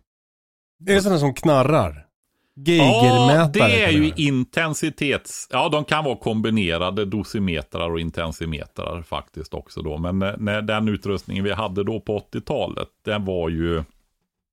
Är 0.87 0.95
det 0.95 1.03
sådana 1.03 1.19
som 1.19 1.35
knarrar? 1.35 2.07
Ja, 2.55 2.73
Geigermätare? 2.73 3.69
det 3.69 3.83
är 3.85 3.91
ju 3.91 4.13
intensitets... 4.17 5.49
Ja, 5.51 5.69
de 5.69 5.85
kan 5.85 6.05
vara 6.05 6.17
kombinerade 6.17 7.05
dosimetrar 7.05 7.91
och 7.91 8.01
intensimetrar 8.01 9.03
faktiskt 9.03 9.55
också 9.55 9.83
då. 9.83 9.99
Men 9.99 10.23
eh, 10.23 10.35
när 10.39 10.63
den 10.63 10.89
utrustningen 10.89 11.45
vi 11.45 11.53
hade 11.53 11.85
då 11.85 12.01
på 12.01 12.19
80-talet, 12.19 12.89
den 13.05 13.25
var 13.25 13.49
ju 13.49 13.85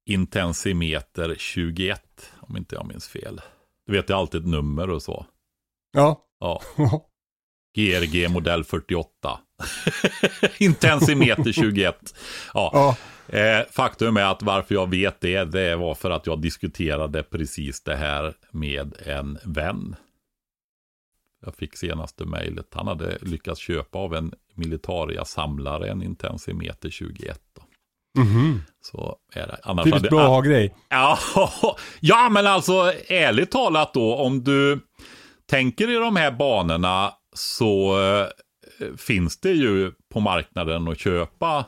intensimeter 0.06 1.36
21, 1.38 2.02
om 2.40 2.58
inte 2.58 2.76
jag 2.76 2.88
minns 2.88 3.08
fel. 3.08 3.42
Du 3.88 3.94
vet, 3.94 4.08
det 4.08 4.14
är 4.14 4.18
alltid 4.18 4.42
ett 4.42 4.48
nummer 4.48 4.90
och 4.90 5.02
så. 5.02 5.26
Ja. 5.94 6.22
Ja, 6.44 6.62
GRG 7.76 8.30
modell 8.30 8.64
48. 8.64 9.40
intensimeter 10.58 11.52
21. 11.52 12.16
Ja. 12.54 12.70
ja. 12.74 12.96
Eh, 13.38 13.66
faktum 13.72 14.18
är 14.18 14.26
att 14.26 14.42
varför 14.42 14.76
jag 14.76 14.90
vet 14.90 15.22
det, 15.22 15.46
det 15.46 15.76
var 15.76 15.96
för 15.96 16.12
att 16.12 16.28
jag 16.28 16.42
diskuterade 16.42 17.24
precis 17.24 17.84
det 17.84 17.96
här 17.96 18.34
med 18.52 18.94
en 19.06 19.38
vän. 19.44 19.96
Jag 21.46 21.56
fick 21.56 21.78
senaste 21.78 22.26
mejlet. 22.26 22.68
Han 22.74 22.88
hade 22.88 23.18
lyckats 23.22 23.60
köpa 23.60 23.98
av 23.98 24.16
en 24.16 24.34
militaria-samlare 24.56 25.90
en 25.90 26.04
intensimeter 26.04 26.90
21. 26.90 27.42
Då. 27.56 27.62
Mhm. 28.22 28.62
Så 28.82 29.18
är 29.34 29.48
det. 29.48 29.60
Annars 29.64 29.86
Typiskt 29.86 30.10
bra 30.10 30.42
grej. 30.42 30.76
Ja, 30.90 31.20
ja, 32.00 32.30
men 32.30 32.48
alltså 32.48 32.94
ärligt 33.08 33.52
talat 33.52 33.94
då, 33.94 34.16
om 34.16 34.44
du 34.44 34.80
tänker 35.46 35.90
i 35.90 35.96
de 35.96 36.16
här 36.16 36.32
banorna 36.32 37.14
så 37.34 38.02
eh, 38.02 38.28
finns 38.98 39.40
det 39.40 39.52
ju 39.52 39.92
på 40.10 40.20
marknaden 40.20 40.88
att 40.88 41.00
köpa 41.00 41.66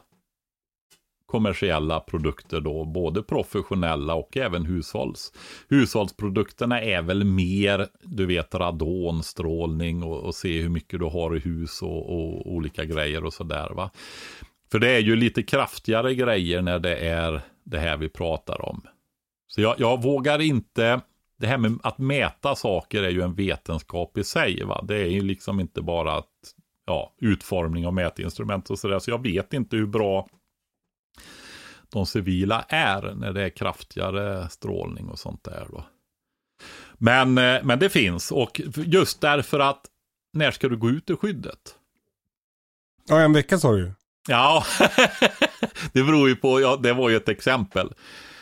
kommersiella 1.25 1.99
produkter 1.99 2.61
då, 2.61 2.85
både 2.85 3.23
professionella 3.23 4.13
och 4.13 4.37
även 4.37 4.65
hushålls. 4.65 5.33
Hushållsprodukterna 5.69 6.81
är 6.81 7.01
väl 7.01 7.23
mer, 7.23 7.87
du 8.01 8.25
vet, 8.25 8.55
radonstrålning 8.55 10.03
och, 10.03 10.19
och 10.19 10.35
se 10.35 10.61
hur 10.61 10.69
mycket 10.69 10.99
du 10.99 11.05
har 11.05 11.35
i 11.35 11.39
hus 11.39 11.81
och, 11.81 12.09
och 12.09 12.51
olika 12.51 12.85
grejer 12.85 13.25
och 13.25 13.33
sådär 13.33 13.69
va. 13.75 13.91
För 14.71 14.79
det 14.79 14.89
är 14.89 14.99
ju 14.99 15.15
lite 15.15 15.43
kraftigare 15.43 16.15
grejer 16.15 16.61
när 16.61 16.79
det 16.79 16.95
är 16.95 17.41
det 17.63 17.79
här 17.79 17.97
vi 17.97 18.09
pratar 18.09 18.65
om. 18.69 18.81
Så 19.47 19.61
jag, 19.61 19.75
jag 19.77 20.03
vågar 20.03 20.41
inte, 20.41 21.01
det 21.37 21.47
här 21.47 21.57
med 21.57 21.79
att 21.83 21.97
mäta 21.97 22.55
saker 22.55 23.03
är 23.03 23.09
ju 23.09 23.21
en 23.21 23.35
vetenskap 23.35 24.17
i 24.17 24.23
sig 24.23 24.63
va. 24.63 24.85
Det 24.87 24.95
är 24.95 25.09
ju 25.09 25.21
liksom 25.21 25.59
inte 25.59 25.81
bara 25.81 26.17
att, 26.17 26.31
ja, 26.85 27.13
utformning 27.21 27.87
av 27.87 27.93
mätinstrument 27.93 28.69
och 28.69 28.79
sådär. 28.79 28.99
Så 28.99 29.11
jag 29.11 29.23
vet 29.23 29.53
inte 29.53 29.75
hur 29.75 29.85
bra 29.85 30.27
de 31.89 32.05
civila 32.05 32.65
är 32.69 33.13
när 33.15 33.33
det 33.33 33.43
är 33.43 33.49
kraftigare 33.49 34.49
strålning 34.49 35.09
och 35.09 35.19
sånt 35.19 35.43
där 35.43 35.67
då. 35.69 35.85
Men, 36.97 37.37
eh, 37.37 37.63
men 37.63 37.79
det 37.79 37.89
finns 37.89 38.31
och 38.31 38.61
just 38.75 39.21
därför 39.21 39.59
att 39.59 39.85
när 40.33 40.51
ska 40.51 40.69
du 40.69 40.77
gå 40.77 40.89
ut 40.89 41.09
ur 41.09 41.15
skyddet? 41.15 41.75
Ja, 43.07 43.19
en 43.19 43.33
vecka 43.33 43.57
sa 43.57 43.71
du 43.71 43.79
ju. 43.79 43.91
Ja, 44.27 44.63
det 45.93 46.03
beror 46.03 46.29
ju 46.29 46.35
på, 46.35 46.61
ja, 46.61 46.79
det 46.83 46.93
var 46.93 47.09
ju 47.09 47.15
ett 47.15 47.29
exempel. 47.29 47.93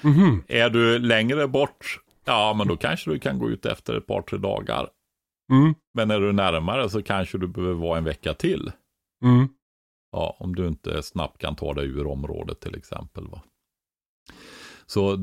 Mhm. 0.02 0.44
Är 0.48 0.70
du 0.70 1.00
längre 1.00 1.48
bort, 1.48 2.00
ja 2.26 2.54
men 2.54 2.68
då 2.68 2.78
kanske 2.78 3.12
du 3.12 3.20
kan 3.20 3.40
gå 3.40 3.50
ut 3.50 3.66
efter 3.66 3.94
ett 3.94 4.08
par, 4.08 4.22
tre 4.22 4.38
dagar. 4.38 4.90
Mm. 5.52 5.76
Men 5.94 6.12
är 6.12 6.20
du 6.20 6.32
närmare 6.32 6.90
så 6.90 7.04
kanske 7.04 7.38
du 7.38 7.48
behöver 7.48 7.74
vara 7.74 7.98
en 7.98 8.04
vecka 8.04 8.34
till. 8.34 8.72
Mm. 9.24 9.48
Ja, 10.12 10.38
om 10.40 10.56
du 10.56 10.68
inte 10.68 11.04
snabbt 11.04 11.38
kan 11.38 11.56
ta 11.56 11.74
dig 11.74 11.86
ur 11.86 12.08
området 12.08 12.60
till 12.60 12.76
exempel. 12.76 13.28
Va? 13.28 13.44
Så 14.86 15.18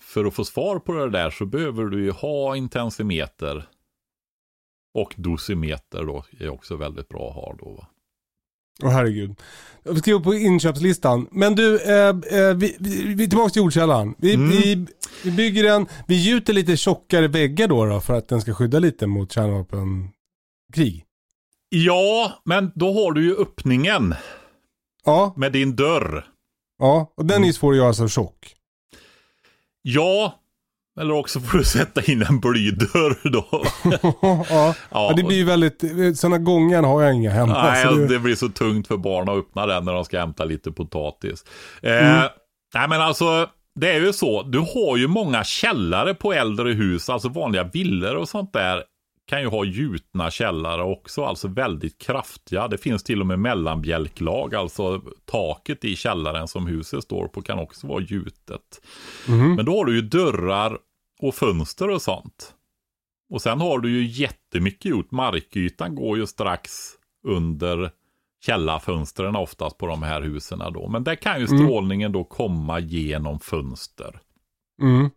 för 0.00 0.24
att 0.24 0.34
få 0.34 0.44
svar 0.44 0.78
på 0.78 0.92
det 0.92 1.10
där 1.10 1.30
så 1.30 1.46
behöver 1.46 1.84
du 1.84 2.04
ju 2.04 2.10
ha 2.10 2.56
intensimeter 2.56 3.68
och 4.94 5.14
dosimeter 5.16 6.04
då 6.04 6.24
är 6.38 6.48
också 6.48 6.76
väldigt 6.76 7.08
bra 7.08 7.28
att 7.28 7.34
ha 7.34 7.56
då. 7.58 7.72
Va? 7.74 7.86
Åh 8.82 8.90
herregud. 8.90 9.40
Vi 9.82 9.96
ska 9.98 10.12
upp 10.12 10.24
på 10.24 10.34
inköpslistan. 10.34 11.28
Men 11.30 11.54
du, 11.54 11.80
eh, 11.80 12.08
eh, 12.08 12.54
vi, 12.54 12.76
vi, 12.80 13.14
vi 13.14 13.24
är 13.24 13.28
tillbaka 13.28 13.50
till 13.50 13.62
jordkällan. 13.62 14.14
Vi, 14.18 14.34
Mm. 14.34 14.50
vi, 14.50 14.86
vi 15.24 15.30
bygger 15.30 15.64
en, 15.64 15.86
vi 16.06 16.14
gjuter 16.14 16.52
lite 16.52 16.76
tjockare 16.76 17.28
väggar 17.28 17.68
då, 17.68 17.84
då 17.86 18.00
för 18.00 18.14
att 18.14 18.28
den 18.28 18.40
ska 18.40 18.54
skydda 18.54 18.78
lite 18.78 19.06
mot 19.06 19.32
kärnvapenkrig. 19.32 21.04
Ja, 21.68 22.32
men 22.44 22.72
då 22.74 22.92
har 22.92 23.12
du 23.12 23.24
ju 23.24 23.36
öppningen 23.36 24.14
Ja, 25.04 25.34
med 25.36 25.52
din 25.52 25.76
dörr. 25.76 26.24
ja. 26.78 27.12
Och 27.16 27.26
den 27.26 27.42
är 27.42 27.46
ju 27.46 27.52
svår 27.52 27.72
att 27.72 27.76
göra 27.78 27.92
så 27.94 28.08
tjock. 28.08 28.54
Ja, 29.82 30.40
eller 31.00 31.14
också 31.14 31.40
får 31.40 31.58
du 31.58 31.64
sätta 31.78 32.02
in 32.02 32.22
en 32.22 32.40
blydörr 32.40 33.30
då. 33.30 33.64
ja. 34.50 34.74
ja, 34.90 35.12
det 35.16 35.22
blir 35.22 35.36
ju 35.36 35.44
väldigt, 35.44 35.84
sådana 36.18 36.38
gånger 36.38 36.82
har 36.82 37.02
jag 37.02 37.14
inga 37.14 37.30
hemma. 37.30 37.62
Nej, 37.62 37.86
det, 37.86 38.06
det 38.06 38.18
blir 38.18 38.34
så 38.34 38.48
tungt 38.48 38.86
för 38.86 38.96
barn 38.96 39.28
att 39.28 39.36
öppna 39.38 39.66
den 39.66 39.84
när 39.84 39.92
de 39.92 40.04
ska 40.04 40.18
hämta 40.20 40.44
lite 40.44 40.72
potatis. 40.72 41.44
Eh, 41.82 41.92
Mm. 42.14 42.28
Nej, 42.74 42.88
men 42.88 43.00
alltså, 43.00 43.46
det 43.80 43.92
är 43.92 44.00
ju 44.00 44.12
så. 44.12 44.42
Du 44.42 44.58
har 44.58 44.96
ju 44.96 45.06
många 45.08 45.44
källare 45.44 46.14
på 46.14 46.32
äldre 46.32 46.72
hus, 46.72 47.10
alltså 47.10 47.28
vanliga 47.28 47.64
villor 47.64 48.14
och 48.14 48.28
sånt 48.28 48.52
där. 48.52 48.82
Kan 49.26 49.40
ju 49.40 49.46
ha 49.48 49.64
gjutna 49.64 50.30
källare 50.30 50.82
också, 50.82 51.24
alltså 51.24 51.48
väldigt 51.48 51.98
kraftiga. 51.98 52.68
Det 52.68 52.78
finns 52.78 53.02
till 53.02 53.20
och 53.20 53.26
med 53.26 53.38
mellanbjälklag, 53.38 54.54
alltså 54.54 55.02
taket 55.24 55.84
i 55.84 55.96
källaren 55.96 56.48
som 56.48 56.66
huset 56.66 57.04
står 57.04 57.28
på 57.28 57.42
kan 57.42 57.58
också 57.58 57.86
vara 57.86 58.02
gjutet. 58.02 58.80
Mhm. 59.28 59.54
Men 59.54 59.64
då 59.64 59.76
har 59.78 59.84
du 59.84 59.94
ju 59.94 60.00
dörrar 60.02 60.78
och 61.20 61.34
fönster 61.34 61.90
och 61.90 62.02
sånt. 62.02 62.54
Och 63.30 63.42
sen 63.42 63.60
har 63.60 63.78
du 63.78 63.90
ju 63.90 64.06
jättemycket 64.22 64.84
gjort. 64.84 65.10
Markytan 65.10 65.94
går 65.94 66.18
ju 66.18 66.26
strax 66.26 66.70
under 67.26 67.90
källarfönstren 68.46 69.36
oftast 69.36 69.78
på 69.78 69.86
de 69.86 70.02
här 70.02 70.22
husen 70.22 70.58
då. 70.58 70.88
Men 70.88 71.04
där 71.04 71.14
kan 71.14 71.40
ju 71.40 71.46
Mm. 71.46 71.58
strålningen 71.58 72.12
då 72.12 72.24
komma 72.24 72.78
genom 72.80 73.40
fönster. 73.40 74.20
Mm. 74.82 75.10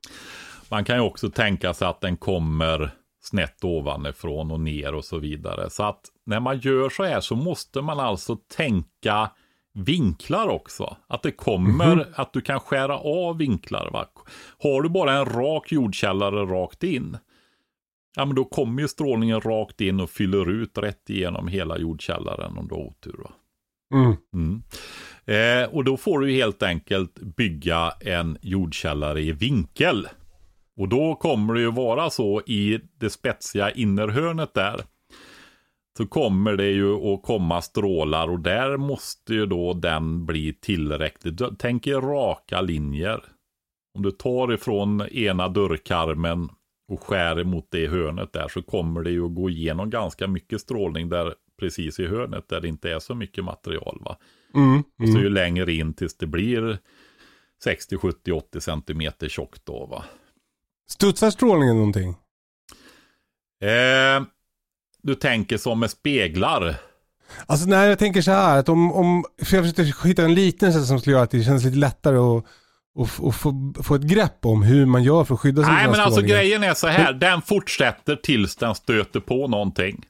Man 0.69 0.85
kan 0.85 0.95
ju 0.95 1.01
också 1.01 1.29
tänka 1.29 1.73
sig 1.73 1.87
att 1.87 2.01
den 2.01 2.17
kommer 2.17 2.91
snett 3.29 3.63
ovanifrån 3.63 4.51
och 4.51 4.59
ner 4.59 4.93
och 4.93 5.05
så 5.05 5.19
vidare. 5.19 5.69
Så 5.69 5.83
att 5.83 6.01
när 6.25 6.39
man 6.39 6.59
gör 6.59 6.89
så 6.89 7.03
här 7.03 7.21
så 7.21 7.35
måste 7.35 7.81
man 7.81 7.99
alltså 7.99 8.35
tänka 8.35 9.31
vinklar 9.73 10.47
också. 10.47 10.97
Att 11.07 11.23
det 11.23 11.31
kommer, 11.31 12.07
att 12.15 12.33
du 12.33 12.41
kan 12.41 12.59
skära 12.59 12.97
av 12.97 13.37
vinklar. 13.37 13.89
Va? 13.93 14.05
Har 14.59 14.81
du 14.81 14.89
bara 14.89 15.13
en 15.13 15.25
rak 15.25 15.71
jordkällare 15.71 16.45
rakt 16.45 16.83
in, 16.83 17.17
ja 18.15 18.25
men 18.25 18.35
då 18.35 18.45
kommer 18.45 18.81
ju 18.81 18.87
strålningen 18.87 19.41
rakt 19.41 19.81
in 19.81 19.99
och 19.99 20.09
fyller 20.09 20.49
ut 20.49 20.77
rätt 20.77 21.09
igenom 21.09 21.47
hela 21.47 21.77
jordkällaren 21.77 22.57
om 22.57 22.67
du 22.67 22.75
har 22.75 22.81
otur. 22.81 23.15
Va? 23.23 23.31
Mm. 23.93 24.15
Mm. 24.33 24.63
Eh, 25.25 25.69
och 25.69 25.83
då 25.83 25.97
får 25.97 26.19
du 26.19 26.31
helt 26.31 26.63
enkelt 26.63 27.19
bygga 27.19 27.93
en 27.99 28.37
jordkällare 28.41 29.21
i 29.21 29.31
vinkel. 29.31 30.07
Och 30.77 30.89
då 30.89 31.15
kommer 31.15 31.53
det 31.53 31.59
ju 31.59 31.71
vara 31.71 32.09
så 32.09 32.41
i 32.41 32.79
det 32.99 33.09
spetsiga 33.09 33.71
innerhörnet 33.71 34.53
där. 34.53 34.81
Så 35.97 36.07
kommer 36.07 36.55
det 36.55 36.69
ju 36.69 36.93
att 36.93 37.23
komma 37.23 37.61
strålar 37.61 38.27
och 38.27 38.39
där 38.39 38.77
måste 38.77 39.33
ju 39.33 39.45
då 39.45 39.73
den 39.73 40.25
bli 40.25 40.53
tillräckligt. 40.53 41.41
Tänk 41.59 41.87
er 41.87 42.01
raka 42.01 42.61
linjer. 42.61 43.23
Om 43.95 44.03
du 44.03 44.11
tar 44.11 44.53
ifrån 44.53 45.01
ena 45.01 45.49
dörrkarmen 45.49 46.49
och 46.87 47.03
skär 47.03 47.39
emot 47.39 47.67
det 47.69 47.87
hörnet 47.87 48.33
där 48.33 48.47
så 48.47 48.61
kommer 48.61 49.01
det 49.01 49.11
ju 49.11 49.25
att 49.25 49.35
gå 49.35 49.49
igenom 49.49 49.89
ganska 49.89 50.27
mycket 50.27 50.61
strålning 50.61 51.09
där 51.09 51.33
precis 51.59 51.99
i 51.99 52.07
hörnet 52.07 52.49
där 52.49 52.61
det 52.61 52.67
inte 52.67 52.91
är 52.91 52.99
så 52.99 53.15
mycket 53.15 53.43
material. 53.43 54.01
Va? 54.05 54.17
Mm. 54.55 54.79
Och 54.79 55.07
så 55.07 55.11
Mm. 55.11 55.21
ju 55.23 55.29
längre 55.29 55.73
in 55.73 55.93
tills 55.93 56.17
det 56.17 56.27
blir 56.27 56.77
60, 57.63 57.97
70, 57.97 58.31
80 58.31 58.61
centimeter 58.61 59.29
tjockt 59.29 59.65
då 59.65 59.85
va. 59.85 60.03
Studsar 60.89 61.29
strålningen 61.31 61.75
någonting? 61.75 62.09
Eh, 63.63 64.23
du 65.01 65.15
tänker 65.15 65.57
som 65.57 65.79
med 65.79 65.89
speglar. 65.89 66.75
Alltså 67.45 67.67
när 67.69 67.85
jag 67.87 67.99
tänker 67.99 68.21
så 68.21 68.31
här, 68.31 68.57
att 68.59 68.69
om, 68.69 68.91
om 68.93 69.25
för 69.43 69.55
jag 69.57 69.65
försökte 69.65 70.07
hitta 70.07 70.23
en 70.23 70.33
liten 70.33 70.73
sak 70.73 70.85
som 70.85 70.99
skulle 70.99 71.13
göra 71.13 71.23
att 71.23 71.31
det 71.31 71.43
känns 71.43 71.63
lite 71.63 71.77
lättare 71.77 72.17
att 72.17 72.45
och, 72.95 73.09
och 73.19 73.35
få, 73.35 73.73
få 73.83 73.95
ett 73.95 74.01
grepp 74.01 74.45
om 74.45 74.63
hur 74.63 74.85
man 74.85 75.03
gör 75.03 75.23
för 75.23 75.33
att 75.33 75.39
skydda 75.39 75.63
sig 75.63 75.73
Nej 75.73 75.87
men 75.87 75.99
alltså 75.99 76.21
grejen 76.21 76.63
är 76.63 76.73
så 76.73 76.87
här, 76.87 77.13
den 77.13 77.41
fortsätter 77.41 78.15
tills 78.15 78.55
den 78.55 78.75
stöter 78.75 79.19
på 79.19 79.47
någonting. 79.47 80.05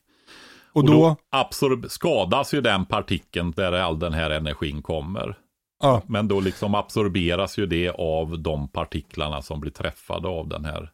Och 0.73 0.85
då, 0.85 1.15
absorb- 1.35 1.87
skadas 1.89 2.53
ju 2.53 2.61
den 2.61 2.85
partikeln 2.85 3.51
där 3.51 3.71
all 3.71 3.99
den 3.99 4.13
här 4.13 4.29
energin 4.29 4.81
kommer. 4.81 5.37
Ja, 5.83 6.01
Men 6.07 6.27
då 6.27 6.39
liksom 6.39 6.75
absorberas 6.75 7.57
ju 7.57 7.65
det 7.65 7.89
av 7.89 8.39
de 8.39 8.67
partiklarna 8.67 9.41
som 9.41 9.59
blir 9.59 9.71
träffade 9.71 10.27
av 10.27 10.47
den 10.47 10.65
här 10.65 10.91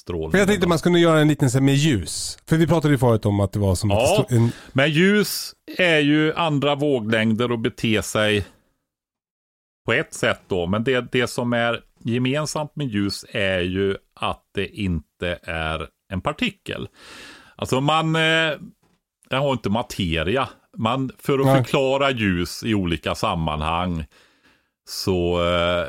strålningen. 0.00 0.30
för 0.30 0.38
jag 0.38 0.48
tänkte 0.48 0.68
man 0.68 0.78
skulle 0.78 0.98
göra 0.98 1.20
en 1.20 1.28
liten 1.28 1.50
så 1.50 1.60
med 1.60 1.74
ljus. 1.74 2.38
För 2.48 2.56
vi 2.56 2.66
pratade 2.66 2.94
ju 2.94 2.98
förut 2.98 3.26
om 3.26 3.40
att 3.40 3.52
det 3.52 3.58
var 3.58 3.74
som 3.74 3.90
Ja. 3.90 4.26
en, 4.28 4.50
Men 4.72 4.90
ljus 4.90 5.54
är 5.78 5.98
ju 5.98 6.34
andra 6.34 6.74
våglängder 6.74 7.52
och 7.52 7.58
bete 7.58 8.02
sig 8.02 8.46
på 9.86 9.92
ett 9.92 10.14
sätt 10.14 10.40
då. 10.48 10.66
Men 10.66 10.84
det, 10.84 11.12
det 11.12 11.26
som 11.26 11.52
är 11.52 11.80
gemensamt 12.04 12.76
med 12.76 12.86
ljus 12.86 13.24
är 13.30 13.60
ju 13.60 13.96
att 14.14 14.42
det 14.54 14.68
inte 14.68 15.38
är 15.42 15.88
en 16.12 16.20
partikel. 16.20 16.88
Alltså 17.56 17.80
man, 17.80 18.16
eh, 18.16 18.22
jag 19.28 19.38
har 19.40 19.52
inte 19.52 19.70
materia. 19.70 20.48
Man, 20.76 21.10
för 21.18 21.38
att 21.38 21.46
Nej. 21.46 21.64
förklara 21.64 22.10
ljus 22.10 22.62
i 22.64 22.74
olika 22.74 23.14
sammanhang 23.14 24.04
så 24.88 25.44
eh, 25.44 25.86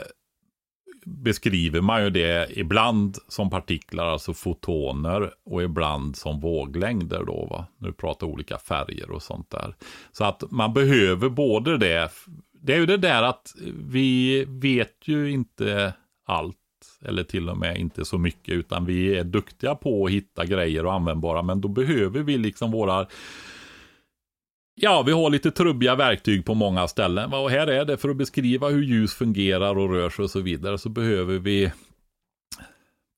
beskriver 1.06 1.82
man 1.82 2.04
ju 2.04 2.10
det 2.10 2.48
ibland 2.60 3.18
som 3.28 3.50
partiklar, 3.50 4.06
alltså 4.06 4.34
fotoner, 4.34 5.32
och 5.46 5.64
ibland 5.64 6.16
som 6.16 6.40
våglängder 6.40 7.24
då, 7.24 7.48
va? 7.52 7.66
Nu 7.78 7.92
pratar 7.92 8.28
olika 8.28 8.58
färger 8.58 9.12
och 9.12 9.24
sånt 9.24 9.50
där. 9.50 9.76
Så 10.12 10.24
att 10.26 10.44
man 10.52 10.74
behöver 10.74 11.30
både 11.30 11.78
det. 11.78 12.12
Det 12.62 12.74
är 12.74 12.78
ju 12.78 12.86
det 12.86 12.98
där 12.98 13.24
att 13.24 13.56
vi 13.90 14.46
vet 14.48 14.96
ju 15.06 15.32
inte 15.32 15.94
allt, 16.26 16.56
eller 17.06 17.24
till 17.24 17.50
och 17.50 17.58
med 17.58 17.78
inte 17.78 18.06
så 18.06 18.18
mycket, 18.18 18.54
utan 18.54 18.86
vi 18.86 19.18
är 19.18 19.24
duktiga 19.24 19.76
på 19.76 20.06
att 20.06 20.12
hitta 20.12 20.46
grejer 20.46 20.86
och 20.86 20.94
användbara, 20.94 21.42
men 21.42 21.62
då 21.62 21.68
behöver 21.68 22.20
vi 22.20 22.38
liksom 22.38 22.72
våra 22.72 23.08
Ja, 24.80 25.02
vi 25.06 25.12
har 25.12 25.30
lite 25.30 25.52
trubbiga 25.52 25.95
verktyg 25.95 26.45
på 26.45 26.54
många 26.54 26.88
ställen. 26.88 27.34
Och 27.34 27.49
här 27.52 27.68
är 27.68 27.86
det 27.86 27.98
för 27.98 28.10
att 28.10 28.18
beskriva 28.18 28.70
hur 28.70 28.84
ljus 28.84 29.14
fungerar 29.14 29.78
och 29.78 29.90
rör 29.94 30.10
sig 30.10 30.24
och 30.24 30.32
så 30.32 30.40
vidare. 30.41 30.78
Så 30.78 30.90
behöver 30.90 31.40
vi 31.40 31.72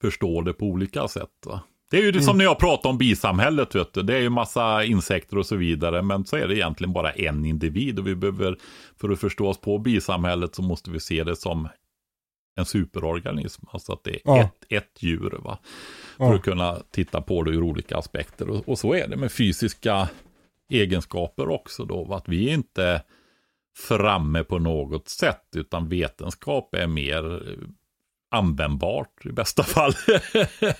förstå 0.01 0.41
det 0.41 0.53
på 0.53 0.65
olika 0.65 1.07
sätt. 1.07 1.29
Va? 1.45 1.61
Det 1.91 1.97
är 1.97 2.01
ju 2.03 2.11
det 2.11 2.21
som 2.21 2.37
när 2.37 2.45
jag 2.45 2.59
pratar 2.59 2.89
om 2.89 2.97
bisamhället. 2.97 3.75
Vet 3.75 3.93
du. 3.93 4.01
Det 4.03 4.15
är 4.15 4.19
ju 4.21 4.29
massa 4.29 4.83
insekter 4.83 5.37
och 5.37 5.45
så 5.45 5.55
vidare. 5.55 6.01
Men 6.01 6.25
så 6.25 6.35
är 6.35 6.47
det 6.47 6.55
egentligen 6.55 6.93
bara 6.93 7.11
en 7.11 7.45
individ. 7.45 7.99
Och 7.99 8.07
vi 8.07 8.15
behöver, 8.15 8.57
för 9.01 9.09
att 9.09 9.19
förstå 9.19 9.47
oss 9.47 9.61
på 9.61 9.77
bisamhället 9.77 10.55
så 10.55 10.61
måste 10.61 10.91
vi 10.91 10.99
se 10.99 11.23
det 11.23 11.35
som 11.35 11.67
en 12.59 12.65
superorganism. 12.65 13.65
Alltså 13.71 13.93
att 13.93 14.03
det 14.03 14.11
är 14.11 14.19
Ja. 14.25 14.39
ett, 14.41 14.65
ett 14.69 15.03
djur. 15.03 15.39
Va? 15.43 15.59
För 16.17 16.23
Ja. 16.25 16.35
att 16.35 16.41
kunna 16.41 16.77
titta 16.91 17.21
på 17.21 17.43
det 17.43 17.51
ur 17.51 17.61
olika 17.63 17.97
aspekter. 17.97 18.49
Och, 18.49 18.69
och 18.69 18.79
så 18.79 18.93
är 18.93 19.07
det 19.07 19.17
med 19.17 19.31
fysiska 19.31 20.09
egenskaper 20.69 21.49
också 21.49 21.85
då. 21.85 22.13
Att 22.13 22.29
vi 22.29 22.49
är 22.49 22.53
inte 22.53 23.01
framme 23.77 24.43
på 24.43 24.59
något 24.59 25.09
sätt. 25.09 25.43
Utan 25.55 25.89
vetenskap 25.89 26.75
är 26.75 26.87
mer 26.87 27.49
eh, 27.49 27.57
användbart 28.31 29.25
i 29.25 29.31
bästa 29.31 29.63
fall. 29.63 29.93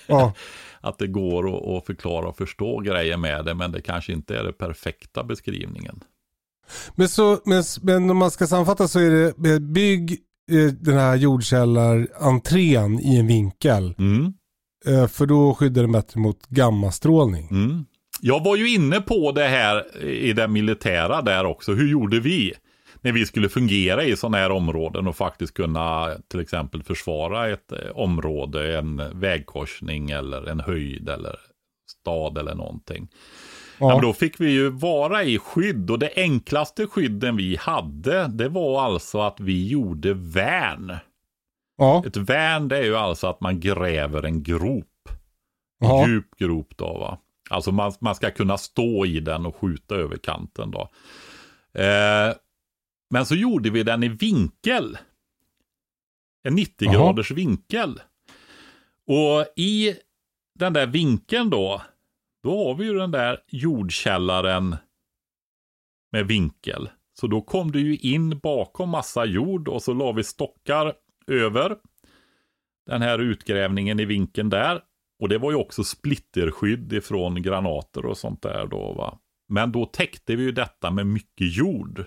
ja. 0.06 0.34
att 0.80 0.98
det 0.98 1.06
går 1.06 1.76
att, 1.76 1.86
förklara 1.86 2.28
och 2.28 2.36
förstå 2.36 2.80
grejer 2.80 3.16
med 3.16 3.44
det. 3.44 3.54
Men 3.54 3.72
det 3.72 3.80
kanske 3.80 4.12
inte 4.12 4.38
är 4.38 4.44
den 4.44 4.52
perfekta 4.52 5.24
beskrivningen. 5.24 6.00
Men, 6.94 7.08
så, 7.08 7.40
men, 7.44 7.62
men 7.82 8.10
om 8.10 8.16
man 8.16 8.30
ska 8.30 8.46
sammanfatta 8.46 8.88
så 8.88 9.00
är 9.00 9.10
det 9.10 9.50
eh, 9.50 9.58
bygg 9.58 10.12
eh, 10.52 10.72
den 10.72 10.98
här 10.98 11.16
jordkällarentrén 11.16 13.00
i 13.00 13.16
en 13.16 13.26
vinkel. 13.26 13.94
Mm. 13.98 14.34
För 15.08 15.26
då 15.26 15.54
skyddar 15.54 15.82
den 15.82 15.92
bättre 15.92 16.20
mot 16.20 16.46
gammastrålning. 16.46 17.48
Mm. 17.50 17.84
Jag 18.20 18.44
var 18.44 18.56
ju 18.56 18.74
inne 18.74 19.00
på 19.00 19.32
det 19.32 19.44
här 19.48 20.02
i 20.04 20.32
det 20.32 20.48
militära 20.48 21.22
där 21.22 21.44
också. 21.44 21.72
Hur 21.72 21.88
gjorde 21.88 22.20
vi? 22.20 22.52
När 23.02 23.12
vi 23.12 23.26
skulle 23.26 23.48
fungera 23.48 24.04
i 24.04 24.16
sådana 24.16 24.36
här 24.36 24.50
områden 24.50 25.06
och 25.06 25.16
faktiskt 25.16 25.54
kunna 25.54 26.08
till 26.28 26.40
exempel 26.40 26.82
försvara 26.82 27.48
ett 27.48 27.72
eh, 27.72 27.78
område, 27.94 28.78
en 28.78 29.20
vägkorsning 29.20 30.10
eller 30.10 30.48
en 30.48 30.60
höjd 30.60 31.08
eller 31.08 31.36
stad 32.00 32.38
eller 32.38 32.54
någonting. 32.54 33.08
Ja. 33.10 33.88
Ja. 33.88 33.94
men 33.94 34.02
då 34.02 34.12
fick 34.12 34.40
vi 34.40 34.50
ju 34.50 34.68
vara 34.70 35.24
i 35.24 35.38
skydd 35.38 35.90
och 35.90 35.98
det 35.98 36.10
enklaste 36.16 36.86
skydden 36.86 37.36
vi 37.36 37.56
hade 37.56 38.26
det 38.28 38.48
var 38.48 38.82
alltså 38.82 39.20
att 39.20 39.40
vi 39.40 39.68
gjorde 39.68 40.14
värn. 40.14 40.96
Ja. 41.78 42.02
Ett 42.06 42.16
värn 42.16 42.68
det 42.68 42.78
är 42.78 42.82
ju 42.84 42.96
alltså 42.96 43.26
att 43.26 43.40
man 43.40 43.60
gräver 43.60 44.22
en 44.22 44.42
grop. 44.42 44.86
En 45.82 45.88
Ja. 45.88 46.06
djup 46.08 46.26
grop 46.38 46.72
då 46.76 46.84
va. 46.98 47.18
Alltså 47.50 47.72
man, 47.72 47.92
man 48.00 48.14
ska 48.14 48.30
kunna 48.30 48.58
stå 48.58 49.06
i 49.06 49.20
den 49.20 49.46
och 49.46 49.56
skjuta 49.56 49.94
över 49.94 50.16
kanten 50.16 50.70
då. 50.70 50.90
Eh, 51.80 52.34
men 53.10 53.26
så 53.26 53.34
gjorde 53.34 53.70
vi 53.70 53.82
den 53.82 54.02
i 54.02 54.08
vinkel. 54.08 54.98
En 56.42 56.54
90 56.54 56.74
Jaha. 56.78 56.94
graders 56.94 57.30
vinkel. 57.30 58.00
Och 59.06 59.46
i 59.56 59.94
den 60.58 60.72
där 60.72 60.86
vinkeln 60.86 61.50
då, 61.50 61.82
då 62.42 62.68
har 62.68 62.74
vi 62.74 62.84
ju 62.84 62.94
den 62.94 63.10
där 63.10 63.40
jordkällaren 63.48 64.76
med 66.12 66.26
vinkel. 66.26 66.88
Så 67.20 67.26
då 67.26 67.40
kom 67.40 67.72
det 67.72 67.80
ju 67.80 67.96
in 67.96 68.38
bakom 68.38 68.88
massa 68.88 69.24
jord 69.24 69.68
och 69.68 69.82
så 69.82 69.94
la 69.94 70.12
vi 70.12 70.24
stockar 70.24 70.94
över 71.26 71.76
den 72.86 73.02
här 73.02 73.18
utgrävningen 73.18 74.00
i 74.00 74.04
vinkeln 74.04 74.50
där. 74.50 74.82
Och 75.20 75.28
det 75.28 75.38
var 75.38 75.50
ju 75.50 75.56
också 75.56 75.84
splitterskydd 75.84 76.92
ifrån 76.92 77.42
granater 77.42 78.06
och 78.06 78.18
sånt 78.18 78.42
där 78.42 78.66
då 78.66 78.92
va. 78.92 79.18
Men 79.48 79.72
då 79.72 79.86
täckte 79.86 80.36
vi 80.36 80.42
ju 80.42 80.52
detta 80.52 80.90
med 80.90 81.06
mycket 81.06 81.56
jord. 81.56 82.04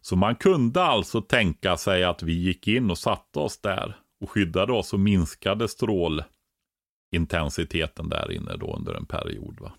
Så 0.00 0.16
man 0.16 0.36
kunde 0.36 0.82
alltså 0.82 1.20
tänka 1.20 1.76
sig 1.76 2.04
att 2.04 2.22
vi 2.22 2.32
gick 2.32 2.68
in 2.68 2.90
och 2.90 2.98
satte 2.98 3.38
oss 3.38 3.60
där 3.60 3.96
och 4.20 4.30
skyddade 4.30 4.72
oss 4.72 4.92
och 4.92 5.00
minskade 5.00 5.68
strålintensiteten 5.68 8.08
där 8.08 8.32
inne 8.32 8.56
då 8.56 8.76
under 8.76 8.94
en 8.94 9.06
period. 9.06 9.60
Va? 9.60 9.72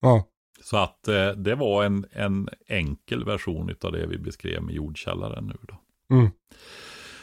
Ja. 0.00 0.26
Så 0.62 0.76
att 0.76 1.08
eh, 1.08 1.30
det 1.30 1.54
var 1.54 1.84
en, 1.84 2.06
en 2.12 2.48
enkel 2.66 3.24
version 3.24 3.74
av 3.82 3.92
det 3.92 4.06
vi 4.06 4.18
beskrev 4.18 4.62
med 4.62 4.74
jordkällaren 4.74 5.46
nu 5.46 5.56
då. 5.62 5.80
Mm. 6.16 6.30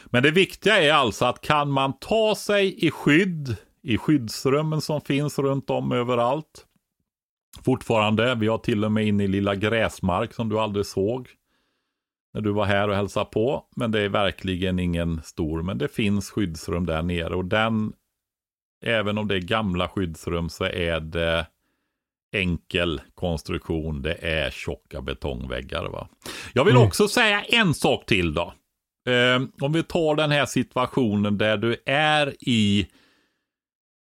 Men 0.06 0.22
det 0.22 0.30
viktiga 0.30 0.82
är 0.82 0.92
alltså 0.92 1.24
att 1.24 1.40
kan 1.40 1.70
man 1.70 1.98
ta 1.98 2.34
sig 2.34 2.86
i 2.86 2.90
skydd 2.90 3.56
i 3.88 3.98
skyddsrummen 3.98 4.80
som 4.80 5.00
finns 5.00 5.38
runt 5.38 5.70
om 5.70 5.92
överallt. 5.92 6.66
Fortfarande, 7.64 8.34
vi 8.34 8.46
har 8.46 8.58
till 8.58 8.84
och 8.84 8.92
med 8.92 9.06
in 9.06 9.20
i 9.20 9.28
lilla 9.28 9.54
gräsmark 9.54 10.34
som 10.34 10.48
du 10.48 10.58
aldrig 10.58 10.86
såg. 10.86 11.28
När 12.34 12.40
du 12.40 12.50
var 12.50 12.64
här 12.64 12.88
och 12.88 12.94
hälsade 12.94 13.26
på. 13.26 13.64
Men 13.76 13.90
det 13.90 14.00
är 14.00 14.08
verkligen 14.08 14.78
ingen 14.78 15.22
stor, 15.22 15.62
men 15.62 15.78
det 15.78 15.88
finns 15.88 16.30
skyddsrum 16.30 16.86
där 16.86 17.02
nere. 17.02 17.34
Och 17.34 17.44
den, 17.44 17.92
även 18.84 19.18
om 19.18 19.28
det 19.28 19.34
är 19.34 19.40
gamla 19.40 19.88
skyddsrum 19.88 20.48
så 20.48 20.64
är 20.64 21.00
det 21.00 21.46
enkel 22.32 23.00
konstruktion. 23.14 24.02
Det 24.02 24.14
är 24.14 24.50
tjocka 24.50 25.00
betongväggar. 25.00 25.88
Va? 25.88 26.08
Jag 26.52 26.64
vill 26.64 26.76
mm. 26.76 26.86
också 26.86 27.08
säga 27.08 27.42
en 27.42 27.74
sak 27.74 28.06
till 28.06 28.34
då. 28.34 28.54
Eh, 29.08 29.42
om 29.60 29.72
vi 29.72 29.82
tar 29.82 30.16
den 30.16 30.30
här 30.30 30.46
situationen 30.46 31.38
där 31.38 31.56
du 31.56 31.76
är 31.86 32.34
i 32.40 32.88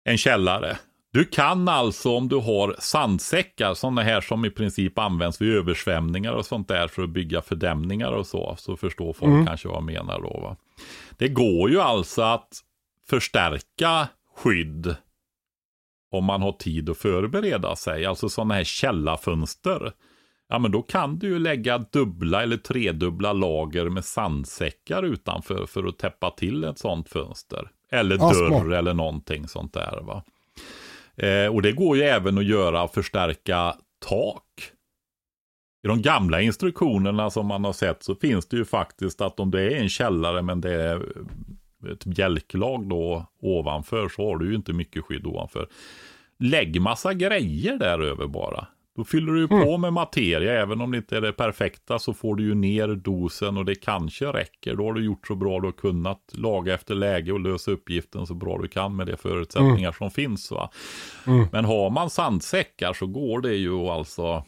en 0.04 0.18
källare. 0.18 0.78
Du 1.12 1.24
kan 1.24 1.68
alltså 1.68 2.16
om 2.16 2.28
du 2.28 2.36
har 2.36 2.76
sandsäckar, 2.78 3.74
sådana 3.74 4.02
här 4.02 4.20
som 4.20 4.44
i 4.44 4.50
princip 4.50 4.98
används 4.98 5.40
vid 5.40 5.54
översvämningar 5.54 6.32
och 6.32 6.46
sånt 6.46 6.68
där 6.68 6.88
för 6.88 7.02
att 7.02 7.10
bygga 7.10 7.42
fördämningar 7.42 8.12
och 8.12 8.26
så, 8.26 8.54
så 8.58 8.76
förstår 8.76 9.12
folk 9.12 9.32
mm. 9.32 9.46
kanske 9.46 9.68
vad 9.68 9.76
jag 9.76 9.84
menar 9.84 10.20
då. 10.20 10.40
Va? 10.40 10.56
Det 11.18 11.28
går 11.28 11.70
ju 11.70 11.80
alltså 11.80 12.22
att 12.22 12.48
förstärka 13.08 14.08
skydd 14.36 14.96
om 16.10 16.24
man 16.24 16.42
har 16.42 16.52
tid 16.52 16.90
att 16.90 16.98
förbereda 16.98 17.76
sig, 17.76 18.06
alltså 18.06 18.28
sådana 18.28 18.54
här 18.54 18.64
källarfönster. 18.64 19.92
Ja, 20.48 20.58
men 20.58 20.70
då 20.70 20.82
kan 20.82 21.18
du 21.18 21.26
ju 21.26 21.38
lägga 21.38 21.78
dubbla 21.78 22.42
eller 22.42 22.56
tredubbla 22.56 23.32
lager 23.32 23.88
med 23.88 24.04
sandsäckar 24.04 25.02
utanför 25.02 25.66
för 25.66 25.84
att 25.84 25.98
täppa 25.98 26.30
till 26.30 26.64
ett 26.64 26.78
sådant 26.78 27.08
fönster. 27.08 27.70
Eller 27.90 28.16
ja, 28.18 28.32
dörr 28.32 28.48
smart. 28.48 28.78
eller 28.78 28.94
någonting 28.94 29.48
sånt 29.48 29.72
där. 29.72 30.00
va. 30.02 30.22
Eh, 31.16 31.54
och 31.54 31.62
det 31.62 31.72
går 31.72 31.96
ju 31.96 32.02
även 32.02 32.38
att 32.38 32.44
göra 32.44 32.88
förstärka 32.88 33.76
tak. 34.08 34.44
I 35.82 35.88
de 35.88 36.02
gamla 36.02 36.40
instruktionerna 36.40 37.30
som 37.30 37.46
man 37.46 37.64
har 37.64 37.72
sett 37.72 38.02
så 38.02 38.14
finns 38.14 38.46
det 38.46 38.56
ju 38.56 38.64
faktiskt 38.64 39.20
att 39.20 39.40
om 39.40 39.50
det 39.50 39.62
är 39.62 39.76
en 39.76 39.88
källare 39.88 40.42
men 40.42 40.60
det 40.60 40.74
är 40.74 41.02
ett 41.92 42.04
bjälklag 42.04 42.88
då 42.88 43.26
ovanför 43.40 44.08
så 44.08 44.30
har 44.30 44.38
du 44.38 44.48
ju 44.48 44.54
inte 44.54 44.72
mycket 44.72 45.04
skydd 45.04 45.26
ovanför. 45.26 45.68
Lägg 46.38 46.80
massa 46.80 47.14
grejer 47.14 47.78
där 47.78 48.00
över 48.00 48.26
bara. 48.26 48.66
Då 48.96 49.04
fyller 49.04 49.32
du 49.32 49.48
på 49.48 49.54
mm. 49.54 49.80
med 49.80 49.92
materia, 49.92 50.62
även 50.62 50.80
om 50.80 50.90
det 50.90 50.96
inte 50.96 51.16
är 51.16 51.20
det 51.20 51.32
perfekta 51.32 51.98
så 51.98 52.14
får 52.14 52.36
du 52.36 52.44
ju 52.44 52.54
ner 52.54 52.88
dosen 52.88 53.56
och 53.56 53.64
det 53.64 53.74
kanske 53.74 54.26
räcker. 54.26 54.74
Då 54.74 54.84
har 54.84 54.92
du 54.92 55.04
gjort 55.04 55.26
så 55.26 55.34
bra 55.34 55.60
du 55.60 55.66
har 55.66 55.72
kunnat 55.72 56.20
laga 56.32 56.74
efter 56.74 56.94
läge 56.94 57.32
och 57.32 57.40
lösa 57.40 57.70
uppgiften 57.70 58.26
så 58.26 58.34
bra 58.34 58.58
du 58.62 58.68
kan 58.68 58.96
med 58.96 59.06
de 59.06 59.16
förutsättningar 59.16 59.78
mm. 59.78 59.92
som 59.92 60.10
finns. 60.10 60.50
Va? 60.50 60.70
Mm. 61.26 61.46
Men 61.52 61.64
har 61.64 61.90
man 61.90 62.10
sandsäckar 62.10 62.92
så 62.92 63.06
går 63.06 63.40
det 63.40 63.54
ju 63.54 63.74
att 63.74 63.90
alltså 63.90 64.44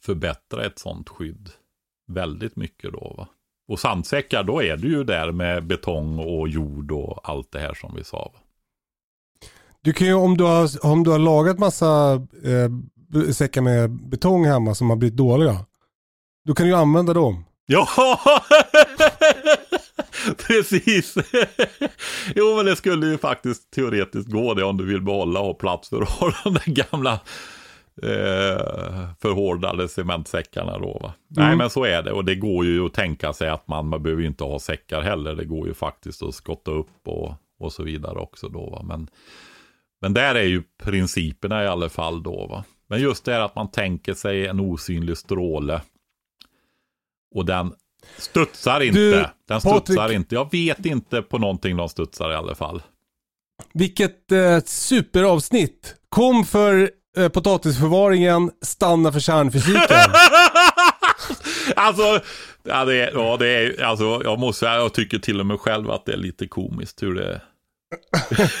förbättra 0.00 0.64
ett 0.64 0.78
sånt 0.78 1.08
skydd 1.08 1.50
väldigt 2.08 2.56
mycket 2.56 2.92
då. 2.92 3.14
Va? 3.18 3.28
Och 3.68 3.80
sandsäckar, 3.80 4.42
då 4.42 4.62
är 4.62 4.76
du 4.76 4.88
ju 4.88 5.04
där 5.04 5.32
med 5.32 5.66
betong 5.66 6.18
och 6.18 6.48
jord 6.48 6.92
och 6.92 7.28
allt 7.28 7.52
det 7.52 7.58
här 7.58 7.74
som 7.74 7.94
vi 7.96 8.04
sa. 8.04 8.30
Va? 8.34 8.40
Du 9.80 9.92
kan 9.92 10.06
ju 10.06 10.14
om 10.14 10.36
du 10.36 10.44
har, 10.44 10.86
om 10.86 11.04
du 11.04 11.10
har 11.10 11.18
lagat 11.18 11.58
massa 11.58 12.12
eh, 12.44 12.70
säckar 13.34 13.60
med 13.60 13.90
betong 13.90 14.44
hemma 14.46 14.74
som 14.74 14.90
har 14.90 14.96
blivit 14.96 15.16
dåliga. 15.16 15.64
Då 16.44 16.54
kan 16.54 16.66
du 16.66 16.72
ju 16.72 16.78
använda 16.78 17.14
dem. 17.14 17.44
Ja, 17.66 17.88
precis. 20.46 21.14
jo, 22.34 22.56
men 22.56 22.66
det 22.66 22.76
skulle 22.76 23.06
ju 23.06 23.18
faktiskt 23.18 23.70
teoretiskt 23.70 24.30
gå 24.30 24.54
det 24.54 24.64
om 24.64 24.76
du 24.76 24.86
vill 24.86 25.02
behålla 25.02 25.40
och 25.40 25.46
ha 25.46 25.54
plats 25.54 25.88
för 25.88 26.02
att 26.02 26.08
ha 26.08 26.32
de 26.44 26.54
där 26.54 26.72
gamla 26.72 27.12
eh, 28.02 29.10
förhårdade 29.20 29.88
cementsäckarna 29.88 30.78
då. 30.78 30.98
Va? 31.02 31.14
Mm. 31.36 31.48
Nej, 31.48 31.56
men 31.56 31.70
så 31.70 31.84
är 31.84 32.02
det 32.02 32.12
och 32.12 32.24
det 32.24 32.34
går 32.34 32.64
ju 32.64 32.86
att 32.86 32.94
tänka 32.94 33.32
sig 33.32 33.48
att 33.48 33.68
man, 33.68 33.86
man 33.86 34.02
behöver 34.02 34.22
ju 34.22 34.28
inte 34.28 34.44
ha 34.44 34.58
säckar 34.58 35.02
heller. 35.02 35.34
Det 35.34 35.44
går 35.44 35.68
ju 35.68 35.74
faktiskt 35.74 36.22
att 36.22 36.34
skotta 36.34 36.70
upp 36.70 37.08
och, 37.08 37.34
och 37.58 37.72
så 37.72 37.82
vidare 37.82 38.18
också 38.18 38.48
då. 38.48 38.70
Va? 38.70 38.82
Men, 38.82 39.08
men 40.00 40.14
där 40.14 40.34
är 40.34 40.44
ju 40.44 40.62
principerna 40.82 41.64
i 41.64 41.66
alla 41.66 41.88
fall 41.88 42.22
då. 42.22 42.46
Va? 42.46 42.64
Men 42.88 43.00
just 43.00 43.24
det 43.24 43.44
att 43.44 43.54
man 43.54 43.70
tänker 43.70 44.14
sig 44.14 44.46
en 44.46 44.60
osynlig 44.60 45.18
stråle. 45.18 45.80
Och 47.34 47.44
den 47.44 47.72
studsar 48.18 48.80
inte. 48.80 48.98
Du, 48.98 49.26
den 49.48 49.60
studsar 49.60 49.96
Patrik, 49.96 50.16
inte. 50.16 50.34
Jag 50.34 50.52
vet 50.52 50.86
inte 50.86 51.22
på 51.22 51.38
någonting 51.38 51.76
de 51.76 51.88
studsar 51.88 52.30
i 52.30 52.34
alla 52.34 52.54
fall. 52.54 52.82
Vilket 53.72 54.32
eh, 54.32 54.60
superavsnitt. 54.64 55.94
Kom 56.08 56.44
för 56.44 56.90
eh, 57.16 57.28
potatisförvaringen, 57.28 58.50
stanna 58.62 59.12
för 59.12 59.20
kärnfysiken. 59.20 59.80
alltså, 61.76 62.20
ja, 62.62 62.84
det 62.84 62.94
är, 62.94 63.12
ja, 63.14 63.36
det 63.36 63.48
är, 63.48 63.82
alltså, 63.82 64.20
jag 64.24 64.38
måste 64.38 64.60
säga, 64.60 64.74
jag 64.74 64.94
tycker 64.94 65.18
till 65.18 65.40
och 65.40 65.46
med 65.46 65.60
själv 65.60 65.90
att 65.90 66.04
det 66.04 66.12
är 66.12 66.16
lite 66.16 66.46
komiskt 66.46 67.02
hur 67.02 67.14
det 67.14 67.40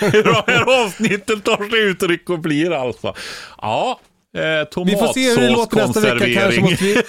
hur 0.00 0.24
de 0.24 0.42
här 0.46 0.84
avsnitten 0.84 1.40
tar 1.40 1.70
sig 1.70 1.80
uttryck 1.80 2.30
och 2.30 2.38
blir 2.38 2.72
alltså. 2.72 3.14
Ja, 3.58 4.00
Eh, 4.36 4.84
vi 4.84 4.96
får 4.96 5.12
se 5.12 5.30
hur 5.30 5.40
det 5.40 5.50
låter 5.50 5.76
nästa 5.76 6.00
vecka. 6.00 6.40
Kanske 6.40 6.60
måste 6.60 6.84
vi, 6.84 7.02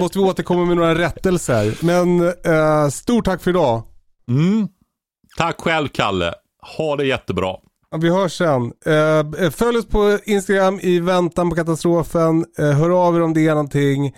måste 0.00 0.18
vi 0.18 0.24
återkomma 0.24 0.64
med 0.64 0.76
några 0.76 0.94
rättelser. 0.94 1.84
Men 1.84 2.28
eh, 2.28 2.88
stort 2.88 3.24
tack 3.24 3.42
för 3.42 3.50
idag. 3.50 3.82
Mm. 4.28 4.68
Tack 5.36 5.60
själv 5.60 5.88
Kalle. 5.88 6.34
Ha 6.76 6.96
det 6.96 7.06
jättebra. 7.06 7.56
Vi 8.00 8.10
hörs 8.10 8.32
sen. 8.32 8.72
Eh, 8.86 9.50
följ 9.50 9.78
oss 9.78 9.86
på 9.86 10.18
Instagram 10.24 10.80
i 10.82 11.00
väntan 11.00 11.50
på 11.50 11.56
katastrofen. 11.56 12.44
Eh, 12.58 12.70
hör 12.70 13.06
av 13.06 13.16
er 13.16 13.22
om 13.22 13.34
det 13.34 13.46
är 13.46 13.50
någonting. 13.50 14.14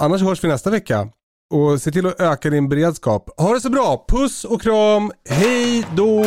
Annars 0.00 0.22
hörs 0.22 0.44
vi 0.44 0.48
nästa 0.48 0.70
vecka. 0.70 1.08
Och 1.54 1.82
se 1.82 1.90
till 1.90 2.06
att 2.06 2.20
öka 2.20 2.50
din 2.50 2.68
beredskap. 2.68 3.30
Ha 3.36 3.54
det 3.54 3.60
så 3.60 3.70
bra. 3.70 4.04
Puss 4.08 4.44
och 4.44 4.62
kram. 4.62 5.12
Hej 5.28 5.86
då! 5.96 6.24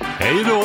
Hej 0.00 0.44
då! 0.48 0.64